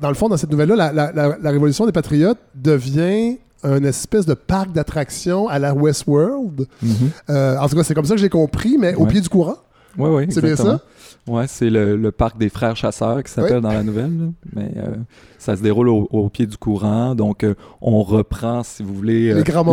dans 0.00 0.08
le 0.08 0.14
fond, 0.14 0.28
dans 0.28 0.36
cette 0.36 0.50
nouvelle-là, 0.50 0.92
la, 0.92 1.50
Révolution 1.50 1.86
des 1.86 1.92
Patriotes 1.92 2.38
devient 2.54 3.38
un 3.62 3.82
espèce 3.84 4.26
de 4.26 4.34
parc 4.34 4.72
d'attractions 4.72 5.48
à 5.48 5.58
la 5.58 5.74
Westworld. 5.74 6.66
Mm 6.82 6.88
en 7.28 7.68
tout 7.68 7.76
cas, 7.76 7.84
c'est 7.84 7.94
comme 7.94 8.04
ça 8.04 8.14
que 8.14 8.20
j'ai 8.20 8.28
compris, 8.28 8.76
mais 8.78 8.94
au 8.94 9.06
pied 9.06 9.20
du 9.20 9.28
courant. 9.28 9.56
Oui, 9.98 10.10
oui. 10.10 10.26
C'est 10.30 10.42
bien 10.42 10.56
ça? 10.56 10.80
Oui, 11.26 11.44
c'est 11.46 11.70
le, 11.70 12.10
parc 12.10 12.36
des 12.36 12.50
frères 12.50 12.76
chasseurs 12.76 13.22
qui 13.22 13.32
s'appelle 13.32 13.62
dans 13.62 13.72
la 13.72 13.82
nouvelle. 13.82 14.32
Mais 14.54 14.70
euh, 14.76 14.94
ça 15.38 15.56
se 15.56 15.62
déroule 15.62 15.88
au, 15.88 16.28
pied 16.28 16.46
du 16.46 16.58
courant. 16.58 17.14
Donc, 17.14 17.44
euh, 17.44 17.54
on 17.80 18.02
reprend, 18.02 18.62
si 18.62 18.82
vous 18.82 18.94
voulez, 18.94 19.32
les, 19.32 19.42
grands 19.42 19.64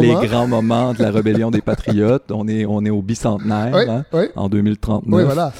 moments. 0.47 0.93
de 0.93 1.01
la 1.01 1.11
rébellion 1.11 1.51
des 1.51 1.61
Patriotes. 1.61 2.31
On 2.31 2.47
est, 2.47 2.65
on 2.65 2.85
est 2.85 2.89
au 2.89 3.01
bicentenaire 3.01 3.75
hein, 4.13 4.27
en 4.35 4.47
2039. 4.47 5.03
Oui, 5.07 5.23
voilà. 5.25 5.51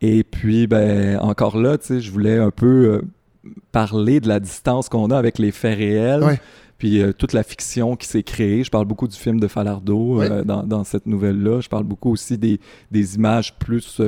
Et 0.00 0.24
puis, 0.24 0.66
ben, 0.66 1.18
encore 1.18 1.58
là, 1.58 1.76
tu 1.76 1.86
sais, 1.86 2.00
je 2.00 2.10
voulais 2.10 2.38
un 2.38 2.50
peu 2.50 3.02
euh, 3.46 3.50
parler 3.70 4.20
de 4.20 4.28
la 4.28 4.40
distance 4.40 4.88
qu'on 4.88 5.10
a 5.10 5.18
avec 5.18 5.38
les 5.38 5.50
faits 5.50 5.76
réels. 5.76 6.38
Puis 6.76 7.00
toute 7.16 7.32
la 7.32 7.44
fiction 7.44 7.96
qui 7.96 8.06
s'est 8.06 8.24
créée. 8.24 8.64
Je 8.64 8.70
parle 8.70 8.84
beaucoup 8.84 9.06
du 9.06 9.16
film 9.16 9.38
de 9.38 9.46
Falardeau 9.46 10.20
dans, 10.44 10.64
dans, 10.64 10.84
cette 10.84 11.06
nouvelle-là. 11.06 11.60
Je 11.60 11.68
parle 11.68 11.84
beaucoup 11.84 12.10
aussi 12.10 12.36
des, 12.36 12.60
des 12.90 13.14
images 13.14 13.56
plus 13.58 14.02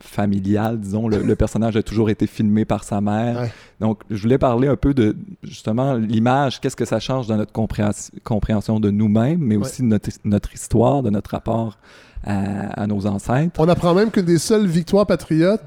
familial, 0.00 0.78
disons. 0.80 1.08
Le, 1.08 1.36
personnage 1.36 1.76
a 1.76 1.82
toujours 1.82 2.10
été 2.10 2.26
filmé 2.26 2.64
par 2.64 2.84
sa 2.84 3.00
mère. 3.00 3.48
Donc, 3.80 4.00
je 4.10 4.20
voulais 4.22 4.38
parler 4.38 4.68
un 4.68 4.76
peu 4.76 4.94
de, 4.94 5.16
justement, 5.42 5.94
l'image, 5.94 6.60
qu'est-ce 6.60 6.76
que 6.76 6.84
ça 6.84 7.00
change 7.00 7.26
dans 7.26 7.36
notre 7.36 7.52
compréhension 7.52 8.80
de 8.80 8.90
nous-mêmes, 8.90 9.40
mais 9.40 9.56
aussi 9.56 9.82
de 9.82 9.98
notre, 10.24 10.54
histoire, 10.54 11.02
de 11.02 11.10
notre 11.10 11.30
rapport 11.30 11.78
à, 12.24 12.86
nos 12.86 13.06
ancêtres. 13.06 13.58
On 13.58 13.68
apprend 13.68 13.94
même 13.94 14.10
qu'une 14.10 14.24
des 14.24 14.38
seules 14.38 14.66
victoires 14.66 15.06
patriotes 15.06 15.62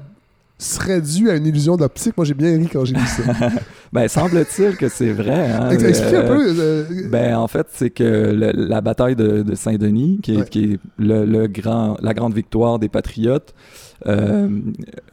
serait 0.58 1.00
due 1.00 1.30
à 1.30 1.36
une 1.36 1.46
illusion 1.46 1.76
d'optique. 1.76 2.16
Moi, 2.16 2.26
j'ai 2.26 2.34
bien 2.34 2.56
ri 2.56 2.68
quand 2.70 2.84
j'ai 2.84 2.96
vu 2.96 3.06
ça. 3.06 3.22
ben, 3.92 4.08
semble-t-il 4.08 4.76
que 4.76 4.88
c'est 4.88 5.12
vrai. 5.12 5.52
Hein, 5.52 5.70
Explique 5.70 6.14
un 6.14 6.26
peu. 6.26 6.54
Euh, 6.58 6.84
ben, 7.08 7.36
en 7.36 7.48
fait, 7.48 7.68
c'est 7.72 7.90
que 7.90 8.04
la 8.04 8.80
bataille 8.80 9.16
de, 9.16 9.54
Saint-Denis, 9.54 10.18
qui 10.22 10.34
est, 10.34 10.48
qui 10.48 10.72
est 10.72 10.80
le, 10.98 11.46
grand, 11.46 11.96
la 12.02 12.12
grande 12.12 12.34
victoire 12.34 12.78
des 12.78 12.88
Patriotes, 12.88 13.54
il 14.04 14.12
euh, 14.12 14.48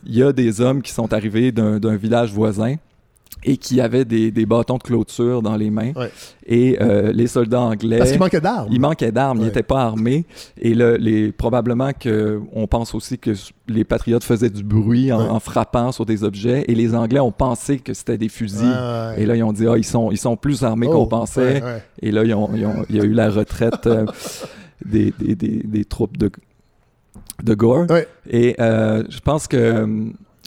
y 0.06 0.24
a 0.24 0.32
des 0.32 0.62
hommes 0.62 0.82
qui 0.82 0.92
sont 0.92 1.14
arrivés 1.14 1.52
d'un 1.52 1.96
village 1.96 2.32
voisin 2.32 2.76
et 3.46 3.58
qui 3.58 3.80
avait 3.80 4.06
des, 4.06 4.32
des, 4.32 4.46
bâtons 4.46 4.78
de 4.78 4.84
clôture 4.84 5.42
dans 5.42 5.56
les 5.56 5.70
mains. 5.70 5.92
Et 6.48 6.78
euh, 6.82 7.12
les 7.14 7.28
soldats 7.28 7.62
anglais... 7.62 8.00
Parce 8.00 8.12
qu'il 8.12 8.20
manquait 8.20 8.42
d'armes. 8.42 8.70
Il 8.72 8.82
manquait 8.82 9.12
d'armes, 9.12 9.38
ils 9.40 9.46
n'étaient 9.46 9.64
pas 9.64 9.84
armés. 9.84 10.26
Et 10.60 10.74
le, 10.74 10.98
les, 10.98 11.32
probablement 11.32 11.92
qu'on 11.94 12.68
pense 12.68 12.96
aussi 12.96 13.20
que 13.20 13.32
les 13.68 13.84
patriotes 13.84 14.24
faisaient 14.24 14.50
du 14.50 14.64
bruit 14.64 15.12
en, 15.12 15.40
frappant 15.40 15.92
sur 15.92 16.06
des 16.06 16.24
objets. 16.24 16.66
Et 16.68 16.76
les 16.76 16.96
Anglais 16.96 17.20
ont 17.20 17.32
pensé 17.32 17.78
que 17.78 17.94
c'était 17.94 18.18
des 18.18 18.30
fusils. 18.30 18.78
Et 19.18 19.26
là, 19.26 19.36
ils 19.36 19.44
ont 19.44 19.54
dit, 19.54 19.68
ah, 19.68 19.78
ils, 19.78 19.86
sont, 19.86 20.12
ils 20.12 20.18
sont 20.18 20.36
plus 20.36 20.64
armés 20.64 20.88
qu'on 20.88 21.04
oh, 21.04 21.08
pensait. 21.08 21.62
Et 22.02 22.12
là, 22.12 22.24
ils 22.24 22.34
ont, 22.34 22.50
il 22.90 22.96
y 22.96 23.00
a 23.00 23.04
eu 23.04 23.14
la 23.14 23.30
retraite 23.30 23.86
euh, 23.86 24.06
des, 24.86 25.14
des, 25.20 25.36
des, 25.36 25.62
des, 25.64 25.86
troupes 25.86 26.18
de, 26.18 26.32
de 27.44 27.54
Gore. 27.54 27.86
Et 28.28 28.56
euh, 28.60 29.04
je 29.10 29.20
pense 29.20 29.48
que 29.48 29.88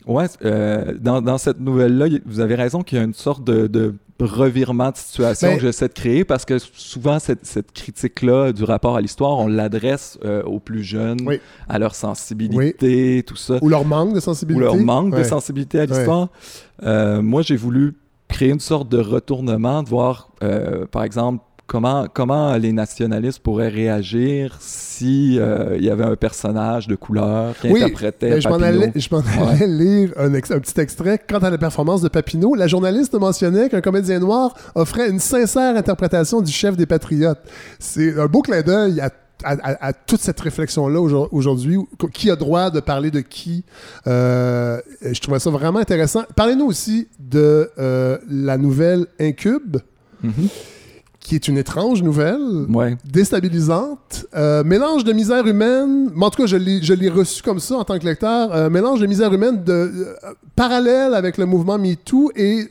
Ouais, 0.09 0.25
euh, 0.43 0.95
dans, 0.99 1.21
dans, 1.21 1.37
cette 1.37 1.61
nouvelle-là, 1.61 2.07
vous 2.25 2.41
avez 2.41 2.55
raison 2.55 2.83
qu'il 2.83 2.97
y 2.97 3.01
a 3.01 3.05
une 3.05 3.15
sorte 3.15 3.45
de, 3.45 3.67
de 3.67 3.95
revirement 4.19 4.91
de 4.91 4.97
situation 4.97 5.49
ben 5.49 5.57
que 5.57 5.63
j'essaie 5.63 5.87
de 5.87 5.93
créer 5.93 6.25
parce 6.25 6.47
que 6.47 6.59
souvent, 6.59 7.19
cette, 7.19 7.45
cette 7.45 7.73
critique-là 7.73 8.53
du 8.53 8.65
rapport 8.65 8.97
à 8.97 9.03
l'histoire, 9.03 9.39
on 9.39 9.47
l'adresse 9.47 10.19
euh, 10.25 10.43
aux 10.45 10.61
plus 10.61 10.83
jeunes, 10.83 11.19
à 11.69 11.79
leur 11.79 11.95
sensibilité, 11.95 13.23
tout 13.27 13.37
ça. 13.37 13.59
Ou 13.61 13.69
leur 13.69 13.85
manque 13.85 14.15
de 14.15 14.21
sensibilité. 14.21 14.65
Ou 14.65 14.65
leur 14.65 14.77
manque 14.77 15.15
de 15.15 15.23
sensibilité 15.23 15.81
à 15.81 15.87
l'histoire. 15.87 16.29
Euh, 16.83 17.21
moi, 17.21 17.43
j'ai 17.43 17.57
voulu 17.57 17.95
créer 18.29 18.51
une 18.51 18.61
sorte 18.61 18.89
de 18.89 18.99
retournement, 18.99 19.83
de 19.83 19.89
voir, 19.91 20.31
par 20.91 21.05
exemple, 21.05 21.45
comment, 21.69 22.07
comment 22.13 22.57
les 22.57 22.73
nationalistes 22.73 23.39
pourraient 23.41 23.69
réagir 23.69 24.57
si 24.59 25.39
euh, 25.39 25.77
il 25.77 25.85
y 25.85 25.91
avait 25.91 26.05
un 26.05 26.17
personnage 26.17 26.89
de 26.89 26.97
couleur 26.97 27.55
qui 27.61 27.69
interprétait 27.69 28.31
ben, 28.31 28.41
je 28.41 28.49
m'en 28.49 28.57
allais, 28.57 28.91
je 28.97 29.09
m'en 29.13 29.21
allais 29.21 29.67
lire 29.69 30.13
un, 30.17 30.31
petit 30.31 30.81
extrait. 30.81 31.21
Quant 31.29 31.39
à 31.39 31.51
la 31.51 31.59
performance 31.59 32.01
de 32.01 32.09
Papineau, 32.09 32.57
la 32.57 32.67
journaliste 32.67 33.15
mentionnait 33.15 33.69
qu'un 33.69 33.83
comédien 33.83 34.19
noir 34.19 34.55
offrait 34.75 35.11
une 35.11 35.21
sincère 35.21 35.77
interprétation 35.77 36.41
du 36.41 36.51
chef 36.51 36.77
des 36.77 36.87
Patriotes. 36.87 37.39
C'est 37.79 38.19
un 38.19 38.27
beau 38.27 38.43
clin 38.43 38.63
d'œil 38.63 39.01
à 39.01 39.11
à, 39.45 39.93
toute 39.93 40.21
cette 40.21 40.41
réflexion-là 40.41 41.01
aujourd'hui, 41.31 41.79
qui 42.13 42.29
a 42.29 42.35
droit 42.35 42.71
de 42.73 42.81
parler 42.81 43.13
de 43.13 43.21
qui. 43.21 43.65
Euh, 44.09 44.81
je 45.01 45.21
trouvais 45.21 45.39
ça 45.39 45.51
vraiment 45.51 45.79
intéressant. 45.79 46.25
Parlez-nous 46.35 46.65
aussi 46.65 47.07
de 47.21 47.71
euh, 47.79 48.19
la 48.29 48.59
nouvelle 48.59 49.07
Incube. 49.21 49.77
Mm-hmm 50.27 50.49
qui 51.29 51.35
est 51.35 51.47
une 51.47 51.59
étrange 51.59 52.03
nouvelle, 52.03 52.41
déstabilisante, 53.05 54.25
euh, 54.35 54.65
mélange 54.65 55.05
de 55.05 55.13
misère 55.13 55.47
humaine, 55.47 56.09
en 56.19 56.31
tout 56.31 56.41
cas 56.41 56.47
je 56.47 56.57
l'ai 56.57 57.09
reçu 57.11 57.43
comme 57.43 57.61
ça 57.61 57.75
en 57.75 57.85
tant 57.85 57.99
que 57.99 58.07
lecteur, 58.07 58.51
euh, 58.55 58.71
mélange 58.71 58.99
de 58.99 59.07
misère 59.07 59.31
humaine 59.35 59.63
de, 59.63 59.73
euh, 59.73 60.15
parallèle 60.57 61.13
avec 61.13 61.37
le 61.37 61.45
mouvement 61.45 61.77
MeToo 61.77 62.33
et 62.35 62.71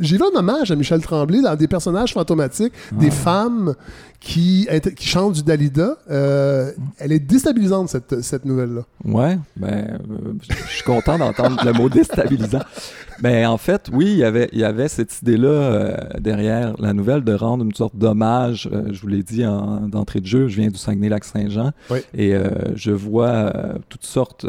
j'ai 0.00 0.16
vu 0.16 0.22
un 0.32 0.38
hommage 0.38 0.70
à 0.70 0.76
Michel 0.76 1.00
Tremblay 1.00 1.42
dans 1.42 1.56
des 1.56 1.66
personnages 1.66 2.12
fantomatiques, 2.12 2.72
des 2.92 3.10
femmes 3.10 3.74
qui, 4.20 4.68
qui 4.96 5.06
chante 5.08 5.32
du 5.34 5.42
Dalida. 5.42 5.96
Elle 6.08 7.10
est 7.10 7.18
déstabilisante, 7.18 7.88
cette, 7.88 8.22
cette 8.22 8.44
nouvelle-là. 8.44 8.82
Ouais, 9.04 9.38
ben, 9.56 9.98
je 10.48 10.72
suis 10.72 10.84
content 10.84 11.18
d'entendre 11.18 11.60
le 11.64 11.72
mot 11.72 11.88
déstabilisant. 11.88 12.62
Mais 13.22 13.46
en 13.46 13.58
fait, 13.58 13.90
oui, 13.92 14.14
y 14.14 14.24
avait, 14.24 14.48
il 14.52 14.58
y 14.58 14.64
avait 14.64 14.88
cette 14.88 15.22
idée-là 15.22 15.48
euh, 15.48 15.96
derrière 16.20 16.74
la 16.80 16.92
nouvelle 16.92 17.24
de 17.24 17.32
rendre 17.34 17.64
une 17.64 17.74
sorte 17.74 17.96
d'hommage. 17.96 18.68
je 18.90 19.00
vous 19.00 19.08
l'ai 19.08 19.22
dit 19.22 19.44
en, 19.44 19.88
d'entrée 19.88 20.20
de 20.20 20.26
jeu, 20.26 20.48
je 20.48 20.60
viens 20.60 20.68
du 20.68 20.78
Saguenay-Lac-Saint-Jean 20.78 21.72
et 22.14 22.34
je 22.74 22.90
vois 22.90 23.52
toutes 23.88 24.04
sortes 24.04 24.46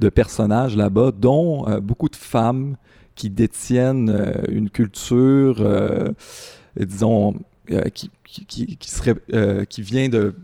de 0.00 0.08
personnages 0.08 0.76
là-bas, 0.76 1.12
dont 1.16 1.64
beaucoup 1.80 2.08
de 2.08 2.16
femmes 2.16 2.76
qui 3.14 3.30
détiennent 3.30 4.34
une 4.48 4.70
culture, 4.70 5.64
disons, 6.76 7.34
qui, 7.94 8.10
qui, 8.46 8.90
serait, 8.90 9.14
euh, 9.32 9.64
qui 9.64 9.82
vient 9.82 10.08
de 10.08 10.34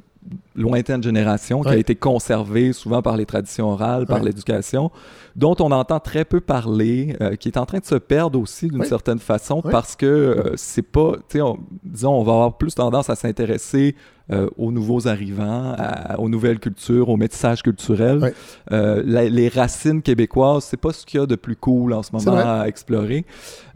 lointaine 0.57 1.03
génération, 1.03 1.63
qui 1.63 1.69
a 1.69 1.77
été 1.77 1.95
conservée 1.95 2.73
souvent 2.73 3.03
par 3.03 3.17
les 3.17 3.27
traditions 3.27 3.71
orales, 3.71 4.07
par 4.07 4.23
l'éducation, 4.23 4.91
dont 5.37 5.57
on 5.59 5.73
entend 5.73 5.99
très 5.99 6.25
peu 6.25 6.41
parler, 6.41 7.17
euh, 7.21 7.35
qui 7.35 7.49
est 7.49 7.59
en 7.59 7.67
train 7.67 7.79
de 7.79 7.85
se 7.85 7.97
perdre 7.97 8.41
aussi 8.41 8.69
d'une 8.69 8.85
certaine 8.85 9.19
façon 9.19 9.63
parce 9.63 9.97
que 9.97 10.07
euh, 10.07 10.53
c'est 10.57 10.83
pas, 10.83 11.15
tu 11.29 11.39
sais, 11.39 11.45
disons, 11.83 12.13
on 12.13 12.23
va 12.23 12.33
avoir 12.33 12.57
plus 12.57 12.75
tendance 12.75 13.11
à 13.11 13.17
s'intéresser 13.17 13.97
euh, 14.31 14.49
aux 14.57 14.73
nouveaux 14.73 15.07
arrivants, 15.07 15.77
aux 16.19 16.29
nouvelles 16.29 16.61
cultures, 16.61 17.09
au 17.09 17.17
métissage 17.17 17.63
culturel. 17.63 18.33
les 18.71 19.49
racines 19.49 20.03
québécoises, 20.03 20.65
c'est 20.65 20.81
pas 20.81 20.93
ce 20.93 21.05
qu'il 21.05 21.21
y 21.21 21.23
a 21.23 21.27
de 21.27 21.37
plus 21.37 21.57
cool 21.57 21.93
en 21.93 22.03
ce 22.03 22.13
moment 22.13 22.39
à 22.39 22.67
explorer. 22.69 23.27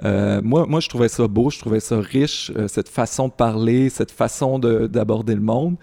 moi, 0.05 0.65
moi, 0.67 0.81
je 0.81 0.89
trouvais 0.89 1.09
ça 1.09 1.27
beau, 1.27 1.51
je 1.51 1.59
trouvais 1.59 1.81
ça 1.81 1.99
riche, 2.01 2.53
cette 2.69 2.89
façon 2.89 3.29
de 3.29 3.33
parler, 3.33 3.91
cette 3.91 4.13
façon 4.13 4.59
d'aborder 4.59 5.35
le 5.35 5.43
monde. 5.43 5.77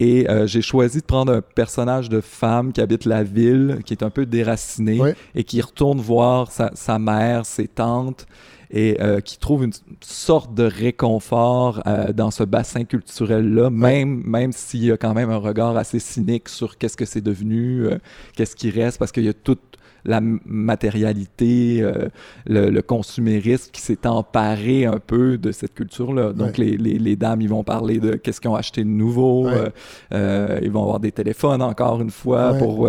Et 0.00 0.28
euh, 0.30 0.46
j'ai 0.46 0.62
choisi 0.62 1.00
de 1.00 1.04
prendre 1.04 1.30
un 1.30 1.42
personnage 1.42 2.08
de 2.08 2.22
femme 2.22 2.72
qui 2.72 2.80
habite 2.80 3.04
la 3.04 3.22
ville, 3.22 3.80
qui 3.84 3.92
est 3.92 4.02
un 4.02 4.08
peu 4.08 4.24
déraciné, 4.24 4.98
et 5.34 5.44
qui 5.44 5.60
retourne 5.60 6.00
voir 6.00 6.50
sa, 6.50 6.98
mère, 6.98 7.44
ses 7.44 7.68
tantes, 7.68 8.26
et 8.70 8.96
euh, 9.02 9.20
qui 9.20 9.38
trouve 9.38 9.64
une 9.64 9.74
sorte 10.00 10.54
de 10.54 10.62
réconfort 10.62 11.82
euh, 11.86 12.14
dans 12.14 12.30
ce 12.30 12.44
bassin 12.44 12.84
culturel-là, 12.84 13.68
même, 13.68 14.22
même 14.24 14.52
s'il 14.52 14.84
y 14.84 14.90
a 14.90 14.96
quand 14.96 15.12
même 15.12 15.28
un 15.28 15.36
regard 15.36 15.76
assez 15.76 15.98
cynique 15.98 16.48
sur 16.48 16.78
qu'est-ce 16.78 16.96
que 16.96 17.04
c'est 17.04 17.20
devenu, 17.20 17.88
qu'est-ce 18.36 18.56
qui 18.56 18.70
reste, 18.70 18.98
parce 18.98 19.12
qu'il 19.12 19.24
y 19.24 19.28
a 19.28 19.34
tout 19.34 19.58
la 20.04 20.20
matérialité, 20.20 21.82
euh, 21.82 22.08
le, 22.46 22.80
consumérisme 22.80 23.70
qui 23.72 23.80
s'est 23.80 24.06
emparé 24.06 24.86
un 24.86 24.98
peu 24.98 25.38
de 25.38 25.52
cette 25.52 25.74
culture-là. 25.74 26.32
Donc, 26.32 26.58
les, 26.58 26.76
les, 26.76 27.16
dames, 27.16 27.40
ils 27.40 27.48
vont 27.48 27.64
parler 27.64 27.98
de 27.98 28.14
qu'est-ce 28.14 28.40
qu'ils 28.40 28.50
ont 28.50 28.54
acheté 28.54 28.82
de 28.82 28.88
nouveau. 28.88 29.46
Euh, 29.46 29.68
euh, 30.12 30.58
ils 30.62 30.70
vont 30.70 30.82
avoir 30.82 31.00
des 31.00 31.12
téléphones, 31.12 31.62
encore 31.62 32.00
une 32.00 32.10
fois. 32.10 32.54
pour 32.54 32.88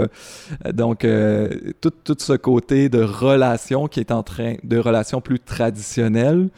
Donc, 0.74 1.05
tout, 1.82 1.91
tout 2.03 2.16
ce 2.18 2.34
côté 2.34 2.89
de 2.89 3.01
relation 3.01 3.88
qui 3.88 3.99
est 3.99 4.12
en 4.12 4.24
train, 4.24 4.55
de 4.64 4.78
relation 4.78 5.22
plus 5.22 5.39
traditionnelle, 5.39 6.49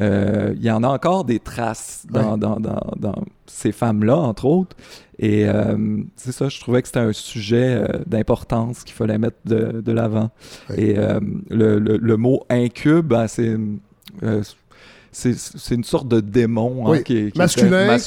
il 0.00 0.62
y 0.62 0.70
en 0.70 0.82
a 0.82 0.88
encore 0.88 1.24
des 1.24 1.38
traces 1.38 2.06
dans, 2.10 2.36
dans, 2.36 2.60
dans, 2.60 2.92
dans 2.96 3.24
ces 3.46 3.72
femmes-là, 3.72 4.16
entre 4.16 4.44
autres. 4.44 4.76
Et 5.18 5.46
euh, 5.46 5.76
c'est 6.16 6.32
ça, 6.32 6.48
je 6.48 6.58
trouvais 6.60 6.82
que 6.82 6.88
c'était 6.88 7.00
un 7.00 7.12
sujet 7.12 7.76
euh, 7.76 7.86
d'importance 8.06 8.82
qu'il 8.82 8.94
fallait 8.94 9.18
mettre 9.18 9.38
de, 9.44 9.80
de 9.80 9.92
l'avant. 9.92 10.30
Et 10.76 10.98
euh, 10.98 11.20
le, 11.48 11.78
le, 11.78 12.16
mot 12.16 12.44
incube, 12.48 13.06
ben, 13.06 13.28
c'est 13.28 13.56
c'est 15.12 15.74
une 15.74 15.84
sorte 15.84 16.08
de 16.08 16.20
démon 16.20 16.90
hein, 16.90 17.02
qui, 17.02 17.18
est, 17.18 17.36
masculin, 17.36 17.98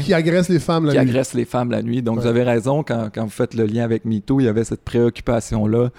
Qui, 0.00 0.14
agresse 0.14 0.48
les 0.48 0.60
femmes 0.60 0.86
la 0.86 0.92
nuit. 0.92 0.98
Qui 0.98 1.08
agresse 1.08 1.34
les 1.34 1.44
femmes 1.44 1.70
la 1.72 1.82
nuit. 1.82 2.02
Donc, 2.02 2.20
vous 2.20 2.26
avez 2.26 2.44
raison, 2.44 2.84
quand, 2.84 3.08
quand, 3.12 3.24
vous 3.24 3.30
faites 3.30 3.54
le 3.54 3.66
lien 3.66 3.82
avec 3.82 4.04
MeToo, 4.04 4.38
il 4.38 4.44
y 4.44 4.48
avait 4.48 4.62
cette 4.62 4.82
préoccupation-là 4.82 5.90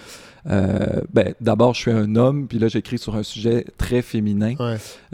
euh, 0.49 1.01
ben, 1.11 1.33
d'abord, 1.41 1.73
je 1.73 1.81
suis 1.81 1.91
un 1.91 2.15
homme, 2.15 2.47
puis 2.47 2.59
là, 2.59 2.67
j'écris 2.67 2.97
sur 2.97 3.15
un 3.15 3.23
sujet 3.23 3.65
très 3.77 4.01
féminin. 4.01 4.55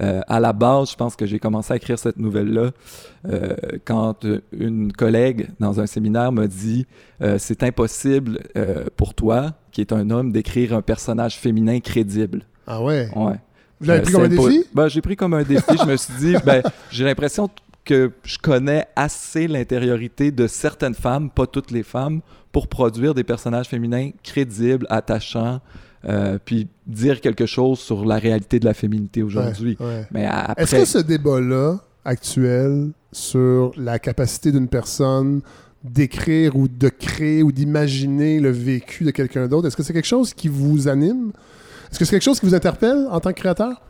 Euh, 0.01 0.21
à 0.27 0.39
la 0.39 0.53
base, 0.53 0.91
je 0.91 0.95
pense 0.95 1.15
que 1.15 1.25
j'ai 1.25 1.39
commencé 1.39 1.73
à 1.73 1.75
écrire 1.75 1.99
cette 1.99 2.17
nouvelle-là 2.17 2.71
euh, 3.27 3.55
quand 3.85 4.25
une 4.51 4.91
collègue 4.93 5.49
dans 5.59 5.79
un 5.79 5.85
séminaire 5.85 6.31
m'a 6.31 6.47
dit 6.47 6.85
C'est 7.37 7.63
impossible 7.63 8.39
pour 8.95 9.13
toi, 9.13 9.53
qui 9.71 9.81
est 9.81 9.93
un 9.93 10.09
homme, 10.09 10.31
d'écrire 10.31 10.73
un 10.73 10.81
personnage 10.81 11.37
féminin 11.37 11.79
crédible. 11.79 12.43
Ah 12.65 12.81
ouais? 12.81 13.09
Ouais. 13.15 13.35
Vous 13.79 13.87
l'avez 13.87 14.01
pris 14.01 14.11
comme 14.11 14.23
un 14.23 14.27
défi? 14.27 14.65
Ben, 14.73 14.87
j'ai 14.87 15.01
pris 15.01 15.15
comme 15.15 15.33
un 15.33 15.43
défi. 15.43 15.77
je 15.79 15.85
me 15.85 15.95
suis 15.95 16.13
dit, 16.19 16.35
ben, 16.45 16.61
j'ai 16.91 17.05
l'impression 17.05 17.49
que 17.85 18.11
je 18.23 18.37
connais 18.37 18.85
assez 18.95 19.47
l'intériorité 19.47 20.31
de 20.31 20.47
certaines 20.47 20.93
femmes, 20.93 21.29
pas 21.29 21.47
toutes 21.47 21.71
les 21.71 21.83
femmes, 21.83 22.21
pour 22.51 22.67
produire 22.67 23.13
des 23.13 23.23
personnages 23.23 23.67
féminins 23.67 24.11
crédibles, 24.23 24.85
attachants, 24.89 25.61
euh, 26.05 26.37
puis 26.43 26.67
dire 26.87 27.19
quelque 27.19 27.45
chose 27.45 27.79
sur 27.79 28.05
la 28.05 28.17
réalité 28.17 28.59
de 28.59 28.65
la 28.65 28.73
féminité 28.73 29.23
aujourd'hui. 29.23 29.77
Mais 30.11 30.25
après... 30.25 30.63
Est-ce 30.63 30.75
que 30.75 30.85
ce 30.85 30.97
débat-là, 30.99 31.79
actuel, 32.05 32.91
sur 33.11 33.73
la 33.75 33.99
capacité 33.99 34.51
d'une 34.51 34.67
personne 34.67 35.41
d'écrire 35.83 36.55
ou 36.55 36.67
de 36.67 36.89
créer 36.89 37.43
ou 37.43 37.51
d'imaginer 37.51 38.39
le 38.39 38.49
vécu 38.49 39.03
de 39.03 39.11
quelqu'un 39.11 39.47
d'autre, 39.47 39.67
est-ce 39.67 39.77
que 39.77 39.83
c'est 39.83 39.93
quelque 39.93 40.05
chose 40.05 40.33
qui 40.33 40.47
vous 40.47 40.87
anime? 40.87 41.31
Est-ce 41.89 41.99
que 41.99 42.05
c'est 42.05 42.11
quelque 42.11 42.23
chose 42.23 42.39
qui 42.39 42.45
vous 42.45 42.55
interpelle 42.55 43.07
en 43.09 43.19
tant 43.19 43.31
que 43.31 43.39
créateur? 43.39 43.81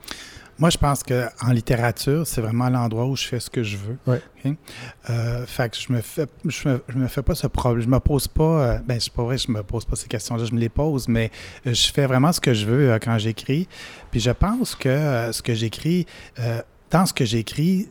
Moi, 0.60 0.70
je 0.70 0.78
pense 0.78 1.03
qu'en 1.03 1.51
littérature, 1.51 2.28
c'est 2.28 2.41
vraiment 2.41 2.70
l'endroit 2.70 3.05
où 3.05 3.16
je 3.16 3.26
fais 3.26 3.39
ce 3.39 3.49
que 3.49 3.64
je 3.64 3.78
veux. 3.78 3.97
Euh, 5.10 5.45
fait 5.45 5.70
que 5.70 5.78
je 5.78 5.93
me 5.93 6.01
fais, 6.01 6.28
je 6.45 6.70
me, 6.97 7.07
fais 7.07 7.22
pas 7.22 7.34
ce 7.34 7.47
problème. 7.47 7.82
Je 7.82 7.88
me 7.88 7.99
pose 7.99 8.28
pas. 8.28 8.43
Euh, 8.43 8.80
ben, 8.86 8.99
c'est 8.99 9.14
pas 9.14 9.24
vrai, 9.24 9.38
je 9.38 9.49
me 9.49 9.64
pose 9.64 9.86
pas 9.86 9.95
ces 9.95 10.10
questions-là. 10.10 10.43
Je 10.43 10.53
me 10.53 10.60
les 10.60 10.68
pose, 10.68 11.07
mais 11.07 11.32
je 11.66 11.91
fais 11.91 12.05
vraiment 12.05 12.34
ce 12.34 12.41
que 12.41 12.53
je 12.53 12.66
veux 12.66 12.91
euh, 12.91 12.99
quand 12.99 13.18
j'écris. 13.18 13.70
Puis 14.12 14.20
je 14.20 14.32
pense 14.32 14.76
que 14.76 15.30
ce 15.32 15.41
que 15.41 15.53
j'écris 15.53 16.05
dans 16.91 17.05
ce 17.05 17.14
que 17.14 17.26
j'écris, 17.26 17.88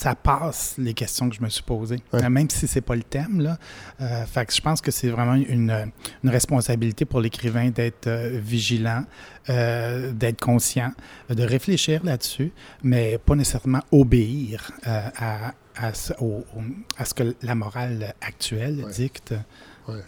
ça 0.00 0.14
passe 0.14 0.76
les 0.78 0.94
questions 0.94 1.28
que 1.28 1.36
je 1.36 1.42
me 1.42 1.50
suis 1.50 1.62
posées, 1.62 2.02
même 2.14 2.48
si 2.48 2.66
c'est 2.66 2.80
pas 2.80 2.96
le 2.96 3.02
thème. 3.02 3.42
Là. 3.42 3.58
Euh, 4.00 4.24
fait 4.24 4.46
que 4.46 4.54
je 4.54 4.60
pense 4.62 4.80
que 4.80 4.90
c'est 4.90 5.10
vraiment 5.10 5.34
une, 5.34 5.90
une, 6.24 6.30
responsabilité 6.30 7.04
pour 7.04 7.20
l'écrivain 7.20 7.68
d'être 7.68 8.06
euh, 8.06 8.40
vigilant, 8.42 9.04
euh, 9.50 10.10
d'être 10.12 10.40
conscient, 10.40 10.92
de 11.28 11.42
réfléchir 11.42 12.02
là-dessus, 12.02 12.50
mais 12.82 13.18
pas 13.18 13.34
nécessairement 13.34 13.82
obéir 13.92 14.72
à, 14.84 15.52
à, 15.76 15.92
ce, 15.92 16.14
à, 16.96 17.04
ce, 17.04 17.12
que 17.12 17.36
la 17.42 17.54
morale 17.54 18.14
actuelle 18.22 18.86
dicte. 18.94 19.34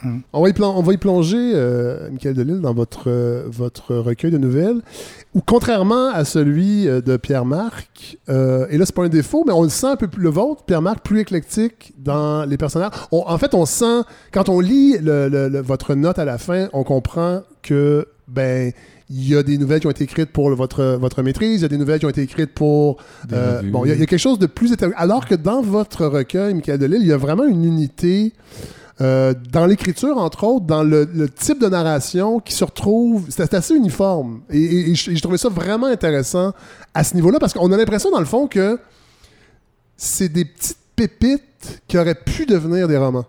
Mm. 0.02 0.18
On, 0.32 0.42
va 0.42 0.48
y 0.48 0.54
on, 0.60 0.82
va 0.82 0.92
y 0.92 0.96
plonger, 0.96 1.52
euh, 1.54 2.10
Michael 2.10 2.34
Delille, 2.34 2.60
dans 2.60 2.74
votre, 2.74 3.08
euh, 3.08 3.44
votre 3.48 3.94
recueil 3.94 4.30
de 4.30 4.38
nouvelles, 4.38 4.80
où 5.34 5.40
contrairement 5.44 6.08
à 6.08 6.24
celui 6.24 6.88
euh, 6.88 7.00
de 7.00 7.16
Pierre-Marc, 7.16 8.18
euh, 8.28 8.66
et 8.70 8.78
là 8.78 8.86
c'est 8.86 8.94
pas 8.94 9.04
un 9.04 9.08
défaut, 9.08 9.44
mais 9.46 9.52
on 9.52 9.62
le 9.62 9.68
sent 9.68 9.86
un 9.86 9.96
peu 9.96 10.08
plus 10.08 10.22
le 10.22 10.30
vôtre, 10.30 10.64
Pierre-Marc, 10.64 11.00
plus 11.02 11.20
éclectique 11.20 11.94
dans 11.98 12.44
les 12.44 12.56
personnages. 12.56 12.92
en 13.10 13.38
fait, 13.38 13.54
on 13.54 13.66
sent, 13.66 14.02
quand 14.32 14.48
on 14.48 14.60
lit 14.60 14.96
le, 15.00 15.60
votre 15.60 15.94
note 15.94 16.18
à 16.18 16.24
la 16.24 16.38
fin, 16.38 16.68
on 16.72 16.84
comprend 16.84 17.42
que, 17.62 18.06
ben, 18.28 18.72
il 19.10 19.28
y 19.28 19.36
a 19.36 19.42
des 19.42 19.58
nouvelles 19.58 19.80
qui 19.80 19.86
ont 19.86 19.90
été 19.90 20.04
écrites 20.04 20.30
pour 20.30 20.48
votre, 20.54 20.96
votre 20.98 21.22
maîtrise, 21.22 21.60
il 21.60 21.62
y 21.62 21.66
a 21.66 21.68
des 21.68 21.76
nouvelles 21.76 21.98
qui 21.98 22.06
ont 22.06 22.10
été 22.10 22.22
écrites 22.22 22.54
pour... 22.54 22.96
bon, 23.28 23.84
il 23.84 23.90
y, 23.90 23.92
a, 23.92 23.96
quelque 23.96 24.16
chose 24.16 24.38
de 24.38 24.46
plus... 24.46 24.74
Alors 24.96 25.26
que 25.26 25.34
dans 25.34 25.60
votre 25.60 26.06
recueil, 26.06 26.54
Michael 26.54 26.78
Delille, 26.78 27.02
il 27.02 27.08
y 27.08 27.12
a 27.12 27.18
vraiment 27.18 27.44
une 27.44 27.64
unité... 27.64 28.32
Euh, 29.00 29.34
dans 29.50 29.66
l'écriture, 29.66 30.18
entre 30.18 30.44
autres, 30.44 30.66
dans 30.66 30.82
le, 30.82 31.28
type 31.28 31.60
de 31.60 31.68
narration 31.68 32.40
qui 32.40 32.52
se 32.52 32.64
retrouve, 32.64 33.26
c'est 33.30 33.54
assez 33.54 33.74
uniforme. 33.74 34.42
Et, 34.50 34.94
je, 34.94 35.20
trouvais 35.20 35.38
ça 35.38 35.48
vraiment 35.48 35.86
intéressant 35.86 36.52
à 36.94 37.02
ce 37.02 37.14
niveau-là 37.14 37.38
parce 37.38 37.54
qu'on 37.54 37.72
a 37.72 37.76
l'impression, 37.76 38.10
dans 38.10 38.20
le 38.20 38.26
fond, 38.26 38.46
que 38.46 38.78
c'est 39.96 40.28
des 40.28 40.44
petites 40.44 40.78
pépites 40.94 41.82
qui 41.88 41.96
auraient 41.98 42.14
pu 42.14 42.44
devenir 42.46 42.86
des 42.86 42.96
romans. 42.96 43.24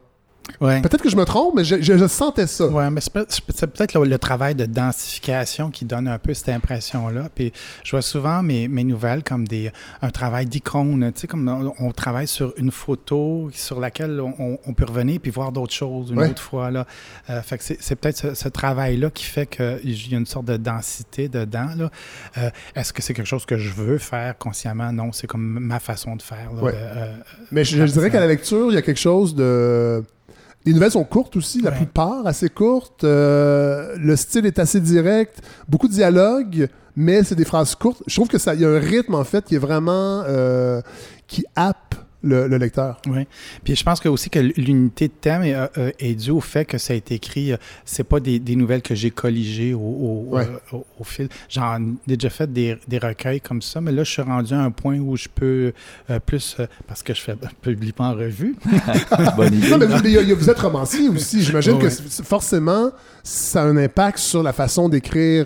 Peut-être 0.60 1.02
que 1.02 1.10
je 1.10 1.16
me 1.16 1.26
trompe, 1.26 1.56
mais 1.56 1.64
je, 1.64 2.08
sentais 2.08 2.48
ça. 2.48 2.68
Oui, 2.68 2.84
mais 2.92 3.02
c'est 3.02 3.68
peut-être 3.68 4.00
le, 4.00 4.18
travail 4.18 4.56
de 4.56 4.66
densification 4.66 5.72
qui 5.72 5.86
donne 5.86 6.08
un 6.08 6.20
peu 6.20 6.34
cette 6.34 6.50
impression-là. 6.50 7.30
Puis 7.34 7.52
je 7.84 7.92
vois 7.92 8.02
souvent 8.02 8.44
mes, 8.44 8.68
nouvelles 8.68 9.24
comme 9.24 9.48
des, 9.48 9.72
un 10.02 10.10
travail 10.10 10.46
d'icône. 10.46 11.12
Tu 11.14 11.22
sais, 11.22 11.28
comme 11.28 11.74
on, 11.80 11.92
travaille 11.92 12.28
sur 12.28 12.54
une 12.58 12.72
photo 12.72 13.50
sur 13.54 13.80
laquelle 13.80 14.22
on, 14.22 14.74
peut 14.74 14.86
revenir 14.86 15.20
puis 15.20 15.32
voir 15.32 15.52
d'autres 15.52 15.74
choses 15.74 16.12
une 16.12 16.22
autre 16.22 16.42
fois. 16.42 16.72
Là. 16.72 16.86
Euh, 17.30 17.42
fait 17.42 17.58
que 17.58 17.64
c'est 17.80 17.96
peut-être 17.96 18.36
ce, 18.36 18.50
travail-là 18.50 19.10
qui 19.10 19.26
fait 19.26 19.48
qu'il 19.48 20.12
y 20.12 20.16
a 20.16 20.18
une 20.18 20.26
sorte 20.26 20.46
de 20.46 20.58
densité 20.58 21.30
dedans. 21.30 21.70
Euh, 22.38 22.50
est-ce 22.76 22.94
que 22.94 23.02
c'est 23.02 23.14
quelque 23.14 23.28
chose 23.28 23.46
que 23.46 23.58
je 23.58 23.72
veux 23.74 23.98
faire 23.98 24.38
consciemment? 24.38 24.92
Non, 24.92 25.12
c'est 25.12 25.28
comme 25.28 25.60
ma 25.60 25.80
façon 25.80 26.16
de 26.16 26.22
faire. 26.22 26.52
Euh, 26.64 27.14
mais 27.52 27.64
je 27.64 27.84
dirais 27.84 28.10
qu'à 28.10 28.20
la 28.20 28.28
lecture, 28.28 28.68
il 28.70 28.76
y 28.76 28.78
a 28.78 28.82
quelque 28.82 29.00
chose 29.00 29.36
de 29.36 30.04
les 30.66 30.74
nouvelles 30.74 30.92
sont 30.92 31.04
courtes 31.04 31.36
aussi, 31.36 31.62
la 31.62 31.72
plupart 31.72 32.26
assez 32.26 32.50
courtes. 32.50 33.04
Euh, 33.04 33.96
le 33.98 34.16
style 34.16 34.46
est 34.46 34.60
assez 34.60 34.80
direct, 34.80 35.42
beaucoup 35.68 35.88
de 35.88 35.94
dialogue, 35.94 36.68
mais 36.96 37.24
c'est 37.24 37.36
des 37.36 37.46
phrases 37.46 37.76
courtes. 37.76 38.02
Je 38.08 38.16
trouve 38.16 38.30
que 38.30 38.38
ça, 38.38 38.56
y 38.56 38.66
a 38.66 38.70
un 38.70 38.80
rythme 38.80 39.16
en 39.16 39.24
fait 39.24 39.44
qui 39.46 39.56
est 39.56 39.60
vraiment 39.60 40.24
euh, 40.28 40.82
qui 41.28 41.46
happe 41.56 41.96
le, 42.24 42.58
lecteur. 42.58 43.02
Oui. 43.08 43.28
Puis 43.64 43.76
je 43.76 43.84
pense 43.84 44.00
que 44.00 44.10
aussi 44.10 44.30
que 44.30 44.40
l'unité 44.40 45.08
de 45.08 45.14
thème 45.14 45.44
est, 45.44 45.56
euh, 45.56 45.92
est, 46.00 46.16
due 46.16 46.32
au 46.32 46.40
fait 46.40 46.66
que 46.66 46.78
ça 46.78 46.94
a 46.94 46.96
été 46.96 47.16
écrit, 47.16 47.52
euh, 47.52 47.58
c'est 47.86 48.04
pas 48.04 48.20
des, 48.20 48.40
des, 48.40 48.56
nouvelles 48.56 48.82
que 48.82 48.96
j'ai 48.96 49.12
colligées 49.12 49.74
au, 49.74 49.80
au, 50.32 50.38
euh, 50.38 50.46
au, 51.00 51.04
fil. 51.04 51.28
J'en 51.50 51.82
ai 52.08 52.16
déjà 52.18 52.30
fait 52.30 52.52
des, 52.52 52.78
des, 52.88 52.98
recueils 52.98 53.42
comme 53.42 53.62
ça, 53.62 53.82
mais 53.82 53.92
là, 53.92 54.04
je 54.04 54.12
suis 54.12 54.22
rendu 54.22 54.54
à 54.54 54.62
un 54.62 54.72
point 54.72 54.98
où 55.00 55.18
je 55.18 55.28
peux 55.34 55.74
plus, 56.26 56.58
parce 56.88 57.04
que 57.04 57.14
je 57.14 57.22
fais 57.22 57.36
publie 57.62 57.92
pas 57.92 58.06
en 58.06 58.14
revue. 58.14 58.56
Bonne 59.36 59.54
idée. 59.54 59.70
Non, 59.70 59.78
mais 59.78 59.86
vous, 59.86 60.36
vous 60.36 60.50
êtes 60.50 60.60
romancier 60.60 61.10
aussi. 61.10 61.44
J'imagine 61.44 61.78
que 61.80 61.90
forcément, 61.90 62.92
ça 63.24 63.64
a 63.64 63.66
un 63.66 63.78
impact 63.78 64.18
sur 64.20 64.44
la 64.44 64.54
façon 64.54 64.90
d'écrire 64.90 65.46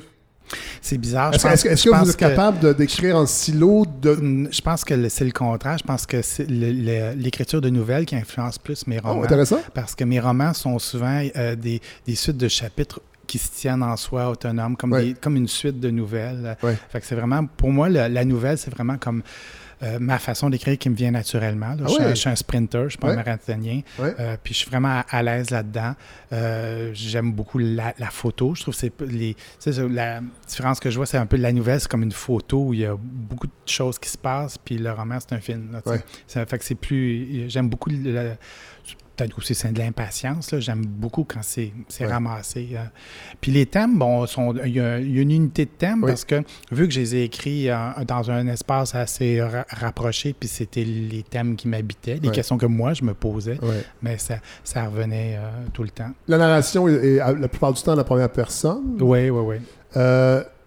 c'est 0.82 0.98
bizarre. 0.98 1.34
Est-ce 1.34 1.64
que, 1.64 2.04
vous 2.04 2.10
êtes 2.10 2.18
capable 2.18 2.76
d'écrire 2.76 3.18
en 3.18 3.26
silo? 3.26 3.86
De... 4.02 4.48
Je 4.52 4.62
pense 4.62 4.84
que 4.84 5.10
c'est 5.10 5.26
le 5.26 5.32
contraire. 5.32 5.78
Je 5.78 5.84
pense 5.84 6.06
que 6.06 6.22
c'est 6.22 6.48
l'écriture 6.50 7.62
de 7.62 7.70
nouvelles 7.70 8.06
qui 8.06 8.16
influence 8.16 8.58
plus 8.58 8.88
mes 8.88 9.00
oh, 9.04 9.10
romans. 9.10 9.24
intéressant. 9.24 9.60
Parce 9.74 9.96
que 9.96 10.04
mes 10.04 10.20
romans 10.20 10.54
sont 10.54 10.80
souvent 10.80 11.22
euh, 11.36 11.56
des, 11.56 11.82
suites 12.16 12.38
de 12.38 12.48
chapitres 12.48 13.02
qui 13.26 13.38
se 13.38 13.52
tiennent 13.52 13.84
en 13.84 13.98
soi 13.98 14.30
autonomes, 14.30 14.78
comme, 14.78 15.14
comme 15.22 15.36
une 15.36 15.50
suite 15.50 15.80
de 15.80 15.90
nouvelles. 15.90 16.56
Fait 16.62 17.02
que 17.02 17.06
c'est 17.06 17.16
vraiment, 17.16 17.46
pour 17.46 17.72
moi, 17.72 17.90
la 17.90 18.26
nouvelle, 18.26 18.58
c'est 18.58 18.72
vraiment 18.72 18.98
comme 18.98 19.22
euh, 19.84 20.00
ma 20.00 20.18
façon 20.18 20.50
d'écrire 20.50 20.78
qui 20.78 20.90
me 20.90 20.96
vient 20.96 21.12
naturellement. 21.12 21.76
Ah 21.80 22.10
je, 22.10 22.16
suis 22.16 22.30
un 22.30 22.36
sprinter, 22.36 22.80
je 22.80 22.86
ne 22.86 22.90
suis 22.90 22.98
pas 22.98 23.12
un 23.12 23.16
marathonien. 23.16 23.82
Euh, 24.00 24.36
puis 24.42 24.54
je 24.54 24.60
suis 24.60 24.70
vraiment 24.70 25.04
à, 25.08 25.24
l'aise 25.24 25.52
là-dedans. 25.52 25.94
Euh, 26.34 26.92
j'aime 26.94 27.32
beaucoup 27.32 27.60
la, 27.60 27.94
photo. 28.10 28.56
Je 28.56 28.62
trouve 28.64 28.76
que 28.76 29.04
les, 29.04 29.36
la 29.90 30.22
différence 30.48 30.80
que 30.80 30.90
je 30.90 30.98
vois, 30.98 31.06
c'est 31.06 31.18
un 31.18 31.26
peu 31.26 31.38
la 31.38 31.52
nouvelle, 31.52 31.80
c'est 31.80 31.90
comme 31.90 32.04
une 32.04 32.12
photo 32.12 32.66
où 32.66 32.74
il 32.74 32.80
y 32.80 32.86
a 32.86 32.96
beaucoup 32.98 33.48
de 33.48 33.52
choses 33.66 34.00
qui 34.00 34.10
se 34.10 34.18
passent, 34.18 34.58
puis 34.58 34.78
le 34.78 34.92
roman, 34.92 35.20
c'est 35.20 35.36
un 35.36 35.40
film. 35.40 35.80
ça 36.28 36.46
fait 36.46 36.58
que 36.58 36.66
c'est 36.66 36.76
plus. 36.76 37.50
J'aime 37.50 37.70
beaucoup 37.70 37.92
peut-être 39.18 39.38
aussi 39.38 39.56
c'est 39.56 39.72
de 39.72 39.80
l'impatience. 39.80 40.54
J'aime 40.60 40.86
beaucoup 40.86 41.24
quand 41.24 41.42
c'est 41.42 41.72
ramassé. 42.06 42.70
Euh. 42.74 42.84
Puis 43.42 43.52
les 43.52 43.66
thèmes, 43.66 43.98
bon, 43.98 44.26
il, 44.64 44.74
y 44.74 44.80
a, 44.80 45.00
une 45.00 45.32
unité 45.32 45.66
de 45.66 45.72
thèmes 45.72 46.02
parce 46.02 46.24
que 46.24 46.44
vu 46.72 46.88
que 46.88 46.94
je 46.94 47.00
les 47.00 47.16
ai 47.16 47.24
écrits 47.24 47.70
euh, 47.70 47.76
dans 48.08 48.30
un 48.32 48.48
espace 48.48 48.96
assez 48.96 49.42
rapproché, 49.70 50.34
puis 50.40 50.48
c'était 50.48 50.84
les 50.84 51.24
thèmes 51.24 51.56
qui 51.56 51.68
m'habitaient, 51.68 52.20
les 52.22 52.30
questions 52.30 52.58
que 52.58 52.66
moi 52.66 52.94
je 52.94 53.04
me 53.04 53.14
posais, 53.14 53.60
mais 54.02 54.18
ça, 54.18 54.36
ça 54.64 54.86
revenait 54.86 55.38
euh, 55.38 55.50
tout 55.74 55.84
le 55.84 55.90
temps. 55.90 56.12
La 56.28 56.38
narration 56.38 56.88
est, 56.88 57.18
la 57.18 57.48
plupart 57.48 57.74
du 57.74 57.82
temps 57.82 57.96
la 57.96 58.04
première 58.04 58.30
personne. 58.30 58.98
Oui, 59.00 59.30
oui, 59.30 59.42
oui. 59.42 59.56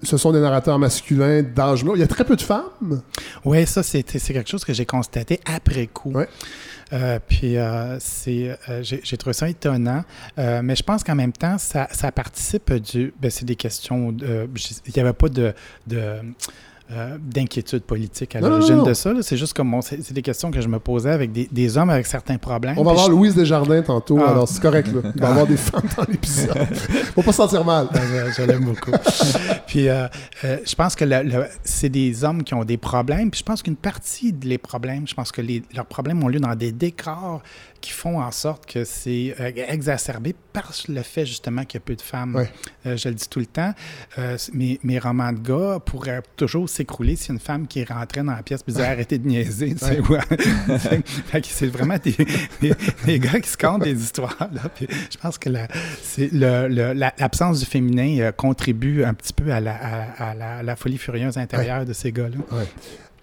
ce 0.02 0.16
sont 0.16 0.32
des 0.32 0.40
narrateurs 0.40 0.78
masculins 0.78 1.42
d'âge 1.42 1.84
Il 1.94 2.00
y 2.00 2.02
a 2.02 2.08
très 2.08 2.24
peu 2.24 2.36
de 2.36 2.42
femmes. 2.42 3.02
Oui, 3.44 3.64
ça, 3.66 3.82
c'est 3.82 4.02
quelque 4.02 4.50
chose 4.50 4.64
que 4.64 4.72
j'ai 4.72 4.86
constaté 4.86 5.40
après 5.46 5.86
coup. 5.86 6.12
Euh, 6.92 7.18
puis 7.26 7.56
euh, 7.56 7.98
c'est, 8.00 8.58
euh, 8.68 8.82
j'ai, 8.82 9.16
trouvé 9.16 9.32
ça 9.32 9.48
étonnant, 9.48 10.04
mais 10.36 10.74
je 10.76 10.82
pense 10.82 11.04
qu'en 11.04 11.14
même 11.14 11.32
temps, 11.32 11.58
ça, 11.58 11.88
ça 11.92 12.10
participe 12.12 12.72
du. 12.74 13.12
Ben, 13.20 13.30
c'est 13.30 13.44
des 13.44 13.56
questions. 13.56 14.14
il 14.20 14.92
n'y 14.94 15.00
avait 15.00 15.12
pas 15.12 15.28
de, 15.28 15.54
de 15.86 16.16
euh, 16.92 17.18
d'inquiétude 17.20 17.82
politique 17.82 18.34
à 18.34 18.40
l'origine 18.40 18.82
de 18.82 18.94
ça. 18.94 19.12
C'est 19.22 19.36
juste 19.36 19.54
comme 19.54 19.78
c'est 19.80 20.12
des 20.12 20.22
questions 20.22 20.50
que 20.50 20.60
je 20.60 20.66
me 20.66 20.80
posais 20.80 21.10
avec 21.10 21.30
des, 21.32 21.78
hommes 21.78 21.90
avec 21.90 22.06
certains 22.06 22.36
problèmes. 22.36 22.74
On 22.78 22.82
va 22.82 22.94
voir 22.94 23.08
Louise 23.08 23.34
Desjardins 23.34 23.82
tantôt, 23.82 24.18
ah. 24.20 24.30
alors 24.30 24.48
c'est 24.48 24.60
correct. 24.60 24.88
Là. 24.92 25.12
Il 25.14 25.20
va 25.20 25.28
avoir 25.28 25.46
des 25.46 25.56
femmes 25.56 25.88
dans 25.96 26.04
l'épisode. 26.08 26.56
Faut 27.14 27.22
pas 27.22 27.30
se 27.30 27.36
sentir 27.36 27.64
mal. 27.64 27.88
Ah, 27.94 27.98
je, 28.36 28.42
l'aime 28.42 28.64
beaucoup. 28.64 28.90
puis 29.68 29.88
euh, 29.88 30.08
euh, 30.44 30.56
je 30.66 30.74
pense 30.74 30.96
que 30.96 31.04
c'est 31.62 31.90
des 31.90 32.24
hommes 32.24 32.42
qui 32.42 32.54
ont 32.54 32.64
des 32.64 32.76
problèmes. 32.76 33.30
Puis 33.30 33.38
je 33.40 33.44
pense 33.44 33.62
qu'une 33.62 33.76
partie 33.76 34.32
des 34.32 34.58
problèmes, 34.58 35.06
je 35.06 35.14
pense 35.14 35.30
que 35.30 35.42
leurs 35.74 35.86
problèmes 35.86 36.22
ont 36.24 36.28
lieu 36.28 36.40
dans 36.40 36.56
des 36.56 36.72
décors 36.72 37.40
qui 37.80 37.92
font 37.92 38.20
en 38.20 38.30
sorte 38.30 38.66
que 38.66 38.84
c'est 38.84 39.34
euh, 39.40 39.50
exacerbé 39.68 40.34
par 40.52 40.72
le 40.88 41.02
fait 41.02 41.24
justement 41.26 41.64
qu'il 41.64 41.80
y 41.80 41.82
a 41.82 41.84
peu 41.84 41.96
de 41.96 42.02
femmes. 42.02 42.46
Euh, 42.86 42.96
je 42.96 43.08
le 43.08 43.14
dis 43.14 43.28
tout 43.28 43.40
le 43.40 43.46
temps. 43.46 43.72
Euh, 44.18 44.36
mes, 44.52 44.78
mes, 44.82 44.98
romans 44.98 45.32
de 45.32 45.38
gars 45.38 45.78
pourraient 45.80 46.22
toujours 46.36 46.68
s'écrouler 46.68 47.16
si 47.16 47.30
une 47.30 47.38
femme 47.38 47.66
qui 47.66 47.84
rentrait 47.84 48.22
dans 48.22 48.34
la 48.34 48.42
pièce 48.42 48.64
disait 48.66 48.84
arrêtez 48.84 49.18
de 49.18 49.26
niaiser. 49.26 49.74
c'est 51.42 51.66
vraiment 51.66 51.96
des, 52.02 52.16
des, 53.04 53.18
gars 53.18 53.40
qui 53.40 53.48
se 53.48 53.56
comptent 53.56 53.82
des 53.84 54.00
histoires. 54.00 54.36
Là. 54.52 54.62
je 54.80 55.16
pense 55.18 55.38
que 55.38 55.50
l'absence 57.18 57.60
du 57.60 57.66
féminin 57.66 58.32
contribue 58.32 59.04
un 59.04 59.14
petit 59.14 59.32
peu 59.32 59.52
à 59.52 59.60
la, 59.60 59.74
à, 60.18 60.62
la, 60.62 60.76
folie 60.76 60.98
furieuse 60.98 61.38
intérieure 61.38 61.84
de 61.84 61.92
ces 61.92 62.12
gars-là. 62.12 62.38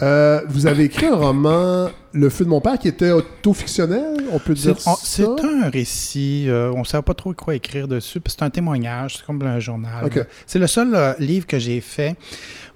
Euh, 0.04 0.42
vous 0.48 0.68
avez 0.68 0.86
écrit 0.86 1.08
un 1.08 1.16
roman, 1.16 1.90
Le 2.14 2.30
feu 2.30 2.46
de 2.46 2.50
mon 2.50 2.62
père, 2.62 2.78
qui 2.78 2.88
était 2.88 3.12
auto-fictionnel, 3.12 4.26
on 4.32 4.38
peut 4.38 4.54
dire 4.54 4.80
ça? 4.80 4.96
C'est 5.02 5.26
un 5.26 5.70
récit, 5.70 6.46
euh, 6.48 6.72
on 6.76 6.80
ne 6.80 6.84
savait 6.84 7.02
pas 7.02 7.16
trop 7.16 7.34
quoi 7.34 7.56
écrire 7.56 7.88
dessus, 7.88 8.22
c'est 8.28 8.44
un 8.44 8.50
témoignage, 8.50 9.18
c'est 9.18 9.26
comme 9.26 9.42
un 9.42 9.60
journal. 9.60 10.10
C'est 10.46 10.60
le 10.60 10.68
seul 10.68 10.94
euh, 10.94 11.14
livre 11.20 11.48
que 11.48 11.58
j'ai 11.58 11.82
fait 11.82 12.16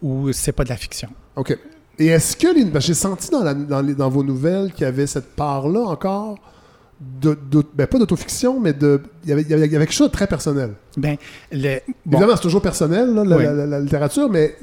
où 0.01 0.31
c'est 0.31 0.51
pas 0.51 0.63
de 0.63 0.69
la 0.69 0.77
fiction. 0.77 1.09
OK. 1.35 1.57
Et 1.99 2.07
est-ce 2.07 2.35
que, 2.35 2.47
j'ai 2.79 2.93
senti 2.95 3.29
dans, 3.29 3.43
dans, 3.83 4.09
vos 4.09 4.23
nouvelles 4.23 4.71
qu'il 4.73 4.83
y 4.83 4.87
avait 4.87 5.05
cette 5.05 5.35
part-là 5.35 5.81
encore, 5.81 6.39
de, 6.99 7.37
ben, 7.75 7.85
pas 7.85 7.99
d'autofiction, 7.99 8.59
mais 8.59 8.73
de, 8.73 9.01
il 9.23 9.29
y, 9.29 9.33
avait, 9.33 9.41
il 9.43 9.49
y 9.49 9.53
avait 9.53 9.69
quelque 9.69 9.93
chose 9.93 10.07
de 10.07 10.13
très 10.13 10.25
personnel. 10.25 10.71
Ben, 10.97 11.17
Évidemment, 11.51 12.35
c'est 12.35 12.41
toujours 12.41 12.61
personnel, 12.63 13.13
la 13.13 13.79
littérature, 13.79 14.29
mais 14.29 14.55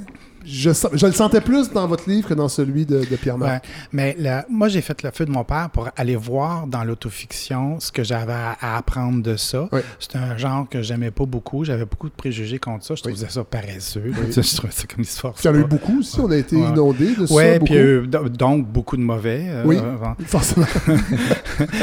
je, 0.45 0.71
je, 0.93 1.07
le 1.07 1.13
sentais 1.13 1.41
plus 1.41 1.71
dans 1.71 1.87
votre 1.87 2.09
livre 2.09 2.29
que 2.29 2.35
dans 2.35 2.49
celui 2.49 2.87
de, 2.87 3.05
Pierre-Marc. 3.17 3.67
mais 3.93 4.17
moi, 4.49 4.69
j'ai 4.69 4.81
fait 4.81 5.03
le 5.03 5.11
feu 5.11 5.25
de 5.27 5.31
mon 5.31 5.45
père 5.45 5.71
pour 5.73 5.89
aller 5.97 6.17
voir 6.17 6.67
dans 6.67 6.85
l'autofiction 6.85 7.81
ce 7.81 7.93
que 7.93 8.05
j'avais 8.05 8.33
à, 8.33 8.77
apprendre 8.77 9.23
de 9.23 9.37
ça. 9.37 9.69
C'est 9.99 10.17
un 10.17 10.37
genre 10.37 10.69
que 10.69 10.83
j'aimais 10.83 11.11
pas 11.11 11.27
beaucoup. 11.27 11.65
J'avais 11.65 11.85
beaucoup 11.85 12.09
de 12.09 12.15
préjugés 12.15 12.59
contre 12.59 12.85
ça. 12.85 12.95
Je 12.95 13.03
trouvais 13.03 13.29
ça 13.29 13.45
paresseux. 13.45 14.13
je 14.31 14.57
trouvais 14.57 14.73
ça 14.73 14.85
comme 14.87 15.03
histoire. 15.03 15.35
Il 15.43 15.47
y 15.47 15.49
en 15.49 15.55
a 15.55 15.59
eu 15.59 15.65
beaucoup 15.65 16.01
aussi. 16.01 16.21
On 16.21 16.31
a 16.31 16.37
été 16.37 16.57
inondés 16.57 17.15
de 17.15 17.27
ça. 17.27 17.35
Oui, 17.35 17.59
puis 17.65 17.77
euh, 17.77 18.07
donc 18.29 18.67
beaucoup 18.67 18.97
de 18.97 19.03
mauvais. 19.03 19.45
Euh, 19.49 19.63
oui, 19.65 19.79
forcément. 20.27 20.67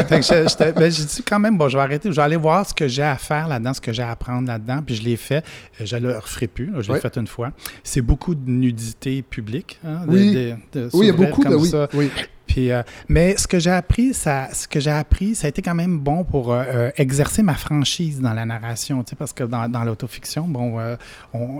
Ben, 0.09 0.21
j'ai 0.21 1.03
dit 1.03 1.23
quand 1.27 1.39
même, 1.39 1.57
bon, 1.57 1.67
je 1.67 1.77
vais 1.77 1.83
arrêter. 1.83 2.09
Je 2.09 2.15
vais 2.15 2.21
aller 2.21 2.35
voir 2.35 2.67
ce 2.67 2.73
que 2.73 2.87
j'ai 2.87 3.03
à 3.03 3.17
faire 3.17 3.47
là-dedans, 3.47 3.73
ce 3.73 3.81
que 3.81 3.91
j'ai 3.91 4.03
à 4.03 4.11
apprendre 4.11 4.47
là-dedans. 4.47 4.81
Puis 4.85 4.95
je 4.95 5.03
l'ai 5.03 5.15
fait. 5.15 5.43
Euh, 5.81 5.85
je 5.85 5.95
ne 5.97 6.07
le 6.07 6.17
referai 6.17 6.47
plus. 6.47 6.71
je 6.79 6.91
l'ai 6.91 6.99
fait 6.99 7.17
une 7.17 7.27
fois. 7.27 7.51
C'est 7.83 8.01
beaucoup 8.01 8.35
de 8.35 8.44
nudité 8.45 9.21
publique. 9.21 9.79
Hein, 9.85 10.01
oui. 10.07 10.57
oui, 10.93 10.99
il 11.01 11.05
y 11.05 11.09
a 11.09 11.13
beaucoup 11.13 11.43
de 11.43 11.55
oui, 11.55 11.71
oui. 11.93 12.09
Puis, 12.55 12.71
euh, 12.71 12.83
mais 13.09 13.35
ce 13.35 13.49
que 13.49 13.59
j'ai 13.59 13.71
appris, 13.71 14.13
ça, 14.13 14.47
ce 14.53 14.65
que 14.65 14.79
j'ai 14.79 14.89
appris, 14.89 15.35
ça 15.35 15.47
a 15.47 15.49
été 15.49 15.61
quand 15.61 15.75
même 15.75 15.99
bon 15.99 16.23
pour 16.23 16.53
euh, 16.53 16.63
euh, 16.65 16.91
exercer 16.95 17.43
ma 17.43 17.55
franchise 17.55 18.21
dans 18.21 18.31
la 18.31 18.45
narration, 18.45 19.03
tu 19.03 19.09
sais, 19.09 19.17
parce 19.17 19.33
que 19.33 19.43
dans, 19.43 19.67
dans 19.67 19.83
l'autofiction, 19.83 20.47
bon, 20.47 20.79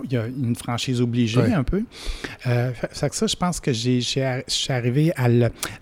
il 0.04 0.12
y 0.12 0.16
a 0.16 0.26
une 0.26 0.56
franchise 0.56 1.02
obligée 1.02 1.52
un 1.52 1.64
peu. 1.64 1.82
ça, 2.46 3.10
ça, 3.12 3.26
je 3.26 3.36
pense 3.36 3.60
que 3.60 3.74
j'ai, 3.74 4.00
je 4.00 4.42
suis 4.46 4.72
arrivé 4.72 5.12
à 5.16 5.28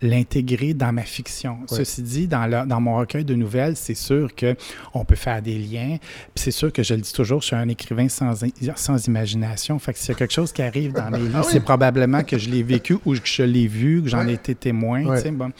l'intégrer 0.02 0.74
dans 0.74 0.92
ma 0.92 1.02
fiction. 1.02 1.58
Ceci 1.68 2.02
dit, 2.02 2.26
dans, 2.26 2.66
dans 2.66 2.80
mon 2.80 2.96
recueil 2.96 3.24
de 3.24 3.36
nouvelles, 3.36 3.76
c'est 3.76 3.94
sûr 3.94 4.34
que 4.34 4.56
on 4.94 5.04
peut 5.04 5.14
faire 5.14 5.40
des 5.40 5.58
liens. 5.58 5.98
Puis 6.34 6.42
c'est 6.42 6.50
sûr 6.50 6.72
que 6.72 6.82
je 6.82 6.94
le 6.94 7.02
dis 7.02 7.12
toujours, 7.12 7.40
je 7.40 7.46
suis 7.46 7.56
un 7.56 7.68
écrivain 7.68 8.08
sans, 8.08 8.34
sans 8.74 9.06
imagination. 9.06 9.78
Fait 9.78 9.92
que 9.92 10.00
s'il 10.00 10.08
y 10.08 10.12
a 10.12 10.18
quelque 10.18 10.34
chose 10.34 10.52
qui 10.52 10.62
arrive 10.62 10.92
dans 10.92 11.08
mes 11.08 11.18
livres, 11.18 11.38
ah 11.44 11.48
c'est 11.48 11.60
probablement 11.60 12.24
que 12.24 12.36
je 12.36 12.50
l'ai 12.50 12.64
vécu 12.64 12.98
ou 13.04 13.12
que 13.12 13.20
je 13.22 13.44
l'ai 13.44 13.68
vu, 13.68 14.02
que 14.02 14.08
j'en 14.08 14.26
ai 14.26 14.32
été 14.32 14.56
témoin 14.56 15.03
Bon. 15.04 15.52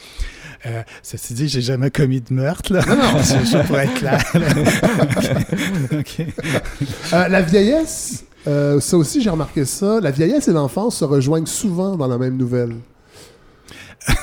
Euh, 0.65 0.81
ceci 1.03 1.33
dit, 1.33 1.47
j'ai 1.47 1.61
jamais 1.61 1.91
commis 1.91 2.21
de 2.21 2.33
meurtre, 2.33 2.73
là. 2.73 2.83
Non, 2.87 2.95
non. 2.95 3.19
je, 3.21 3.67
pour 3.67 3.79
être 3.79 3.93
clair. 3.93 4.23
Euh, 7.13 7.27
la 7.27 7.41
vieillesse, 7.41 8.23
euh, 8.47 8.79
ça 8.79 8.97
aussi, 8.97 9.21
j'ai 9.21 9.29
remarqué 9.29 9.65
ça. 9.65 9.99
La 10.01 10.11
vieillesse 10.11 10.47
et 10.47 10.51
l'enfance 10.51 10.97
se 10.97 11.05
rejoignent 11.05 11.45
souvent 11.45 11.95
dans 11.95 12.07
la 12.07 12.17
même 12.17 12.35
nouvelle. 12.35 12.75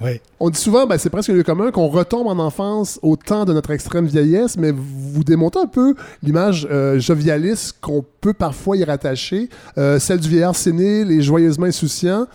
oui. 0.00 0.20
On 0.40 0.50
dit 0.50 0.60
souvent, 0.60 0.86
ben, 0.86 0.98
c'est 0.98 1.10
presque 1.10 1.28
le 1.28 1.42
commun, 1.42 1.70
qu'on 1.70 1.88
retombe 1.88 2.26
en 2.28 2.38
enfance 2.38 2.98
au 3.02 3.16
temps 3.16 3.44
de 3.44 3.52
notre 3.52 3.70
extrême 3.70 4.06
vieillesse, 4.06 4.56
mais 4.56 4.72
vous 4.72 5.24
démontez 5.24 5.58
un 5.58 5.66
peu 5.66 5.94
l'image 6.22 6.68
jovialiste 6.96 7.76
qu'on 7.80 8.04
peut 8.20 8.34
parfois 8.34 8.76
y 8.76 8.84
rattacher, 8.84 9.48
celle 9.76 10.20
du 10.20 10.28
vieillard 10.28 10.56
sénile 10.56 11.10
et 11.10 11.22
joyeusement 11.22 11.66
insouciant 11.66 12.26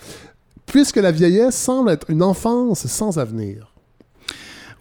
puisque 0.68 0.98
la 0.98 1.12
vieillesse 1.12 1.58
semble 1.58 1.90
être 1.90 2.12
une 2.12 2.22
enfance 2.22 2.86
sans 2.86 3.18
avenir. 3.18 3.74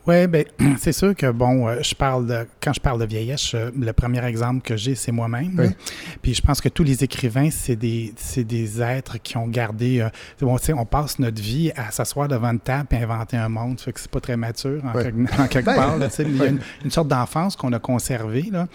Oui, 0.07 0.29
ben 0.29 0.45
c'est 0.79 0.93
sûr 0.93 1.17
que 1.17 1.31
bon, 1.33 1.67
euh, 1.67 1.83
je 1.83 1.95
parle 1.95 2.27
de 2.27 2.47
quand 2.63 2.73
je 2.73 2.81
parle 2.81 3.01
de 3.01 3.07
vieillesse, 3.07 3.55
le 3.55 3.93
premier 3.93 4.25
exemple 4.25 4.63
que 4.63 4.77
j'ai, 4.77 4.95
c'est 4.95 5.11
moi-même. 5.11 5.75
Puis 6.23 6.35
je 6.35 6.43
pense 6.43 6.61
que 6.61 6.69
tous 6.69 6.85
les 6.85 7.03
écrivains, 7.03 7.51
c'est 7.51 7.75
des 7.75 8.15
c'est 8.17 8.45
des 8.45 8.81
êtres 8.81 9.21
qui 9.21 9.37
ont 9.37 9.49
gardé. 9.49 10.01
Euh, 10.01 10.09
bon, 10.41 10.57
on 10.77 10.85
passe 10.85 11.19
notre 11.19 11.43
vie 11.43 11.73
à 11.75 11.91
s'asseoir 11.91 12.29
devant 12.29 12.51
une 12.51 12.61
table 12.61 12.89
et 12.93 13.03
inventer 13.03 13.37
un 13.37 13.49
monde. 13.49 13.81
Fait 13.81 13.93
que 13.93 13.99
c'est 13.99 14.11
pas 14.11 14.21
très 14.21 14.37
mature 14.37 14.81
en, 14.85 14.93
quelque, 15.49 15.65
ben, 15.65 15.75
part. 15.75 15.97
il 15.97 16.37
y 16.37 16.43
a 16.43 16.47
une, 16.47 16.91
sorte 16.91 17.09
d'enfance 17.09 17.57
qu'on 17.57 17.73
a 17.73 17.79
conservée. 17.81 18.49
Là. 18.53 18.69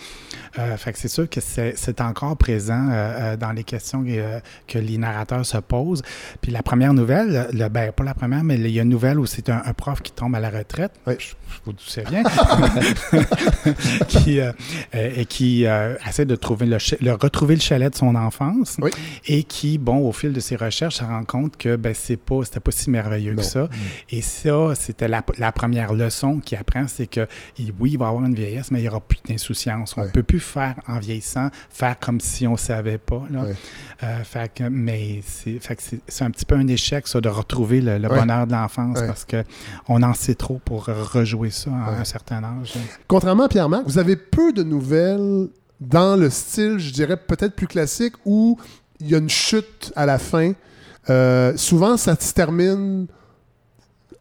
Euh, 0.59 0.75
fait 0.75 0.91
que 0.91 0.99
c'est 0.99 1.07
sûr 1.07 1.29
que 1.29 1.39
c'est 1.39 2.01
encore 2.01 2.35
présent 2.35 2.89
dans 3.39 3.51
les 3.51 3.63
questions 3.63 4.03
que 4.67 4.79
les 4.79 4.97
narrateurs 4.97 5.45
se 5.45 5.57
posent. 5.57 6.01
Puis 6.41 6.51
la 6.51 6.61
première 6.61 6.93
nouvelle, 6.93 7.47
le, 7.53 7.69
ben 7.69 7.91
pas 7.91 8.03
la 8.03 8.13
première, 8.13 8.43
mais 8.43 8.55
il 8.55 8.67
y 8.67 8.79
a 8.79 8.83
une 8.83 8.89
nouvelle 8.89 9.19
où 9.19 9.25
c'est 9.25 9.49
un, 9.49 9.61
prof 9.73 10.01
qui 10.01 10.11
tombe 10.11 10.35
à 10.35 10.39
la 10.39 10.49
retraite 10.49 10.91
je 11.21 11.71
vous 11.71 11.77
sais 11.85 12.03
bien, 12.09 12.23
qui, 14.07 14.39
euh, 14.39 14.51
euh, 14.95 15.13
et 15.15 15.25
qui 15.25 15.65
euh, 15.65 15.95
essaie 16.07 16.25
de 16.25 16.35
trouver 16.35 16.65
le, 16.65 16.77
retrouver 17.13 17.55
le 17.55 17.61
chalet 17.61 17.91
de 17.91 17.97
son 17.97 18.15
enfance 18.15 18.77
et 19.27 19.43
qui, 19.43 19.77
bon, 19.77 19.97
au 20.07 20.11
fil 20.11 20.33
de 20.33 20.39
ses 20.39 20.55
recherches, 20.55 20.95
se 20.95 21.03
rend 21.03 21.23
compte 21.23 21.57
que 21.57 21.75
ben, 21.75 21.93
c'est 21.95 22.17
pas, 22.17 22.43
c'était 22.43 22.59
pas 22.59 22.71
si 22.71 22.89
merveilleux 22.89 23.35
que 23.35 23.43
ça. 23.43 23.69
Et 24.09 24.21
ça, 24.21 24.73
c'était 24.75 25.07
la, 25.07 25.21
première 25.51 25.93
leçon 25.93 26.39
qu'il 26.39 26.57
apprend, 26.57 26.87
c'est 26.87 27.07
que 27.07 27.27
oui, 27.79 27.91
il 27.91 27.97
va 27.97 28.07
avoir 28.07 28.25
une 28.25 28.33
vieillesse, 28.33 28.71
mais 28.71 28.79
il 28.79 28.83
n'y 28.83 28.89
aura 28.89 29.01
plus 29.01 29.19
d'insouciance. 29.27 29.95
On 29.97 30.05
ne 30.05 30.09
peut 30.09 30.23
plus 30.23 30.39
faire 30.39 30.75
en 30.87 30.99
vieillissant, 30.99 31.49
faire 31.69 31.99
comme 31.99 32.19
si 32.19 32.47
on 32.47 32.53
ne 32.53 32.57
savait 32.57 32.97
pas. 32.97 33.23
Là. 33.29 33.45
fait 34.23 34.51
que, 34.53 34.63
mais 34.63 35.21
c'est, 35.25 35.59
c'est, 36.07 36.23
un 36.23 36.31
petit 36.31 36.45
peu 36.45 36.55
un 36.55 36.67
échec, 36.67 37.07
ça, 37.07 37.21
de 37.21 37.29
retrouver 37.29 37.81
le, 37.81 37.99
bonheur 38.07 38.47
de 38.47 38.53
l'enfance 38.53 38.99
parce 38.99 39.25
qu'on 39.25 40.01
en 40.01 40.13
sait 40.13 40.35
trop 40.35 40.59
pour 40.63 40.89
rejouer 41.11 41.49
ça 41.49 41.71
à 41.71 41.99
un 41.99 42.03
certain 42.03 42.43
âge. 42.43 42.73
Contrairement 43.07 43.43
à 43.43 43.49
Pierre-Marc, 43.49 43.83
vous 43.85 43.97
avez 43.97 44.15
peu 44.15 44.53
de 44.53 44.63
nouvelles 44.63 45.49
dans 45.79 46.15
le 46.15 46.29
style, 46.29 46.77
je 46.77 46.91
dirais, 46.91 47.17
peut-être 47.17 47.55
plus 47.55 47.67
classique, 47.67 48.13
où 48.25 48.57
il 48.99 49.09
y 49.09 49.15
a 49.15 49.17
une 49.17 49.29
chute 49.29 49.91
à 49.95 50.05
la 50.05 50.19
fin. 50.19 50.53
Euh, 51.09 51.53
souvent, 51.57 51.97
ça 51.97 52.15
se 52.19 52.33
termine 52.33 53.07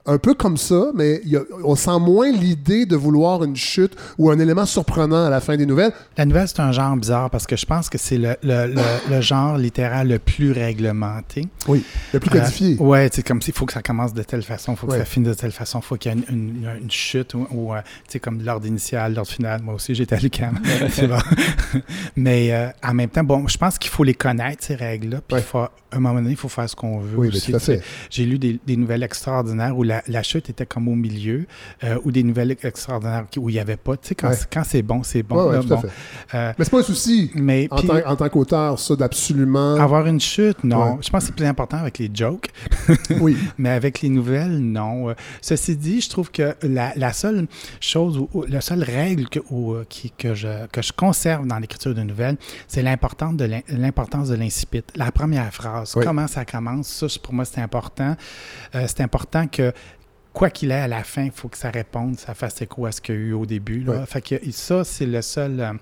un 0.07 0.19
peu 0.19 0.35
comme 0.35 0.57
ça, 0.57 0.91
mais 0.95 1.21
on 1.65 1.77
sent 1.77 1.99
moins 2.01 2.31
l'idée 2.31 2.87
de 2.87 2.97
vouloir 2.97 3.45
une 3.45 3.57
chute 3.57 3.95
ou 4.19 4.31
un 4.31 4.39
élément 4.39 4.67
surprenant 4.67 5.27
à 5.27 5.31
la 5.31 5.41
fin 5.41 5.57
des 5.57 5.67
nouvelles. 5.67 5.93
La 6.17 6.25
nouvelle, 6.25 6.49
c'est 6.49 6.61
un 6.61 6.73
genre 6.73 6.97
bizarre 6.97 7.31
parce 7.31 7.47
que 7.47 7.57
je 7.57 7.67
pense 7.67 7.89
que 7.91 7.99
c'est 7.99 8.19
le, 8.19 8.37
le, 8.43 9.21
genre 9.21 9.59
littéral 9.59 10.09
le 10.09 10.19
plus 10.19 10.53
réglementé. 10.53 11.47
Oui, 11.69 11.85
le 12.13 12.21
plus 12.21 12.31
codifié. 12.31 12.75
Euh, 12.75 12.85
oui, 12.85 12.99
c'est 13.13 13.23
comme 13.27 13.43
s'il 13.43 13.55
faut 13.55 13.67
que 13.67 13.73
ça 13.73 13.83
commence 13.83 14.15
de 14.15 14.23
telle 14.23 14.43
façon, 14.43 14.73
il 14.73 14.77
faut 14.77 14.87
que 14.87 14.97
ça 14.97 15.05
finisse 15.05 15.29
de 15.31 15.35
telle 15.35 15.53
façon, 15.53 15.81
il 15.81 15.85
faut 15.85 15.97
qu'il 15.97 16.13
y 16.13 16.15
ait 16.15 16.25
une, 16.31 16.67
une, 16.81 16.91
chute 16.91 17.35
ou, 17.35 17.75
euh, 17.75 17.81
tu 18.05 18.13
sais, 18.13 18.21
comme 18.21 18.43
l'ordre 18.43 18.67
initial, 18.67 19.15
l'ordre 19.15 19.31
final. 19.31 19.63
Moi 19.63 19.75
aussi, 19.75 19.95
j'étais 19.95 20.17
à 20.17 20.19
l'UQAM. 20.19 20.59
c'est 20.91 21.07
bon. 21.07 21.19
mais 22.17 22.53
euh, 22.53 22.69
en 22.83 22.95
même 22.95 23.11
temps, 23.11 23.25
bon, 23.25 23.47
je 23.47 23.59
pense 23.59 23.79
qu'il 23.79 23.91
faut 23.91 24.05
les 24.05 24.15
connaître, 24.15 24.65
ces 24.65 24.75
règles-là. 24.75 25.21
Puis 25.27 25.39
à 25.39 25.71
un 25.97 26.01
moment 26.01 26.15
donné, 26.15 26.31
il 26.31 26.37
faut 26.37 26.49
faire 26.49 26.69
ce 26.69 26.77
qu'on 26.77 27.01
veut. 27.01 27.19
Oui, 27.19 27.29
aussi. 27.29 27.53
J'ai 28.11 28.25
lu 28.25 28.39
des, 28.39 28.59
des, 28.67 28.77
nouvelles 28.77 29.03
extraordinaires 29.03 29.77
où 29.77 29.83
la, 29.91 30.03
la, 30.07 30.23
chute 30.23 30.49
était 30.49 30.67
comme 30.67 30.87
au 30.89 30.95
milieu, 30.95 31.47
euh, 31.83 31.99
ou 32.05 32.13
des 32.13 32.23
nouvelles 32.23 32.57
extraordinaires 32.63 33.27
où 33.37 33.49
il 33.51 33.55
n'y 33.55 33.59
avait 33.59 33.77
pas. 33.77 33.97
Tu 33.97 34.09
sais, 34.09 34.15
quand, 34.15 34.31
quand 34.53 34.63
c'est 34.65 34.83
bon, 34.83 35.03
c'est 35.03 35.23
bon. 35.23 35.51
Oui, 35.51 35.67
tout 35.67 35.75
à 35.75 35.79
fait. 35.79 35.89
Euh, 36.35 36.53
mais 36.57 36.65
c'est 36.65 36.71
pas 36.71 36.79
un 36.79 36.83
souci 36.83 37.31
mais, 37.35 37.67
en, 37.71 37.83
tant, 37.83 38.07
en 38.07 38.17
tant 38.17 38.29
qu'auteur, 38.29 38.79
ça, 38.79 38.95
d'absolument. 38.95 39.75
Avoir 39.75 40.07
une 40.07 40.21
chute, 40.21 40.63
non. 40.63 40.99
Je 41.03 41.11
pense 41.11 41.23
que 41.23 41.27
c'est 41.27 41.35
plus 41.35 41.47
important 41.47 41.79
avec 41.79 41.99
les 41.99 42.11
jokes. 42.13 42.51
oui. 43.21 43.37
Mais 43.59 43.71
avec 43.71 44.01
les 44.01 44.09
nouvelles, 44.09 44.59
non. 44.59 45.11
Euh, 45.11 45.15
ceci 45.41 45.77
dit, 45.77 46.01
je 46.01 46.09
trouve 46.09 46.31
que 46.31 46.55
la, 46.63 46.93
la 46.97 47.13
seule 47.13 47.47
chose, 47.81 48.19
ou, 48.19 48.45
la 48.49 48.61
seule 48.61 48.85
règle 48.85 49.29
que, 49.29 49.41
qui, 49.89 50.13
que, 50.17 50.35
je, 50.35 50.67
que 50.69 50.83
je 50.83 50.93
conserve 50.93 51.47
dans 51.47 51.59
l'écriture 51.59 51.95
de 51.95 52.03
nouvelles, 52.03 52.37
c'est 52.69 52.83
l'importance 52.83 53.37
de 53.37 53.51
l'importance 53.69 54.29
de 54.29 54.37
l'incipit. 54.37 54.85
La 54.95 55.11
première 55.11 55.53
phrase, 55.53 55.95
comment 56.01 56.29
ça 56.29 56.45
commence, 56.45 56.89
ça, 56.89 57.07
pour 57.23 57.35
moi, 57.35 57.45
c'est 57.45 57.61
important. 57.61 58.17
c'est 58.73 59.01
important 59.01 59.49
que 59.49 59.73
quoi 60.33 60.51
qu'il 60.51 60.71
ait 60.71 60.75
à 60.75 60.89
la 60.89 61.03
fin, 61.03 61.25
il 61.25 61.33
faut 61.33 61.49
que 61.49 61.59
ça 61.59 61.71
réponde, 61.71 62.19
ça 62.19 62.35
fasse 62.35 62.63
écho 62.63 62.87
à 62.87 62.93
ce 62.93 63.01
qu'il 63.01 63.15
y 63.15 63.19
a 63.19 63.21
eu 63.21 63.33
au 63.33 63.47
début. 63.47 63.81
Là. 63.81 64.07
Fait 64.07 64.21
que 64.21 64.37
ça, 64.53 64.85
c'est 64.85 65.07
le 65.07 65.23
seul. 65.23 65.61
Euh, 65.61 65.73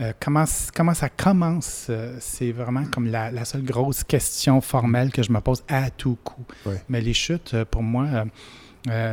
euh, 0.00 0.12
comment, 0.20 0.44
comment 0.74 0.94
ça 0.94 1.08
commence, 1.08 1.86
euh, 1.90 2.16
c'est 2.20 2.52
vraiment 2.52 2.84
comme 2.84 3.06
la, 3.06 3.44
seule 3.44 3.62
grosse 3.62 4.04
question 4.04 4.60
formelle 4.60 5.10
que 5.10 5.22
je 5.22 5.32
me 5.32 5.40
pose 5.40 5.62
à 5.68 5.90
tout 5.90 6.18
coup. 6.22 6.44
Mais 6.88 7.00
les 7.00 7.14
chutes, 7.14 7.56
pour 7.70 7.82
moi, 7.82 8.06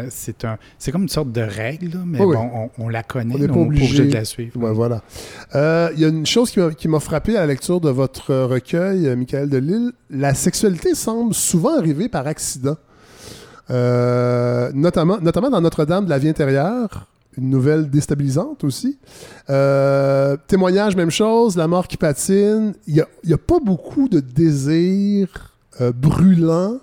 c'est 0.09 0.45
un, 0.45 0.57
c'est 0.77 0.91
comme 0.91 1.03
une 1.03 1.09
sorte 1.09 1.31
de 1.31 1.41
règle, 1.41 1.99
mais 2.05 2.19
bon, 2.19 2.69
on, 2.77 2.89
la 2.89 3.03
connaît, 3.03 3.35
on 3.35 3.39
n'est 3.39 3.47
pas, 3.47 3.55
obligé 3.55 4.05
de 4.05 4.13
la 4.13 4.25
suivre. 4.25 4.71
voilà. 4.71 5.01
Il 5.53 5.99
y 5.99 6.05
a 6.05 6.07
une 6.07 6.25
chose 6.25 6.53
qui 6.77 6.87
m'a 6.87 6.99
frappé 6.99 7.35
à 7.35 7.41
la 7.41 7.47
lecture 7.47 7.81
de 7.81 7.89
votre 7.89 8.33
recueil, 8.33 9.15
Michael 9.15 9.49
Delille. 9.49 9.91
La 10.09 10.33
sexualité 10.33 10.93
semble 10.95 11.33
souvent 11.33 11.77
arriver 11.77 12.09
par 12.09 12.27
accident. 12.27 12.77
Euh, 13.69 14.71
notamment, 14.73 15.19
notamment 15.21 15.49
dans 15.49 15.61
Notre-Dame 15.61 16.05
de 16.05 16.09
la 16.09 16.17
vie 16.17 16.29
intérieure, 16.29 17.07
une 17.37 17.49
nouvelle 17.49 17.89
déstabilisante 17.89 18.63
aussi. 18.63 18.97
Euh, 19.49 20.37
témoignage, 20.47 20.95
même 20.95 21.09
chose, 21.09 21.55
la 21.55 21.67
mort 21.67 21.87
qui 21.87 21.97
patine. 21.97 22.73
Il 22.87 23.05
n'y 23.23 23.33
a, 23.33 23.37
pas 23.37 23.59
beaucoup 23.59 24.09
de 24.09 24.19
désirs 24.19 25.53
euh, 25.81 25.91
brûlants 25.91 26.77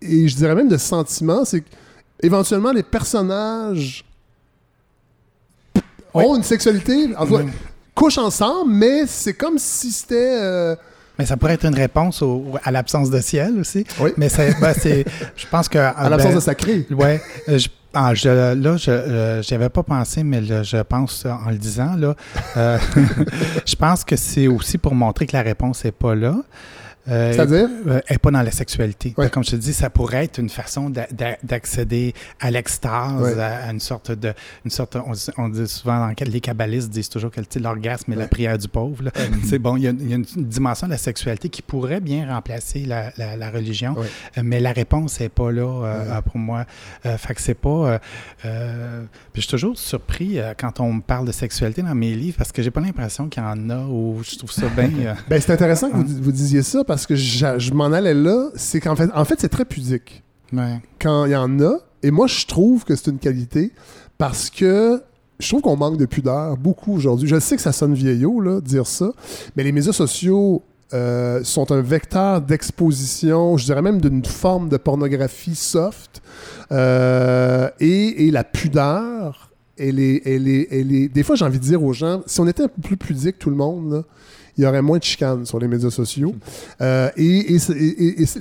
et 0.00 0.28
je 0.28 0.36
dirais 0.36 0.54
même 0.54 0.68
de 0.68 0.76
sentiments. 0.76 1.44
C'est 1.44 1.62
éventuellement 2.22 2.72
les 2.72 2.82
personnages 2.82 4.04
ont 6.14 6.36
une 6.36 6.42
sexualité, 6.42 7.10
couchent 7.94 8.18
ensemble, 8.18 8.72
mais 8.72 9.06
c'est 9.06 9.34
comme 9.34 9.58
si 9.58 9.92
c'était 9.92 10.74
mais 11.18 11.26
ça 11.26 11.36
pourrait 11.36 11.54
être 11.54 11.66
une 11.66 11.74
réponse 11.74 12.22
à 12.62 12.70
l'absence 12.70 13.10
de 13.10 13.20
ciel 13.20 13.58
aussi. 13.58 13.84
Oui. 14.00 14.10
Mais 14.16 14.28
ben, 14.36 14.74
c'est, 14.78 15.04
je 15.36 15.46
pense 15.50 15.68
que. 15.68 15.78
À 15.78 16.08
l'absence 16.08 16.30
ben, 16.30 16.36
de 16.36 16.40
sacré. 16.40 16.86
Oui. 16.90 17.18
Euh, 17.48 17.58
Ah, 17.94 18.12
je, 18.14 18.28
là, 18.28 18.76
je 18.76 19.54
n'avais 19.54 19.70
pas 19.70 19.82
pensé, 19.82 20.22
mais 20.22 20.44
je 20.44 20.82
pense 20.82 21.24
en 21.24 21.50
le 21.50 21.56
disant, 21.56 21.96
là, 21.96 22.14
je 23.66 23.74
pense 23.76 24.04
que 24.04 24.14
c'est 24.14 24.46
aussi 24.46 24.76
pour 24.76 24.94
montrer 24.94 25.26
que 25.26 25.34
la 25.34 25.42
réponse 25.42 25.84
n'est 25.84 25.92
pas 25.92 26.14
là. 26.14 26.36
Euh, 27.08 27.32
C'est-à-dire? 27.32 27.68
Euh, 27.86 28.00
elle 28.06 28.14
n'est 28.14 28.18
pas 28.18 28.30
dans 28.30 28.42
la 28.42 28.50
sexualité. 28.50 29.14
Comme 29.32 29.44
je 29.44 29.50
te 29.52 29.56
dis, 29.56 29.72
ça 29.72 29.90
pourrait 29.90 30.24
être 30.24 30.38
une 30.38 30.50
façon 30.50 30.90
d'accéder 30.90 32.14
à 32.40 32.50
l'extase, 32.50 33.38
à, 33.38 33.70
une 33.70 33.80
sorte 33.80 34.12
de. 34.12 34.32
Une 34.64 34.70
sorte, 34.70 34.96
on, 35.36 35.48
dit, 35.48 35.66
souvent, 35.66 35.98
dans, 35.98 36.14
les 36.26 36.40
kabbalistes 36.40 36.90
disent 36.90 37.08
toujours 37.08 37.30
que 37.30 37.40
l'orgasme 37.58 38.12
est 38.12 38.16
la 38.16 38.28
prière 38.28 38.58
du 38.58 38.68
pauvre. 38.68 39.04
C'est 39.44 39.58
bon, 39.58 39.76
il 39.76 39.84
y, 39.84 39.86
a, 39.86 39.90
une 39.90 40.24
dimension 40.36 40.86
de 40.86 40.92
la 40.92 40.98
sexualité 40.98 41.48
qui 41.48 41.62
pourrait 41.62 42.00
bien 42.00 42.32
remplacer 42.32 42.84
la, 42.84 43.12
la, 43.16 43.50
religion, 43.50 43.96
euh, 43.98 44.42
mais 44.44 44.60
la 44.60 44.72
réponse 44.72 45.20
n'est 45.20 45.28
pas 45.28 45.50
là 45.50 46.22
pour 46.22 46.38
moi. 46.38 46.66
fait 47.02 47.34
que 47.34 47.40
c'est 47.40 47.54
pas. 47.54 48.00
je 48.44 49.40
suis 49.40 49.48
toujours 49.48 49.78
surpris 49.78 50.38
quand 50.58 50.80
on 50.80 50.94
me 50.94 51.00
parle 51.00 51.26
de 51.26 51.32
sexualité 51.32 51.82
dans 51.82 51.94
mes 51.94 52.14
livres 52.14 52.36
parce 52.38 52.52
que 52.52 52.62
j'ai 52.62 52.70
pas 52.70 52.80
l'impression 52.80 53.28
qu'il 53.28 53.42
y 53.42 53.46
en 53.46 53.70
a 53.70 53.78
où 53.86 54.22
je 54.22 54.36
trouve 54.36 54.52
ça 54.52 54.68
bien. 54.68 55.16
ben, 55.28 55.40
c'est 55.40 55.52
intéressant 55.52 55.90
que 55.90 55.96
vous, 55.96 56.22
vous, 56.22 56.32
disiez 56.32 56.62
ça 56.62 56.84
parce 56.84 56.97
que 57.06 57.14
je, 57.14 57.72
m'en 57.72 57.86
allais 57.86 58.14
là, 58.14 58.48
c'est 58.54 58.80
qu'en 58.80 58.96
fait, 58.96 59.10
en 59.14 59.24
fait 59.24 59.40
c'est 59.40 59.48
très 59.48 59.64
pudique. 59.64 60.22
Quand 60.98 61.26
il 61.26 61.32
y 61.32 61.36
en 61.36 61.60
a, 61.60 61.78
et 62.02 62.10
moi, 62.10 62.26
je 62.26 62.46
trouve 62.46 62.84
que 62.84 62.96
c'est 62.96 63.10
une 63.10 63.18
qualité 63.18 63.72
parce 64.18 64.50
que 64.50 65.02
je 65.38 65.48
trouve 65.48 65.62
qu'on 65.62 65.76
manque 65.76 65.98
de 65.98 66.06
pudeur 66.06 66.56
beaucoup 66.56 66.94
aujourd'hui. 66.94 67.28
Je 67.28 67.38
sais 67.38 67.56
que 67.56 67.62
ça 67.62 67.72
sonne 67.72 67.94
vieillot, 67.94 68.40
là, 68.40 68.60
dire 68.60 68.86
ça, 68.86 69.12
mais 69.56 69.62
les 69.62 69.72
médias 69.72 69.92
sociaux 69.92 70.62
euh, 70.94 71.44
sont 71.44 71.70
un 71.70 71.82
vecteur 71.82 72.40
d'exposition, 72.40 73.56
je 73.56 73.66
dirais 73.66 73.82
même 73.82 74.00
d'une 74.00 74.24
forme 74.24 74.68
de 74.68 74.76
pornographie 74.78 75.54
soft. 75.54 76.22
Euh, 76.72 77.68
et, 77.78 78.30
la 78.30 78.42
pudeur, 78.42 79.50
elle 79.76 80.00
est, 80.00 80.22
elle 80.24 80.48
est, 80.48 80.68
elle 80.70 80.94
est... 80.94 81.08
Des 81.08 81.22
fois, 81.22 81.36
j'ai 81.36 81.44
envie 81.44 81.58
de 81.58 81.64
dire 81.64 81.82
aux 81.84 81.92
gens, 81.92 82.22
si 82.26 82.40
on 82.40 82.46
était 82.48 82.64
un 82.64 82.68
peu 82.68 82.80
plus 82.80 82.96
pudique, 82.96 83.38
tout 83.38 83.50
le 83.50 83.56
monde, 83.56 83.92
là, 83.92 84.02
il 84.58 84.64
y 84.64 84.66
aurait 84.66 84.82
moins 84.82 84.98
de 84.98 85.04
chicanes 85.04 85.46
sur 85.46 85.60
les 85.60 85.68
médias 85.68 85.90
sociaux. 85.90 86.34
Euh, 86.80 87.08
et, 87.16 87.56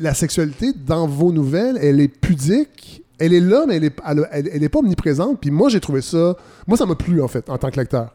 la 0.02 0.16
sexualité, 0.16 0.74
dans 0.74 1.08
vos 1.08 1.32
nouvelles, 1.32 1.78
elle 1.80 2.02
est 2.02 2.08
pudique. 2.08 3.04
Elle 3.20 3.34
est 3.34 3.40
là, 3.40 3.66
mais 3.68 3.78
elle 3.78 3.84
n'est 3.84 3.94
elle, 4.32 4.64
est 4.64 4.70
pas 4.70 4.80
omniprésente. 4.80 5.40
Puis 5.40 5.52
moi, 5.52 5.70
j'ai 5.70 5.80
trouvé 5.80 6.02
ça... 6.02 6.36
Moi, 6.66 6.76
ça 6.76 6.86
m'a 6.86 6.96
plu, 6.96 7.22
en 7.22 7.28
fait, 7.28 7.50
en 7.50 7.58
tant 7.58 7.70
que 7.70 7.80
lecteur. 7.80 8.14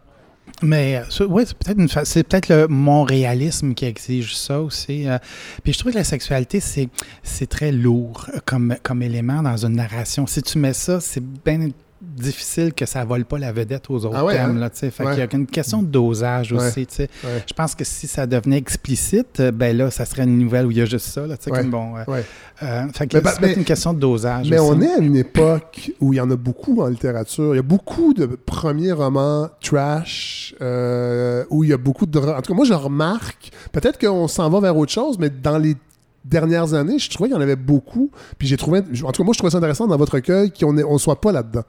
Mais 0.61 0.97
euh, 0.97 1.27
oui, 1.29 1.45
c'est 1.47 1.57
peut-être 1.57 2.05
c'est 2.07 2.23
peut-être 2.24 2.49
le 2.49 2.66
mon 2.69 3.05
réalisme 3.05 3.74
qui 3.74 3.85
exige 3.85 4.37
ça 4.37 4.61
aussi. 4.61 5.09
Euh. 5.09 5.19
puis 5.62 5.73
je 5.73 5.79
trouve 5.79 5.93
que 5.93 5.99
la 5.99 6.05
sexualité 6.05 6.59
c'est 6.61 6.89
c'est 7.23 7.49
très 7.49 7.73
lourd 7.73 8.29
comme 8.45 8.77
comme 8.83 9.03
élément 9.03 9.43
dans 9.43 9.57
une 9.57 9.74
narration. 9.74 10.27
Si 10.27 10.43
tu 10.43 10.59
mets 10.59 10.73
ça, 10.73 11.01
c'est 11.01 11.23
bien 11.45 11.69
difficile 12.13 12.73
que 12.73 12.87
ça 12.87 13.05
vole 13.05 13.25
pas 13.25 13.39
la 13.39 13.53
vedette 13.53 13.91
aux 13.91 14.05
autres 14.05 14.17
ah 14.17 14.33
thèmes. 14.33 14.57
Hein? 14.57 14.61
Là, 14.61 14.71
fait 14.71 14.93
Il 14.99 15.19
y 15.19 15.23
a 15.23 15.29
une 15.33 15.47
question 15.47 15.83
de 15.83 15.89
dosage 15.89 16.53
aussi. 16.53 16.87
Je 16.93 17.55
pense 17.55 17.75
que 17.75 17.85
si 17.85 18.07
ça 18.07 18.27
devenait 18.27 18.59
explicite, 18.59 19.41
euh, 19.41 19.51
ben 19.51 19.77
là, 19.77 19.91
ça 19.91 20.05
serait 20.05 20.25
une 20.25 20.39
nouvelle 20.39 20.67
où 20.67 20.71
il 20.71 20.79
y 20.79 20.81
a 20.81 20.85
juste 20.85 21.07
ça. 21.07 21.27
Là, 21.27 21.37
comme 21.37 21.71
bon, 21.71 21.95
euh, 22.63 22.87
fait 22.95 23.07
que 23.07 23.19
c'est 23.41 23.55
une 23.55 23.65
question 23.65 23.93
de 23.93 23.99
dosage. 23.99 24.49
Mais 24.51 24.59
on 24.59 24.81
est 24.81 24.93
à 24.93 24.99
une 24.99 25.17
époque 25.17 25.93
où 26.01 26.13
il 26.13 26.17
y 26.17 26.21
en 26.21 26.31
a 26.31 26.37
beaucoup 26.37 26.81
en 26.81 26.87
littérature. 26.87 27.55
Il 27.55 27.57
y 27.57 27.61
a 27.61 27.63
beaucoup 27.63 28.15
de 28.15 28.27
premiers 28.27 28.93
romans 28.93 29.49
trash 29.61 30.55
euh, 30.61 31.45
où 31.51 31.65
il 31.65 31.71
y 31.71 31.73
a 31.73 31.77
beaucoup 31.77 32.07
de... 32.07 32.19
En 32.19 32.41
tout 32.41 32.53
cas, 32.53 32.55
moi, 32.55 32.65
je 32.65 32.75
remarque, 32.75 33.51
peut-être 33.73 33.99
qu'on 33.99 34.29
s'en 34.29 34.49
va 34.51 34.61
vers 34.61 34.77
autre 34.77 34.93
chose, 34.93 35.19
mais 35.19 35.31
dans 35.31 35.59
les 35.59 35.77
dernières 36.25 36.75
années, 36.75 36.99
je 36.99 37.11
trouvais 37.11 37.29
qu'il 37.29 37.37
y 37.37 37.39
en 37.39 37.43
avait 37.43 37.57
beaucoup. 37.57 38.11
Puis 38.39 38.47
j'ai 38.49 38.57
trouvé, 38.57 38.81
en 38.81 38.83
tout 38.83 39.23
cas, 39.23 39.25
moi, 39.25 39.33
je 39.33 39.39
trouvais 39.39 39.51
ça 39.51 39.59
intéressant 39.59 39.87
dans 39.87 39.97
votre 39.97 40.15
recueil 40.15 40.53
qu'on 40.53 40.73
ne 40.73 40.99
soit 40.99 41.21
pas 41.21 41.33
là-dedans. 41.33 41.65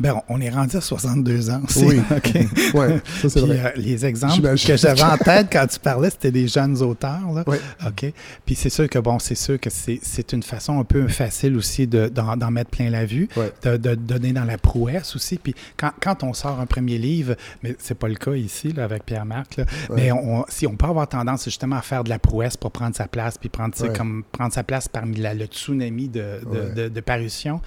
Ben, 0.00 0.20
on 0.28 0.40
est 0.40 0.50
rendu 0.50 0.76
à 0.76 0.80
62 0.80 1.50
ans 1.50 1.60
Oui, 1.76 2.00
OK. 2.16 2.34
ouais, 2.74 3.00
ça 3.20 3.28
c'est 3.28 3.40
vrai. 3.40 3.60
Euh, 3.64 3.70
les 3.76 4.04
exemples 4.04 4.56
que 4.56 4.76
j'avais 4.76 5.02
en 5.02 5.16
tête 5.16 5.48
quand 5.52 5.66
tu 5.66 5.78
parlais, 5.78 6.10
c'était 6.10 6.30
des 6.30 6.48
jeunes 6.48 6.80
auteurs. 6.82 7.32
Là. 7.34 7.44
Oui. 7.46 7.56
OK. 7.86 8.12
Puis 8.44 8.54
c'est 8.54 8.70
sûr 8.70 8.88
que, 8.88 8.98
bon, 8.98 9.18
c'est 9.18 9.34
sûr 9.34 9.58
que 9.60 9.70
c'est 9.70 10.32
une 10.32 10.42
façon 10.42 10.80
un 10.80 10.84
peu 10.84 11.08
facile 11.08 11.56
aussi 11.56 11.86
d'en 11.86 12.36
de, 12.36 12.44
mettre 12.46 12.70
plein 12.70 12.90
la 12.90 13.04
vue, 13.04 13.28
de, 13.64 13.76
de, 13.76 13.94
donner 13.94 14.32
dans 14.32 14.44
la 14.44 14.58
prouesse 14.58 15.16
aussi. 15.16 15.38
Puis 15.38 15.54
quand, 15.76 15.92
quand 16.00 16.22
on 16.22 16.32
sort 16.32 16.60
un 16.60 16.66
premier 16.66 16.98
livre, 16.98 17.34
mais 17.62 17.76
c'est 17.78 17.96
pas 17.96 18.08
le 18.08 18.16
cas 18.16 18.34
ici 18.34 18.72
là, 18.72 18.84
avec 18.84 19.04
Pierre-Marc, 19.04 19.60
mais 19.94 20.12
on, 20.12 20.44
si 20.48 20.66
on 20.66 20.76
peut 20.76 20.86
avoir 20.86 21.08
tendance 21.08 21.44
justement 21.44 21.76
à 21.76 21.82
faire 21.82 22.04
de 22.04 22.08
la 22.08 22.18
prouesse 22.18 22.56
pour 22.56 22.70
prendre 22.70 22.94
sa 22.94 23.06
place, 23.06 23.38
puis 23.38 23.48
prendre, 23.48 23.74
comme, 23.92 24.24
prendre 24.32 24.52
sa 24.52 24.62
place 24.62 24.88
parmi 24.88 25.16
la, 25.16 25.34
le 25.34 25.46
tsunami 25.46 26.08
de, 26.08 26.88
de, 26.88 27.00
parution. 27.00 27.60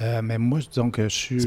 Euh, 0.00 0.20
mais 0.22 0.38
moi, 0.38 0.60
donc, 0.74 1.00
je 1.00 1.08
suis. 1.08 1.46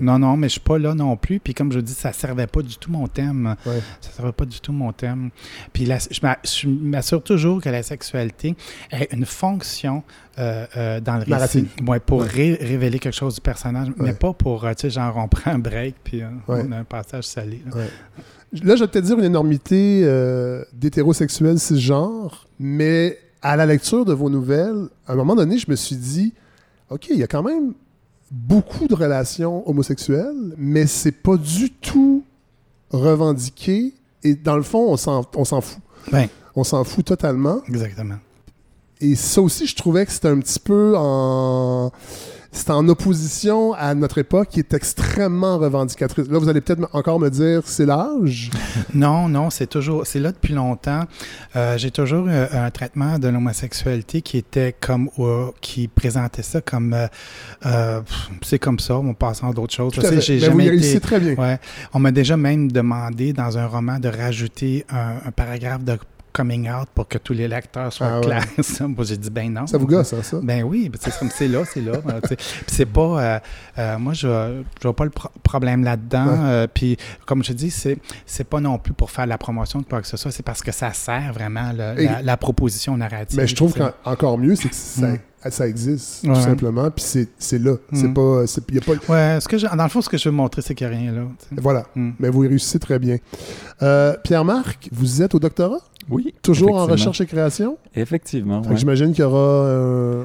Non, 0.00 0.18
non, 0.18 0.36
mais 0.36 0.48
je 0.48 0.52
suis 0.52 0.60
pas 0.60 0.78
là 0.78 0.94
non 0.94 1.16
plus. 1.16 1.40
Puis 1.40 1.54
comme 1.54 1.72
je 1.72 1.80
dis, 1.80 1.92
ça 1.92 2.12
servait 2.12 2.46
pas 2.46 2.62
du 2.62 2.76
tout 2.76 2.90
mon 2.90 3.06
thème. 3.06 3.56
Ouais. 3.66 3.80
Ça 4.00 4.10
servait 4.10 4.32
pas 4.32 4.44
du 4.44 4.60
tout 4.60 4.72
mon 4.72 4.92
thème. 4.92 5.30
Puis 5.72 5.86
je 5.86 6.68
m'assure 6.68 7.22
toujours 7.22 7.60
que 7.60 7.68
la 7.68 7.82
sexualité 7.82 8.56
est 8.90 9.12
une 9.12 9.26
fonction 9.26 10.02
euh, 10.38 10.66
euh, 10.76 11.00
dans 11.00 11.16
le 11.16 11.34
récit. 11.34 11.66
Ouais, 11.86 12.00
pour 12.00 12.22
révéler 12.22 12.98
quelque 12.98 13.16
chose 13.16 13.36
du 13.36 13.40
personnage, 13.40 13.88
mais 13.96 14.12
pas 14.12 14.32
pour, 14.32 14.62
tu 14.62 14.74
sais, 14.78 14.90
genre, 14.90 15.16
on 15.16 15.28
prend 15.28 15.52
un 15.52 15.58
break, 15.58 15.96
puis 16.04 16.22
on 16.46 16.72
a 16.72 16.76
un 16.76 16.84
passage 16.84 17.24
salé. 17.24 17.62
Là. 17.66 17.82
là, 18.62 18.76
je 18.76 18.84
vais 18.84 18.90
te 18.90 18.98
dire 18.98 19.18
une 19.18 19.24
énormité 19.24 20.02
d'hétérosexuels 20.72 21.58
cisgenres, 21.58 22.46
mais 22.58 23.18
à 23.42 23.56
la 23.56 23.66
lecture 23.66 24.04
de 24.04 24.12
vos 24.12 24.30
nouvelles, 24.30 24.88
à 25.06 25.12
un 25.12 25.16
moment 25.16 25.34
donné, 25.34 25.58
je 25.58 25.70
me 25.70 25.76
suis 25.76 25.96
dit, 25.96 26.34
OK, 26.90 27.08
il 27.10 27.18
y 27.18 27.22
a 27.22 27.26
quand 27.26 27.42
même 27.42 27.74
beaucoup 28.30 28.86
de 28.86 28.94
relations 28.94 29.68
homosexuelles, 29.68 30.54
mais 30.56 30.86
c'est 30.86 31.12
pas 31.12 31.36
du 31.36 31.70
tout 31.70 32.24
revendiqué. 32.90 33.94
Et 34.24 34.34
dans 34.34 34.56
le 34.56 34.62
fond, 34.62 34.90
on 34.90 34.96
s'en 34.96 35.60
fout. 35.60 35.80
Ben. 36.10 36.28
On 36.56 36.64
s'en 36.64 36.84
fout 36.84 37.04
totalement. 37.04 37.60
Exactement. 37.68 38.16
Et 39.00 39.14
ça 39.14 39.40
aussi, 39.40 39.66
je 39.66 39.76
trouvais 39.76 40.04
que 40.06 40.12
c'était 40.12 40.28
un 40.28 40.40
petit 40.40 40.58
peu 40.58 40.94
en 40.96 41.92
c'est 42.50 42.70
en 42.70 42.88
opposition 42.88 43.74
à 43.74 43.94
notre 43.94 44.18
époque 44.18 44.48
qui 44.48 44.60
est 44.60 44.72
extrêmement 44.72 45.58
revendicatrice. 45.58 46.28
Là, 46.28 46.38
vous 46.38 46.48
allez 46.48 46.60
peut-être 46.60 46.88
encore 46.92 47.20
me 47.20 47.28
dire, 47.28 47.62
c'est 47.64 47.84
l'âge? 47.84 48.50
non, 48.94 49.28
non, 49.28 49.50
c'est 49.50 49.66
toujours, 49.66 50.06
c'est 50.06 50.18
là 50.18 50.32
depuis 50.32 50.54
longtemps. 50.54 51.02
Euh, 51.56 51.76
j'ai 51.76 51.90
toujours 51.90 52.26
eu 52.26 52.32
un 52.32 52.70
traitement 52.70 53.18
de 53.18 53.28
l'homosexualité 53.28 54.22
qui 54.22 54.38
était 54.38 54.74
comme, 54.78 55.10
qui 55.60 55.88
présentait 55.88 56.42
ça 56.42 56.60
comme, 56.60 56.94
euh, 56.94 57.06
euh, 57.66 58.00
c'est 58.42 58.58
comme 58.58 58.78
ça, 58.78 58.96
on 58.96 59.14
passe 59.14 59.42
en 59.42 59.50
d'autres 59.50 59.74
choses. 59.74 59.92
J'ai 60.20 60.38
ben, 60.38 60.46
jamais 60.46 60.76
vous 60.76 61.00
très 61.00 61.20
bien. 61.20 61.34
Ouais, 61.34 61.58
on 61.92 61.98
m'a 61.98 62.12
déjà 62.12 62.36
même 62.36 62.72
demandé 62.72 63.32
dans 63.32 63.58
un 63.58 63.66
roman 63.66 63.98
de 63.98 64.08
rajouter 64.08 64.86
un 64.90 65.30
paragraphe 65.32 65.84
de 65.84 65.98
coming 66.38 66.70
out 66.70 66.88
pour 66.94 67.08
que 67.08 67.18
tous 67.18 67.32
les 67.32 67.48
lecteurs 67.48 67.92
soient 67.92 68.18
ah, 68.18 68.20
clairs. 68.20 68.44
Moi, 68.88 69.04
j'ai 69.04 69.16
dit, 69.16 69.28
ben 69.28 69.52
non. 69.52 69.66
Ça 69.66 69.76
vous 69.76 69.88
gosse, 69.88 70.12
hein, 70.12 70.22
ça? 70.22 70.38
Ben 70.40 70.62
oui, 70.62 70.90
c'est 71.00 71.48
là, 71.48 71.64
c'est 71.64 71.80
là. 71.80 71.98
puis 72.22 72.36
c'est 72.68 72.86
pas. 72.86 73.00
Euh, 73.00 73.38
euh, 73.78 73.98
moi, 73.98 74.12
je 74.12 74.62
vois 74.82 74.94
pas 74.94 75.04
le 75.04 75.10
problème 75.42 75.82
là-dedans. 75.82 76.26
Euh, 76.28 76.66
puis, 76.72 76.96
comme 77.26 77.42
je 77.42 77.52
dis, 77.52 77.72
c'est 77.72 77.98
c'est 78.24 78.44
pas 78.44 78.60
non 78.60 78.78
plus 78.78 78.92
pour 78.92 79.10
faire 79.10 79.26
la 79.26 79.36
promotion 79.36 79.80
de 79.80 79.84
quoi 79.84 80.00
que 80.00 80.06
ce 80.06 80.16
soit, 80.16 80.30
c'est 80.30 80.44
parce 80.44 80.62
que 80.62 80.70
ça 80.70 80.92
sert 80.92 81.32
vraiment 81.32 81.72
la, 81.74 82.36
proposition 82.36 82.96
narrative. 82.96 83.36
Mais 83.36 83.48
je 83.48 83.56
trouve 83.56 83.74
qu'encore 83.74 84.38
mieux, 84.38 84.54
c'est 84.54 84.68
que 84.68 84.76
ça, 84.76 85.08
mm. 85.08 85.18
Ça 85.50 85.68
existe, 85.68 86.24
tout 86.24 86.34
simplement. 86.34 86.90
Puis 86.90 87.26
c'est 87.38 87.58
là. 87.58 87.76
C'est 87.92 88.08
mm. 88.08 88.14
pas. 88.14 88.44
Y 88.72 88.78
a 88.78 88.80
pas... 88.80 88.92
Ouais, 89.12 89.40
ce 89.40 89.48
que 89.48 89.76
dans 89.76 89.82
le 89.82 89.88
fond, 89.88 90.00
ce 90.00 90.08
que 90.08 90.18
je 90.18 90.28
veux 90.28 90.34
montrer, 90.34 90.62
c'est 90.62 90.74
qu'il 90.74 90.88
n'y 90.88 90.94
a 90.94 90.98
rien 90.98 91.12
là. 91.12 91.22
Voilà. 91.52 91.86
Mm. 91.94 92.10
Mais 92.18 92.28
vous 92.30 92.40
réussissez 92.40 92.78
très 92.78 92.98
bien. 92.98 93.18
Pierre-Marc, 94.24 94.88
vous 94.92 95.22
êtes 95.22 95.34
au 95.34 95.38
doctorat? 95.38 95.80
Oui. 96.10 96.34
Toujours 96.42 96.76
en 96.76 96.86
recherche 96.86 97.20
et 97.20 97.26
création? 97.26 97.76
Effectivement. 97.94 98.62
J'imagine 98.74 99.12
qu'il 99.12 99.22
y 99.22 99.26
aura. 99.26 99.38
Euh, 99.38 100.24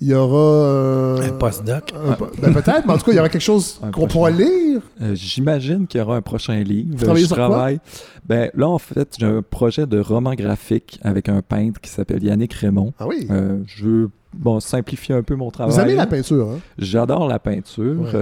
il 0.00 0.08
y 0.08 0.14
aura. 0.14 0.38
Euh, 0.38 1.28
un 1.28 1.32
postdoc. 1.32 1.92
Ben, 2.40 2.52
peut-être, 2.52 2.86
mais 2.86 2.92
en 2.92 2.98
tout 2.98 3.04
cas, 3.04 3.12
il 3.12 3.16
y 3.16 3.18
aura 3.18 3.28
quelque 3.28 3.40
chose 3.40 3.80
qu'on 3.92 4.06
pourra 4.06 4.30
lire. 4.30 4.80
Euh, 5.02 5.14
j'imagine 5.14 5.86
qu'il 5.86 6.00
y 6.00 6.02
aura 6.02 6.16
un 6.16 6.22
prochain 6.22 6.60
livre. 6.62 6.96
Travailler 6.96 7.26
je 7.26 7.34
travaille. 7.34 7.80
Ben, 8.26 8.50
là, 8.54 8.68
en 8.68 8.78
fait, 8.78 9.16
j'ai 9.18 9.26
un 9.26 9.42
projet 9.42 9.86
de 9.86 9.98
roman 9.98 10.34
graphique 10.34 11.00
avec 11.02 11.28
un 11.28 11.42
peintre 11.42 11.80
qui 11.80 11.90
s'appelle 11.90 12.22
Yannick 12.22 12.52
Raymond. 12.54 12.92
Ah 12.98 13.06
oui. 13.06 13.26
je 13.66 13.84
veux 13.84 14.10
bon, 14.34 14.60
simplifier 14.60 15.14
un 15.14 15.22
peu 15.22 15.34
mon 15.34 15.50
travail. 15.50 15.74
Vous 15.74 15.80
aimez 15.80 15.94
la 15.94 16.06
peinture, 16.06 16.48
hein? 16.50 16.58
J'adore 16.78 17.26
la 17.26 17.38
peinture. 17.38 18.12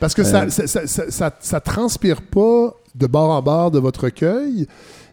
Parce 0.00 0.14
que 0.14 0.24
ça, 0.24 0.48
ça, 0.50 0.86
ça, 0.86 1.30
ça, 1.38 1.60
transpire 1.60 2.22
pas 2.22 2.74
de 2.94 3.06
bord 3.06 3.30
en 3.30 3.42
bord 3.42 3.70
de 3.70 3.78
votre 3.78 4.04
recueil. 4.04 4.66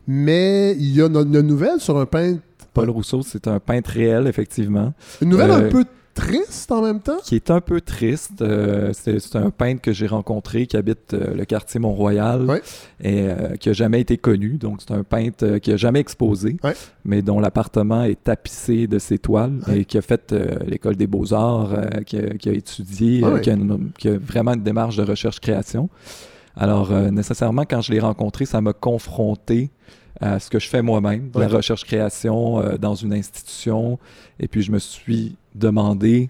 Mais 0.07 0.75
il 0.77 0.95
y 0.95 1.01
a 1.01 1.05
une, 1.05 1.41
nouvelle 1.41 1.79
sur 1.79 1.97
un 1.97 2.05
peintre. 2.05 2.41
Paul 2.73 2.89
Rousseau, 2.89 3.21
c'est 3.21 3.47
un 3.47 3.59
peintre 3.59 3.91
réel, 3.91 4.27
effectivement. 4.27 4.93
Une 5.21 5.29
nouvelle 5.29 5.51
un 5.51 5.63
euh, 5.63 5.69
peu 5.69 5.85
triste 6.13 6.71
en 6.71 6.81
même 6.81 7.01
temps? 7.01 7.17
Qui 7.23 7.35
est 7.35 7.51
un 7.51 7.59
peu 7.59 7.81
triste. 7.81 8.41
Euh, 8.41 8.91
c'est 8.93 9.35
un 9.35 9.49
peintre 9.49 9.81
que 9.81 9.91
j'ai 9.91 10.07
rencontré 10.07 10.67
qui 10.67 10.77
habite 10.77 11.13
euh, 11.13 11.33
le 11.35 11.45
quartier 11.45 11.79
Mont-Royal 11.79 12.61
et 13.03 13.27
qui 13.59 13.69
a 13.69 13.73
jamais 13.73 14.01
été 14.01 14.17
connu. 14.17 14.57
Donc, 14.57 14.81
c'est 14.81 14.93
un 14.93 15.03
peintre 15.03 15.57
qui 15.57 15.71
a 15.73 15.77
jamais 15.77 15.99
exposé, 15.99 16.57
mais 17.03 17.21
dont 17.21 17.39
l'appartement 17.39 18.03
est 18.03 18.23
tapissé 18.23 18.87
de 18.87 18.99
ses 18.99 19.17
toiles 19.17 19.59
et 19.73 19.85
qui 19.85 19.97
a 19.97 20.01
fait 20.01 20.33
l'école 20.65 20.95
des 20.95 21.07
beaux-arts, 21.07 21.75
qui, 22.05 22.17
a 22.17 22.51
étudié, 22.51 23.23
qui 23.41 23.49
a, 23.49 23.55
qui, 23.97 24.07
a 24.09 24.17
vraiment 24.17 24.53
une 24.53 24.63
démarche 24.63 24.95
de 24.95 25.03
recherche-création. 25.03 25.89
Alors, 26.55 26.91
nécessairement, 26.91 27.63
quand 27.65 27.81
je 27.81 27.91
l'ai 27.91 27.99
rencontré, 27.99 28.45
ça 28.45 28.61
m'a 28.61 28.73
confronté 28.73 29.71
à 30.21 30.39
ce 30.39 30.49
que 30.49 30.59
je 30.59 30.69
fais 30.69 30.81
moi-même, 30.81 31.31
de 31.31 31.39
la 31.39 31.47
recherche-création 31.47 32.59
euh, 32.59 32.77
dans 32.77 32.95
une 32.95 33.13
institution. 33.13 33.97
Et 34.39 34.47
puis, 34.47 34.61
je 34.61 34.71
me 34.71 34.79
suis 34.79 35.35
demandé 35.55 36.29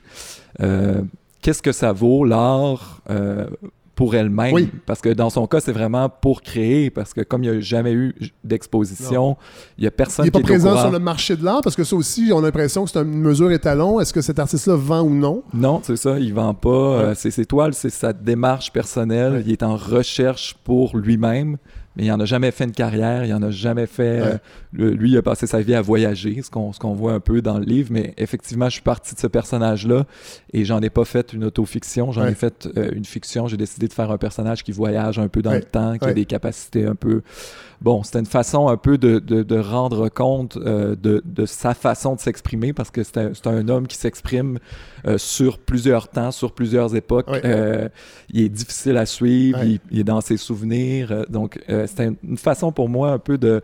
euh, 0.61 1.01
qu'est-ce 1.41 1.61
que 1.61 1.73
ça 1.73 1.91
vaut 1.91 2.23
l'art 2.23 3.01
euh, 3.09 3.47
pour 3.93 4.15
elle-même? 4.15 4.69
Parce 4.85 5.01
que 5.01 5.09
dans 5.09 5.29
son 5.29 5.45
cas, 5.45 5.59
c'est 5.59 5.73
vraiment 5.73 6.07
pour 6.07 6.41
créer, 6.41 6.89
parce 6.89 7.13
que 7.13 7.19
comme 7.19 7.43
il 7.43 7.51
n'y 7.51 7.57
a 7.57 7.59
jamais 7.59 7.91
eu 7.91 8.15
d'exposition, 8.45 9.35
il 9.77 9.81
n'y 9.81 9.87
a 9.87 9.91
personne 9.91 10.23
qui 10.23 10.29
est 10.29 10.31
pas 10.31 10.39
présent 10.39 10.79
sur 10.79 10.91
le 10.91 10.99
marché 10.99 11.35
de 11.35 11.43
l'art, 11.43 11.61
parce 11.61 11.75
que 11.75 11.83
ça 11.83 11.95
aussi, 11.97 12.31
on 12.33 12.39
a 12.39 12.43
l'impression 12.43 12.85
que 12.85 12.91
c'est 12.91 12.99
une 12.99 13.19
mesure 13.19 13.51
étalon. 13.51 13.99
Est-ce 13.99 14.13
que 14.13 14.21
cet 14.21 14.39
artiste-là 14.39 14.75
vend 14.75 15.01
ou 15.01 15.13
non? 15.13 15.43
Non, 15.53 15.81
c'est 15.83 15.97
ça, 15.97 16.17
il 16.17 16.33
vend 16.33 16.53
pas. 16.53 17.13
c'est 17.13 17.31
ses 17.31 17.45
toiles, 17.45 17.73
c'est 17.73 17.89
sa 17.89 18.13
démarche 18.13 18.71
personnelle. 18.71 19.43
Il 19.45 19.51
est 19.51 19.63
en 19.63 19.75
recherche 19.75 20.55
pour 20.63 20.95
lui-même 20.95 21.57
mais 21.95 22.05
il 22.05 22.07
n'en 22.07 22.19
a 22.19 22.25
jamais 22.25 22.51
fait 22.51 22.63
une 22.63 22.71
carrière, 22.71 23.25
il 23.25 23.31
n'en 23.31 23.41
a 23.41 23.51
jamais 23.51 23.85
fait. 23.85 24.21
Euh, 24.21 24.37
lui, 24.71 25.11
il 25.11 25.17
a 25.17 25.21
passé 25.21 25.45
sa 25.45 25.61
vie 25.61 25.75
à 25.75 25.81
voyager, 25.81 26.41
ce 26.41 26.49
qu'on 26.49 26.71
qu'on 26.71 26.93
voit 26.93 27.11
un 27.13 27.19
peu 27.19 27.41
dans 27.41 27.57
le 27.57 27.65
livre, 27.65 27.89
mais 27.91 28.13
effectivement, 28.17 28.65
je 28.65 28.73
suis 28.73 28.81
parti 28.81 29.13
de 29.13 29.19
ce 29.19 29.27
personnage-là 29.27 30.05
et 30.53 30.63
j'en 30.63 30.81
ai 30.81 30.89
pas 30.89 31.03
fait 31.03 31.33
une 31.33 31.43
autofiction, 31.43 32.11
j'en 32.11 32.25
ai 32.25 32.33
fait 32.33 32.69
euh, 32.77 32.91
une 32.95 33.05
fiction. 33.05 33.47
J'ai 33.47 33.57
décidé 33.57 33.87
de 33.87 33.93
faire 33.93 34.09
un 34.09 34.17
personnage 34.17 34.63
qui 34.63 34.71
voyage 34.71 35.19
un 35.19 35.27
peu 35.27 35.41
dans 35.41 35.51
le 35.51 35.63
temps, 35.63 35.97
qui 35.97 36.07
a 36.07 36.13
des 36.13 36.25
capacités 36.25 36.85
un 36.85 36.95
peu 36.95 37.21
bon, 37.81 38.03
c'était 38.03 38.19
une 38.19 38.25
façon 38.27 38.67
un 38.67 38.77
peu 38.77 38.99
de, 38.99 39.17
de, 39.19 39.59
rendre 39.59 40.07
compte 40.07 40.55
euh, 40.57 40.95
de, 40.95 41.21
de, 41.25 41.47
sa 41.47 41.73
façon 41.73 42.13
de 42.13 42.19
s'exprimer 42.19 42.73
parce 42.73 42.91
que 42.91 43.01
c'est 43.03 43.17
un, 43.17 43.31
un, 43.45 43.69
homme 43.69 43.87
qui 43.87 43.97
s'exprime 43.97 44.59
sur 45.17 45.57
plusieurs 45.57 46.07
temps, 46.07 46.31
sur 46.31 46.53
plusieurs 46.53 46.95
époques. 46.95 47.27
Il 48.29 48.41
est 48.41 48.49
difficile 48.49 48.97
à 48.97 49.07
suivre, 49.07 49.59
il, 49.63 49.99
est 49.99 50.03
dans 50.03 50.21
ses 50.21 50.37
souvenirs. 50.37 51.25
donc, 51.27 51.59
c'était 51.87 52.11
une 52.23 52.37
façon 52.37 52.71
pour 52.71 52.89
moi 52.89 53.11
un 53.11 53.19
peu 53.19 53.37
de, 53.37 53.61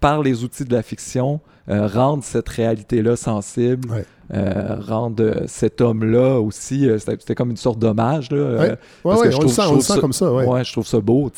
par 0.00 0.22
les 0.22 0.44
outils 0.44 0.64
de 0.64 0.72
la 0.72 0.82
fiction, 0.82 1.40
rendre 1.68 2.22
cette 2.24 2.48
réalité-là 2.48 3.16
sensible. 3.16 4.04
Euh, 4.34 4.76
rendre 4.80 5.44
cet 5.46 5.80
homme-là 5.80 6.40
aussi, 6.40 6.88
euh, 6.88 6.98
c'était 6.98 7.36
comme 7.36 7.50
une 7.50 7.56
sorte 7.56 7.78
d'hommage. 7.78 8.32
Là, 8.32 8.38
euh, 8.38 8.76
on, 9.04 9.22
le 9.22 9.30
sent, 9.30 9.62
on 9.68 9.76
le 9.76 9.80
sent 9.80 10.00
comme 10.00 10.12
ça. 10.12 10.32
Ouais. 10.32 10.64
je 10.64 10.72
trouve 10.72 10.86
ça 10.86 11.00
beau 11.00 11.30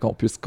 qu'on 0.00 0.14
puisse. 0.14 0.38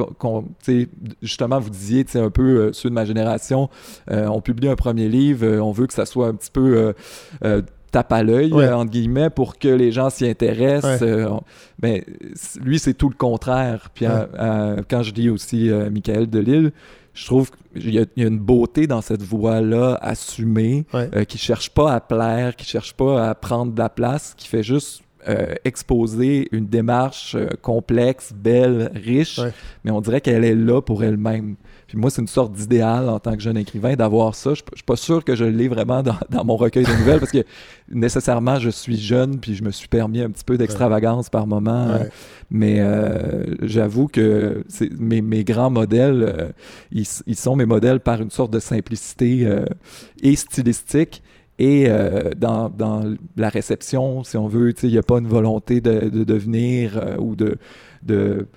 justement, 1.21 1.59
vous 1.59 1.69
disiez 1.69 2.03
un 2.15 2.31
peu 2.31 2.73
ceux 2.73 2.89
de 2.89 2.95
ma 2.95 3.05
génération, 3.05 3.69
on 4.09 4.41
publie 4.41 4.69
un 4.69 4.75
premier 4.75 5.07
livre, 5.07 5.45
on 5.59 5.71
veut 5.71 5.85
que 5.85 5.93
ça 5.93 6.05
soit 6.05 6.27
un 6.27 6.33
petit 6.33 6.51
peu 6.51 6.93
tape 7.91 8.11
à 8.11 8.23
l'œil, 8.23 8.53
entre 8.53 8.91
guillemets, 8.91 9.29
pour 9.29 9.57
que 9.57 9.67
les 9.67 9.91
gens 9.91 10.09
s'y 10.09 10.27
intéressent. 10.27 11.03
mais 11.81 12.05
lui, 12.61 12.79
c'est 12.79 12.93
tout 12.93 13.09
le 13.09 13.15
contraire. 13.15 13.89
Puis 13.93 14.05
quand 14.89 15.03
je 15.03 15.11
dis 15.11 15.29
aussi 15.29 15.69
Michael 15.91 16.29
Delille, 16.29 16.71
je 17.17 17.25
trouve 17.25 17.49
qu'il 17.73 17.95
y, 17.95 17.99
a 17.99 18.05
une 18.15 18.37
beauté 18.37 18.85
dans 18.85 19.01
cette 19.01 19.23
voix-là 19.23 19.97
assumée, 20.01 20.85
euh, 20.93 21.23
qui 21.23 21.39
cherche 21.39 21.71
pas 21.71 21.91
à 21.91 21.99
plaire, 21.99 22.55
qui 22.55 22.65
cherche 22.65 22.93
pas 22.93 23.29
à 23.29 23.33
prendre 23.33 23.73
de 23.73 23.79
la 23.79 23.89
place, 23.89 24.35
qui 24.37 24.47
fait 24.47 24.61
juste 24.61 25.01
euh, 25.27 25.55
exposer 25.65 26.47
une 26.51 26.67
démarche 26.67 27.33
euh, 27.35 27.49
complexe, 27.63 28.33
belle, 28.35 28.91
riche, 28.93 29.39
mais 29.83 29.89
on 29.89 29.99
dirait 29.99 30.21
qu'elle 30.21 30.45
est 30.45 30.55
là 30.55 30.79
pour 30.79 31.03
elle-même. 31.03 31.55
Puis 31.87 31.97
moi, 31.97 32.09
c'est 32.09 32.21
une 32.21 32.27
sorte 32.27 32.51
d'idéal 32.51 33.07
en 33.07 33.19
tant 33.19 33.33
que 33.33 33.41
jeune 33.41 33.55
écrivain 33.55 33.95
d'avoir 33.95 34.35
ça. 34.35 34.53
Je, 34.53 34.61
suis 34.73 34.83
pas 34.85 34.97
sûr 34.97 35.23
que 35.23 35.35
je 35.35 35.45
l'ai 35.45 35.69
vraiment 35.69 36.03
dans, 36.03 36.43
mon 36.43 36.57
recueil 36.57 36.83
de 36.83 36.91
nouvelles 36.91 37.19
parce 37.19 37.31
que 37.31 37.45
nécessairement, 37.89 38.59
je 38.59 38.69
suis 38.69 38.97
jeune 38.97 39.39
puis 39.39 39.55
je 39.55 39.63
me 39.63 39.71
suis 39.71 39.87
permis 39.87 40.21
un 40.21 40.29
petit 40.29 40.43
peu 40.43 40.57
d'extravagance 40.57 41.29
par 41.29 41.47
moment. 41.47 41.99
mais 42.51 42.81
euh, 42.81 43.55
j'avoue 43.61 44.07
que 44.07 44.65
mes, 44.99 45.21
mes, 45.21 45.45
grands 45.45 45.69
modèles, 45.69 46.23
euh, 46.23 46.49
ils, 46.91 47.07
ils, 47.25 47.37
sont 47.37 47.55
mes 47.55 47.65
modèles 47.65 48.01
par 48.01 48.21
une 48.21 48.31
sorte 48.31 48.51
de 48.51 48.59
simplicité 48.59 49.45
euh, 49.45 49.65
et 50.21 50.35
stylistique. 50.35 51.23
Et 51.59 51.89
dans, 52.37 52.69
dans, 52.69 53.15
la 53.35 53.49
réception, 53.49 54.23
si 54.23 54.37
on 54.37 54.47
veut, 54.47 54.75
il 54.83 54.91
n'y 54.91 54.97
a 54.99 55.01
pas 55.01 55.17
une 55.17 55.27
volonté 55.27 55.81
de, 55.81 56.07
de 56.07 56.23
devenir 56.23 57.15
ou 57.17 57.35
de, 57.35 57.57
de, 58.07 58.47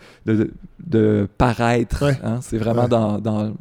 de, 0.87 1.29
paraître. 1.39 2.05
Hein. 2.25 2.39
C'est 2.43 2.59
vraiment 2.59 2.89
dans, 2.89 3.55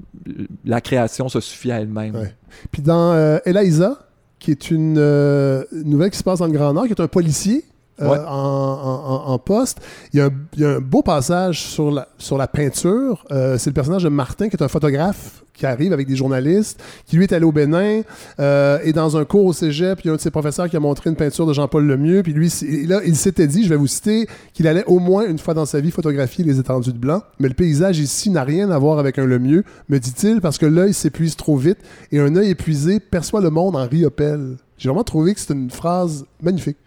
La 0.66 0.82
création 0.82 1.30
se 1.30 1.40
suffit 1.40 1.72
à 1.72 1.82
elle-même. 1.82 2.30
Puis 2.72 2.82
dans 2.82 3.14
euh, 3.14 3.40
Eliza, 3.46 4.00
qui 4.40 4.52
est 4.52 4.72
une 4.72 4.98
euh, 4.98 5.64
nouvelle 5.72 6.12
qui 6.12 6.18
se 6.18 6.24
passe 6.24 6.40
dans 6.40 6.48
le 6.48 6.54
Grand 6.54 6.74
Nord, 6.74 6.86
qui 6.86 6.94
est 6.94 7.02
un 7.02 7.08
policier 7.08 7.66
euh, 8.02 8.26
en, 8.28 9.38
poste. 9.40 9.80
Il 10.14 10.20
y, 10.20 10.64
a 10.64 10.70
un, 10.70 10.80
beau 10.80 11.02
passage 11.02 11.62
sur 11.62 11.92
la, 11.92 12.08
sur 12.18 12.38
la 12.38 12.48
peinture. 12.48 13.26
Euh, 13.32 13.58
c'est 13.58 13.70
le 13.70 13.74
personnage 13.74 14.04
de 14.04 14.10
Martin, 14.10 14.50
qui 14.50 14.56
est 14.56 14.64
un 14.64 14.68
photographe 14.68 15.44
qui 15.60 15.66
arrive 15.66 15.92
avec 15.94 16.08
des 16.08 16.16
journalistes, 16.16 16.82
qui 17.06 17.18
lui 17.18 17.26
est 17.26 17.34
allé 17.34 17.44
au 17.44 17.52
Bénin, 17.52 18.02
euh, 18.40 18.80
et 18.84 18.94
dans 18.94 19.18
un 19.18 19.26
cours 19.26 19.46
au 19.46 19.54
cégep, 19.54 20.00
il 20.04 20.08
y 20.08 20.10
a 20.10 20.14
un 20.14 20.16
de 20.16 20.22
ses 20.22 20.32
professeurs 20.32 20.70
qui 20.70 20.78
a 20.78 20.80
montré 20.80 21.10
une 21.10 21.18
peinture 21.18 21.46
de 21.46 21.54
Jean-Paul 21.54 21.86
Lemieux, 21.86 22.24
puis 22.24 22.32
lui, 22.32 22.52
là, 22.88 23.02
il 23.06 23.18
s'était 23.18 23.46
dit, 23.46 23.66
je 23.66 23.70
vais 23.70 23.76
vous 23.76 23.88
citer, 23.88 24.28
qu'il 24.54 24.68
allait 24.68 24.86
au 24.86 25.00
moins 25.00 25.28
une 25.28 25.38
fois 25.38 25.54
dans 25.54 25.66
sa 25.66 25.82
vie 25.82 25.92
photographier 25.92 26.46
les 26.46 26.60
étendues 26.60 26.94
de 26.94 26.98
blanc, 26.98 27.22
mais 27.40 27.50
le 27.50 27.54
paysage 27.54 28.00
ici 28.00 28.30
n'a 28.30 28.46
rien 28.46 28.72
à 28.72 28.78
voir 28.80 29.00
avec 29.00 29.20
un 29.20 29.26
Lemieux, 29.26 29.66
me 29.90 30.00
dit-il, 30.00 30.40
parce 30.40 30.58
que 30.58 30.66
l'œil 30.66 30.94
s'épuise 30.94 31.36
trop 31.36 31.58
vite, 31.58 31.80
et 32.14 32.20
un 32.20 32.36
œil 32.38 32.52
épuisé 32.52 33.02
perçoit 33.02 33.42
le 33.42 33.50
monde 33.50 33.76
en 33.76 33.86
riopelle. 33.86 34.56
J'ai 34.78 34.88
vraiment 34.88 35.04
trouvé 35.04 35.34
que 35.34 35.42
c'est 35.42 35.54
une 35.54 35.70
phrase 35.70 36.26
magnifique. 36.42 36.78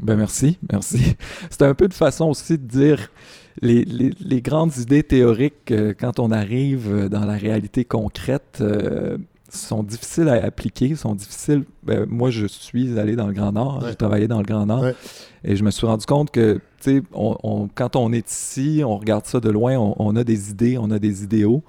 Ben 0.00 0.16
merci, 0.16 0.58
merci. 0.70 1.16
C'est 1.50 1.62
un 1.62 1.74
peu 1.74 1.88
de 1.88 1.94
façon 1.94 2.26
aussi 2.26 2.58
de 2.58 2.66
dire 2.66 3.10
les, 3.60 3.84
les, 3.84 4.40
grandes 4.40 4.76
idées 4.78 5.02
théoriques, 5.02 5.70
euh, 5.70 5.92
quand 5.98 6.18
on 6.18 6.30
arrive 6.30 6.90
euh, 6.90 7.08
dans 7.08 7.26
la 7.26 7.34
réalité 7.34 7.84
concrète, 7.84 8.58
euh, 8.60 9.18
sont 9.50 9.82
difficiles 9.82 10.28
à 10.28 10.42
appliquer, 10.44 10.94
sont 10.94 11.14
difficiles. 11.14 11.64
Ben, 11.82 12.06
moi, 12.08 12.30
je 12.30 12.46
suis 12.46 12.98
allé 12.98 13.16
dans 13.16 13.26
le 13.26 13.34
Grand 13.34 13.52
Nord, 13.52 13.84
j'ai 13.86 13.94
travaillé 13.94 14.26
dans 14.26 14.38
le 14.38 14.44
Grand 14.46 14.64
Nord, 14.64 14.86
et 15.44 15.56
je 15.56 15.62
me 15.62 15.70
suis 15.70 15.86
rendu 15.86 16.06
compte 16.06 16.30
que, 16.30 16.54
tu 16.80 16.98
sais, 16.98 17.02
on, 17.12 17.68
quand 17.74 17.94
on 17.94 18.12
est 18.14 18.30
ici, 18.30 18.82
on 18.82 18.96
regarde 18.96 19.26
ça 19.26 19.40
de 19.40 19.50
loin, 19.50 19.76
on, 19.76 19.94
on 19.98 20.16
a 20.16 20.24
des 20.24 20.50
idées, 20.50 20.78
on 20.78 20.90
a 20.90 20.98
des 20.98 21.22
idéaux, 21.22 21.62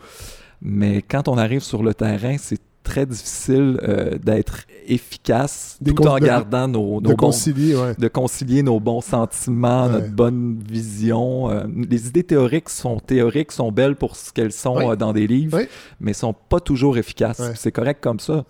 mais 0.62 1.02
quand 1.02 1.28
on 1.28 1.38
arrive 1.38 1.62
sur 1.62 1.84
le 1.84 1.94
terrain, 1.94 2.38
c'est 2.40 2.62
très 2.84 3.06
difficile 3.06 3.80
euh, 3.84 4.18
d'être 4.18 4.66
efficace 4.88 5.80
tout 5.84 6.06
en 6.06 6.18
gardant 6.18 6.68
nos, 6.68 7.00
de, 7.00 7.14
concilier, 7.14 7.76
de 7.98 8.08
concilier 8.10 8.62
nos 8.62 8.80
bons 8.80 9.02
sentiments, 9.02 9.88
notre 9.88 10.12
bonne 10.12 10.60
vision. 10.70 11.50
Euh, 11.50 11.64
les 11.90 12.08
idées 12.10 12.24
théoriques 12.24 12.70
sont 12.70 13.00
théoriques, 13.00 13.54
sont 13.54 13.72
belles 13.72 13.96
pour 13.96 14.16
ce 14.18 14.32
qu'elles 14.32 14.52
sont 14.52 14.92
euh, 14.92 14.96
dans 14.96 15.14
des 15.14 15.26
livres, 15.26 15.62
mais 16.02 16.14
sont 16.14 16.34
pas 16.34 16.60
toujours 16.60 16.98
efficaces. 16.98 17.42
C'est 17.56 17.72
correct 17.72 18.00
comme 18.04 18.20
ça, 18.20 18.44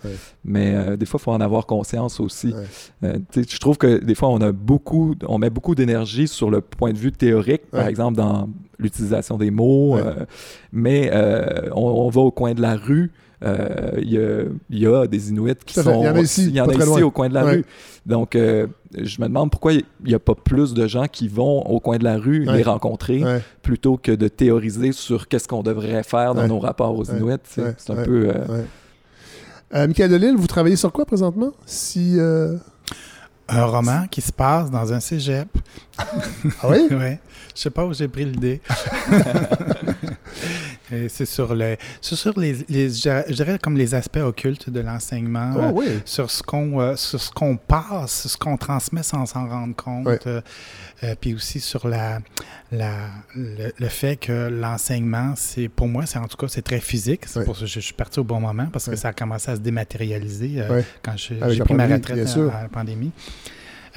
mais 0.44 0.98
des 0.98 1.06
fois, 1.06 1.20
il 1.22 1.24
faut 1.24 1.32
en 1.32 1.42
avoir 1.42 1.66
conscience 1.66 2.20
aussi. 2.20 2.54
je 3.02 3.60
trouve 3.60 3.78
que 3.78 4.04
des 4.04 4.16
fois, 4.16 4.30
on 4.30 4.42
a 4.42 4.52
beaucoup, 4.52 5.16
on 5.28 5.38
met 5.38 5.52
beaucoup 5.52 5.76
d'énergie 5.76 6.28
sur 6.28 6.50
le 6.50 6.62
point 6.62 6.92
de 6.92 6.98
vue 6.98 7.12
théorique, 7.12 7.70
par 7.72 7.88
exemple 7.88 8.18
dans 8.18 8.50
l'utilisation 8.80 9.38
des 9.38 9.52
mots, 9.52 9.98
mais 10.72 11.12
on, 11.76 12.10
va 12.10 12.22
au 12.22 12.32
coin 12.32 12.54
de 12.54 12.62
la 12.62 12.76
rue 12.76 13.12
euh, 13.44 13.91
il 14.02 14.80
y, 14.80 14.88
a, 14.88 15.07
des 15.07 15.30
Inuits 15.30 15.56
qui 15.65 15.76
sont. 15.76 16.02
Il 16.02 16.06
y 16.06 16.61
en 16.61 16.68
a 16.68 16.74
ici, 16.74 17.03
au 17.03 17.11
coin 17.11 17.30
de 17.30 17.34
la 17.34 17.44
rue. 17.44 17.65
Donc, 18.06 18.36
euh, 18.36 18.68
je 18.98 19.22
me 19.22 19.28
demande 19.28 19.52
pourquoi 19.52 19.74
il 19.74 19.84
n'y 20.06 20.14
a 20.14 20.20
pas 20.20 20.36
plus 20.36 20.74
de 20.74 20.88
gens 20.88 21.07
qui 21.07 21.28
vont 21.28 21.61
au 21.61 21.80
coin 21.80 21.98
de 21.98 22.03
la 22.03 22.18
rue 22.18 22.45
les 22.45 22.64
rencontrer 22.64 23.24
plutôt 23.61 23.98
que 23.98 24.11
de 24.11 24.28
théoriser 24.28 24.91
sur 24.91 25.28
qu'est-ce 25.28 25.48
qu'on 25.48 25.64
devrait 25.64 26.03
faire 26.03 26.36
dans 26.36 26.48
nos 26.48 26.60
rapports 26.60 26.98
aux 26.98 27.06
Inuits. 27.06 27.38
C'est 27.45 27.90
un 27.90 28.03
peu. 28.03 28.32
Euh... 29.74 29.88
Michael 29.88 30.11
Delille, 30.11 30.36
vous 30.36 30.48
travaillez 30.48 30.76
sur 30.76 30.91
quoi 30.91 31.06
présentement? 31.06 31.52
Si. 31.65 32.15
Euh, 32.20 32.57
un 33.49 33.65
roman 33.65 34.07
qui 34.10 34.22
se 34.22 34.32
passe 34.32 34.72
dans 34.72 34.94
un 34.94 34.99
cégep. 34.99 35.48
Ah 35.98 36.06
oui? 36.70 36.88
oui. 36.91 37.18
Je 37.56 37.61
sais 37.61 37.70
pas 37.70 37.86
où 37.86 37.94
j'ai 37.94 38.07
pris 38.07 38.26
l'idée. 38.26 38.61
C'est 41.10 41.26
sur, 41.26 41.56
le, 41.56 41.78
sur 42.02 42.40
les, 42.40 42.57
les, 42.70 42.90
je 42.90 43.34
dirais 43.34 43.60
comme 43.60 43.78
les 43.78 43.95
aspects 43.95 44.18
occultes 44.18 44.70
de 44.70 44.80
l'enseignement, 44.80 45.52
oh, 45.56 45.72
oui. 45.74 45.86
sur 46.06 46.30
ce 46.30 46.44
qu'on 46.44 46.95
sur 46.95 47.22
ce 47.22 47.32
qu'on 47.32 47.57
passe, 47.57 48.28
ce 48.28 48.38
qu'on 48.38 48.57
transmet 48.57 49.03
sans 49.03 49.26
s'en 49.26 49.48
rendre 49.48 49.76
compte, 49.76 50.28
puis 51.22 51.34
aussi 51.34 51.60
sur 51.60 51.88
la, 51.88 52.20
la 52.72 53.10
le, 53.36 53.88
fait 53.88 54.18
que 54.18 54.49
l'enseignement, 54.49 55.34
c'est 55.36 55.70
pour 55.70 55.88
moi, 55.88 56.06
c'est 56.06 56.20
en 56.20 56.28
tout 56.28 56.38
cas 56.38 56.48
c'est 56.48 56.61
très 56.61 56.80
physique. 56.80 57.22
C'est 57.26 57.45
pour 57.45 57.56
ça 57.56 57.61
que 57.61 57.68
je, 57.68 57.80
suis 57.80 57.94
parti 57.94 58.20
au 58.20 58.24
bon 58.24 58.40
moment 58.40 58.68
parce 58.72 58.90
que 58.90 58.95
ça 58.95 59.10
a 59.10 59.14
commencé 59.14 59.52
à 59.52 59.56
se 59.56 59.61
dématérialiser 59.61 60.64
quand 61.02 61.15
j'ai 61.18 61.60
pris 61.60 61.74
ma 61.74 61.88
retraite 61.88 62.28
à 62.53 62.64
la 62.64 62.70
pandémie. 62.70 63.11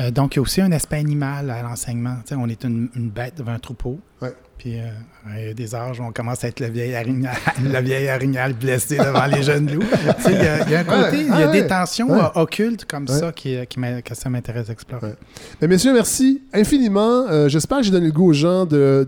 Euh, 0.00 0.10
donc, 0.10 0.34
il 0.34 0.38
y 0.38 0.40
a 0.40 0.42
aussi 0.42 0.60
un 0.60 0.72
aspect 0.72 0.96
animal 0.96 1.50
à 1.50 1.62
l'enseignement. 1.62 2.16
on 2.32 2.48
est 2.48 2.64
une, 2.64 2.88
bête 2.94 3.34
devant 3.36 3.52
un 3.52 3.58
troupeau. 3.58 3.98
Puis, 4.58 4.80
euh, 4.80 4.88
il 5.38 5.46
y 5.48 5.50
a 5.50 5.54
des 5.54 5.74
âges 5.74 6.00
où 6.00 6.02
on 6.02 6.12
commence 6.12 6.42
à 6.42 6.48
être 6.48 6.60
la 6.60 6.70
vieille 6.70 6.94
arignale, 6.94 8.54
blessée 8.60 8.96
devant 8.96 9.26
les 9.26 9.42
jeunes 9.42 9.70
loups. 9.70 9.84
il 10.26 10.32
y, 10.32 10.74
a 10.74 10.80
un 10.80 10.84
côté, 10.84 11.20
il 11.20 11.28
y 11.28 11.42
a 11.42 11.48
des 11.48 11.66
tensions 11.66 12.10
euh, 12.10 12.28
occultes 12.34 12.86
comme 12.86 13.06
ça 13.06 13.32
qui, 13.32 13.54
qui 13.66 13.78
que 14.02 14.14
ça 14.14 14.30
m'intéresse 14.30 14.68
d'explorer. 14.68 15.12
Mais 15.60 15.68
messieurs, 15.68 15.92
merci 15.92 16.42
infiniment. 16.54 17.48
J'espère 17.48 17.78
que 17.78 17.84
j'ai 17.84 17.90
donné 17.90 18.06
le 18.06 18.12
goût 18.12 18.30
aux 18.30 18.32
gens 18.32 18.64
de, 18.64 19.06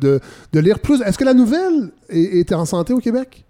de, 0.53 0.61
lire 0.61 0.81
plus. 0.81 1.01
Est-ce 1.01 1.17
que 1.17 1.25
la 1.25 1.35
nouvelle 1.35 1.93
était 2.11 2.55
en 2.55 2.67
santé 2.67 2.93
au 2.93 2.99
Québec? 2.99 3.47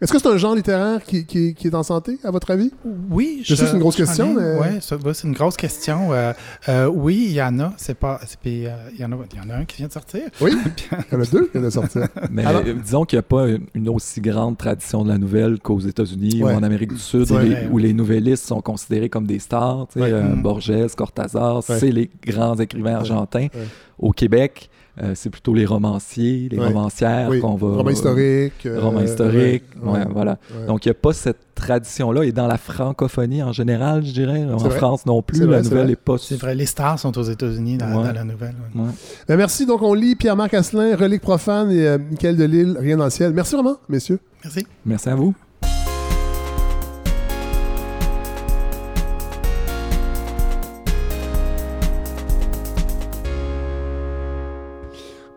Est-ce 0.00 0.14
que 0.14 0.18
c'est 0.18 0.28
un 0.28 0.38
genre 0.38 0.54
littéraire 0.54 1.04
qui, 1.04 1.26
qui, 1.26 1.54
est 1.62 1.74
en 1.74 1.82
santé, 1.82 2.18
à 2.24 2.30
votre 2.30 2.50
avis? 2.50 2.72
Oui. 3.10 3.42
Je, 3.44 3.54
sais 3.54 3.64
que 3.64 3.68
c'est 3.68 3.74
une 3.74 3.80
grosse 3.80 3.96
question, 3.96 4.32
mais... 4.32 4.58
Oui, 4.58 4.78
c'est 4.80 5.24
une 5.24 5.34
grosse 5.34 5.58
question. 5.58 6.14
Euh, 6.14 6.32
euh, 6.70 6.86
oui, 6.86 7.26
il 7.28 7.32
y 7.32 7.42
en 7.42 7.60
a. 7.60 7.74
C'est 7.76 7.98
pas... 7.98 8.18
Puis, 8.40 8.66
euh, 8.66 8.70
il, 8.94 9.00
y 9.00 9.04
en 9.04 9.12
a, 9.12 9.16
il 9.30 9.38
y 9.38 9.40
en 9.42 9.50
a 9.50 9.56
un 9.56 9.66
qui 9.66 9.76
vient 9.76 9.88
de 9.88 9.92
sortir. 9.92 10.22
Oui, 10.40 10.52
il 11.12 11.12
y 11.12 11.16
en 11.16 11.20
a 11.20 11.26
deux 11.26 11.44
qui 11.44 11.52
viennent 11.52 11.64
de 11.64 11.70
sortir. 11.70 12.08
Mais 12.30 12.44
disons 12.82 13.04
qu'il 13.04 13.18
n'y 13.18 13.20
a 13.20 13.24
pas 13.24 13.46
une 13.74 13.90
aussi 13.90 14.22
grande 14.22 14.56
tradition 14.56 15.04
de 15.04 15.10
la 15.10 15.18
nouvelle 15.18 15.58
qu'aux 15.58 15.80
États-Unis 15.80 16.42
ou 16.42 16.48
en 16.48 16.62
Amérique 16.62 16.94
du 16.94 16.98
Sud, 16.98 17.30
où, 17.70 17.76
les, 17.76 17.92
nouvellistes 17.92 18.46
sont 18.46 18.62
considérés 18.62 19.10
comme 19.10 19.26
des 19.26 19.38
stars. 19.38 19.86
Tu 19.92 20.00
sais, 20.00 20.10
mm. 20.10 20.40
Borges, 20.40 20.94
Cortázar, 20.96 21.62
c'est 21.62 21.90
les 21.90 22.10
grands 22.24 22.56
écrivains 22.56 22.94
argentins. 22.94 23.48
Au 23.98 24.12
Québec... 24.12 24.70
Euh, 25.02 25.12
c'est 25.14 25.30
plutôt 25.30 25.54
les 25.54 25.64
romanciers, 25.64 26.48
les 26.50 26.58
romancières 26.58 27.30
qu'on 27.40 27.54
va. 27.54 27.76
Romans 27.76 27.90
historiques. 27.90 28.66
Euh, 28.66 28.80
romans 28.80 29.00
historiques, 29.00 29.64
voilà. 29.82 30.38
Donc, 30.66 30.84
il 30.84 30.88
n'y 30.88 30.92
a 30.92 30.94
pas 30.94 31.12
cette 31.12 31.54
tradition-là. 31.54 32.24
Et 32.24 32.32
dans 32.32 32.46
la 32.46 32.58
francophonie 32.58 33.42
en 33.42 33.52
général, 33.52 34.04
je 34.04 34.12
dirais, 34.12 34.44
en 34.44 34.58
France 34.58 35.06
non 35.06 35.22
plus, 35.22 35.46
la 35.46 35.62
nouvelle 35.62 35.86
n'est 35.86 35.96
pas. 35.96 36.18
C'est 36.18 36.36
vrai, 36.36 36.54
les 36.54 36.66
stars 36.66 36.98
sont 36.98 37.16
aux 37.16 37.22
États-Unis 37.22 37.78
dans, 37.78 38.02
la 38.12 38.24
nouvelle. 38.24 38.54
Ben, 38.74 39.36
merci. 39.36 39.66
Donc, 39.66 39.82
on 39.82 39.94
lit 39.94 40.16
Pierre-Marc 40.16 40.54
Asselin, 40.54 40.96
Relique 40.96 41.22
profane 41.22 41.70
et 41.70 41.86
euh, 41.86 41.98
Michael 41.98 42.36
Delille, 42.36 42.76
Rien 42.78 42.96
dans 42.96 43.04
le 43.04 43.10
ciel. 43.10 43.32
Merci 43.32 43.54
vraiment, 43.54 43.76
messieurs. 43.88 44.18
Merci. 44.44 44.66
Merci 44.84 45.08
à 45.08 45.14
vous. 45.14 45.34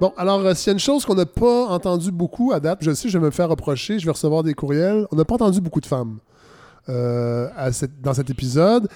Bon, 0.03 0.11
alors, 0.17 0.41
euh, 0.41 0.53
s'il 0.53 0.67
y 0.67 0.71
a 0.71 0.73
une 0.73 0.79
chose 0.79 1.05
qu'on 1.05 1.15
n'a 1.15 1.25
pas 1.25 1.67
entendu 1.67 2.11
beaucoup 2.11 2.51
à 2.51 2.59
date, 2.59 2.79
je 2.81 2.91
sais, 2.91 3.07
je 3.07 3.17
vais 3.17 3.23
me 3.23 3.31
faire 3.31 3.47
reprocher, 3.47 3.99
je 3.99 4.05
vais 4.05 4.11
recevoir 4.11 4.43
des 4.43 4.53
courriels, 4.53 5.07
on 5.13 5.15
n'a 5.15 5.23
pas 5.23 5.35
entendu 5.35 5.61
beaucoup 5.61 5.79
de 5.79 5.85
femmes 5.85 6.17
euh, 6.89 7.47
dans 8.01 8.13
cet 8.13 8.29
épisode. 8.29 8.89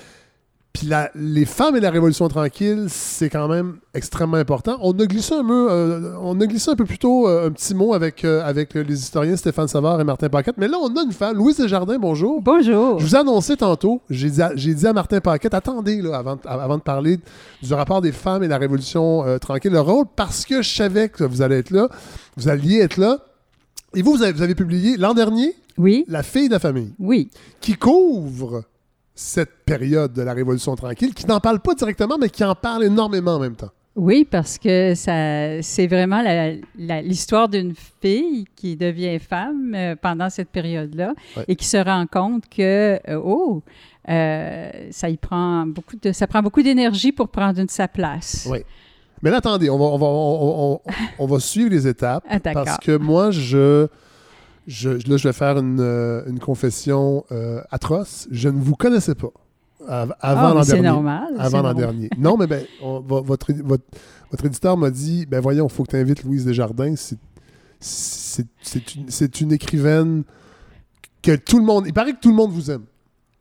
Puis 0.74 0.90
les 1.16 1.46
femmes 1.46 1.76
et 1.76 1.80
la 1.80 1.90
Révolution 1.90 2.28
tranquille, 2.28 2.86
c'est 2.88 3.32
quand 3.32 3.48
même 3.48 3.78
extrêmement 3.96 4.38
important. 4.38 4.78
On 4.82 4.92
a 5.00 5.06
glissé 5.08 5.34
un 5.34 5.44
peu, 5.44 5.68
euh, 5.72 6.14
on 6.22 6.40
a 6.40 6.46
glissé 6.46 6.70
un 6.70 6.76
peu 6.76 6.86
plus 6.86 7.00
tôt 7.00 7.28
euh, 7.28 7.48
un 7.48 7.52
petit 7.52 7.74
mot 7.74 7.96
avec, 7.96 8.24
euh, 8.24 8.44
avec 8.46 8.76
les 8.76 8.94
historiens 8.94 9.36
Stéphane 9.36 9.68
Savard 9.68 10.00
et 10.00 10.04
Martin 10.04 10.30
Paquette. 10.30 10.56
Mais 10.58 10.68
là, 10.68 10.78
on 10.80 10.96
a 10.96 11.02
une 11.02 11.12
femme, 11.12 11.36
Louise 11.36 11.58
Desjardins, 11.58 11.98
bonjour. 11.98 12.42
Bonjour. 12.44 13.00
Je 13.00 13.06
vous 13.06 13.16
ai 13.16 13.20
annoncé 13.20 13.58
tantôt, 13.58 14.02
j'ai 14.10 14.30
dit, 14.30 14.42
à, 14.42 14.54
dit 14.54 14.86
à 14.86 14.94
Martin 14.94 15.20
Paquette, 15.20 15.56
attendez 15.56 16.00
là, 16.02 16.18
avant, 16.18 16.38
avant 16.46 16.78
de 16.78 16.84
parler 16.84 17.20
du 17.64 17.74
rapport 17.74 18.02
des 18.02 18.12
femmes 18.12 18.44
et 18.44 18.48
la 18.48 18.60
Révolution 18.60 19.24
tranquille, 19.40 19.72
le 19.72 19.82
rôle, 19.82 20.06
parce 20.16 20.46
que 20.46 20.62
je 20.62 20.76
savais 20.76 21.10
que 21.10 21.24
vous 21.24 21.42
allez 21.42 21.58
être 21.58 21.72
là, 21.72 21.90
vous 22.36 22.50
alliez 22.50 22.82
être 22.82 22.98
là. 22.98 23.18
Et 23.96 24.04
vous, 24.04 24.14
vous 24.14 24.22
avez, 24.22 24.34
vous 24.34 24.44
avez 24.44 24.54
publié 24.54 24.98
l'an 24.98 25.16
dernier 25.16 25.56
oui. 25.78 26.06
La 26.08 26.24
fille 26.24 26.48
de 26.48 26.54
la 26.54 26.60
famille. 26.60 26.94
Oui. 27.00 27.30
Qui 27.62 27.76
couvre 27.76 28.64
cette 29.18 29.66
période 29.66 30.14
de 30.14 30.22
la 30.22 30.34
Révolution 30.34 30.76
tranquille, 30.76 31.14
qui 31.14 31.26
n'en 31.26 31.40
parle 31.40 31.60
pas 31.60 31.74
directement, 31.74 32.18
mais 32.20 32.30
qui 32.30 32.44
en 32.44 32.54
parle 32.54 32.84
énormément 32.84 33.36
en 33.36 33.40
même 33.40 33.56
temps. 33.56 33.72
Oui, 33.96 34.28
parce 34.30 34.60
que 34.60 34.94
ça, 34.94 35.60
c'est 35.64 35.88
vraiment 35.88 36.24
l'histoire 36.78 37.50
d'une 37.50 37.74
fille 38.00 38.46
qui 38.56 38.76
devient 38.76 39.18
femme 39.18 39.74
euh, 39.74 39.96
pendant 40.00 40.30
cette 40.30 40.50
période-là 40.50 41.16
et 41.48 41.56
qui 41.56 41.66
se 41.66 41.78
rend 41.78 42.06
compte 42.06 42.44
que, 42.48 43.00
euh, 43.10 43.20
oh, 43.24 43.64
euh, 44.08 44.70
ça 44.92 45.10
y 45.10 45.18
prend 45.18 45.66
beaucoup 45.66 45.96
de, 46.00 46.12
ça 46.12 46.28
prend 46.28 46.44
beaucoup 46.44 46.62
d'énergie 46.62 47.12
pour 47.12 47.30
prendre 47.30 47.60
une, 47.60 47.70
sa 47.70 47.88
place. 47.88 48.48
Oui. 48.52 48.60
Mais 49.24 49.32
là, 49.32 49.38
attendez, 49.38 49.68
on 49.72 49.80
va, 49.80 49.86
on 49.86 49.98
va, 49.98 50.06
on, 50.06 50.82
on, 51.18 51.26
va 51.26 51.40
suivre 51.40 51.72
les 51.72 51.88
étapes 51.88 52.24
ah, 52.30 52.40
parce 52.40 52.78
que 52.78 52.96
moi, 52.96 53.32
je 53.32 53.88
je, 54.68 54.90
là, 54.90 55.18
je 55.18 55.28
vais 55.28 55.34
faire 55.34 55.58
une, 55.58 55.80
euh, 55.80 56.24
confession 56.40 57.26
euh, 57.32 57.62
atroce. 57.72 58.28
Je 58.32 58.50
ne 58.50 58.60
vous 58.60 58.76
connaissais 58.76 59.16
pas 59.16 59.32
avant 59.88 60.14
ah, 60.20 60.54
l'an 60.54 60.64
dernier. 60.64 60.82
normal. 60.82 61.28
Avant 61.38 61.62
l'an 61.62 61.74
dernier. 61.74 62.10
Non, 62.18 62.36
mais 62.36 62.46
ben, 62.46 62.66
votre, 62.82 63.54
votre, 63.64 63.86
votre, 64.32 64.46
éditeur 64.46 64.76
m'a 64.76 64.90
dit 64.90 65.26
ben 65.26 65.40
voyons, 65.40 65.68
il 65.68 65.74
faut 65.74 65.84
que 65.84 65.92
tu 65.92 65.96
invites 65.96 66.24
Louise 66.24 66.44
Desjardins. 66.44 66.96
C'est 67.80 68.96
une, 68.96 69.08
une, 69.40 69.52
écrivaine 69.54 70.24
que 71.22 71.38
tout 71.38 71.60
le 71.60 71.64
monde. 71.64 71.86
Il 71.88 71.94
paraît 71.94 72.14
que 72.14 72.20
tout 72.20 72.30
le 72.30 72.36
monde 72.36 72.52
vous 72.52 72.70
aime. 72.70 72.84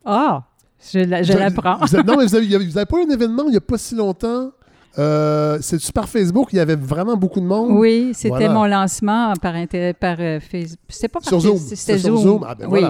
Ah, 0.05 0.43
je, 0.79 0.99
l'apprends. 1.37 1.79
non, 2.05 2.17
mais 2.17 2.27
vous 2.27 2.73
n'avez 2.73 2.85
pas 2.85 2.97
eu 2.99 3.05
un 3.05 3.09
événement 3.09 3.43
il 3.47 3.51
n'y 3.51 3.57
a 3.57 3.61
pas 3.61 3.77
si 3.77 3.95
longtemps 3.95 4.51
euh, 4.99 5.57
c'est 5.61 5.91
par 5.91 6.09
Facebook, 6.09 6.49
il 6.53 6.55
y 6.55 6.59
avait 6.59 6.75
vraiment 6.75 7.15
beaucoup 7.15 7.39
de 7.39 7.45
monde. 7.45 7.71
Oui, 7.71 8.11
c'était 8.13 8.49
mon 8.49 8.65
lancement 8.65 9.33
par, 9.41 9.53
par 9.99 10.17
euh, 10.19 10.39
Facebook. 10.39 10.79
C'était 10.89 11.07
pas 11.07 11.19
par 11.19 11.29
sur 11.29 11.39
Zoom. 11.39 11.57
C'était 11.57 11.97
Zoom. 11.99 12.17
Zoom. 12.17 12.45
Ah, 12.47 12.55
ben 12.55 12.67
oui, 12.69 12.83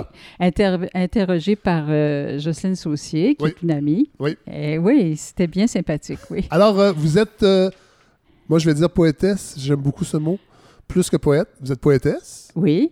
interrogé 0.93 1.55
par 1.55 1.85
euh, 1.89 2.39
Jocelyne 2.39 2.75
Saucier, 2.75 3.35
qui 3.35 3.45
est 3.45 3.61
une 3.61 3.71
amie. 3.71 4.09
Oui. 4.19 4.37
Et 4.49 4.77
oui, 4.77 5.17
c'était 5.17 5.47
bien 5.47 5.67
sympathique, 5.67 6.19
oui. 6.29 6.47
Alors, 6.49 6.93
vous 6.93 7.17
êtes, 7.17 7.45
moi 8.47 8.59
je 8.59 8.65
vais 8.65 8.73
dire 8.73 8.89
poétesse, 8.89 9.55
j'aime 9.57 9.81
beaucoup 9.81 10.05
ce 10.05 10.17
mot. 10.17 10.39
Plus 10.87 11.09
que 11.09 11.17
poète, 11.17 11.49
vous 11.59 11.73
êtes 11.73 11.81
poétesse. 11.81 12.47
Oui. 12.55 12.91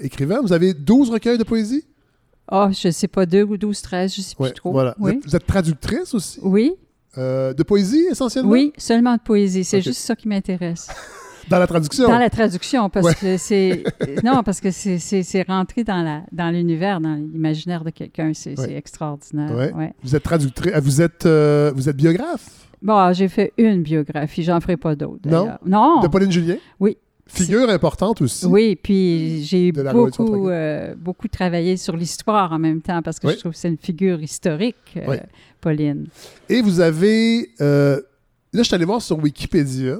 écrivain, 0.00 0.40
vous 0.42 0.52
avez 0.52 0.74
12 0.74 1.10
recueils 1.10 1.38
de 1.38 1.44
poésie? 1.44 1.84
Ah, 2.48 2.66
oh, 2.68 2.72
je 2.72 2.90
sais 2.90 3.08
pas, 3.08 3.24
2 3.24 3.44
ou 3.44 3.56
12, 3.56 3.80
13, 3.80 4.14
je 4.14 4.20
sais 4.20 4.34
plus 4.34 4.52
trop. 4.52 4.72
Voilà. 4.72 4.94
Vous, 4.98 5.08
êtes, 5.08 5.24
vous, 5.24 5.36
êtes, 5.36 5.46
traductrice 5.46 6.12
aussi? 6.12 6.40
Oui. 6.42 6.74
Euh, 7.18 7.52
de 7.52 7.62
poésie 7.62 8.06
essentiellement? 8.10 8.50
Oui, 8.50 8.72
seulement 8.78 9.16
de 9.16 9.20
poésie. 9.20 9.64
C'est 9.64 9.80
juste 9.82 10.00
ça 10.00 10.16
qui 10.16 10.28
m'intéresse. 10.28 10.88
Dans 11.48 11.58
la 11.58 11.66
traduction? 11.66 12.08
Dans 12.08 12.18
la 12.18 12.30
traduction, 12.30 12.88
parce 12.88 13.14
que 13.14 13.36
c'est... 13.36 13.82
non, 14.22 14.42
parce 14.44 14.60
que 14.60 14.70
c'est 14.70 15.44
rentré 15.48 15.82
dans 15.82 16.00
la 16.02 16.22
dans 16.30 16.50
l'univers, 16.50 17.00
dans 17.00 17.14
l'imaginaire 17.14 17.82
de 17.82 17.90
quelqu'un. 17.90 18.32
C'est 18.32 18.54
extraordinaire. 18.70 19.74
Ouais. 19.76 19.92
Vous 20.02 20.14
êtes 20.14 20.22
traductrice. 20.22 20.72
Vous 20.80 21.02
êtes, 21.02 21.26
euh, 21.26 21.72
vous 21.74 21.88
êtes 21.88 21.96
biographe? 21.96 22.48
Bon, 22.80 23.12
j'ai 23.12 23.28
fait 23.28 23.52
une 23.58 23.82
biographie. 23.82 24.42
J'en 24.44 24.60
ferai 24.60 24.76
pas 24.76 24.94
d'autres. 24.94 25.28
Non? 25.28 25.50
Non. 25.66 26.00
De 26.00 26.08
Pauline 26.08 26.30
Julien? 26.32 26.56
Oui. 26.80 26.96
Figure 27.26 27.70
importante 27.70 28.20
aussi. 28.20 28.44
Oui, 28.46 28.76
puis 28.76 29.42
j'ai 29.44 29.72
beaucoup, 29.72 30.48
euh, 30.48 30.94
beaucoup 30.96 31.28
travaillé 31.28 31.76
sur 31.76 31.96
l'histoire 31.96 32.52
en 32.52 32.58
même 32.58 32.82
temps 32.82 33.00
parce 33.00 33.18
que 33.18 33.30
je 33.30 33.36
trouve 33.36 33.52
que 33.52 33.58
c'est 33.58 33.68
une 33.68 33.78
figure 33.78 34.22
historique, 34.22 34.76
euh, 34.96 35.16
Pauline. 35.60 36.08
Et 36.48 36.60
vous 36.60 36.80
avez. 36.80 37.50
Euh, 37.60 37.96
là, 38.52 38.62
je 38.62 38.64
suis 38.64 38.74
allé 38.74 38.84
voir 38.84 39.00
sur 39.00 39.18
Wikipédia. 39.18 39.98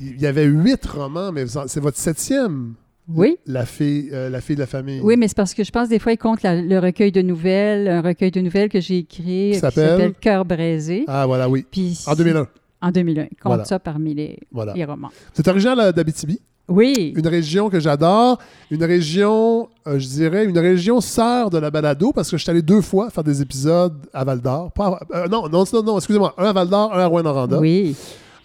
Il 0.00 0.20
y 0.20 0.26
avait 0.26 0.44
huit 0.46 0.84
romans, 0.86 1.30
mais 1.30 1.44
c'est 1.46 1.80
votre 1.80 1.98
septième. 1.98 2.74
Oui. 3.06 3.36
La 3.46 3.66
fille, 3.66 4.10
la 4.10 4.40
fille 4.40 4.56
de 4.56 4.60
la 4.60 4.66
famille. 4.66 5.00
Oui, 5.02 5.16
mais 5.16 5.28
c'est 5.28 5.36
parce 5.36 5.54
que 5.54 5.62
je 5.64 5.70
pense 5.70 5.88
des 5.88 5.98
fois, 5.98 6.12
il 6.12 6.18
compte 6.18 6.40
le 6.42 6.78
recueil 6.78 7.12
de 7.12 7.20
nouvelles, 7.20 7.86
un 7.86 8.00
recueil 8.00 8.30
de 8.30 8.40
nouvelles 8.40 8.70
que 8.70 8.80
j'ai 8.80 8.98
écrit 8.98 9.50
qui 9.52 9.58
s'appelle? 9.58 10.14
Cœur 10.20 10.44
braisé. 10.44 11.04
Ah, 11.06 11.26
voilà, 11.26 11.48
oui. 11.48 11.66
en 12.06 12.14
2001. 12.14 12.48
En 12.80 12.90
2001. 12.90 13.26
Il 13.30 13.36
compte 13.36 13.66
ça 13.66 13.78
parmi 13.78 14.14
les, 14.14 14.38
les 14.74 14.84
romans. 14.84 15.10
C'est 15.34 15.46
originaire 15.46 15.92
d'Abitibi? 15.92 16.40
Oui. 16.68 17.12
Une 17.16 17.26
région 17.26 17.68
que 17.68 17.80
j'adore, 17.80 18.38
une 18.70 18.84
région, 18.84 19.68
euh, 19.86 19.98
je 19.98 20.06
dirais, 20.06 20.44
une 20.44 20.58
région 20.58 21.00
sœur 21.00 21.50
de 21.50 21.58
la 21.58 21.70
balado, 21.70 22.12
parce 22.12 22.30
que 22.30 22.36
je 22.36 22.42
suis 22.42 22.50
allé 22.50 22.62
deux 22.62 22.80
fois 22.80 23.10
faire 23.10 23.24
des 23.24 23.42
épisodes 23.42 23.94
à 24.12 24.24
Val 24.24 24.40
d'Or. 24.40 24.70
Euh, 25.14 25.28
non, 25.28 25.48
non, 25.48 25.64
non, 25.84 25.98
excusez-moi, 25.98 26.34
un 26.38 26.46
à 26.46 26.52
Val 26.52 26.68
d'Or, 26.68 26.94
un 26.94 27.00
à 27.00 27.06
Rouen-Noranda. 27.06 27.58
Oui. 27.58 27.96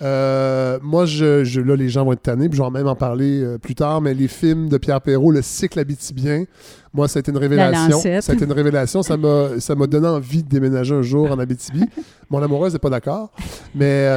Euh, 0.01 0.79
moi, 0.81 1.05
je, 1.05 1.59
là, 1.59 1.75
les 1.75 1.89
gens 1.89 2.05
vont 2.05 2.13
être 2.13 2.21
tannés, 2.21 2.49
puis 2.49 2.57
je 2.57 2.63
vais 2.63 2.69
même 2.69 2.87
en 2.87 2.95
parler 2.95 3.57
plus 3.61 3.75
tard, 3.75 4.01
mais 4.01 4.13
les 4.13 4.27
films 4.27 4.69
de 4.69 4.77
Pierre 4.77 5.01
Perrault, 5.01 5.31
le 5.31 5.41
cycle 5.41 5.79
habitibien, 5.79 6.45
moi, 6.93 7.07
ça 7.07 7.17
a 7.17 7.19
été 7.21 7.31
une 7.31 7.37
révélation. 7.37 7.99
Ça 7.99 8.31
a 8.31 8.35
été 8.35 8.45
une 8.45 8.51
révélation. 8.51 9.03
Ça 9.03 9.17
m'a, 9.17 9.87
donné 9.87 10.07
envie 10.07 10.43
de 10.43 10.49
déménager 10.49 10.95
un 10.95 11.01
jour 11.01 11.31
en 11.31 11.39
Abitibi. 11.39 11.83
Mon 12.29 12.41
amoureuse 12.41 12.73
n'est 12.73 12.79
pas 12.79 12.89
d'accord. 12.89 13.31
Mais 13.75 14.07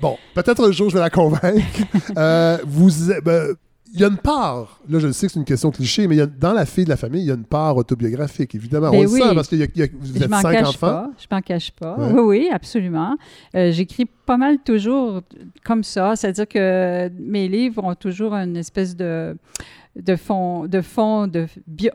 bon, 0.00 0.16
peut-être 0.34 0.68
un 0.68 0.72
jour, 0.72 0.90
je 0.90 0.94
vais 0.94 1.00
la 1.00 1.10
convaincre. 1.10 1.64
vous, 2.66 2.90
ben, 3.24 3.54
il 3.92 4.00
y 4.00 4.04
a 4.04 4.08
une 4.08 4.16
part, 4.16 4.80
là 4.88 4.98
je 4.98 5.10
sais 5.10 5.26
que 5.26 5.32
c'est 5.32 5.38
une 5.38 5.44
question 5.44 5.70
cliché, 5.70 6.06
mais 6.06 6.14
il 6.14 6.18
y 6.18 6.22
a, 6.22 6.26
dans 6.26 6.52
la 6.52 6.64
fille 6.66 6.84
de 6.84 6.90
la 6.90 6.96
famille, 6.96 7.22
il 7.22 7.26
y 7.28 7.30
a 7.30 7.34
une 7.34 7.44
part 7.44 7.76
autobiographique, 7.76 8.54
évidemment. 8.54 8.90
Ben 8.90 8.98
On 8.98 9.02
le 9.02 9.08
sent 9.08 9.34
parce 9.34 9.48
que 9.48 9.56
y 9.56 9.62
a, 9.62 9.66
y 9.74 9.82
a, 9.82 9.86
vous 9.98 10.22
êtes 10.22 10.30
cinq 10.30 10.66
enfants. 10.66 10.86
Pas, 10.86 11.10
je 11.18 11.26
m'en 11.30 11.40
cache 11.40 11.70
pas. 11.72 11.96
Oui, 11.98 12.20
oui, 12.20 12.48
absolument. 12.52 13.16
Euh, 13.54 13.72
j'écris 13.72 14.06
pas 14.06 14.36
mal 14.36 14.58
toujours 14.58 15.22
comme 15.64 15.82
ça, 15.82 16.14
c'est-à-dire 16.16 16.46
que 16.46 17.10
mes 17.18 17.48
livres 17.48 17.82
ont 17.82 17.94
toujours 17.94 18.34
une 18.34 18.56
espèce 18.56 18.96
de, 18.96 19.36
de 19.96 20.16
fond 20.16 20.66
de, 20.66 20.80
fond 20.80 21.26
de 21.26 21.46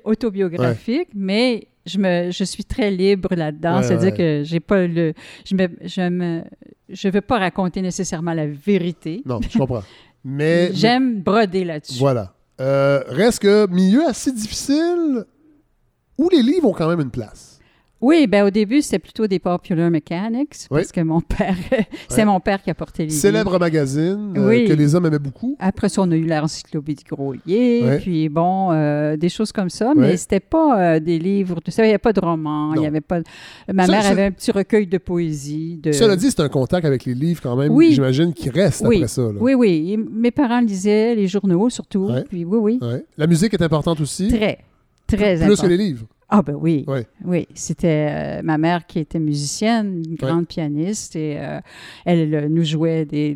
autobiographique, 0.04 1.10
mais 1.14 1.68
je, 1.86 1.98
me, 1.98 2.32
je 2.32 2.44
suis 2.44 2.66
très 2.66 2.92
libre 2.92 3.36
là-dedans. 3.36 3.82
C'est-à-dire 3.84 4.14
que 4.14 4.42
j'ai 4.44 4.60
pas 4.60 4.86
le. 4.88 5.14
Je 5.46 5.56
me, 5.56 5.68
je 5.84 6.10
me, 6.10 6.44
je 6.90 7.10
veux 7.10 7.22
pas 7.22 7.40
raconter 7.40 7.82
nécessairement 7.82 8.34
la 8.34 8.48
vérité. 8.48 9.22
Non, 9.26 9.40
je 9.42 9.58
comprends. 9.58 9.84
Mais. 10.26 10.74
J'aime 10.74 11.22
broder 11.22 11.64
là-dessus. 11.64 12.00
Voilà. 12.00 12.34
Euh, 12.60 13.04
reste 13.08 13.40
que 13.40 13.68
milieu 13.68 14.08
assez 14.08 14.32
difficile 14.32 15.26
où 16.18 16.30
les 16.30 16.42
livres 16.42 16.68
ont 16.68 16.74
quand 16.74 16.90
même 16.90 17.00
une 17.02 17.12
place. 17.12 17.55
Oui, 18.06 18.28
ben 18.28 18.46
au 18.46 18.52
début, 18.52 18.84
c'était 18.84 19.00
plutôt 19.00 19.26
des 19.26 19.40
Popular 19.40 19.90
Mechanics, 19.90 20.68
parce 20.70 20.92
que 20.92 21.02
mon 21.02 21.22
père, 21.22 21.56
c'est 22.08 22.24
mon 22.24 22.40
père 22.40 22.62
qui 22.62 22.70
a 22.70 22.76
porté 22.76 23.06
les 23.06 23.10
Célèbre 23.10 23.58
magazine 23.58 24.32
euh, 24.38 24.68
que 24.68 24.74
les 24.74 24.94
hommes 24.94 25.08
aimaient 25.08 25.18
beaucoup. 25.18 25.56
Après 25.58 25.90
ça, 25.90 26.04
on 26.04 26.12
a 26.12 26.16
eu 26.16 26.28
l'encyclopédie 26.28 27.04
Grouillet, 27.04 27.98
puis 28.02 28.30
bon, 28.30 28.72
euh, 28.72 29.18
des 29.18 29.30
choses 29.30 29.52
comme 29.52 29.72
ça, 29.72 29.94
mais 29.96 30.18
c'était 30.18 30.40
pas 30.40 30.80
euh, 30.80 31.00
des 31.00 31.18
livres, 31.18 31.60
tu 31.66 31.72
sais, 31.72 31.82
il 31.82 31.86
n'y 31.86 31.90
avait 31.90 31.98
pas 31.98 32.14
de 32.14 32.20
romans, 32.20 32.76
il 32.76 32.84
y 32.84 32.86
avait 32.86 33.02
pas... 33.02 33.22
Ma 33.74 33.88
mère 33.88 34.06
avait 34.06 34.26
un 34.26 34.32
petit 34.32 34.52
recueil 34.52 34.86
de 34.86 35.00
poésie. 35.00 35.80
De... 35.82 35.92
Cela 35.92 36.16
dit, 36.16 36.30
c'est 36.30 36.42
un 36.42 36.50
contact 36.50 36.86
avec 36.86 37.06
les 37.06 37.16
livres 37.16 37.42
quand 37.42 37.56
même, 37.56 37.72
oui. 37.72 37.94
j'imagine, 37.94 38.34
qui 38.34 38.52
reste 38.52 38.86
après 38.86 39.08
ça. 39.08 39.30
Oui, 39.40 39.56
oui, 39.56 39.98
mes 39.98 40.30
parents 40.30 40.62
lisaient 40.62 41.16
les 41.16 41.28
journaux 41.28 41.72
surtout, 41.72 42.12
puis 42.30 42.46
oui, 42.46 42.78
oui. 42.80 43.02
La 43.18 43.26
musique 43.26 43.56
est 43.56 43.64
importante 43.64 44.00
aussi? 44.00 44.28
Très, 44.28 44.60
très 45.08 45.44
Plus 45.44 45.60
que 45.60 45.66
les 45.66 45.78
livres? 45.78 46.06
Ah 46.38 46.42
ben 46.42 46.56
oui, 46.60 46.86
oui. 47.24 47.48
C'était 47.54 48.10
euh, 48.12 48.42
ma 48.44 48.58
mère 48.58 48.86
qui 48.86 49.00
était 49.00 49.20
musicienne, 49.20 50.04
une 50.06 50.16
grande 50.16 50.48
pianiste, 50.48 51.16
et 51.16 51.38
euh, 51.40 51.62
elle 52.04 52.52
nous 52.52 52.66
jouait 52.66 53.06
des, 53.06 53.36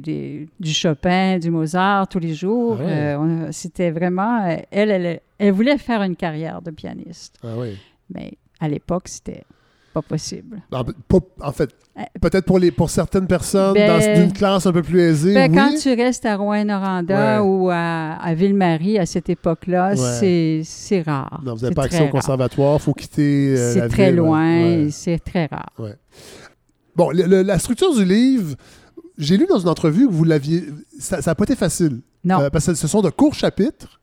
du 0.60 0.74
Chopin, 0.74 1.40
du 1.40 1.50
Mozart 1.50 2.10
tous 2.10 2.20
les 2.20 2.34
jours. 2.34 2.78
Ah 2.82 2.84
euh, 2.90 3.48
c'était 3.52 3.92
vraiment, 3.92 4.46
elle, 4.70 4.92
elle, 4.92 5.22
elle, 5.38 5.54
voulait 5.54 5.78
faire 5.78 6.02
une 6.02 6.18
carrière 6.18 6.62
de 6.62 6.72
pianiste. 6.72 7.40
Ah 7.42 7.54
oui. 7.58 7.78
Mais 8.14 8.34
à 8.60 8.68
l'époque, 8.68 9.08
c'était 9.08 9.46
pas 9.90 10.02
possible. 10.02 10.62
En, 10.72 11.52
fait, 11.52 11.70
euh, 12.00 12.04
peut-être 12.22 12.46
pour, 12.46 12.60
les, 12.60 12.72
pour 12.72 12.90
certaines 12.90 13.28
personnes 13.28 13.74
dans 13.74 14.00
ben, 14.00 14.24
une 14.24 14.34
classe 14.34 14.66
un 14.66 14.72
peu 14.72 14.82
plus 14.82 15.00
aisée. 15.00 15.34
Ben, 15.34 15.54
Quand 15.54 15.74
tu 15.76 15.94
restes 15.94 16.26
à 16.26 16.38
Rouen-Noranda 16.38 17.44
ou 17.44 17.70
à, 17.70 18.14
à 18.14 18.34
Ville-Marie 18.34 18.98
à 18.98 19.06
cette 19.06 19.30
époque-là, 19.30 19.96
c'est 19.96 21.02
rare. 21.06 21.42
Non, 21.44 21.56
vous 21.56 21.62
n'avez 21.62 21.76
pas 21.76 21.84
accès 21.84 22.04
au 22.04 22.10
conservatoire, 22.10 22.76
il 22.76 22.82
faut 22.82 22.94
quitter. 22.94 23.56
Euh, 23.58 23.74
c'est 23.74 23.88
très 23.90 24.12
loin, 24.12 24.90
c'est 24.92 25.20
très 25.20 25.48
rare. 25.48 25.74
Bon, 26.96 27.10
la 27.12 27.60
structure 27.60 27.94
du 27.96 28.06
livre, 28.06 28.56
j'ai 29.18 29.38
lu 29.38 29.46
dans 29.48 29.60
une 29.60 29.70
entrevue 29.70 30.08
que 30.08 30.14
vous 30.14 30.24
l'aviez. 30.24 30.66
Ça 31.00 31.20
n'a 31.26 31.36
pas 31.36 31.44
été 31.44 31.56
facile. 31.56 32.02
Non. 32.24 32.42
Euh, 32.42 32.50
parce 32.50 32.66
que 32.68 32.74
ce 32.74 32.88
sont 32.88 33.02
de 33.02 33.10
courts 33.10 33.34
chapitres. 33.34 34.00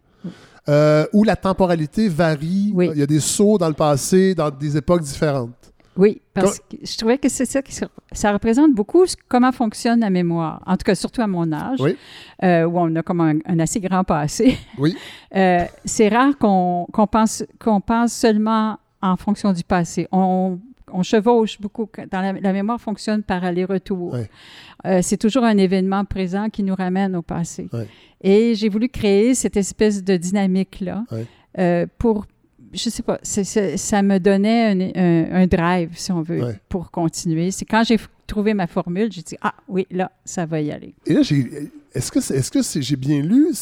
où 1.12 1.24
la 1.24 1.36
temporalité 1.36 2.08
varie. 2.08 2.74
Il 2.76 2.98
y 2.98 3.02
a 3.02 3.06
des 3.06 3.20
sauts 3.20 3.58
dans 3.58 3.68
le 3.68 3.74
passé, 3.74 4.34
dans 4.34 4.50
des 4.50 4.76
époques 4.76 5.02
différentes. 5.02 5.72
Oui, 5.96 6.20
parce 6.34 6.58
que 6.58 6.76
je 6.82 6.96
trouvais 6.96 7.18
que 7.18 7.28
c'est 7.28 7.46
ça 7.46 7.62
qui 7.62 7.74
ça 8.12 8.32
représente 8.32 8.74
beaucoup 8.74 9.04
comment 9.28 9.52
fonctionne 9.52 10.00
la 10.00 10.10
mémoire. 10.10 10.62
En 10.66 10.76
tout 10.76 10.84
cas, 10.84 10.94
surtout 10.94 11.22
à 11.22 11.26
mon 11.26 11.50
âge, 11.52 11.78
euh, 12.42 12.64
où 12.64 12.78
on 12.78 12.94
a 12.96 13.02
comme 13.02 13.20
un, 13.20 13.58
assez 13.58 13.80
grand 13.80 14.04
passé. 14.04 14.58
Oui. 14.78 14.94
Euh, 15.34 15.64
c'est 15.84 16.08
rare 16.08 16.36
qu'on 16.38 16.86
pense, 17.10 17.44
qu'on 17.58 17.80
pense 17.80 18.12
seulement 18.12 18.78
en 19.00 19.16
fonction 19.16 19.52
du 19.52 19.64
passé. 19.64 20.06
On, 20.12 20.58
on 20.92 21.02
chevauche 21.02 21.58
beaucoup. 21.60 21.88
Dans 22.10 22.20
la, 22.20 22.52
mémoire 22.52 22.78
fonctionne 22.80 23.22
par 23.22 23.42
aller-retour. 23.42 24.16
Euh, 24.84 25.00
c'est 25.02 25.16
toujours 25.16 25.44
un 25.44 25.56
événement 25.56 26.04
présent 26.04 26.50
qui 26.50 26.62
nous 26.62 26.74
ramène 26.74 27.16
au 27.16 27.22
passé. 27.22 27.68
Et 28.20 28.54
j'ai 28.54 28.68
voulu 28.68 28.88
créer 28.88 29.34
cette 29.34 29.56
espèce 29.56 30.04
de 30.04 30.16
dynamique-là 30.16 31.04
pour 31.98 32.26
je 32.72 32.90
sais 32.90 33.02
pas, 33.02 33.18
ça 33.22 34.02
me 34.02 34.18
donnait 34.18 34.92
un, 35.32 35.46
drive, 35.46 35.90
si 35.94 36.12
on 36.12 36.22
veut, 36.22 36.54
pour 36.68 36.90
continuer. 36.90 37.50
C'est 37.50 37.64
quand 37.64 37.84
j'ai 37.84 37.98
trouvé 38.26 38.54
ma 38.54 38.66
formule, 38.66 39.10
j'ai 39.12 39.22
dit, 39.22 39.36
ah 39.40 39.54
oui, 39.68 39.86
là, 39.90 40.10
ça 40.24 40.46
va 40.46 40.60
y 40.60 40.70
aller. 40.70 40.94
Et 41.06 41.14
là, 41.14 41.20
est-ce 41.20 42.10
que, 42.12 42.18
est, 42.18 42.40
-ce 42.40 42.50
que 42.50 42.80
j'ai 42.80 42.96
bien 42.96 43.22
lu 43.22 43.52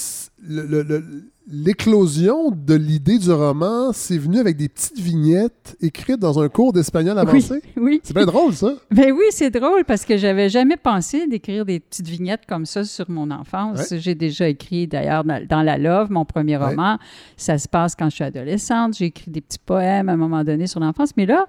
le, 0.42 1.30
l'éclosion 1.46 2.50
de 2.50 2.74
l'idée 2.74 3.18
du 3.18 3.30
roman, 3.30 3.92
c'est 3.92 4.16
venu 4.16 4.38
avec 4.38 4.56
des 4.56 4.68
petites 4.68 4.98
vignettes 4.98 5.76
écrites 5.80 6.18
dans 6.18 6.40
un 6.40 6.48
cours 6.48 6.72
d'espagnol 6.72 7.18
avancé? 7.18 7.62
Oui, 7.76 8.00
C'est 8.02 8.14
bien 8.14 8.24
drôle, 8.24 8.54
ça. 8.54 8.72
Ben 8.90 9.12
oui, 9.12 9.24
c'est 9.30 9.50
drôle 9.50 9.84
parce 9.84 10.04
que 10.04 10.16
j'avais 10.16 10.48
jamais 10.48 10.76
pensé 10.76 11.26
d'écrire 11.26 11.66
des 11.66 11.80
petites 11.80 12.08
vignettes 12.08 12.46
comme 12.48 12.64
ça 12.64 12.84
sur 12.84 13.10
mon 13.10 13.30
enfance. 13.30 13.92
J'ai 13.94 14.14
déjà 14.14 14.48
écrit, 14.48 14.86
d'ailleurs, 14.86 15.24
dans, 15.24 15.62
La 15.62 15.76
Love, 15.76 16.10
mon 16.10 16.24
premier 16.24 16.56
roman. 16.56 16.98
Ça 17.36 17.58
se 17.58 17.68
passe 17.68 17.94
quand 17.94 18.08
je 18.08 18.14
suis 18.14 18.24
adolescente. 18.24 18.96
J'ai 18.96 19.06
écrit 19.06 19.30
des 19.30 19.40
petits 19.40 19.58
poèmes 19.58 20.08
à 20.08 20.12
un 20.12 20.16
moment 20.16 20.44
donné 20.44 20.66
sur 20.66 20.80
l'enfance. 20.80 21.10
Mais 21.16 21.26
là, 21.26 21.46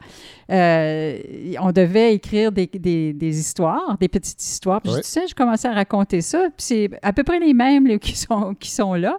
euh, 0.51 1.17
on 1.61 1.71
devait 1.71 2.13
écrire 2.13 2.51
des, 2.51 2.67
des, 2.67 3.39
histoires, 3.39 3.97
des 3.99 4.09
petites 4.09 4.41
histoires. 4.41 4.81
Puis, 4.81 4.91
tu 4.95 5.03
sais, 5.03 5.27
je 5.29 5.35
commençais 5.35 5.69
à 5.69 5.73
raconter 5.73 6.21
ça. 6.21 6.47
Puis 6.57 6.65
c'est 6.65 6.89
à 7.01 7.13
peu 7.13 7.23
près 7.23 7.39
les 7.39 7.53
mêmes 7.53 7.99
qui, 7.99 8.17
sont, 8.17 8.55
qui 8.55 8.71
sont 8.71 8.95
là. 8.95 9.17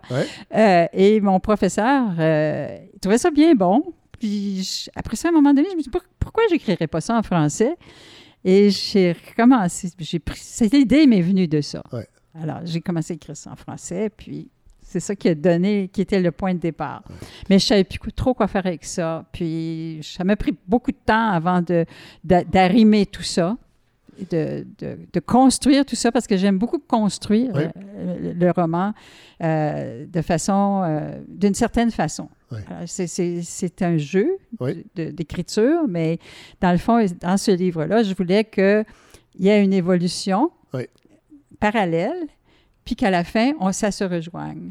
Euh, 0.55 0.66
et 0.93 1.21
mon 1.21 1.41
professeur 1.41 2.09
euh, 2.19 2.79
il 2.95 3.01
trouvait 3.01 3.19
ça 3.19 3.31
bien 3.31 3.55
bon. 3.55 3.83
Puis 4.19 4.87
après 4.95 5.17
ça, 5.17 5.29
à 5.29 5.31
un 5.31 5.35
moment 5.35 5.53
donné, 5.53 5.69
je 5.71 5.77
me 5.77 5.83
suis 5.83 5.91
dit 5.91 5.99
pourquoi 6.19 6.45
j'écrirais 6.51 6.87
pas 6.87 7.01
ça 7.01 7.17
en 7.17 7.23
français? 7.23 7.77
Et 8.45 8.71
j'ai 8.71 9.13
recommencé. 9.13 9.91
J'ai 9.99 10.19
pris 10.19 10.39
cette 10.41 10.73
idée 10.73 11.07
m'est 11.07 11.21
venue 11.21 11.49
de 11.49 11.61
ça. 11.61 11.83
Alors 12.41 12.61
j'ai 12.65 12.81
commencé 12.81 13.13
à 13.13 13.17
écrire 13.17 13.37
ça 13.37 13.51
en 13.51 13.57
français, 13.57 14.11
puis 14.11 14.49
c'est 14.83 15.01
ça 15.01 15.17
qui 15.17 15.29
a 15.29 15.35
donné, 15.35 15.89
qui 15.93 16.01
était 16.01 16.21
le 16.21 16.31
point 16.31 16.55
de 16.55 16.61
départ. 16.61 17.03
Mais 17.51 17.59
je 17.59 17.67
savais 17.67 17.85
plus 17.85 18.13
trop 18.13 18.35
quoi 18.35 18.47
faire 18.47 18.67
avec 18.67 18.85
ça. 18.85 19.25
Puis 19.33 20.01
ça 20.03 20.23
m'a 20.25 20.37
pris 20.37 20.57
beaucoup 20.67 20.93
de 20.93 20.99
temps 21.05 21.31
avant 21.31 21.61
de 21.61 21.85
d'arrimer 22.25 23.07
tout 23.07 23.23
ça 23.23 23.57
de, 24.31 24.67
de, 24.79 25.21
construire 25.21 25.85
tout 25.85 25.97
ça 25.97 26.13
parce 26.13 26.27
que 26.27 26.37
j'aime 26.37 26.59
beaucoup 26.59 26.79
construire 26.79 27.53
euh, 27.57 28.33
le, 28.35 28.51
roman 28.51 28.93
euh, 29.43 30.07
de 30.07 30.23
façon, 30.23 30.83
euh, 30.85 31.21
d'une 31.29 31.55
certaine 31.55 31.91
façon. 31.91 32.29
C'est 32.87 33.83
un 33.83 33.97
jeu 33.97 34.39
d'écriture, 34.95 35.89
mais 35.89 36.19
dans 36.61 36.73
le 36.73 36.79
fond, 36.79 37.05
dans 37.21 37.37
ce 37.37 37.51
livre-là, 37.51 38.03
je 38.03 38.15
voulais 38.15 38.45
qu'il 38.45 38.85
y 39.39 39.49
ait 39.49 39.63
une 39.63 39.73
évolution 39.73 40.51
parallèle, 41.59 42.27
puis 42.85 42.97
qu'à 42.97 43.11
la 43.11 43.25
fin, 43.25 43.53
on, 43.61 43.73
ça 43.73 43.91
se 43.91 44.05
rejoigne 44.05 44.71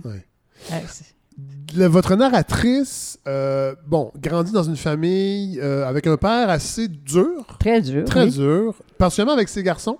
votre 1.74 2.16
narratrice, 2.16 3.20
euh, 3.28 3.76
bon, 3.86 4.12
grandit 4.18 4.52
dans 4.52 4.64
une 4.64 4.78
famille 4.78 5.60
euh, 5.62 5.86
avec 5.86 6.08
un 6.08 6.18
père 6.18 6.50
assez 6.50 6.88
dur. 6.88 7.46
Très 7.60 7.82
dur. 7.82 8.06
Très 8.06 8.28
dur. 8.30 8.76
Particulièrement 8.98 9.34
avec 9.34 9.50
ses 9.50 9.64
garçons. 9.64 9.98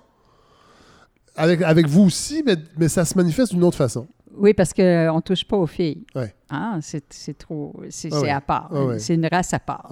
Avec, 1.36 1.60
avec 1.60 1.86
vous 1.86 2.04
aussi, 2.04 2.42
mais, 2.46 2.56
mais 2.78 2.88
ça 2.88 3.04
se 3.04 3.16
manifeste 3.16 3.52
d'une 3.52 3.64
autre 3.64 3.76
façon. 3.76 4.06
Oui, 4.36 4.54
parce 4.54 4.72
qu'on 4.72 4.82
ne 4.82 5.20
touche 5.20 5.44
pas 5.44 5.56
aux 5.56 5.66
filles. 5.66 6.04
Ouais. 6.14 6.34
Ah, 6.48 6.78
c'est 6.80 7.38
trop. 7.38 7.74
C'est 7.90 8.12
à 8.30 8.40
part. 8.40 8.70
c'est 8.98 9.14
une 9.14 9.26
race 9.26 9.52
à 9.52 9.58
part. 9.58 9.90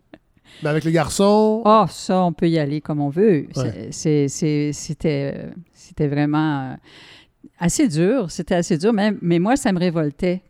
mais 0.62 0.68
avec 0.68 0.84
les 0.84 0.92
garçons? 0.92 1.62
Oh, 1.64 1.84
ça, 1.88 2.22
on 2.22 2.32
peut 2.32 2.48
y 2.48 2.58
aller 2.58 2.80
comme 2.80 3.00
on 3.00 3.08
veut. 3.08 3.46
C'était 3.90 4.28
vraiment 6.08 6.70
euh, 6.70 6.74
assez 7.58 7.88
dur. 7.88 8.30
C'était 8.30 8.56
assez 8.56 8.78
dur, 8.78 8.92
mais, 8.92 9.12
mais 9.20 9.38
moi, 9.38 9.56
ça 9.56 9.72
me 9.72 9.78
révoltait 9.78 10.42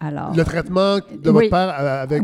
le 0.00 0.42
traitement 0.44 0.98
de 0.98 1.30
votre 1.30 1.50
père 1.50 1.74
avec, 1.76 2.22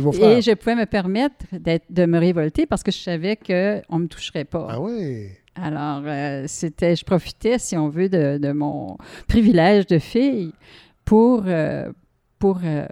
vos 0.00 0.12
frères. 0.12 0.38
Et 0.38 0.42
je 0.42 0.52
pouvais 0.52 0.76
me 0.76 0.86
permettre 0.86 1.36
de 1.52 2.06
me 2.06 2.18
révolter 2.18 2.66
parce 2.66 2.82
que 2.82 2.90
je 2.90 2.98
savais 2.98 3.36
qu'on 3.36 3.98
ne 3.98 4.02
me 4.04 4.08
toucherait 4.08 4.44
pas. 4.44 4.66
Ah 4.70 4.80
oui. 4.80 5.28
Alors, 5.56 6.02
euh, 6.04 6.44
c'était, 6.46 6.96
je 6.96 7.04
profitais, 7.04 7.58
si 7.58 7.76
on 7.76 7.88
veut, 7.88 8.08
de, 8.08 8.52
mon 8.52 8.98
privilège 9.26 9.86
de 9.86 9.98
fille 9.98 10.52
pour, 11.04 11.44
euh, 11.46 11.90
pour 12.38 12.60
euh, 12.62 12.86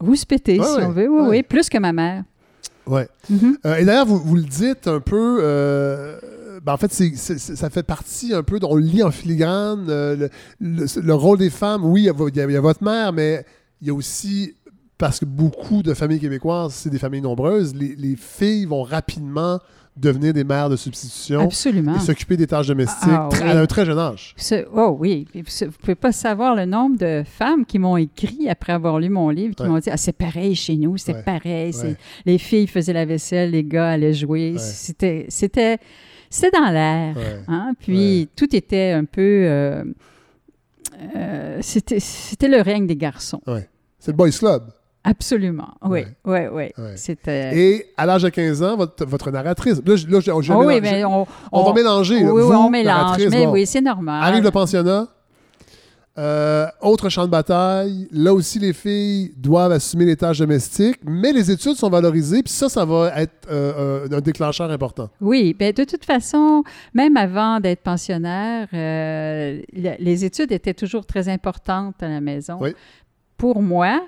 rouspéter, 0.00 0.56
si 0.56 0.82
on 0.82 0.90
veut. 0.90 1.08
Oui, 1.08 1.28
oui, 1.28 1.42
plus 1.42 1.68
que 1.68 1.78
ma 1.78 1.92
mère. 1.92 2.24
Oui. 2.86 3.02
Mm-hmm. 3.30 3.80
et 3.80 3.84
d'ailleurs, 3.84 4.06
vous, 4.06 4.18
vous, 4.18 4.34
le 4.34 4.42
dites 4.42 4.88
un 4.88 4.98
peu 4.98 6.18
ben, 6.64 6.74
en 6.74 6.76
fait, 6.76 6.92
ça 6.92 7.70
fait 7.70 7.82
partie 7.82 8.32
un 8.34 8.44
peu, 8.44 8.60
on 8.62 8.76
lit 8.76 9.02
en 9.02 9.10
filigrane, 9.10 9.86
euh, 9.88 10.28
le, 10.60 11.14
rôle 11.14 11.38
des 11.38 11.50
femmes, 11.50 11.84
oui, 11.84 12.02
il 12.02 12.04
y, 12.04 12.56
a, 12.56 12.60
votre 12.60 12.84
mère, 12.84 13.12
mais 13.12 13.44
il 13.80 13.88
y 13.88 13.90
a 13.90 13.94
aussi, 13.94 14.54
parce 14.96 15.18
que 15.18 15.24
beaucoup 15.24 15.82
de 15.82 15.92
familles 15.92 16.20
québécoises, 16.20 16.74
c'est 16.74 16.90
des 16.90 17.00
familles 17.00 17.22
nombreuses, 17.22 17.74
les, 17.74 18.16
filles 18.16 18.66
vont 18.66 18.84
rapidement 18.84 19.58
devenir 19.96 20.32
des 20.32 20.44
mères 20.44 20.70
de 20.70 20.76
substitution. 20.76 21.40
Absolument. 21.40 21.96
Et 21.96 21.98
s'occuper 21.98 22.36
des 22.36 22.46
tâches 22.46 22.68
domestiques 22.68 23.10
ah, 23.10 23.28
à 23.42 23.58
un 23.58 23.66
très 23.66 23.84
jeune 23.84 23.98
âge. 23.98 24.34
oh 24.72 24.96
oui. 24.98 25.26
Vous 25.34 25.40
ne 25.40 25.70
pouvez 25.70 25.94
pas 25.96 26.12
savoir 26.12 26.54
le 26.54 26.64
nombre 26.64 26.96
de 26.96 27.24
femmes 27.26 27.66
qui 27.66 27.78
m'ont 27.78 27.98
écrit 27.98 28.48
après 28.48 28.72
avoir 28.72 29.00
lu 29.00 29.10
mon 29.10 29.28
livre, 29.28 29.54
qui 29.54 29.64
m'ont 29.64 29.78
dit 29.80 29.90
Ah, 29.90 29.98
c'est 29.98 30.16
pareil 30.16 30.54
chez 30.54 30.76
nous, 30.76 30.96
c'est 30.96 31.24
pareil. 31.24 31.74
Les 32.24 32.38
filles 32.38 32.68
faisaient 32.68 32.94
la 32.94 33.04
vaisselle, 33.04 33.50
les 33.50 33.64
gars 33.64 33.90
allaient 33.90 34.14
jouer. 34.14 34.54
C'était. 34.56 35.26
C'était 35.28 35.78
dans 36.50 36.70
l'air. 36.70 37.14
Hein. 37.48 37.72
Puis 37.78 38.28
tout 38.36 38.54
était 38.54 38.92
un 38.92 39.04
peu. 39.04 39.20
Euh, 39.20 39.84
euh, 41.16 41.58
c'était 41.62 42.48
le 42.48 42.60
règne 42.60 42.86
des 42.86 42.96
garçons. 42.96 43.40
C'est 43.98 44.10
le 44.10 44.16
Boys 44.16 44.30
Club. 44.30 44.64
Absolument, 45.04 45.74
oui, 45.84 46.04
oui, 46.24 46.38
oui. 46.52 46.70
C'était... 46.94 47.58
Et 47.58 47.86
à 47.96 48.06
l'âge 48.06 48.22
de 48.22 48.28
15 48.28 48.62
ans, 48.62 48.76
votre, 48.76 49.04
votre 49.04 49.32
narratrice, 49.32 49.82
là, 49.84 49.96
là 50.08 50.20
je, 50.20 50.30
je 50.40 50.52
oh, 50.52 50.64
oui, 50.64 50.80
mais 50.80 51.04
on, 51.04 51.26
on, 51.50 51.64
va 51.64 51.72
mélanger. 51.72 52.24
Oui, 52.24 52.42
vous, 52.42 52.52
on 52.52 52.70
mélange, 52.70 53.18
mais 53.28 53.44
oui, 53.46 53.66
c'est 53.66 53.80
normal. 53.80 54.22
Arrive 54.22 54.44
le 54.44 54.52
pensionnat, 54.52 55.08
euh, 56.18 56.66
autre 56.82 57.08
champ 57.08 57.24
de 57.24 57.30
bataille, 57.30 58.06
là 58.12 58.34
aussi 58.34 58.58
les 58.58 58.74
filles 58.74 59.32
doivent 59.36 59.72
assumer 59.72 60.04
les 60.04 60.16
tâches 60.16 60.40
domestiques, 60.40 60.98
mais 61.04 61.32
les 61.32 61.50
études 61.50 61.74
sont 61.74 61.88
valorisées, 61.88 62.42
puis 62.42 62.52
ça, 62.52 62.68
ça 62.68 62.84
va 62.84 63.18
être 63.18 63.48
euh, 63.50 64.04
euh, 64.10 64.18
un 64.18 64.20
déclencheur 64.20 64.70
important. 64.70 65.08
Oui, 65.22 65.54
bien 65.58 65.70
de 65.70 65.84
toute 65.84 66.04
façon, 66.04 66.64
même 66.92 67.16
avant 67.16 67.60
d'être 67.60 67.82
pensionnaire, 67.82 68.68
les 68.72 70.24
études 70.24 70.52
étaient 70.52 70.74
toujours 70.74 71.06
très 71.06 71.30
importantes 71.30 72.02
à 72.02 72.08
la 72.08 72.20
maison. 72.20 72.58
Oui. 72.60 72.74
Pour 73.38 73.62
moi, 73.62 74.02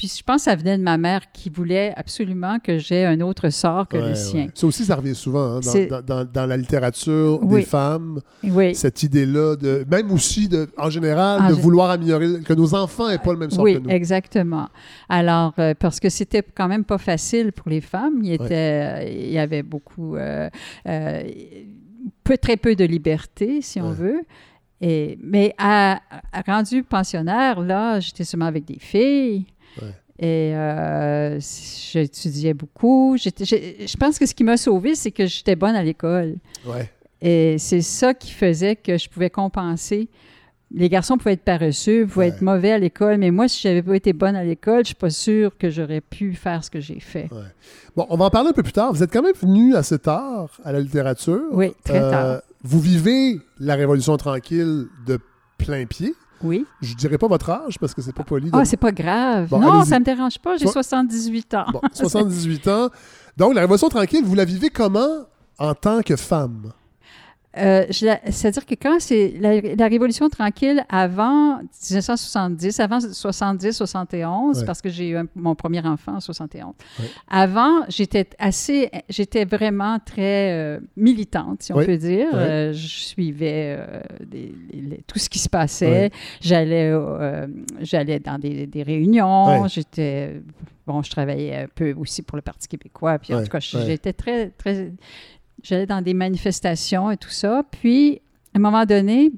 puis 0.00 0.10
je 0.16 0.22
pense 0.22 0.36
que 0.36 0.42
ça 0.44 0.56
venait 0.56 0.78
de 0.78 0.82
ma 0.82 0.96
mère 0.96 1.30
qui 1.30 1.50
voulait 1.50 1.92
absolument 1.94 2.58
que 2.58 2.78
j'ai 2.78 3.04
un 3.04 3.20
autre 3.20 3.50
sort 3.50 3.86
que 3.86 3.98
le 3.98 4.14
sien. 4.14 4.46
Ça 4.54 4.66
aussi, 4.66 4.86
ça 4.86 4.96
revient 4.96 5.14
souvent 5.14 5.58
hein, 5.58 6.24
dans, 6.32 6.46
la 6.46 6.56
littérature 6.56 7.38
des 7.44 7.60
femmes. 7.60 8.18
Oui. 8.42 8.74
Cette 8.74 9.02
idée-là, 9.02 9.56
de, 9.56 9.84
même 9.90 10.10
aussi, 10.10 10.48
de, 10.48 10.70
en 10.78 10.88
général, 10.88 11.50
de 11.50 11.52
vouloir 11.52 11.90
améliorer, 11.90 12.40
que 12.40 12.54
nos 12.54 12.74
enfants 12.74 13.10
n'aient 13.10 13.18
pas 13.18 13.32
le 13.32 13.40
même 13.40 13.50
sort 13.50 13.62
que 13.62 13.72
nous. 13.72 13.88
Oui, 13.88 13.92
exactement. 13.92 14.70
Alors, 15.10 15.52
euh, 15.58 15.74
parce 15.78 16.00
que 16.00 16.08
c'était 16.08 16.42
quand 16.42 16.68
même 16.68 16.84
pas 16.84 16.96
facile 16.96 17.52
pour 17.52 17.68
les 17.68 17.82
femmes. 17.82 18.20
Il, 18.22 18.32
était, 18.32 19.22
il 19.22 19.30
y 19.30 19.38
avait 19.38 19.62
beaucoup, 19.62 20.16
euh, 20.16 20.48
euh, 20.88 21.22
peu, 22.24 22.38
très 22.38 22.56
peu 22.56 22.74
de 22.74 22.86
liberté, 22.86 23.60
si 23.60 23.82
on 23.82 23.90
veut. 23.90 24.22
Et, 24.80 25.18
mais 25.22 25.54
à, 25.58 26.00
rendu 26.46 26.84
pensionnaire, 26.84 27.60
là, 27.60 28.00
j'étais 28.00 28.24
seulement 28.24 28.46
avec 28.46 28.64
des 28.64 28.78
filles. 28.78 29.44
Et 30.22 30.54
euh, 30.54 31.40
j'étudiais 31.40 32.52
beaucoup. 32.52 33.16
je 33.16 33.96
pense 33.96 34.18
que 34.18 34.26
ce 34.26 34.34
qui 34.34 34.44
m'a 34.44 34.58
sauvée, 34.58 34.94
c'est 34.94 35.10
que 35.10 35.26
j'étais 35.26 35.56
bonne 35.56 35.74
à 35.74 35.82
l'école. 35.82 36.36
Et 37.22 37.56
c'est 37.58 37.80
ça 37.80 38.14
qui 38.14 38.30
faisait 38.30 38.76
que 38.76 38.98
je 38.98 39.08
pouvais 39.08 39.30
compenser. 39.30 40.08
Les 40.72 40.88
garçons 40.88 41.18
pouvaient 41.18 41.32
être 41.32 41.42
paresseux, 41.42 42.06
pouvaient 42.06 42.28
être 42.28 42.42
mauvais 42.42 42.70
à 42.70 42.78
l'école, 42.78 43.18
mais 43.18 43.32
moi, 43.32 43.48
si 43.48 43.60
j'avais 43.60 43.82
pas 43.82 43.96
été 43.96 44.12
bonne 44.12 44.36
à 44.36 44.44
l'école, 44.44 44.84
je 44.84 44.88
suis 44.88 44.94
pas 44.94 45.10
sûre 45.10 45.56
que 45.58 45.68
j'aurais 45.68 46.00
pu 46.00 46.34
faire 46.34 46.62
ce 46.62 46.70
que 46.70 46.80
j'ai 46.80 47.00
fait. 47.00 47.28
Bon, 47.96 48.06
on 48.08 48.16
va 48.16 48.26
en 48.26 48.30
parler 48.30 48.50
un 48.50 48.52
peu 48.52 48.62
plus 48.62 48.72
tard. 48.72 48.92
Vous 48.92 49.02
êtes 49.02 49.12
quand 49.12 49.22
même 49.22 49.34
venu 49.34 49.74
assez 49.74 49.98
tard 49.98 50.48
à 50.64 50.70
la 50.70 50.80
littérature. 50.80 51.42
Oui, 51.50 51.72
très 51.82 52.00
euh, 52.00 52.10
tard. 52.10 52.42
Vous 52.62 52.78
vivez 52.78 53.40
la 53.58 53.74
Révolution 53.74 54.16
tranquille 54.16 54.86
de 55.06 55.18
plein 55.58 55.86
pied. 55.86 56.14
Oui. 56.42 56.64
Je 56.80 56.94
dirais 56.94 57.18
pas 57.18 57.26
votre 57.28 57.50
âge 57.50 57.78
parce 57.78 57.94
que 57.94 58.02
c'est 58.02 58.14
pas 58.14 58.24
poli. 58.24 58.50
Ah, 58.52 58.64
c'est 58.64 58.76
pas 58.76 58.92
grave. 58.92 59.48
non, 59.52 59.84
ça 59.84 59.98
me 59.98 60.04
dérange 60.04 60.38
pas. 60.38 60.56
J'ai 60.56 60.66
78 60.66 61.54
ans. 61.54 61.66
Bon, 61.72 61.80
78 61.92 62.68
ans. 62.68 62.88
Donc, 63.36 63.54
la 63.54 63.62
Révolution 63.62 63.88
tranquille, 63.88 64.24
vous 64.24 64.34
la 64.34 64.44
vivez 64.44 64.70
comment 64.70 65.26
en 65.58 65.74
tant 65.74 66.02
que 66.02 66.16
femme? 66.16 66.72
Euh, 67.60 67.86
c'est-à-dire 67.90 68.64
que 68.64 68.74
quand 68.74 69.00
c'est 69.00 69.34
la, 69.40 69.88
Révolution 69.88 70.28
tranquille 70.28 70.84
avant 70.88 71.58
1970, 71.58 72.80
avant 72.80 72.98
70-71, 72.98 74.64
parce 74.64 74.80
que 74.80 74.88
j'ai 74.88 75.10
eu 75.10 75.18
mon 75.34 75.54
premier 75.54 75.80
enfant 75.86 76.16
en 76.16 76.20
71. 76.20 76.72
Avant, 77.28 77.84
j'étais 77.88 78.28
assez, 78.38 78.90
j'étais 79.08 79.44
vraiment 79.44 79.98
très 79.98 80.52
euh, 80.52 80.80
militante, 80.96 81.62
si 81.62 81.72
on 81.72 81.84
peut 81.84 81.96
dire. 81.96 82.28
Euh, 82.34 82.72
je 82.72 82.86
suivais 82.86 83.78
tout 85.06 85.18
ce 85.18 85.28
qui 85.28 85.38
se 85.38 85.48
passait. 85.48 86.10
J'allais, 86.40 86.92
j'allais 87.80 88.20
dans 88.20 88.38
des, 88.38 88.66
des 88.66 88.82
réunions. 88.82 89.66
J'étais 89.68 90.40
bon, 90.86 91.02
je 91.02 91.10
travaillais 91.10 91.56
un 91.56 91.68
peu 91.68 91.94
aussi 91.94 92.22
pour 92.22 92.36
le 92.36 92.42
Parti 92.42 92.68
québécois. 92.68 93.18
Puis 93.18 93.34
en 93.34 93.42
tout 93.42 93.48
cas, 93.48 93.60
j'étais 93.60 94.12
très, 94.12 94.50
très, 94.50 94.92
J'allais 95.62 95.86
dans 95.86 96.02
des 96.02 96.14
manifestations 96.14 97.10
et 97.10 97.16
tout 97.16 97.30
ça. 97.30 97.62
Puis, 97.70 98.20
à 98.54 98.58
un 98.58 98.60
moment 98.60 98.84
donné, 98.84 99.32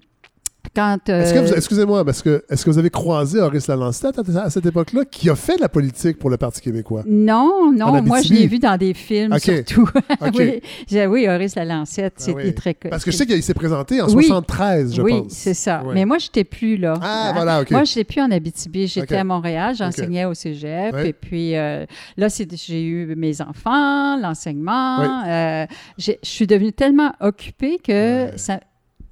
quand. 0.74 1.08
Euh, 1.08 1.52
excusez-moi, 1.56 2.04
parce 2.04 2.22
que 2.22 2.44
est-ce 2.48 2.64
que 2.64 2.70
vous 2.70 2.78
avez 2.78 2.90
croisé 2.90 3.40
Horace 3.40 3.66
Lalancette 3.68 4.18
à, 4.36 4.50
cette 4.50 4.66
époque-là, 4.66 5.04
qui 5.04 5.30
a 5.30 5.36
fait 5.36 5.56
de 5.56 5.60
la 5.60 5.68
politique 5.68 6.18
pour 6.18 6.30
le 6.30 6.36
Parti 6.36 6.60
québécois? 6.60 7.02
Non, 7.06 7.72
non, 7.72 8.02
moi 8.02 8.22
je 8.22 8.32
l'ai 8.32 8.46
vu 8.46 8.58
dans 8.58 8.76
des 8.76 8.94
films 8.94 9.38
surtout. 9.38 9.88
oui, 10.34 10.60
oui, 10.90 11.28
Horace 11.28 11.54
Lalancette, 11.54 12.14
ah 12.18 12.22
c'était 12.22 12.52
très 12.52 12.74
Parce 12.74 13.04
que 13.04 13.10
je 13.10 13.16
sais 13.16 13.26
qu'il 13.26 13.42
s'est 13.42 13.54
présenté 13.54 14.00
en 14.00 14.08
73, 14.08 14.94
je 14.94 15.02
pense. 15.02 15.10
Oui, 15.10 15.22
c'est 15.28 15.54
ça. 15.54 15.82
Mais 15.92 16.04
moi, 16.04 16.18
je 16.18 16.26
n'étais 16.26 16.44
plus 16.44 16.76
là. 16.76 16.94
Ah, 17.00 17.28
hein? 17.28 17.32
voilà, 17.34 17.62
OK. 17.62 17.70
Moi, 17.70 17.84
je 17.84 17.90
n'étais 17.92 18.04
plus 18.04 18.20
en 18.20 18.30
Abitibi. 18.30 18.86
J'étais 18.86 19.16
à 19.16 19.24
Montréal, 19.24 19.74
j'enseignais 19.76 20.24
au 20.24 20.34
cégep. 20.34 20.94
Et 21.04 21.12
puis 21.12 21.56
euh, 21.56 21.84
là, 22.16 22.28
j'ai 22.28 22.84
eu 22.84 23.14
mes 23.16 23.40
enfants, 23.40 24.16
l'enseignement. 24.18 25.22
Euh, 25.26 25.66
je 25.98 26.12
suis 26.22 26.46
devenue 26.46 26.72
tellement 26.72 27.12
occupée 27.20 27.78
que 27.82 28.30
ça 28.36 28.60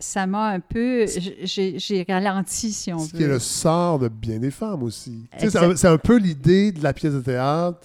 ça 0.00 0.26
m'a 0.26 0.48
un 0.48 0.60
peu. 0.60 1.06
J'ai 1.44 2.04
ralenti, 2.08 2.72
si 2.72 2.92
on 2.92 2.98
veut. 2.98 3.06
Ce 3.06 3.16
qui 3.16 3.22
est 3.22 3.28
le 3.28 3.38
sort 3.38 3.98
de 3.98 4.08
bien 4.08 4.38
des 4.38 4.50
femmes 4.50 4.82
aussi. 4.82 5.26
C'est 5.38 5.86
un, 5.86 5.98
peu 5.98 6.16
l'idée 6.16 6.72
de 6.72 6.82
la 6.82 6.92
pièce 6.92 7.14
de 7.14 7.20
théâtre. 7.20 7.78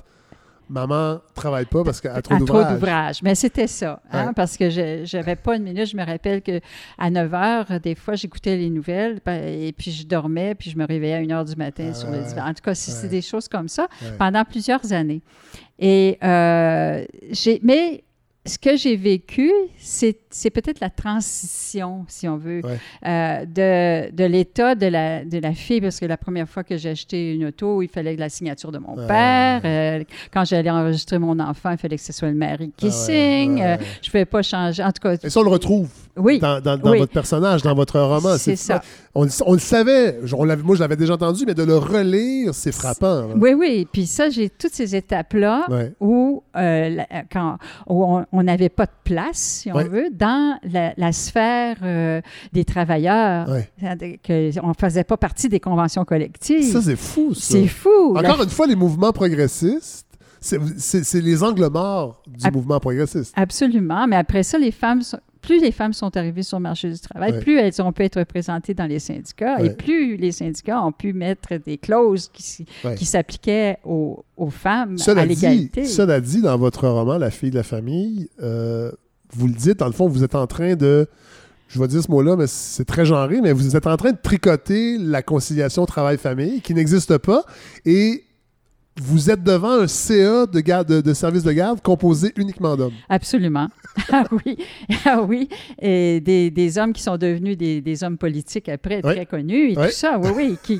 Maman 0.67 1.19
travaille 1.35 1.65
pas 1.65 1.83
parce 1.83 2.01
qu'elle 2.01 2.15
a 2.15 2.23
trop 2.23 2.37
d'ouvrage. 2.37 2.65
trop 2.65 2.73
d'ouvrage. 2.73 3.21
Mais 3.21 3.35
c'était 3.35 3.67
ça, 3.67 4.01
hein, 4.11 4.33
parce 4.33 4.57
que 4.57 4.71
j'avais 5.03 5.35
pas 5.35 5.57
une 5.57 5.63
minute. 5.63 5.85
Je 5.85 5.95
me 5.95 6.03
rappelle 6.03 6.41
que 6.41 6.59
à 6.97 7.11
9 7.11 7.31
h, 7.31 7.79
des 7.81 7.93
fois, 7.93 8.15
j'écoutais 8.15 8.57
les 8.57 8.71
nouvelles 8.71 9.19
et 9.27 9.75
puis 9.77 9.91
je 9.91 10.07
dormais, 10.07 10.55
puis 10.55 10.71
je 10.71 10.77
me 10.77 10.87
réveillais 10.87 11.13
à 11.13 11.17
1 11.17 11.43
h 11.43 11.49
du 11.49 11.55
matin 11.55 11.93
sur 11.93 12.09
le 12.09 12.17
divan. 12.17 12.47
En 12.47 12.53
tout 12.55 12.63
cas, 12.63 12.73
c'est 12.73 13.07
des 13.07 13.21
choses 13.21 13.47
comme 13.47 13.67
ça 13.67 13.87
pendant 14.17 14.43
plusieurs 14.43 14.91
années. 14.91 15.21
Et 15.77 16.17
euh, 16.23 17.05
j'ai, 17.29 17.59
mais 17.61 18.03
ce 18.45 18.59
que 18.59 18.77
j'ai 18.77 18.95
vécu, 18.95 19.51
c'est, 19.79 20.13
peut-être 20.51 20.79
la 20.79 20.91
transition, 20.91 22.05
si 22.07 22.27
on 22.27 22.37
veut, 22.37 22.61
euh, 22.63 23.45
de, 23.45 24.11
de 24.11 24.23
l'état 24.23 24.75
de 24.75 24.85
la, 24.85 25.25
de 25.25 25.39
la 25.39 25.53
fille, 25.53 25.81
parce 25.81 25.99
que 25.99 26.05
la 26.05 26.17
première 26.17 26.47
fois 26.47 26.63
que 26.63 26.77
j'ai 26.77 26.89
acheté 26.89 27.33
une 27.33 27.45
auto, 27.45 27.81
il 27.81 27.87
fallait 27.87 28.15
la 28.15 28.29
signature 28.29 28.71
de 28.71 28.77
mon 28.77 28.95
père. 29.07 29.61
Euh, 29.65 30.03
quand 30.31 30.45
j'allais 30.45 30.69
enregistrer 30.69 31.17
mon 31.17 31.39
enfant, 31.39 31.71
il 31.71 31.77
fallait 31.77 31.97
que 31.97 32.03
ce 32.03 32.13
soit 32.13 32.29
le 32.29 32.35
mari 32.35 32.71
qui 32.77 32.87
ah 32.87 32.91
signe. 32.91 33.61
Euh, 33.61 33.77
je 34.01 34.09
ne 34.09 34.11
pouvais 34.11 34.25
pas 34.25 34.43
changer. 34.43 34.83
En 34.83 34.91
tout 34.91 35.01
cas. 35.01 35.13
Et 35.23 35.29
ça, 35.29 35.39
on 35.39 35.43
le 35.43 35.49
retrouve 35.49 35.89
oui. 36.15 36.37
dans, 36.37 36.61
dans, 36.61 36.77
votre 36.77 37.11
personnage, 37.11 37.63
dans 37.63 37.73
votre 37.73 37.99
roman. 37.99 38.37
C'est, 38.37 38.55
ça. 38.55 38.81
On, 39.15 39.27
on, 39.45 39.53
le 39.53 39.59
savait. 39.59 40.19
On 40.33 40.45
moi, 40.45 40.75
je 40.75 40.81
l'avais 40.81 40.97
déjà 40.97 41.15
entendu, 41.15 41.45
mais 41.47 41.55
de 41.55 41.63
le 41.63 41.77
relire, 41.77 42.53
c'est 42.53 42.71
frappant. 42.71 43.29
Oui, 43.35 43.53
oui. 43.53 43.87
Puis 43.91 44.05
ça, 44.05 44.29
j'ai 44.29 44.49
toutes 44.49 44.73
ces 44.73 44.95
étapes-là 44.95 45.65
où, 45.99 46.43
quand, 47.31 47.57
où 47.87 48.23
on, 48.31 48.34
on 48.35 48.43
n'avait 48.43 48.69
pas 48.69 48.85
de 48.85 48.91
place, 49.03 49.37
si 49.37 49.71
on 49.71 49.83
veut, 49.83 50.09
dans 50.11 50.59
la, 50.63 51.11
sphère 51.11 51.77
euh, 51.83 52.21
des 52.53 52.65
travailleurs. 52.65 53.47
on 53.81 54.67
ne 54.69 54.73
faisait 54.79 55.03
pas 55.03 55.17
partie 55.17 55.49
des 55.49 55.59
conventions 55.59 56.05
collectives. 56.05 56.71
Ça, 56.71 56.81
c'est 56.81 56.95
fou, 56.95 57.33
ça. 57.33 57.53
C'est 57.53 57.67
fou. 57.67 58.15
Encore 58.15 58.43
une 58.43 58.49
fois, 58.49 58.67
les 58.67 58.75
mouvements 58.75 59.11
progressistes, 59.11 60.05
c'est 60.39 61.21
les 61.21 61.43
angles 61.43 61.69
morts 61.69 62.21
du 62.27 62.51
mouvement 62.51 62.79
progressiste. 62.79 63.33
Absolument. 63.35 64.07
Mais 64.07 64.15
après 64.15 64.43
ça, 64.43 64.57
les 64.57 64.71
femmes 64.71 65.01
plus 65.45 65.61
les 65.61 65.71
femmes 65.71 65.93
sont 65.93 66.15
arrivées 66.17 66.43
sur 66.43 66.57
le 66.57 66.63
marché 66.63 66.89
du 66.89 66.99
travail, 66.99 67.39
plus 67.39 67.57
elles 67.57 67.81
ont 67.81 67.91
pu 67.91 68.03
être 68.03 68.19
représentées 68.19 68.73
dans 68.73 68.85
les 68.85 68.99
syndicats 68.99 69.61
et 69.61 69.69
plus 69.71 70.17
les 70.17 70.31
syndicats 70.31 70.81
ont 70.81 70.91
pu 70.91 71.13
mettre 71.13 71.55
des 71.57 71.77
clauses 71.77 72.29
qui, 72.33 72.65
qui 72.97 73.05
s'appliquaient 73.05 73.77
aux, 73.83 74.23
femmes 74.49 74.97
à 75.07 75.25
l'égalité. 75.25 75.85
Cela 75.85 76.19
dit, 76.19 76.41
dans 76.41 76.57
votre 76.57 76.87
roman 76.87 77.17
La 77.17 77.31
fille 77.31 77.51
de 77.51 77.55
la 77.55 77.63
famille, 77.63 78.29
euh, 78.41 78.91
vous 79.31 79.47
le 79.47 79.53
dites, 79.53 79.79
dans 79.79 79.87
le 79.87 79.93
fond, 79.93 80.07
vous 80.07 80.23
êtes 80.23 80.35
en 80.35 80.47
train 80.47 80.75
de 80.75 81.07
je 81.67 81.79
vais 81.79 81.87
dire 81.87 82.01
ce 82.01 82.11
mot-là, 82.11 82.35
mais 82.35 82.45
c'est 82.47 82.85
très 82.85 83.05
genré, 83.05 83.41
mais 83.41 83.51
vous 83.51 83.75
êtes 83.75 83.87
en 83.87 83.97
train 83.97 84.11
de 84.11 84.17
tricoter 84.21 84.97
la 84.99 85.23
conciliation 85.23 85.85
travail-famille 85.85 86.61
qui 86.61 86.73
n'existe 86.75 87.17
pas. 87.17 87.43
Et 87.85 88.24
vous 89.01 89.29
êtes 89.29 89.43
devant 89.43 89.71
un 89.71 89.87
CA 89.87 90.45
de, 90.45 90.59
garde, 90.61 91.01
de, 91.01 91.13
service 91.13 91.43
de 91.43 91.51
garde 91.51 91.81
composé 91.81 92.31
uniquement 92.37 92.77
d'hommes. 92.77 92.93
Absolument. 93.09 93.67
ah 94.11 94.23
oui. 94.31 94.57
Ah 95.05 95.21
oui. 95.21 95.49
Et 95.81 96.21
des, 96.21 96.49
des, 96.49 96.77
hommes 96.77 96.93
qui 96.93 97.01
sont 97.01 97.17
devenus 97.17 97.57
des, 97.57 97.81
des 97.81 98.03
hommes 98.03 98.17
politiques 98.17 98.69
après, 98.69 99.01
très 99.01 99.25
connus 99.25 99.71
et 99.71 99.75
tout 99.75 99.91
ça. 99.91 100.17
Oui, 100.17 100.29
oui. 100.35 100.57
Qui, 100.63 100.79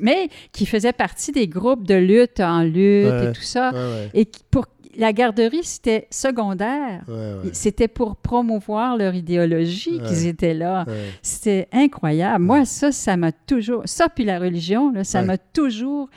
mais 0.00 0.28
qui 0.52 0.64
faisaient 0.64 0.92
partie 0.92 1.32
des 1.32 1.48
groupes 1.48 1.86
de 1.86 1.94
lutte 1.94 2.38
en 2.40 2.62
lutte 2.62 3.12
et 3.22 3.32
tout 3.34 3.42
ça. 3.42 3.72
Et 4.14 4.28
pour 4.50 4.66
la 4.96 5.12
garderie, 5.12 5.64
c'était 5.64 6.06
secondaire. 6.10 7.04
C'était 7.52 7.88
pour 7.88 8.14
promouvoir 8.16 8.96
leur 8.96 9.14
idéologie 9.14 10.00
qu'ils 10.06 10.26
étaient 10.26 10.54
là. 10.54 10.86
C'était 11.20 11.68
incroyable. 11.72 12.44
Moi, 12.44 12.64
ça, 12.64 12.92
ça 12.92 13.16
m'a 13.16 13.32
toujours... 13.32 13.82
Ça, 13.86 14.08
puis 14.08 14.24
la 14.24 14.38
religion, 14.38 14.92
là, 14.92 15.02
ça 15.02 15.22
m'a 15.22 15.36
toujours 15.36 16.08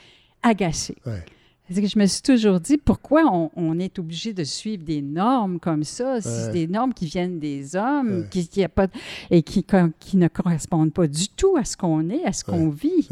agacé. 0.42 0.94
Que 1.74 1.86
je 1.86 1.98
me 2.00 2.06
suis 2.06 2.22
toujours 2.22 2.58
dit 2.58 2.78
pourquoi 2.78 3.50
on, 3.54 3.78
est 3.78 4.00
obligé 4.00 4.32
de 4.32 4.42
suivre 4.42 4.82
des 4.82 5.02
normes 5.02 5.60
comme 5.60 5.84
ça, 5.84 6.18
des 6.52 6.66
normes 6.66 6.92
qui 6.92 7.06
viennent 7.06 7.38
des 7.38 7.76
hommes, 7.76 8.26
qui, 8.28 8.48
qui 8.48 8.64
a 8.64 8.68
pas, 8.68 8.88
et 9.30 9.42
qui, 9.42 9.64
qui 10.00 10.16
ne 10.16 10.26
correspondent 10.26 10.92
pas 10.92 11.06
du 11.06 11.28
tout 11.28 11.56
à 11.56 11.64
ce 11.64 11.76
qu'on 11.76 12.10
est, 12.10 12.24
à 12.24 12.32
ce 12.32 12.42
qu'on 12.42 12.70
vit. 12.70 13.08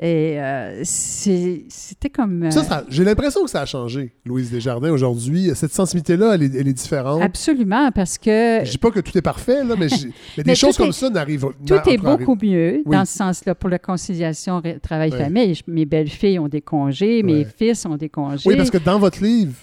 Et 0.00 0.40
euh, 0.40 0.82
c'était 0.84 2.08
comme. 2.08 2.52
Ça, 2.52 2.60
euh, 2.60 2.82
j'ai 2.88 3.02
l'impression 3.02 3.42
que 3.42 3.50
ça 3.50 3.62
a 3.62 3.66
changé, 3.66 4.12
Louise 4.24 4.48
Desjardins, 4.48 4.92
aujourd'hui. 4.92 5.50
Cette 5.56 5.72
sensibilité-là, 5.72 6.36
elle, 6.36 6.42
elle 6.44 6.68
est, 6.68 6.72
différente. 6.72 7.20
Absolument, 7.20 7.90
parce 7.90 8.16
que. 8.16 8.60
Je 8.64 8.70
dis 8.70 8.78
pas 8.78 8.92
que 8.92 9.00
tout 9.00 9.16
est 9.18 9.22
parfait, 9.22 9.64
là, 9.64 9.74
mais, 9.76 9.88
des 10.42 10.54
choses 10.54 10.76
comme 10.76 10.92
ça 10.92 11.10
n'arrivent 11.10 11.48
pas. 11.66 11.80
Tout 11.80 11.90
est 11.90 11.98
beaucoup 11.98 12.38
mieux 12.40 12.82
dans 12.86 13.04
ce 13.04 13.18
sens-là 13.18 13.56
pour 13.56 13.70
la 13.70 13.80
conciliation 13.80 14.62
travail-famille. 14.80 15.60
Mes 15.66 15.84
belles-filles 15.84 16.38
ont 16.38 16.48
des 16.48 16.62
congés, 16.62 17.24
mes 17.24 17.44
fils 17.44 17.84
ont 17.84 17.96
des 17.96 18.08
congés. 18.08 18.48
Oui, 18.48 18.56
parce 18.56 18.70
que 18.70 18.78
dans 18.78 19.00
votre 19.00 19.20
livre, 19.20 19.56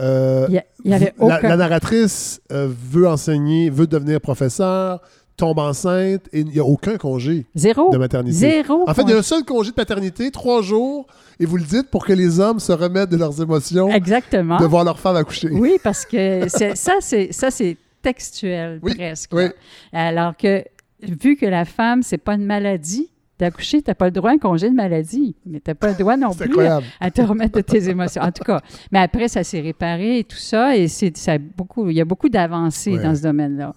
euh, 0.00 0.48
y 0.82 0.94
avait 0.94 1.12
aucun... 1.18 1.40
la, 1.42 1.56
narratrice 1.56 2.40
veut 2.50 3.06
enseigner, 3.06 3.68
veut 3.68 3.86
devenir 3.86 4.18
professeur, 4.18 5.02
tombe 5.36 5.58
enceinte 5.58 6.28
et 6.32 6.40
il 6.40 6.46
n'y 6.46 6.58
a 6.58 6.64
aucun 6.64 6.96
congé 6.96 7.46
de 7.54 7.96
maternité. 7.96 8.36
Zéro. 8.36 8.88
En 8.88 8.94
fait, 8.94 9.02
il 9.02 9.10
y 9.10 9.12
a 9.12 9.18
un 9.18 9.22
seul 9.22 9.44
congé 9.44 9.70
de 9.70 9.74
paternité, 9.74 10.30
trois 10.30 10.62
jours, 10.62 11.06
et 11.40 11.46
vous 11.46 11.56
le 11.56 11.64
dites 11.64 11.90
pour 11.90 12.04
que 12.04 12.12
les 12.12 12.40
hommes 12.40 12.60
se 12.60 12.72
remettent 12.72 13.10
de 13.10 13.16
leurs 13.16 13.40
émotions. 13.40 13.90
Exactement. 13.90 14.58
De 14.58 14.66
voir 14.66 14.84
leur 14.84 14.98
femme 14.98 15.16
accoucher. 15.16 15.50
Oui, 15.50 15.78
parce 15.82 16.04
que 16.04 16.48
ça, 16.48 16.94
c'est 17.00 17.32
ça, 17.32 17.50
c'est 17.50 17.76
textuel 18.02 18.80
presque. 18.80 19.32
Oui. 19.32 19.44
Alors 19.92 20.36
que 20.36 20.64
vu 21.02 21.36
que 21.36 21.46
la 21.46 21.64
femme, 21.64 22.02
c'est 22.02 22.18
pas 22.18 22.34
une 22.34 22.44
maladie, 22.44 23.08
d'accoucher, 23.42 23.82
tu 23.82 23.90
n'as 23.90 23.94
pas 23.94 24.06
le 24.06 24.12
droit 24.12 24.30
à 24.30 24.34
un 24.34 24.38
congé 24.38 24.70
de 24.70 24.74
maladie, 24.74 25.34
mais 25.44 25.60
tu 25.60 25.70
n'as 25.70 25.74
pas 25.74 25.88
le 25.88 25.94
droit 25.94 26.16
non 26.16 26.32
plus 26.32 26.66
à, 27.00 27.10
te 27.10 27.22
remettre 27.22 27.56
de 27.56 27.60
tes 27.60 27.88
émotions. 27.88 28.22
En 28.22 28.30
tout 28.30 28.44
cas, 28.44 28.60
mais 28.90 29.00
après, 29.00 29.28
ça 29.28 29.42
s'est 29.42 29.60
réparé 29.60 30.20
et 30.20 30.24
tout 30.24 30.36
ça, 30.36 30.76
et 30.76 30.88
c'est, 30.88 31.16
ça 31.16 31.38
beaucoup, 31.38 31.88
il 31.88 31.96
y 31.96 32.00
a 32.00 32.04
beaucoup 32.04 32.28
d'avancées 32.28 32.98
dans 32.98 33.14
ce 33.14 33.22
domaine-là. 33.22 33.72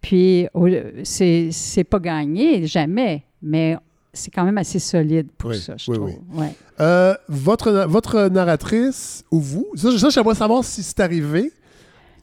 Puis, 0.00 0.48
c'est 1.04 1.84
pas 1.84 1.98
gagné, 1.98 2.66
jamais, 2.66 3.24
mais 3.42 3.76
c'est 4.12 4.30
quand 4.30 4.44
même 4.44 4.58
assez 4.58 4.78
solide 4.78 5.28
pour 5.36 5.54
ça, 5.54 5.76
je 5.76 5.92
trouve. 5.92 6.12
Euh, 6.80 7.14
votre, 7.28 7.86
votre 7.86 8.28
narratrice, 8.28 9.24
ou 9.30 9.40
vous, 9.40 9.66
ça, 9.74 9.96
ça 9.98 10.08
j'aimerais 10.08 10.34
savoir 10.34 10.64
si 10.64 10.82
c'est 10.82 11.00
arrivé, 11.00 11.52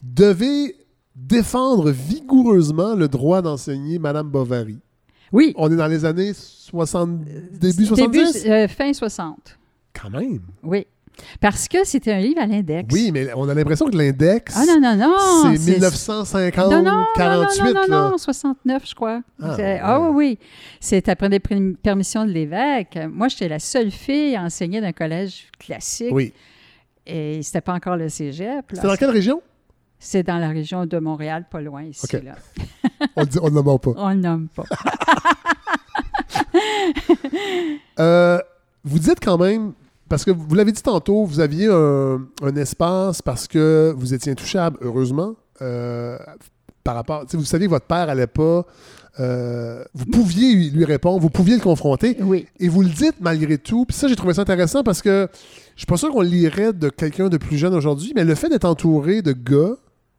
devait 0.03 0.75
défendre 1.15 1.91
vigoureusement 1.91 2.95
le 2.95 3.07
droit 3.07 3.41
d'enseigner 3.41 3.99
Madame 3.99 4.29
Bovary. 4.29 4.79
Oui. 5.31 5.53
On 5.57 5.71
est 5.71 5.75
dans 5.75 5.87
les 5.87 6.05
années 6.05 6.33
60, 6.33 7.19
début 7.53 7.85
70? 7.85 8.33
Début, 8.33 8.49
euh, 8.49 8.67
fin 8.67 8.93
60. 8.93 9.57
Quand 9.93 10.09
même. 10.09 10.41
Oui. 10.63 10.85
Parce 11.39 11.67
que 11.67 11.85
c'était 11.85 12.13
un 12.13 12.19
livre 12.19 12.41
à 12.41 12.45
l'index. 12.45 12.93
Oui, 12.93 13.11
mais 13.11 13.29
on 13.35 13.47
a 13.49 13.53
l'impression 13.53 13.87
que 13.87 13.97
l'index. 13.97 14.53
Ah 14.55 14.65
non, 14.65 14.79
non, 14.79 14.95
non. 14.95 15.55
C'est 15.57 15.71
1950, 15.71 16.71
non, 16.71 16.83
non, 16.83 17.05
48. 17.15 17.61
Non, 17.61 17.73
non, 17.73 17.81
non, 17.87 18.09
non, 18.11 18.17
69, 18.17 18.89
je 18.89 18.95
crois. 18.95 19.21
Ah, 19.41 19.55
ah 19.81 20.01
oui, 20.01 20.09
oui. 20.15 20.39
C'est 20.79 21.09
après 21.09 21.29
des 21.29 21.39
permissions 21.39 22.25
de 22.25 22.31
l'évêque. 22.31 22.97
Moi, 23.11 23.27
j'étais 23.27 23.47
la 23.47 23.59
seule 23.59 23.91
fille 23.91 24.35
à 24.35 24.43
enseigner 24.43 24.81
d'un 24.81 24.93
collège 24.93 25.47
classique. 25.59 26.11
Oui. 26.11 26.33
Et 27.05 27.41
c'était 27.41 27.61
pas 27.61 27.73
encore 27.73 27.95
le 27.95 28.09
cégep. 28.09 28.65
C'était 28.73 28.87
dans 28.87 28.95
quelle 28.95 29.11
région? 29.11 29.41
C'est 29.99 30.23
dans 30.23 30.37
la 30.37 30.49
région 30.49 30.85
de 30.85 30.99
Montréal, 30.99 31.45
pas 31.49 31.61
loin 31.61 31.83
ici. 31.83 32.05
Là. 32.21 32.35
on 33.15 33.23
ne 33.23 33.49
le 33.49 33.49
nomme 33.49 33.79
pas. 33.79 33.91
On 33.97 34.09
ne 34.09 34.15
le 34.15 34.21
nomme 34.21 34.47
pas. 34.49 34.65
euh, 37.99 38.39
vous 38.83 38.99
dites 38.99 39.19
quand 39.23 39.37
même 39.37 39.73
parce 40.09 40.25
que 40.25 40.31
vous 40.31 40.55
l'avez 40.55 40.71
dit 40.71 40.81
tantôt, 40.81 41.25
vous 41.25 41.39
aviez 41.39 41.67
un, 41.67 42.55
espace 42.55 43.21
parce 43.21 43.47
que 43.47 43.93
vous 43.97 44.13
étiez 44.13 44.31
intouchable, 44.31 44.77
heureusement, 44.81 45.35
euh, 45.61 46.17
par 46.83 46.95
rapport. 46.95 47.25
Vous 47.31 47.45
saviez 47.45 47.67
que 47.67 47.71
votre 47.71 47.85
père 47.85 48.07
n'allait 48.07 48.27
pas. 48.27 48.65
Euh, 49.19 49.83
vous 49.93 50.05
pouviez 50.05 50.69
lui 50.69 50.85
répondre, 50.85 51.19
vous 51.19 51.29
pouviez 51.29 51.55
le 51.55 51.61
confronter. 51.61 52.17
Oui. 52.21 52.47
Et 52.59 52.69
vous 52.69 52.81
le 52.81 52.89
dites 52.89 53.15
malgré 53.19 53.57
tout. 53.57 53.85
Puis 53.85 53.97
ça, 53.97 54.07
j'ai 54.07 54.15
trouvé 54.15 54.33
ça 54.33 54.41
intéressant 54.41 54.83
parce 54.83 55.01
que 55.01 55.27
je 55.75 55.81
suis 55.81 55.87
pas 55.87 55.97
sûr 55.97 56.11
qu'on 56.11 56.21
le 56.21 56.27
lirait 56.27 56.73
de 56.73 56.89
quelqu'un 56.89 57.29
de 57.29 57.37
plus 57.37 57.57
jeune 57.57 57.73
aujourd'hui, 57.73 58.13
mais 58.15 58.23
le 58.23 58.35
fait 58.35 58.49
d'être 58.49 58.65
entouré 58.65 59.21
de 59.21 59.33
gars, 59.33 59.75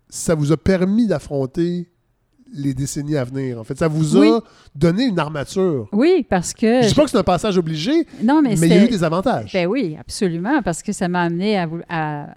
ça 0.08 0.34
vous 0.34 0.52
a 0.52 0.56
permis 0.56 1.06
d'affronter 1.06 1.88
les 2.52 2.74
décennies 2.74 3.16
à 3.16 3.24
venir. 3.24 3.58
En 3.58 3.64
fait, 3.64 3.78
ça 3.78 3.88
vous 3.88 4.16
a 4.16 4.40
donné 4.74 5.04
une 5.04 5.18
armature. 5.18 5.88
Oui, 5.92 6.24
parce 6.28 6.52
que... 6.52 6.82
Je 6.82 6.88
dis 6.88 6.94
pas 6.94 7.04
que 7.04 7.10
c'est 7.10 7.18
un 7.18 7.22
passage 7.22 7.58
obligé, 7.58 8.06
non, 8.22 8.42
mais, 8.42 8.54
il 8.54 8.68
y 8.68 8.72
a 8.72 8.84
eu 8.84 8.88
des 8.88 9.04
avantages. 9.04 9.52
Ben 9.52 9.66
oui, 9.66 9.96
absolument, 9.98 10.62
parce 10.62 10.82
que 10.82 10.92
ça 10.92 11.08
m'a 11.08 11.22
amené 11.22 11.58
à, 11.58 11.68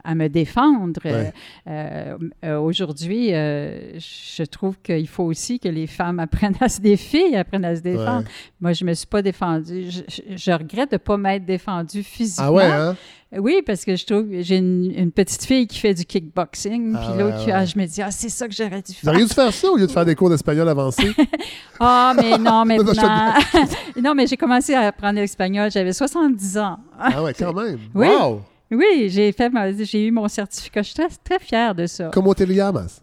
à, 0.04 0.16
me 0.16 0.28
défendre. 0.28 1.00
Euh, 1.06 2.18
euh, 2.44 2.60
aujourd'hui, 2.60 3.34
euh, 3.34 3.98
je 4.00 4.44
trouve 4.44 4.78
qu'il 4.82 5.08
faut 5.08 5.24
aussi 5.24 5.60
que 5.60 5.70
les 5.70 5.88
femmes 5.88 6.20
apprennent 6.20 6.58
à 6.60 6.70
se 6.70 6.82
défier, 6.82 7.38
apprennent 7.38 7.66
à 7.66 7.76
se 7.76 7.82
défendre. 7.82 8.26
Moi, 8.60 8.74
je 8.74 8.86
me 8.86 8.94
suis 8.94 9.08
pas 9.08 9.22
défendue. 9.22 9.90
Je, 9.90 10.52
regrette 10.52 10.92
de 10.92 10.96
ne 10.96 11.00
pas 11.00 11.18
m'être 11.18 11.46
défendue 11.46 12.04
physiquement. 12.04 12.48
Ah 12.48 12.52
ouais, 12.52 12.66
hein? 12.66 12.96
Oui, 13.38 13.62
parce 13.66 13.86
que 13.86 13.96
je 13.96 14.06
trouve 14.06 14.28
j'ai 14.42 14.58
une, 14.58 15.12
petite 15.12 15.46
fille 15.46 15.66
qui 15.66 15.80
fait 15.80 15.94
du 15.94 16.04
kickboxing, 16.04 16.94
puis 16.94 17.08
ah, 17.08 17.16
l'autre, 17.18 17.50
ah, 17.52 17.66
je 17.66 17.78
me 17.78 17.86
dis, 17.86 18.02
ah, 18.02 18.12
c'est 18.12 18.28
ça 18.28 18.48
que 18.48 18.54
j'aurais 18.54 18.82
dû 18.82 18.94
faire. 18.94 19.14
Vous 19.14 19.20
dû 19.20 19.28
faire 19.28 19.54
ça 19.54 19.72
au 19.72 19.78
lieu 19.78 19.88
de 19.88 19.92
faire 19.92 20.06
des 20.06 20.16
cours 20.16 20.30
d'espagnol 20.30 20.68
avancés? 20.68 21.14
ah, 21.80 22.14
mais 22.16 22.38
non, 22.38 22.66
maintenant. 22.66 23.34
non, 24.02 24.16
mais 24.16 24.28
j'ai 24.28 24.36
commencé 24.36 24.74
à 24.74 24.88
apprendre 24.88 25.20
l'espagnol, 25.20 25.72
j'avais 25.72 25.94
70 25.94 26.58
ans. 26.58 26.78
ah 27.00 27.24
ouais, 27.24 27.34
quand 27.34 27.54
même. 27.54 27.80
Oui. 27.96 28.08
Wow! 28.08 28.42
Oui, 28.72 29.10
j'ai 29.10 29.32
fait 29.32 29.52
j'ai 29.84 30.08
eu 30.08 30.12
mon 30.12 30.28
certificat. 30.28 30.82
Je 30.82 30.88
suis 30.88 30.96
très, 30.96 31.10
très 31.10 31.40
fière 31.40 31.76
de 31.76 31.88
ça. 31.88 32.10
Comment 32.14 32.34
te 32.34 32.44
llamas? 32.44 33.02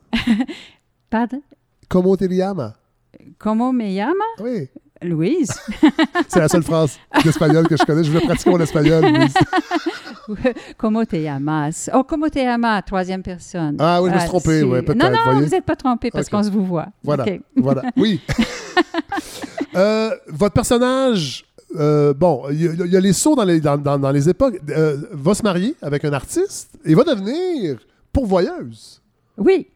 Pardon? 1.11 1.43
Comment 1.89 2.17
te 2.17 2.25
llamas? 2.25 2.75
Comment 3.39 3.73
me 3.73 3.85
llama? 3.85 4.25
Oui. 4.41 4.69
Louise. 5.03 5.51
C'est 6.29 6.41
la 6.41 6.49
seule 6.49 6.63
phrase 6.63 6.99
d'espagnol 7.25 7.67
que 7.69 7.77
je 7.77 7.85
connais. 7.85 8.05
Je 8.05 8.11
veux 8.11 8.21
pratiquer 8.21 8.51
mon 8.51 8.61
espagnol, 8.61 9.05
Louise. 9.05 9.35
Como 10.77 11.05
te 11.07 11.17
llamas? 11.17 11.89
Oh, 11.95 12.05
como 12.05 12.29
te 12.29 12.39
llamas? 12.39 12.83
Troisième 12.83 13.23
personne. 13.23 13.77
Ah 13.79 14.03
oui, 14.03 14.11
je 14.11 14.15
me 14.15 14.19
suis 14.21 14.27
ah, 14.27 14.29
trompé, 14.29 14.61
peut-être. 14.61 14.95
Non, 14.95 15.11
non, 15.11 15.41
vous 15.41 15.47
n'êtes 15.47 15.65
pas 15.65 15.77
trompé 15.77 16.11
parce 16.11 16.29
qu'on 16.29 16.43
se 16.43 16.51
vous 16.51 16.65
voit. 16.65 16.89
Voilà, 17.03 17.25
voilà. 17.57 17.83
Oui. 17.97 18.21
Euh, 19.77 20.11
votre 20.27 20.55
personnage, 20.55 21.45
euh, 21.77 22.15
bon, 22.15 22.45
il 22.51 22.91
y, 22.91 22.97
a 22.97 23.01
les 23.01 23.13
sauts 23.13 23.37
dans 23.37 23.45
les, 23.45 23.61
dans, 23.61 23.77
dans, 23.77 24.11
les 24.11 24.29
époques, 24.29 24.59
euh, 24.71 24.97
va 25.13 25.35
se 25.35 25.43
marier 25.43 25.77
avec 25.83 26.05
un 26.05 26.13
artiste 26.13 26.71
et 26.85 26.95
va 26.95 27.05
devenir 27.05 27.79
pourvoyeuse. 28.13 29.01
Oui, 29.37 29.69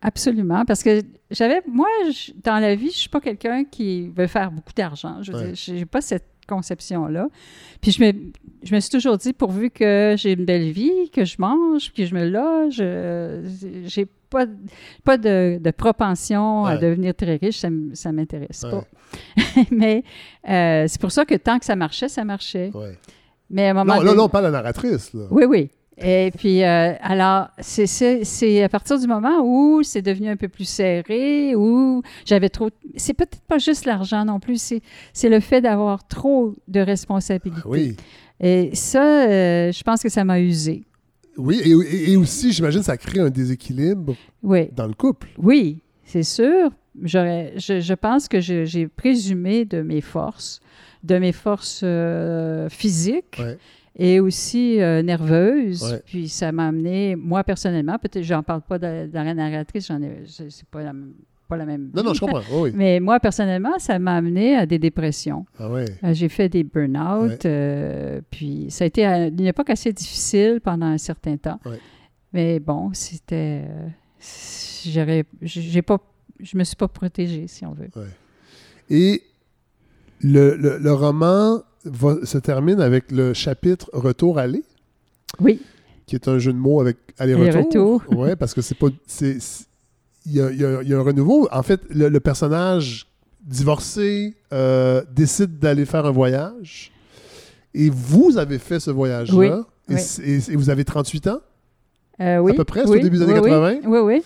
absolument. 0.00 0.64
Parce 0.64 0.82
que 0.82 1.02
j'avais, 1.30 1.62
moi, 1.66 1.88
dans 2.42 2.58
la 2.58 2.74
vie, 2.74 2.90
je 2.90 2.98
suis 2.98 3.08
pas 3.08 3.20
quelqu'un 3.20 3.64
qui 3.64 4.08
veut 4.08 4.26
faire 4.26 4.50
beaucoup 4.50 4.72
d'argent. 4.74 5.22
Je 5.22 5.72
n'ai 5.72 5.86
pas 5.86 6.00
cette 6.00 6.26
conception-là. 6.48 7.28
Puis 7.80 7.92
je 7.92 8.02
me, 8.02 8.12
je 8.62 8.74
me 8.74 8.80
suis 8.80 8.90
toujours 8.90 9.16
dit, 9.16 9.32
pourvu 9.32 9.70
que 9.70 10.14
j'ai 10.18 10.32
une 10.32 10.44
belle 10.44 10.70
vie, 10.70 11.10
que 11.12 11.24
je 11.24 11.36
mange, 11.38 11.92
que 11.92 12.04
je 12.04 12.14
me 12.14 12.28
loge, 12.28 12.82
j'ai 13.86 14.06
pas, 14.30 14.46
pas 15.04 15.18
de, 15.18 15.70
propension 15.76 16.64
à 16.64 16.76
devenir 16.76 17.14
très 17.14 17.36
riche, 17.36 17.58
ça 17.58 17.70
ne 17.70 18.12
m'intéresse 18.12 18.62
pas. 18.62 18.84
Mais 19.70 20.04
euh, 20.48 20.86
c'est 20.88 21.00
pour 21.00 21.12
ça 21.12 21.24
que 21.24 21.34
tant 21.34 21.58
que 21.58 21.64
ça 21.64 21.76
marchait, 21.76 22.08
ça 22.08 22.24
marchait. 22.24 22.70
Mais 23.50 23.66
à 23.66 23.70
un 23.70 23.74
moment 23.74 23.96
non, 23.96 24.14
là, 24.14 24.22
on 24.22 24.28
parle 24.28 24.44
de 24.46 24.50
la 24.50 24.58
narratrice. 24.58 25.12
Là. 25.12 25.24
Oui, 25.30 25.44
oui. 25.44 25.70
Et 26.02 26.30
puis, 26.36 26.64
euh, 26.64 26.94
alors, 27.00 27.48
c'est 27.58 28.62
à 28.62 28.68
partir 28.68 28.98
du 28.98 29.06
moment 29.06 29.42
où 29.42 29.82
c'est 29.82 30.02
devenu 30.02 30.28
un 30.28 30.36
peu 30.36 30.48
plus 30.48 30.64
serré, 30.64 31.54
où 31.54 32.02
j'avais 32.24 32.48
trop. 32.48 32.70
C'est 32.96 33.14
peut-être 33.14 33.40
pas 33.42 33.58
juste 33.58 33.84
l'argent 33.84 34.24
non 34.24 34.40
plus, 34.40 34.80
c'est 35.12 35.28
le 35.28 35.40
fait 35.40 35.60
d'avoir 35.60 36.06
trop 36.06 36.54
de 36.68 36.80
responsabilités. 36.80 37.62
oui. 37.66 37.96
Et 38.42 38.74
ça, 38.74 39.28
euh, 39.28 39.70
je 39.70 39.82
pense 39.82 40.02
que 40.02 40.08
ça 40.08 40.24
m'a 40.24 40.40
usé. 40.40 40.84
Oui, 41.36 41.60
et, 41.62 42.16
aussi, 42.16 42.52
j'imagine, 42.52 42.82
ça 42.82 42.96
crée 42.96 43.20
un 43.20 43.30
déséquilibre 43.30 44.16
dans 44.42 44.86
le 44.86 44.94
couple. 44.94 45.28
Oui, 45.38 45.80
c'est 46.04 46.22
sûr. 46.22 46.70
Je, 47.02 47.52
je, 47.56 47.94
pense 47.94 48.28
que 48.28 48.40
j'ai 48.40 48.88
présumé 48.88 49.64
de 49.64 49.82
mes 49.82 50.00
forces, 50.00 50.60
de 51.04 51.18
mes 51.18 51.32
forces 51.32 51.82
euh, 51.84 52.68
physiques 52.68 53.40
et 53.96 54.20
aussi 54.20 54.80
euh, 54.80 55.02
nerveuse. 55.02 56.00
Puis 56.06 56.28
ça 56.28 56.52
m'a 56.52 56.68
amené, 56.68 57.16
moi 57.16 57.44
personnellement, 57.44 57.98
peut-être 57.98 58.24
j'en 58.24 58.42
parle 58.42 58.62
pas 58.62 58.78
de, 58.78 59.08
la 59.12 59.34
narratrice, 59.34 59.88
j'en 59.88 60.00
ai, 60.02 60.22
c'est 60.26 60.66
pas 60.70 60.82
la, 60.82 60.92
pas 61.48 61.56
la 61.56 61.66
même. 61.66 61.90
Non, 61.94 62.02
non, 62.02 62.14
je 62.14 62.20
comprends. 62.20 62.42
oui. 62.52 62.72
Mais 62.74 63.00
moi 63.00 63.20
personnellement, 63.20 63.78
ça 63.78 63.98
m'a 63.98 64.16
amené 64.16 64.56
à 64.56 64.66
des 64.66 64.78
dépressions. 64.78 65.44
Ah 65.58 65.68
oui. 65.70 65.82
Euh, 66.04 66.14
j'ai 66.14 66.28
fait 66.28 66.48
des 66.48 66.64
burn-out. 66.64 67.44
Euh, 67.44 68.20
puis 68.30 68.66
ça 68.70 68.84
a 68.84 68.86
été 68.86 69.04
une 69.04 69.46
époque 69.46 69.70
assez 69.70 69.92
difficile 69.92 70.60
pendant 70.62 70.86
un 70.86 70.98
certain 70.98 71.36
temps. 71.36 71.60
Mais 72.32 72.60
bon, 72.60 72.90
c'était. 72.92 73.64
j'aurais, 74.86 75.24
j'ai 75.42 75.82
pas, 75.82 75.98
je 76.38 76.56
me 76.56 76.64
suis 76.64 76.76
pas 76.76 76.88
protégée, 76.88 77.48
si 77.48 77.66
on 77.66 77.72
veut. 77.72 77.90
Et 78.88 79.22
le, 80.20 80.56
le, 80.56 80.92
roman 80.92 81.62
se 81.84 82.38
termine 82.38 82.80
avec 82.80 83.10
le 83.10 83.32
chapitre 83.34 83.90
Retour 83.92 84.38
aller. 84.38 84.62
Oui. 85.40 85.60
Qui 86.06 86.16
est 86.16 86.28
un 86.28 86.38
jeu 86.38 86.52
de 86.52 86.58
mots 86.58 86.80
avec 86.80 86.96
aller-retour. 87.18 88.02
oui, 88.10 88.30
parce 88.38 88.54
que 88.54 88.62
c'est 88.62 88.76
pas. 88.76 88.88
Il 90.26 90.32
y 90.32 90.40
a, 90.40 90.50
y, 90.50 90.88
y 90.88 90.94
a, 90.94 90.98
un 90.98 91.02
renouveau. 91.02 91.48
En 91.50 91.62
fait, 91.62 91.80
le, 91.90 92.18
personnage 92.20 93.06
divorcé 93.42 94.34
euh, 94.52 95.02
décide 95.14 95.58
d'aller 95.58 95.86
faire 95.86 96.06
un 96.06 96.10
voyage. 96.10 96.92
Et 97.72 97.90
vous 97.90 98.36
avez 98.36 98.58
fait 98.58 98.80
ce 98.80 98.90
voyage-là. 98.90 99.64
Et, 99.88 100.56
vous 100.56 100.70
avez 100.70 100.84
38 100.84 101.28
ans? 101.28 101.40
Euh, 102.20 102.38
oui. 102.38 102.52
À 102.52 102.54
peu 102.54 102.64
près, 102.64 102.82
c'est 102.82 102.90
au 102.90 102.98
début 102.98 103.16
des 103.16 103.22
années 103.22 103.34
80? 103.34 103.76
Oui, 103.84 103.98
oui. 104.00 104.22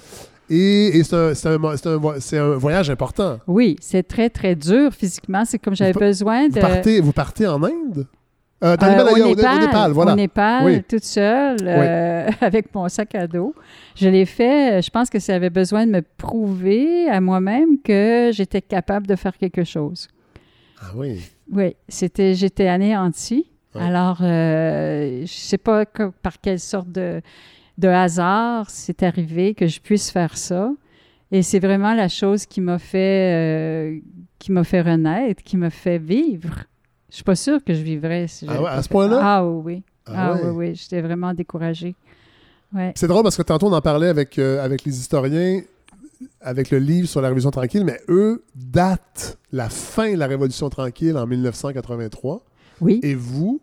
Et, 0.51 1.03
c'est 1.05 2.39
un, 2.39 2.57
voyage 2.57 2.91
important. 2.91 3.39
Oui, 3.47 3.77
c'est 3.81 4.07
très, 4.07 4.31
très 4.31 4.55
dur 4.55 4.93
physiquement. 4.93 5.45
C'est 5.45 5.59
comme 5.59 5.75
j'avais 5.75 5.93
besoin 5.93 6.49
de. 6.49 6.55
Vous 6.55 6.61
partez, 6.61 7.01
vous 7.01 7.13
partez 7.13 7.47
en 7.47 7.63
Inde? 7.63 8.07
Euh, 8.63 8.77
dans 8.77 8.87
euh, 8.87 9.13
au, 9.13 9.29
Népal, 9.29 9.57
au, 9.57 9.61
Népal, 9.61 9.93
voilà. 9.93 10.13
Au 10.13 10.17
Népal, 10.17 10.83
toute 10.85 11.05
seule, 11.05 11.59
euh, 11.63 12.31
avec 12.41 12.75
mon 12.75 12.89
sac 12.89 13.15
à 13.15 13.27
dos. 13.27 13.55
Je 13.95 14.09
l'ai 14.09 14.25
fait, 14.25 14.81
je 14.81 14.91
pense 14.91 15.11
que 15.11 15.19
ça 15.19 15.35
avait 15.35 15.51
besoin 15.51 15.87
de 15.87 15.91
me 15.91 16.03
prouver 16.03 17.09
à 17.11 17.21
moi-même 17.21 17.81
que 17.83 18.31
j'étais 18.33 18.63
capable 18.63 19.07
de 19.07 19.17
faire 19.17 19.37
quelque 19.37 19.65
chose. 19.65 20.09
Ah 20.81 20.93
oui? 20.95 21.21
Oui, 21.53 21.77
c'était, 21.89 22.35
j'étais 22.35 22.69
anéantie. 22.69 23.47
Alors, 23.75 24.19
je 24.21 25.23
ne 25.23 25.27
sais 25.27 25.59
pas 25.59 25.85
par 25.85 26.41
quelle 26.41 26.61
sorte 26.61 26.91
de 26.91 27.21
de 27.79 27.89
hasard, 27.89 28.71
c'est 28.71 29.03
arrivé 29.03 29.55
que 29.55 29.67
je 29.67 29.81
puisse 29.81 30.11
faire 30.11 30.37
ça. 30.37 30.73
Et 31.33 31.43
c'est 31.43 31.59
vraiment 31.59 31.95
la 31.95 32.09
chose 32.09 32.47
qui 32.47 32.61
m'a 32.61 32.79
fait, 32.79 33.33
euh, 33.35 33.99
qui 34.39 34.53
m'a 34.53 34.63
fait 34.63 34.83
renaître, 34.83 35.43
qui 35.43 35.57
m'a 35.57 35.71
fait 35.71 35.99
vivre. 35.99 36.65
Je 37.11 37.17
suis 37.17 37.25
pas 37.25 37.35
sûre 37.35 37.63
que 37.65 37.75
je 37.75 37.83
vivrais 37.83 38.27
si 38.29 38.47
Ah 38.49 38.63
ouais, 38.63 38.71
à 38.71 38.83
ce 38.83 38.89
point-là? 38.89 39.19
Ah 39.21 39.47
oui. 39.47 39.83
Ah, 40.07 40.33
ah 40.33 40.39
oui, 40.43 40.51
oui. 40.51 40.75
J'étais 40.75 41.01
vraiment 41.01 41.33
découragée. 41.35 41.95
Ouais. 42.75 42.93
C'est 42.97 43.07
drôle 43.07 43.23
parce 43.23 43.37
que 43.37 43.43
tantôt 43.43 43.69
on 43.69 43.73
en 43.73 43.81
parlait 43.81 44.09
avec, 44.09 44.39
euh, 44.39 44.63
avec 44.65 44.85
les 44.85 44.99
historiens, 44.99 45.63
avec 46.41 46.71
le 46.71 46.79
livre 46.79 47.09
sur 47.09 47.21
la 47.21 47.29
Révolution 47.29 47.51
tranquille, 47.51 47.85
mais 47.85 48.01
eux 48.09 48.45
datent 48.55 49.39
la 49.53 49.69
fin 49.69 50.13
de 50.13 50.19
la 50.19 50.27
Révolution 50.27 50.69
tranquille 50.71 51.17
en 51.17 51.27
1983. 51.27 52.43
Oui. 52.81 53.01
Et 53.03 53.15
vous, 53.15 53.61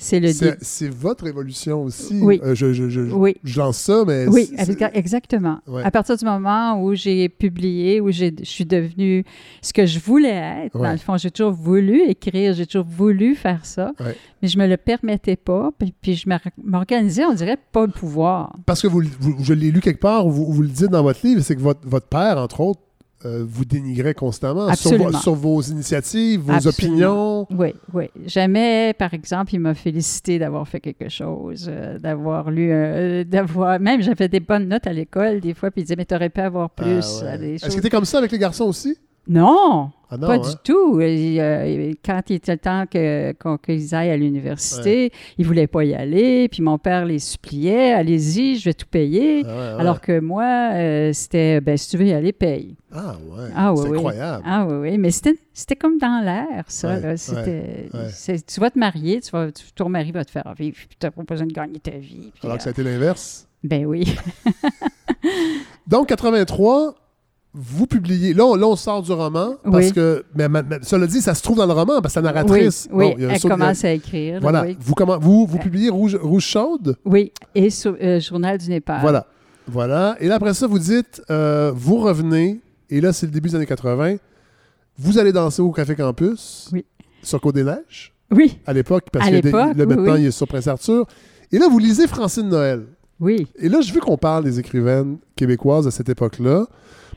c'est 0.00 0.18
le 0.18 0.30
C'est 0.62 0.88
votre 0.88 1.26
évolution 1.26 1.84
aussi. 1.84 2.18
Oui. 2.22 2.40
Euh, 2.42 2.54
je, 2.54 2.72
je, 2.72 2.88
je, 2.88 3.02
je, 3.44 3.58
lance 3.58 3.76
ça, 3.76 4.02
mais. 4.06 4.26
Oui, 4.28 4.50
exactement. 4.94 5.58
À 5.84 5.90
partir 5.90 6.16
du 6.16 6.24
moment 6.24 6.82
où 6.82 6.94
j'ai 6.94 7.28
publié, 7.28 8.00
où 8.00 8.10
je 8.10 8.30
suis 8.42 8.64
devenue 8.64 9.24
ce 9.60 9.72
que 9.74 9.84
je 9.84 9.98
voulais 9.98 10.64
être, 10.64 10.78
dans 10.78 10.90
le 10.90 10.98
fond, 10.98 11.18
j'ai 11.18 11.30
toujours 11.30 11.52
voulu 11.52 12.00
écrire, 12.08 12.54
j'ai 12.54 12.66
toujours 12.66 12.86
voulu 12.86 13.34
faire 13.34 13.66
ça, 13.66 13.92
mais 14.42 14.48
je 14.48 14.58
me 14.58 14.66
le 14.66 14.78
permettais 14.78 15.36
pas, 15.36 15.70
puis, 15.78 15.92
puis 16.00 16.14
je 16.14 16.28
m'organisais, 16.64 17.24
on 17.26 17.34
dirait, 17.34 17.58
pas 17.70 17.84
le 17.84 17.92
pouvoir. 17.92 18.56
Parce 18.64 18.80
que 18.80 18.88
vous, 18.88 19.02
je 19.02 19.52
l'ai 19.52 19.70
lu 19.70 19.80
quelque 19.80 20.00
part, 20.00 20.26
vous, 20.26 20.50
vous 20.50 20.62
le 20.62 20.68
dites 20.68 20.88
dans 20.88 21.02
votre 21.02 21.24
livre, 21.26 21.42
c'est 21.42 21.56
que 21.56 21.60
votre, 21.60 21.86
votre 21.86 22.06
père, 22.06 22.38
entre 22.38 22.60
autres, 22.60 22.80
euh, 23.26 23.44
vous 23.46 23.66
dénigrez 23.66 24.14
constamment 24.14 24.74
sur, 24.74 25.34
vos 25.34 25.60
initiatives, 25.60 26.40
vos 26.40 26.66
opinions. 26.66 27.46
Oui, 27.50 27.74
oui. 27.92 28.06
Jamais, 28.24 28.94
par 28.98 29.12
exemple, 29.12 29.54
il 29.54 29.60
m'a 29.60 29.74
félicité 29.74 30.38
d'avoir 30.38 30.66
fait 30.66 30.80
quelque 30.80 31.10
chose, 31.10 31.66
euh, 31.70 31.98
d'avoir 31.98 32.50
lu, 32.50 32.70
euh, 32.72 33.24
d'avoir. 33.24 33.78
Même 33.78 34.00
j'avais 34.00 34.28
des 34.28 34.40
bonnes 34.40 34.68
notes 34.68 34.86
à 34.86 34.94
l'école 34.94 35.40
des 35.40 35.52
fois, 35.52 35.70
puis 35.70 35.82
il 35.82 35.84
disait 35.84 35.96
mais 35.96 36.06
t'aurais 36.06 36.30
pu 36.30 36.40
avoir 36.40 36.70
ah 36.78 36.82
plus. 36.82 37.22
Est-ce 37.62 37.76
que 37.76 37.82
t'es 37.82 37.90
comme 37.90 38.06
ça 38.06 38.18
avec 38.18 38.32
les 38.32 38.38
garçons 38.38 38.64
aussi? 38.64 38.96
Non, 39.30 39.92
ah 40.10 40.18
pas 40.18 40.38
du 40.38 40.48
hein? 40.48 40.54
tout. 40.64 40.98
Euh, 41.00 41.92
quand 42.04 42.20
il 42.30 42.34
était 42.34 42.52
le 42.52 42.58
temps 42.58 42.84
qu'ils 43.58 43.94
aillent 43.94 44.10
à 44.10 44.16
l'université, 44.16 45.12
ils 45.38 45.42
ne 45.42 45.46
voulaient 45.46 45.68
pas 45.68 45.84
y 45.84 45.94
aller. 45.94 46.48
Puis 46.48 46.62
mon 46.62 46.78
père 46.78 47.04
les 47.04 47.20
suppliait 47.20 47.92
allez-y, 47.92 48.56
je 48.56 48.64
vais 48.64 48.74
tout 48.74 48.88
payer. 48.90 49.44
Ah 49.46 49.76
Alors 49.78 50.00
que 50.00 50.18
moi, 50.18 50.72
euh, 50.72 51.12
c'était 51.12 51.60
ben, 51.60 51.76
si 51.76 51.90
tu 51.90 51.96
veux 51.96 52.06
y 52.06 52.12
aller, 52.12 52.32
paye. 52.32 52.76
Ah 52.90 53.14
ouais. 53.24 53.50
Ah, 53.54 53.72
c'est 53.76 53.88
incroyable. 53.88 54.44
Ah 54.44 54.66
oui, 54.68 54.90
oui. 54.90 54.98
Mais 54.98 55.12
c'était 55.12 55.76
comme 55.76 55.98
dans 55.98 56.24
l'air, 56.24 56.64
ça. 56.66 56.96
tu 56.98 58.60
vas 58.60 58.70
te 58.70 58.78
marier, 58.80 59.20
tu 59.20 59.30
vas, 59.30 59.46
ton 59.76 59.88
mari 59.88 60.10
va 60.10 60.24
te 60.24 60.32
faire 60.32 60.52
vivre, 60.58 60.76
puis 60.76 60.96
tu 60.98 61.06
n'as 61.06 61.12
pas 61.12 61.22
besoin 61.22 61.46
de 61.46 61.52
gagner 61.52 61.78
ta 61.78 61.92
vie. 61.92 62.32
Alors 62.42 62.56
que 62.56 62.64
ça 62.64 62.70
a 62.70 62.72
été 62.72 62.82
l'inverse? 62.82 63.46
Ben 63.62 63.86
oui. 63.86 64.12
Donc, 65.86 66.08
83, 66.08 66.96
vous 67.52 67.86
publiez. 67.86 68.32
Là 68.32 68.44
on, 68.46 68.76
sort 68.76 69.02
du 69.02 69.12
roman 69.12 69.56
parce 69.64 69.92
que. 69.92 70.24
Mais, 70.34 70.46
cela 70.82 71.06
dit, 71.06 71.20
ça 71.20 71.34
se 71.34 71.42
trouve 71.42 71.56
dans 71.56 71.66
le 71.66 71.72
roman 71.72 72.00
parce 72.00 72.14
que 72.14 72.20
la 72.20 72.32
narratrice. 72.32 72.88
Oui, 72.92 73.14
elle 73.18 73.40
commence 73.40 73.84
à 73.84 73.92
écrire. 73.92 74.40
Voilà. 74.40 74.66
Vous, 74.78 74.94
comment, 74.94 75.18
vous, 75.18 75.46
vous 75.46 75.58
publiez 75.58 75.90
Rouge, 75.90 76.16
Rouge 76.16 76.44
Chaude? 76.44 76.96
Oui, 77.04 77.32
et 77.54 77.70
sur, 77.70 77.96
euh, 78.00 78.20
Journal 78.20 78.58
du 78.58 78.68
Népal. 78.68 79.00
Voilà. 79.00 79.26
Voilà. 79.66 80.16
Et 80.20 80.26
là, 80.26 80.36
après 80.36 80.54
ça, 80.54 80.66
vous 80.66 80.78
dites 80.78 81.22
euh, 81.30 81.72
vous 81.74 81.98
revenez, 81.98 82.60
et 82.88 83.00
là, 83.00 83.12
c'est 83.12 83.26
le 83.26 83.32
début 83.32 83.48
des 83.48 83.56
années 83.56 83.66
80. 83.66 84.16
Vous 84.98 85.18
allez 85.18 85.32
danser 85.32 85.62
au 85.62 85.70
Café 85.70 85.94
Campus. 85.94 86.68
Oui. 86.72 86.84
Sur 87.22 87.40
Côte 87.40 87.54
des 87.54 87.64
Neiges. 87.64 88.12
Oui. 88.30 88.58
À 88.66 88.72
l'époque, 88.72 89.06
parce 89.12 89.28
que 89.28 89.34
le, 89.76 89.86
maintenant, 89.86 90.14
il 90.14 90.26
est 90.26 90.30
sur 90.30 90.46
Prince 90.46 90.66
Arthur. 90.66 91.06
Et 91.52 91.58
là, 91.58 91.68
vous 91.68 91.78
lisez 91.78 92.06
Francine 92.06 92.48
Noël. 92.48 92.84
Oui. 93.18 93.46
Et 93.56 93.68
là, 93.68 93.80
je 93.80 93.92
veux 93.92 94.00
qu'on 94.00 94.16
parle 94.16 94.44
des 94.44 94.58
écrivaines 94.58 95.18
québécoises 95.36 95.84
de 95.84 95.90
cette 95.90 96.08
époque-là. 96.08 96.66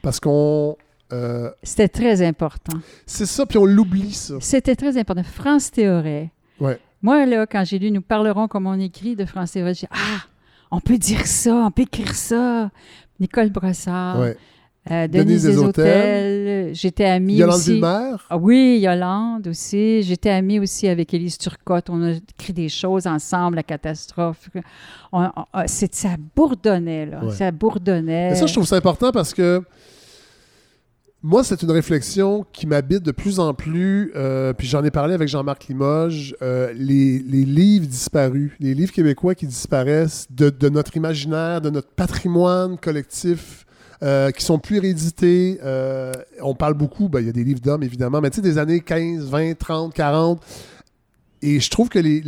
Parce 0.03 0.19
qu'on. 0.19 0.75
Euh, 1.11 1.49
C'était 1.63 1.87
très 1.87 2.21
important. 2.21 2.77
C'est 3.07 3.25
ça, 3.25 3.45
puis 3.47 3.57
on 3.57 3.65
l'oublie, 3.65 4.13
ça. 4.13 4.35
C'était 4.39 4.75
très 4.75 4.97
important. 4.97 5.23
France 5.23 5.71
Théoret. 5.71 6.31
Ouais. 6.59 6.79
Moi, 7.01 7.25
là, 7.25 7.47
quand 7.47 7.63
j'ai 7.65 7.79
lu 7.79 7.89
Nous 7.89 8.01
parlerons 8.01 8.47
comme 8.47 8.67
on 8.67 8.79
écrit 8.79 9.15
de 9.15 9.25
France 9.25 9.53
Théoret, 9.53 9.73
j'ai 9.73 9.87
dit 9.87 9.91
Ah, 9.91 10.25
on 10.69 10.79
peut 10.79 10.97
dire 10.97 11.25
ça, 11.25 11.55
on 11.55 11.71
peut 11.71 11.83
écrire 11.83 12.13
ça. 12.13 12.69
Nicole 13.19 13.49
Brossard. 13.49 14.19
Ouais. 14.19 14.37
Euh, 14.91 15.07
Denise, 15.07 15.45
Denise 15.45 16.77
J'étais 16.77 17.05
amie 17.05 17.35
Yolande 17.35 17.55
aussi. 17.55 17.73
Villemer. 17.75 18.15
Ah, 18.29 18.37
oui, 18.37 18.79
Yolande 18.81 19.47
aussi. 19.47 20.03
J'étais 20.03 20.29
amie 20.29 20.59
aussi 20.59 20.89
avec 20.89 21.13
Élise 21.13 21.37
Turcotte. 21.37 21.89
On 21.89 22.03
a 22.03 22.11
écrit 22.11 22.51
des 22.51 22.67
choses 22.67 23.07
ensemble, 23.07 23.55
la 23.55 23.63
catastrophe. 23.63 24.49
On, 25.13 25.29
ça 25.65 26.09
bourdonnait, 26.35 27.05
là. 27.05 27.21
Ça 27.31 27.51
bourdonnait. 27.51 28.31
Et 28.31 28.35
ça, 28.35 28.45
je 28.45 28.53
trouve 28.53 28.67
ça 28.67 28.75
important 28.75 29.11
parce 29.13 29.33
que 29.33 29.63
moi, 31.25 31.41
c'est 31.45 31.63
une 31.63 31.71
réflexion 31.71 32.45
qui 32.51 32.67
m'habite 32.67 33.01
de 33.01 33.11
plus 33.11 33.39
en 33.39 33.53
plus, 33.53 34.11
euh, 34.13 34.51
puis 34.51 34.67
j'en 34.67 34.83
ai 34.83 34.91
parlé 34.91 35.13
avec 35.13 35.29
Jean-Marc 35.29 35.67
Limoges, 35.69 36.35
euh, 36.41 36.73
les, 36.75 37.19
livres 37.19 37.87
disparus, 37.87 38.51
les 38.59 38.73
livres 38.73 38.91
québécois 38.91 39.33
qui 39.33 39.47
disparaissent 39.47 40.27
de, 40.29 40.67
notre 40.67 40.97
imaginaire, 40.97 41.61
de 41.61 41.69
notre 41.69 41.87
patrimoine 41.87 42.77
collectif, 42.77 43.65
euh, 44.03 44.31
qui 44.31 44.43
sont 44.43 44.59
plus 44.59 44.79
réédités. 44.79 45.59
on 46.41 46.55
parle 46.55 46.73
beaucoup, 46.73 47.07
ben, 47.07 47.21
il 47.21 47.27
y 47.27 47.29
a 47.29 47.33
des 47.33 47.45
livres 47.45 47.61
d'hommes 47.61 47.83
évidemment, 47.83 48.19
mais 48.19 48.29
tu 48.29 48.35
sais, 48.35 48.41
des 48.41 48.57
années 48.57 48.81
15, 48.81 49.29
20, 49.29 49.57
30, 49.57 49.93
40. 49.93 50.43
Et 51.41 51.61
je 51.61 51.69
trouve 51.69 51.87
que 51.87 51.99
les, 51.99 52.21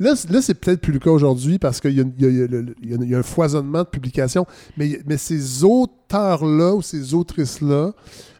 Là, 0.00 0.14
c'est 0.16 0.54
peut-être 0.54 0.80
plus 0.80 0.92
le 0.92 0.98
cas 0.98 1.10
aujourd'hui 1.10 1.58
parce 1.58 1.80
qu'il 1.80 1.92
y, 1.92 3.14
a 3.14 3.18
un 3.18 3.22
foisonnement 3.22 3.80
de 3.80 3.88
publications, 3.88 4.46
mais, 4.76 5.00
mais 5.06 5.16
ces 5.16 5.62
auteurs-là 5.64 6.74
ou 6.74 6.82
ces 6.82 7.14
autrices-là, 7.14 7.92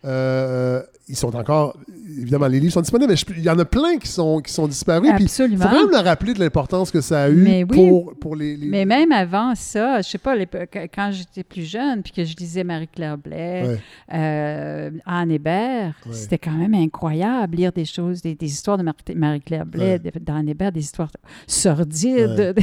euh, 0.04 0.82
ils 1.08 1.16
sont 1.16 1.34
encore. 1.36 1.76
Évidemment, 2.18 2.46
les 2.46 2.60
livres 2.60 2.72
sont 2.72 2.80
disponibles, 2.80 3.12
mais 3.12 3.34
il 3.36 3.42
y 3.42 3.50
en 3.50 3.58
a 3.58 3.64
plein 3.64 3.98
qui 3.98 4.08
sont, 4.08 4.40
qui 4.40 4.52
sont 4.52 4.66
disparus. 4.66 5.10
Absolument. 5.10 5.56
Il 5.56 5.62
faut 5.62 5.68
quand 5.68 5.82
même 5.82 5.90
leur 5.90 6.04
rappeler 6.04 6.32
de 6.32 6.40
l'importance 6.40 6.90
que 6.90 7.00
ça 7.00 7.24
a 7.24 7.30
eu 7.30 7.66
pour, 7.66 8.14
pour 8.14 8.36
les, 8.36 8.56
Mais 8.56 8.84
même 8.84 9.12
avant 9.12 9.54
ça, 9.54 10.00
je 10.00 10.08
sais 10.08 10.18
pas, 10.18 10.34
quand 10.36 11.10
j'étais 11.12 11.42
plus 11.42 11.68
jeune, 11.68 12.02
puis 12.02 12.12
que 12.12 12.24
je 12.24 12.36
lisais 12.36 12.64
Marie-Claire 12.64 13.18
Blais, 13.18 13.78
euh, 14.12 14.90
Anne 15.04 15.30
Hébert, 15.30 15.94
c'était 16.12 16.38
quand 16.38 16.52
même 16.52 16.74
incroyable 16.74 17.56
lire 17.56 17.72
des 17.72 17.84
choses, 17.84 18.22
des, 18.22 18.36
histoires 18.40 18.78
de 18.78 18.84
Marie-Claire 19.14 19.66
Blais, 19.66 19.98
d'Anne 19.98 20.48
Hébert, 20.48 20.72
des 20.72 20.80
histoires 20.80 21.10
sordides. 21.46 22.54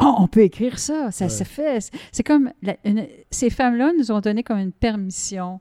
oh, 0.00 0.14
on 0.18 0.26
peut 0.26 0.42
écrire 0.42 0.78
ça, 0.78 1.10
ça 1.10 1.28
se 1.28 1.44
fait. 1.44 1.90
C'est 2.12 2.22
comme. 2.22 2.50
ces 3.30 3.50
femmes-là 3.50 3.92
nous 3.98 4.10
ont 4.12 4.20
donné 4.20 4.42
comme 4.42 4.58
une 4.58 4.72
permission 4.72 5.60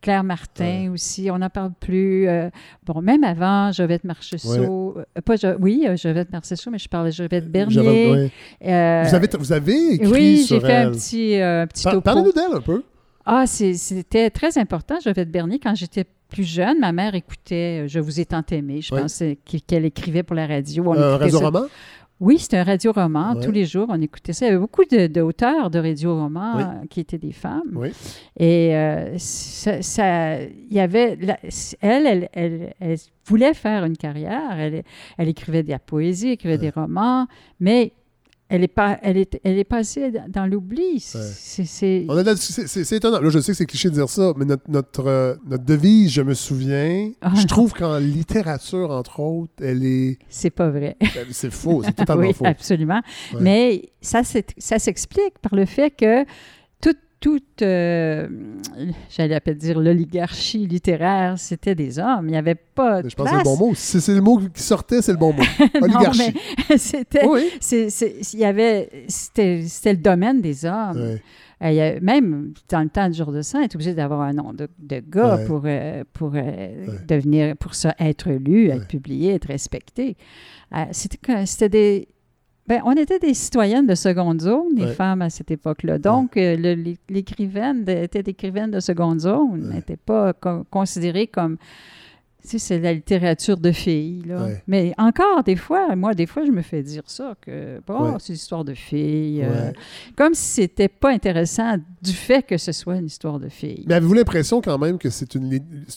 Claire 0.00 0.22
Martin 0.22 0.92
aussi, 0.92 1.28
on 1.30 1.38
n'en 1.38 1.50
parle 1.50 1.72
plus. 1.78 2.28
Euh, 2.28 2.50
bon, 2.86 3.02
même 3.02 3.24
avant, 3.24 3.72
Jovette 3.72 4.04
Marcheseau, 4.04 4.96
euh, 4.98 5.20
pas 5.22 5.34
oui, 5.58 5.86
euh, 5.88 5.96
Jovette 5.96 6.30
Marcheseau, 6.30 6.70
mais 6.70 6.78
je 6.78 6.88
parlais 6.88 7.10
de 7.10 7.14
Jovette 7.16 7.50
Bernier. 7.50 8.30
vous, 8.60 9.14
avez, 9.14 9.28
vous 9.38 9.52
avez 9.52 9.94
écrit 9.94 10.06
Oui, 10.06 10.46
j'ai 10.48 10.60
fait 10.60 10.76
un 10.76 10.90
petit, 10.92 11.38
petit 11.68 11.84
topo. 11.84 12.00
Parlez-nous 12.00 12.32
d'elle 12.32 12.52
un 12.54 12.60
peu. 12.60 12.82
Ah, 13.26 13.46
c'était 13.46 14.30
très 14.30 14.56
important, 14.56 14.98
Jovette 15.04 15.30
Bernier. 15.30 15.58
Quand 15.58 15.74
j'étais 15.74 16.04
plus 16.28 16.44
jeune, 16.44 16.78
ma 16.78 16.92
mère 16.92 17.14
écoutait 17.14 17.88
Je 17.88 17.98
vous 17.98 18.20
ai 18.20 18.24
tant 18.24 18.44
aimé. 18.50 18.80
Je 18.80 18.94
pense 18.94 19.22
qu'elle 19.66 19.84
écrivait 19.84 20.22
pour 20.22 20.36
la 20.36 20.46
radio. 20.46 20.92
un 20.92 21.16
réseau 21.16 21.40
roman? 21.40 21.66
Oui, 22.20 22.38
c'était 22.38 22.56
un 22.56 22.64
radio-roman. 22.64 23.40
Tous 23.40 23.52
les 23.52 23.64
jours, 23.64 23.86
on 23.90 24.00
écoutait 24.00 24.32
ça. 24.32 24.46
Il 24.46 24.48
y 24.48 24.50
avait 24.52 24.60
beaucoup 24.60 24.84
d'auteurs 24.84 25.70
de, 25.70 25.78
de 25.78 25.86
radio-romans 25.86 26.82
qui 26.90 27.00
étaient 27.00 27.18
des 27.18 27.32
femmes. 27.32 27.70
Oui. 27.74 27.90
Et 28.36 28.74
euh, 28.76 29.14
ça, 29.18 30.40
il 30.42 30.72
y 30.72 30.80
avait... 30.80 31.16
elle, 31.80 32.28
elle, 32.32 32.74
elle, 32.80 32.98
voulait 33.24 33.54
faire 33.54 33.84
une 33.84 33.96
carrière. 33.96 34.58
Elle, 34.58 34.82
elle 35.16 35.28
écrivait 35.28 35.62
de 35.62 35.70
la 35.70 35.78
poésie, 35.78 36.30
écrivait 36.30 36.58
des 36.58 36.70
romans, 36.70 37.26
mais 37.60 37.92
elle 38.48 38.64
est, 38.64 38.68
pas, 38.68 38.98
elle 39.02 39.18
est, 39.18 39.38
elle 39.44 39.58
est 39.58 39.64
passée 39.64 40.10
dans 40.28 40.46
l'oubli. 40.46 41.00
C'est 41.00 41.62
étonnant. 42.92 43.20
Là, 43.20 43.30
je 43.30 43.38
sais 43.40 43.52
que 43.52 43.58
c'est 43.58 43.66
cliché 43.66 43.90
de 43.90 43.94
dire 43.94 44.08
ça, 44.08 44.32
mais 44.36 44.46
notre, 44.46 44.70
notre, 44.70 45.06
euh, 45.06 45.34
notre 45.46 45.64
devise, 45.64 46.12
je 46.12 46.22
me 46.22 46.32
souviens, 46.34 47.10
ah, 47.20 47.32
je 47.36 47.46
trouve 47.46 47.72
qu'en 47.74 47.98
littérature, 47.98 48.90
entre 48.90 49.20
autres, 49.20 49.52
elle 49.60 49.84
est... 49.84 50.18
C'est 50.30 50.50
pas 50.50 50.70
vrai. 50.70 50.96
C'est 51.30 51.52
faux, 51.52 51.82
c'est 51.84 51.92
totalement 51.96 52.26
oui, 52.26 52.32
faux. 52.32 52.46
absolument. 52.46 53.00
Mais 53.38 53.90
ça, 54.00 54.22
ça 54.24 54.78
s'explique 54.78 55.38
par 55.42 55.54
le 55.54 55.66
fait 55.66 55.90
que 55.90 56.24
toute, 57.20 57.62
euh, 57.62 58.28
j'allais 59.10 59.40
dire 59.54 59.80
l'oligarchie 59.80 60.66
littéraire, 60.66 61.38
c'était 61.38 61.74
des 61.74 61.98
hommes. 61.98 62.26
Il 62.26 62.30
n'y 62.30 62.36
avait 62.36 62.54
pas 62.54 63.02
de 63.02 63.08
Je 63.08 63.16
pense 63.16 63.26
que 63.26 63.32
c'est 63.32 63.38
le 63.38 63.44
bon 63.44 63.56
mot. 63.56 63.74
Si 63.74 64.00
c'est 64.00 64.14
le 64.14 64.20
mot 64.20 64.38
qui 64.38 64.62
sortait, 64.62 65.02
c'est 65.02 65.12
le 65.12 65.18
bon 65.18 65.32
mot. 65.32 65.42
Oligarchie. 65.82 66.34
c'était, 66.76 67.26
oui. 67.26 67.50
il 67.72 68.38
y 68.38 68.44
avait, 68.44 69.04
c'était, 69.08 69.92
le 69.92 69.96
domaine 69.96 70.40
des 70.40 70.64
hommes. 70.64 71.18
Euh, 71.60 71.98
même 72.00 72.54
dans 72.68 72.82
le 72.82 72.88
temps 72.88 73.08
du 73.08 73.18
jour 73.18 73.32
de 73.32 73.42
Saint, 73.42 73.58
on 73.58 73.62
est 73.62 73.74
obligé 73.74 73.92
d'avoir 73.92 74.20
un 74.20 74.32
nom 74.32 74.52
de, 74.52 75.00
gars 75.00 75.40
pour, 75.46 75.62
euh, 75.64 76.04
pour 76.12 76.30
devenir, 76.30 77.56
pour 77.56 77.74
ça, 77.74 77.96
être 77.98 78.30
lu, 78.30 78.68
être 78.68 78.86
publié, 78.86 79.34
être 79.34 79.48
respecté. 79.48 80.16
c'était, 80.92 81.46
c'était 81.46 81.68
des 81.68 82.08
Bien, 82.68 82.82
on 82.84 82.92
était 82.92 83.18
des 83.18 83.32
citoyennes 83.32 83.86
de 83.86 83.94
seconde 83.94 84.42
zone, 84.42 84.74
les 84.76 84.88
femmes 84.88 85.22
à 85.22 85.30
cette 85.30 85.50
époque-là. 85.50 85.98
Donc, 85.98 86.36
euh, 86.36 86.74
l'écrivaine 87.08 87.88
était 87.88 88.22
d'écrivaine 88.22 88.70
de 88.70 88.80
seconde 88.80 89.20
zone, 89.20 89.70
n'était 89.72 89.96
pas 89.96 90.34
considérée 90.70 91.26
comme. 91.26 91.56
Tu 92.48 92.58
c'est 92.58 92.78
la 92.78 92.94
littérature 92.94 93.58
de 93.58 93.72
filles. 93.72 94.22
Là. 94.26 94.48
Mais 94.66 94.94
encore, 94.96 95.42
des 95.42 95.56
fois, 95.56 95.94
moi, 95.96 96.14
des 96.14 96.24
fois, 96.24 96.44
je 96.46 96.50
me 96.50 96.62
fais 96.62 96.82
dire 96.82 97.02
ça, 97.06 97.34
que 97.40 97.80
bon, 97.86 98.18
c'est 98.18 98.28
une 98.28 98.36
histoire 98.36 98.64
de 98.64 98.74
filles. 98.74 99.42
Euh, 99.42 99.72
comme 100.16 100.34
si 100.34 100.62
c'était 100.62 100.88
pas 100.88 101.10
intéressant 101.10 101.76
du 102.00 102.12
fait 102.12 102.42
que 102.42 102.56
ce 102.56 102.72
soit 102.72 102.96
une 102.96 103.06
histoire 103.06 103.38
de 103.38 103.48
filles. 103.48 103.84
Mais 103.86 103.94
avez-vous 103.94 104.14
l'impression 104.14 104.60
quand 104.62 104.78
même 104.78 104.98
que 104.98 105.10
c'est 105.10 105.34
une, 105.34 105.52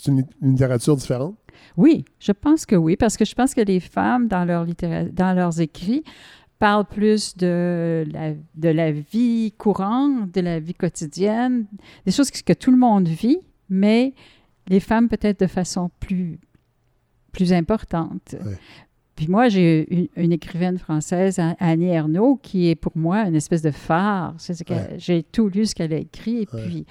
une, 0.08 0.26
littérature 0.42 0.98
différente? 0.98 1.36
Oui, 1.78 2.04
je 2.20 2.32
pense 2.32 2.66
que 2.66 2.76
oui, 2.76 2.98
parce 2.98 3.18
que 3.18 3.24
je 3.24 3.36
pense 3.36 3.54
que 3.54 3.62
les 3.62 3.80
femmes, 3.80 4.28
dans, 4.28 4.44
leur 4.44 4.66
dans 4.66 5.34
leurs 5.34 5.62
écrits, 5.62 6.04
parle 6.62 6.86
plus 6.86 7.36
de 7.38 8.06
la, 8.12 8.34
de 8.54 8.70
la 8.70 8.92
vie 8.92 9.52
courante, 9.58 10.32
de 10.32 10.42
la 10.42 10.60
vie 10.60 10.76
quotidienne, 10.76 11.66
des 12.06 12.12
choses 12.12 12.30
que, 12.30 12.54
tout 12.54 12.70
le 12.70 12.78
monde 12.78 13.08
vit, 13.08 13.40
mais 13.68 14.14
les 14.68 14.80
femmes 14.80 15.10
peut-être 15.10 15.40
de 15.40 15.48
façon 15.48 15.90
plus, 16.00 16.40
plus 17.32 17.52
importante. 17.52 18.36
Puis 19.16 19.28
moi, 19.28 19.50
j'ai 19.50 20.08
une, 20.16 20.32
écrivaine 20.32 20.78
française, 20.78 21.40
Annie 21.60 21.88
Ernaux, 21.88 22.40
qui 22.44 22.70
est 22.70 22.76
pour 22.76 22.96
moi 22.96 23.22
une 23.22 23.36
espèce 23.36 23.64
de 23.64 23.72
phare. 23.72 24.36
J'ai 24.98 25.24
tout 25.24 25.50
lu 25.50 25.66
ce 25.66 25.74
qu'elle 25.74 25.94
a 25.94 25.98
écrit. 25.98 26.44
Et 26.44 26.46
puis, 26.46 26.86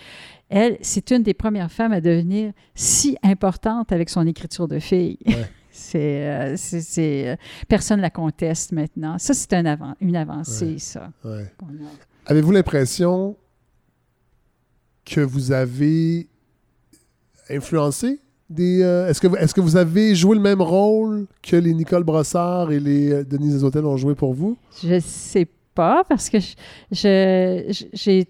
elle, 0.49 0.79
c'est 0.81 1.13
une 1.13 1.23
des 1.23 1.35
premières 1.35 1.71
femmes 1.71 1.93
à 1.93 2.01
devenir 2.01 2.53
si 2.75 3.17
importante 3.23 3.93
avec 3.93 4.11
son 4.11 4.27
écriture 4.27 4.67
de 4.67 4.81
fille. 4.81 5.19
Euh, 5.95 6.55
c'est, 6.57 6.81
c'est, 6.81 7.29
euh, 7.29 7.37
personne 7.69 7.99
ne 7.99 8.03
la 8.03 8.11
conteste 8.11 8.73
maintenant. 8.73 9.19
Ça, 9.19 9.35
c'est 9.35 9.53
un 9.53 9.67
avant, 9.67 9.95
une 10.01 10.17
avancée, 10.17 10.79
ça. 10.79 11.11
Avez-vous 12.27 12.53
l'impression 12.53 13.37
que 15.05 15.21
vous 15.21 15.53
avez 15.53 16.29
influencé 17.49 18.21
des. 18.49 18.83
Euh, 18.83 19.09
est-ce, 19.09 19.21
que, 19.21 19.37
est-ce 19.39 19.55
que 19.55 19.61
vous 19.61 19.77
avez 19.77 20.15
joué 20.15 20.37
le 20.37 20.43
même 20.43 20.61
rôle 20.61 21.27
que 21.43 21.57
les 21.57 21.75
Nicole 21.75 22.05
Brossard 22.05 22.71
et 22.73 22.81
les 22.81 23.25
Denise 23.25 23.61
Denis 23.63 23.87
ont 23.87 23.97
joué 23.97 24.15
pour 24.15 24.35
vous? 24.35 24.57
Je 24.83 25.01
sais 25.01 25.49
pas, 25.75 26.05
parce 26.09 26.29
que 26.29 26.39
je, 26.91 27.87
j'ai 27.93 28.29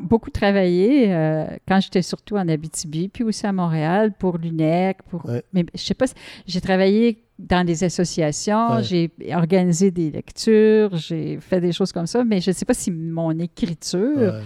beaucoup 0.00 0.30
travaillé 0.30 1.12
euh, 1.12 1.46
quand 1.66 1.80
j'étais 1.80 2.02
surtout 2.02 2.36
en 2.36 2.48
Abitibi, 2.48 3.08
puis 3.08 3.24
aussi 3.24 3.46
à 3.46 3.52
Montréal 3.52 4.12
pour 4.18 4.38
l'UNEC. 4.38 5.02
Pour... 5.08 5.28
Mais 5.52 5.64
je 5.74 5.80
sais 5.80 5.94
pas, 5.94 6.06
j'ai 6.46 6.60
travaillé 6.60 7.24
dans 7.38 7.66
des 7.66 7.84
associations, 7.84 8.80
j'ai 8.82 9.10
organisé 9.34 9.90
des 9.90 10.10
lectures, 10.10 10.96
j'ai 10.96 11.38
fait 11.40 11.60
des 11.60 11.72
choses 11.72 11.92
comme 11.92 12.06
ça, 12.06 12.24
mais 12.24 12.40
je 12.40 12.50
ne 12.50 12.54
sais 12.54 12.64
pas 12.64 12.74
si 12.74 12.90
mon 12.90 13.38
écriture 13.38 14.40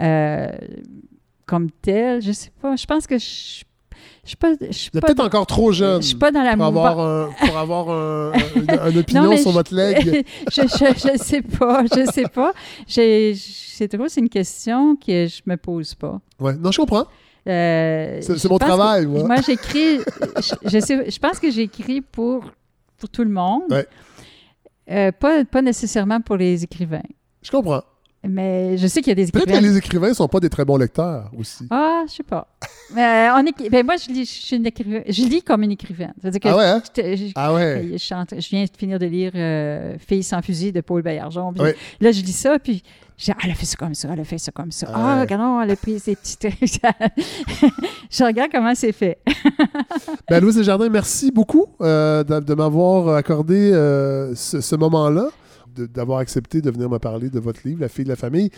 euh, 0.00 0.52
comme 1.46 1.70
telle, 1.70 2.22
je 2.22 2.28
ne 2.28 2.32
sais 2.32 2.52
pas. 2.60 2.76
Je 2.76 2.86
pense 2.86 3.06
que 3.06 3.18
je 3.18 3.64
je 4.24 4.28
suis 4.28 4.36
pas. 4.36 4.52
Je 4.60 4.72
suis 4.72 4.90
peut-être 4.90 5.20
encore 5.20 5.46
trop 5.46 5.72
jeune. 5.72 6.00
Je 6.00 6.08
suis 6.08 6.16
pas 6.16 6.30
dans 6.30 6.42
la 6.42 6.56
pour 6.56 6.66
avoir, 6.66 7.30
pour 7.36 7.58
avoir 7.58 7.90
un, 7.90 8.32
une, 8.90 8.98
opinion 8.98 9.36
sur 9.36 9.50
votre 9.50 9.74
leg. 9.74 10.24
je, 10.52 10.62
je, 10.62 11.18
sais 11.18 11.42
pas, 11.42 11.84
je 11.84 12.10
sais 12.12 12.28
pas. 12.28 12.52
C'est 12.86 13.88
trop, 13.88 14.08
c'est 14.08 14.20
une 14.20 14.28
question 14.28 14.96
que 14.96 15.26
je 15.26 15.42
me 15.46 15.56
pose 15.56 15.94
pas. 15.94 16.20
Ouais, 16.38 16.54
non, 16.54 16.70
je 16.70 16.78
comprends. 16.78 17.06
Euh, 17.48 18.20
c'est 18.20 18.48
mon 18.48 18.58
travail, 18.58 19.06
moi. 19.06 19.24
Moi, 19.24 19.36
j'écris. 19.44 19.98
je, 20.64 20.78
sais, 20.78 21.10
je 21.10 21.18
pense 21.18 21.40
que 21.40 21.50
j'écris 21.50 22.00
pour, 22.00 22.44
pour 22.98 23.08
tout 23.08 23.24
le 23.24 23.30
monde. 23.30 23.62
Ouais. 23.70 23.86
Euh, 24.90 25.12
pas, 25.12 25.44
pas 25.44 25.62
nécessairement 25.62 26.20
pour 26.20 26.36
les 26.36 26.64
écrivains. 26.64 27.02
Je 27.42 27.50
comprends. 27.50 27.82
Mais 28.28 28.76
je 28.78 28.86
sais 28.86 29.00
qu'il 29.00 29.10
y 29.10 29.12
a 29.12 29.14
des 29.16 29.28
écrivains. 29.28 29.44
Peut-être 29.44 29.60
que 29.60 29.64
les 29.64 29.76
écrivains 29.76 30.08
ne 30.10 30.14
sont 30.14 30.28
pas 30.28 30.38
des 30.38 30.48
très 30.48 30.64
bons 30.64 30.76
lecteurs 30.76 31.30
aussi. 31.36 31.66
Ah, 31.70 32.04
je 32.06 32.14
sais 32.14 32.22
pas. 32.22 32.46
Mais 32.94 33.28
on 33.34 33.42
ben 33.68 33.84
moi, 33.84 33.96
je 33.96 34.12
lis, 34.12 34.24
je, 34.24 34.46
suis 34.46 34.56
une 34.56 34.64
je 34.64 35.22
lis 35.28 35.42
comme 35.42 35.62
une 35.64 35.72
écrivaine. 35.72 36.14
Que 36.22 36.48
ah 36.48 36.56
ouais? 36.56 36.64
Hein? 36.64 36.82
Je, 36.96 37.32
ah 37.34 37.52
ouais? 37.52 37.90
Je, 37.92 37.96
je, 37.98 38.48
viens 38.48 38.64
de 38.64 38.70
finir 38.76 38.98
de 39.00 39.06
lire 39.06 39.32
euh, 39.34 39.96
Fille 39.98 40.22
sans 40.22 40.40
fusil 40.40 40.70
de 40.70 40.80
Paul 40.80 41.02
Bayarjon. 41.02 41.52
Là, 42.00 42.12
je 42.12 42.20
lis 42.22 42.32
ça, 42.32 42.58
puis 42.60 42.84
je 43.18 43.24
dis, 43.24 43.32
ah, 43.32 43.40
elle 43.44 43.50
a 43.50 43.54
fait 43.54 43.66
ça 43.66 43.76
comme 43.76 43.94
ça, 43.94 44.08
elle 44.12 44.20
a 44.20 44.24
fait 44.24 44.38
ça 44.38 44.52
comme 44.52 44.70
ça. 44.70 44.86
Ah, 44.94 45.20
regardons, 45.20 45.60
elle 45.60 45.72
a 45.72 45.76
pris 45.76 45.98
ses 45.98 46.14
petites. 46.14 46.46
je 48.10 48.24
regarde 48.24 48.50
comment 48.52 48.74
c'est 48.74 48.92
fait. 48.92 49.18
ben, 50.28 50.40
Louise 50.40 50.56
Desjardins, 50.56 50.88
merci 50.88 51.32
beaucoup 51.32 51.66
euh, 51.80 52.22
de, 52.22 52.54
m'avoir 52.54 53.16
accordé 53.16 53.72
euh, 53.72 54.34
ce, 54.36 54.60
ce 54.60 54.76
moment-là 54.76 55.28
d'avoir 55.74 56.18
accepté 56.18 56.60
de 56.60 56.70
venir 56.70 56.88
me 56.88 56.98
parler 56.98 57.30
de 57.30 57.40
votre 57.40 57.60
livre, 57.64 57.80
La 57.80 57.88
fille 57.88 58.04
de 58.04 58.10
la 58.10 58.16
famille. 58.16 58.50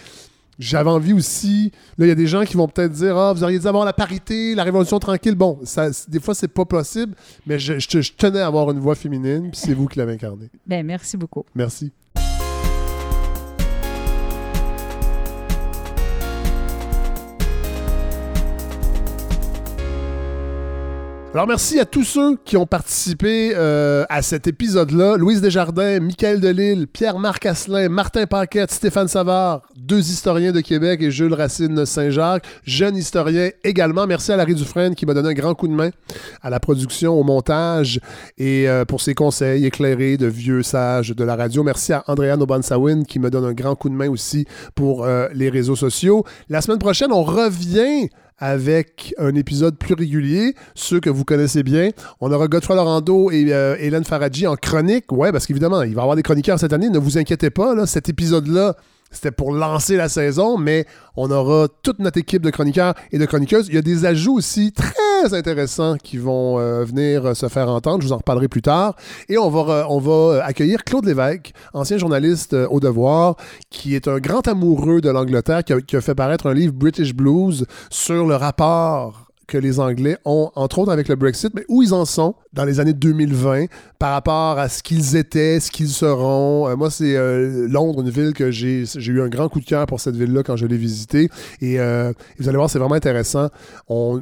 J'avais 0.59 0.91
envie 0.91 1.13
aussi. 1.13 1.73
Là, 1.99 2.07
il 2.07 2.09
y 2.09 2.13
a 2.13 2.15
des 2.15 2.29
gens 2.29 2.45
qui 2.45 2.57
vont 2.57 2.69
peut-être 2.69 2.93
dire 2.93 3.17
Ah, 3.17 3.33
vous 3.33 3.43
auriez 3.43 3.59
dû 3.59 3.67
avoir 3.67 3.85
la 3.85 3.93
parité, 3.93 4.55
la 4.55 4.63
révolution 4.63 4.99
tranquille. 4.99 5.35
Bon, 5.35 5.59
ça, 5.65 5.89
des 6.09 6.21
fois, 6.21 6.35
c'est 6.35 6.49
pas 6.49 6.65
possible, 6.65 7.15
mais 7.47 7.59
je, 7.59 7.79
je, 7.79 8.13
tenais 8.13 8.41
à 8.41 8.47
avoir 8.47 8.71
une 8.71 8.79
voix 8.79 8.95
féminine, 8.95 9.51
puis 9.51 9.61
c'est 9.61 9.75
vous 9.75 9.89
qui 9.89 9.99
l'avez 9.99 10.13
incarnée. 10.13 10.51
Ben, 10.67 10.87
merci 10.87 11.17
beaucoup. 11.17 11.45
Merci. 11.55 11.91
Alors, 21.35 21.49
merci 21.49 21.81
à 21.81 21.85
tous 21.85 22.05
ceux 22.05 22.37
qui 22.45 22.57
ont 22.57 22.65
participé 22.65 23.55
euh, 23.57 24.05
à 24.09 24.23
cet 24.23 24.47
épisode-là. 24.47 25.17
Louise 25.17 25.41
Desjardins, 25.41 25.99
Michael 25.99 26.39
Delille, 26.39 26.87
Pierre-Marc 26.87 27.45
Asselin, 27.45 27.89
Martin 27.89 28.27
Paquette, 28.27 28.71
Stéphane 28.71 29.09
Savard, 29.09 29.63
deux 29.77 29.99
historiens 29.99 30.53
de 30.53 30.61
Québec 30.61 31.03
et 31.03 31.11
Jules 31.11 31.35
Racine 31.35 31.85
Saint-Jacques, 31.87 32.45
jeune 32.63 32.97
historien 32.97 33.51
également. 33.65 34.07
Merci 34.07 34.31
à 34.31 34.37
Larry 34.37 34.55
Dufresne 34.55 34.95
qui 34.95 35.07
m'a 35.07 35.15
donné 35.15 35.31
un 35.31 35.35
grand 35.35 35.57
coup 35.57 35.67
de 35.67 35.73
main 35.73 35.91
à 36.41 36.51
la 36.51 36.61
production, 36.61 37.19
au 37.19 37.25
montage 37.25 37.99
et 38.39 38.69
euh, 38.69 38.85
pour 38.85 39.01
ses 39.01 39.15
conseils 39.15 39.67
éclairés 39.67 40.17
de 40.17 40.29
vieux 40.29 40.63
sages 40.63 41.17
de 41.17 41.25
la 41.25 41.35
radio. 41.35 41.65
Merci 41.65 41.95
à 41.95 42.05
Andréane 42.07 42.43
Obansawin 42.43 43.03
qui 43.03 43.19
me 43.19 43.29
donne 43.29 43.45
un 43.45 43.55
grand 43.55 43.75
coup 43.75 43.89
de 43.89 43.97
main 43.97 44.09
aussi 44.09 44.47
pour 44.77 45.05
euh, 45.05 45.27
les 45.35 45.51
réseaux 45.51 45.75
sociaux. 45.75 46.25
La 46.49 46.61
semaine 46.61 46.79
prochaine, 46.79 47.11
on 47.11 47.25
revient 47.25 48.09
avec 48.39 49.15
un 49.19 49.35
épisode 49.35 49.79
plus 49.79 49.95
régulier, 49.95 50.55
ceux 50.75 51.01
que 51.01 51.11
vous 51.11 51.25
connaissez 51.25 51.63
bien. 51.63 51.91
On 52.21 52.33
aura 52.33 52.49
Godfrey 52.49 52.75
Lorando 52.75 53.31
et 53.31 53.53
euh, 53.53 53.77
Hélène 53.79 54.05
Faradji 54.05 54.47
en 54.47 54.57
chronique. 54.57 55.11
Ouais, 55.13 55.33
parce 55.33 55.47
qu'évidemment, 55.47 55.83
il 55.83 55.95
va 55.95 56.01
y 56.01 56.03
avoir 56.03 56.17
des 56.17 56.23
chroniqueurs 56.23 56.59
cette 56.59 56.73
année. 56.73 56.91
Ne 56.91 56.99
vous 56.99 57.19
inquiétez 57.19 57.51
pas, 57.51 57.87
cet 57.87 58.09
épisode-là, 58.09 58.77
c'était 59.15 59.31
pour 59.31 59.53
lancer 59.53 59.97
la 59.97 60.09
saison, 60.09 60.59
mais 60.59 60.87
on 61.17 61.31
aura 61.31 61.69
toute 61.83 62.01
notre 62.01 62.19
équipe 62.19 62.43
de 62.43 62.51
chroniqueurs 62.51 62.95
et 63.13 63.19
de 63.19 63.25
chroniqueuses. 63.25 63.69
Il 63.69 63.75
y 63.75 63.79
a 63.79 63.83
des 63.83 64.05
ajouts 64.05 64.37
aussi 64.37 64.73
très 64.73 65.33
intéressants 65.33 65.97
qui 65.97 66.19
vont 66.19 66.59
euh, 66.59 66.85
venir 66.85 67.37
se 67.37 67.49
faire 67.49 67.69
entendre. 67.69 68.03
Je 68.03 68.09
vous 68.09 68.13
en 68.13 68.19
reparlerai 68.19 68.49
plus 68.49 68.63
tard. 68.63 68.97
Et 69.29 69.39
on 69.39 69.49
va, 69.49 69.87
va 69.89 70.45
accueillir 70.45 70.85
Claude 70.85 71.07
Lévesque, 71.07 71.53
ancien 71.73 71.99
journaliste 71.99 72.55
euh, 72.55 72.67
au 72.69 72.81
Devoir, 72.81 73.37
qui 73.71 73.95
est 73.95 74.09
un 74.09 74.19
grand 74.19 74.47
amoureux 74.49 75.01
de 75.01 75.11
l'Angleterre, 75.11 75.65
qui, 75.65 75.73
qui 75.87 75.97
a 75.97 76.01
fait 76.01 76.15
paraître 76.15 76.49
un 76.49 76.55
livre 76.55 76.75
British 76.75 77.15
Blues 77.15 77.67
sur 77.91 78.27
le 78.27 78.35
rapport 78.35 79.24
que 79.47 79.59
les 79.59 79.81
Anglais 79.81 80.17
ont, 80.25 80.51
entre 80.55 80.79
autres 80.79 80.93
avec 80.93 81.09
le 81.09 81.17
Brexit, 81.17 81.53
mais 81.55 81.65
où 81.69 81.83
ils 81.83 81.95
en 81.95 82.05
sont 82.05 82.35
dans 82.53 82.65
les 82.65 82.81
années 82.81 82.93
2020 82.93 83.67
par 83.99 84.13
rapport 84.13 84.59
à 84.59 84.69
ce 84.69 84.83
qu'ils 84.83 85.17
étaient, 85.17 85.61
ce 85.61 85.71
qu'ils 85.71 85.89
seront? 85.89 86.69
Euh, 86.69 86.77
moi, 86.77 86.91
c'est 86.91 87.17
euh, 87.17 87.69
Londres, 87.69 88.03
une 88.03 88.11
ville 88.11 88.33
que 88.33 88.51
j'ai 88.51 88.85
eu 88.97 89.21
un 89.21 89.29
grand 89.29 89.49
coup 89.49 89.61
de 89.61 89.65
cœur 89.65 89.87
pour 89.87 90.01
cette 90.01 90.17
ville-là 90.17 90.43
quand 90.43 90.57
je 90.57 90.67
l'ai 90.67 90.77
visitée. 90.77 91.29
Et 91.61 91.77
vous 91.77 92.49
allez 92.49 92.57
voir, 92.57 92.71
c'est 92.71 92.79
vraiment 92.79 92.95
intéressant. 92.95 93.49
On, 93.89 94.21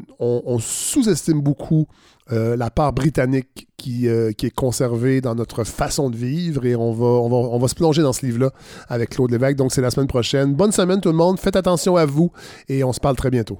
sous-estime 0.58 1.40
beaucoup 1.40 1.86
euh, 2.30 2.56
la 2.56 2.70
part 2.70 2.92
britannique 2.92 3.68
qui, 3.76 4.08
euh, 4.08 4.32
qui, 4.32 4.46
est 4.46 4.54
conservée 4.54 5.20
dans 5.20 5.34
notre 5.34 5.64
façon 5.64 6.08
de 6.08 6.16
vivre 6.16 6.64
et 6.64 6.76
on 6.76 6.92
va, 6.92 7.04
on 7.04 7.28
va, 7.28 7.36
on 7.36 7.58
va 7.58 7.66
se 7.68 7.74
plonger 7.74 8.02
dans 8.02 8.12
ce 8.12 8.24
livre-là 8.24 8.50
avec 8.88 9.10
Claude 9.10 9.30
Lévesque. 9.30 9.56
Donc, 9.56 9.72
c'est 9.72 9.82
la 9.82 9.90
semaine 9.90 10.06
prochaine. 10.06 10.54
Bonne 10.54 10.72
semaine 10.72 11.00
tout 11.00 11.10
le 11.10 11.16
monde. 11.16 11.40
Faites 11.40 11.56
attention 11.56 11.96
à 11.96 12.06
vous 12.06 12.30
et 12.68 12.84
on 12.84 12.92
se 12.92 13.00
parle 13.00 13.16
très 13.16 13.30
bientôt. 13.30 13.58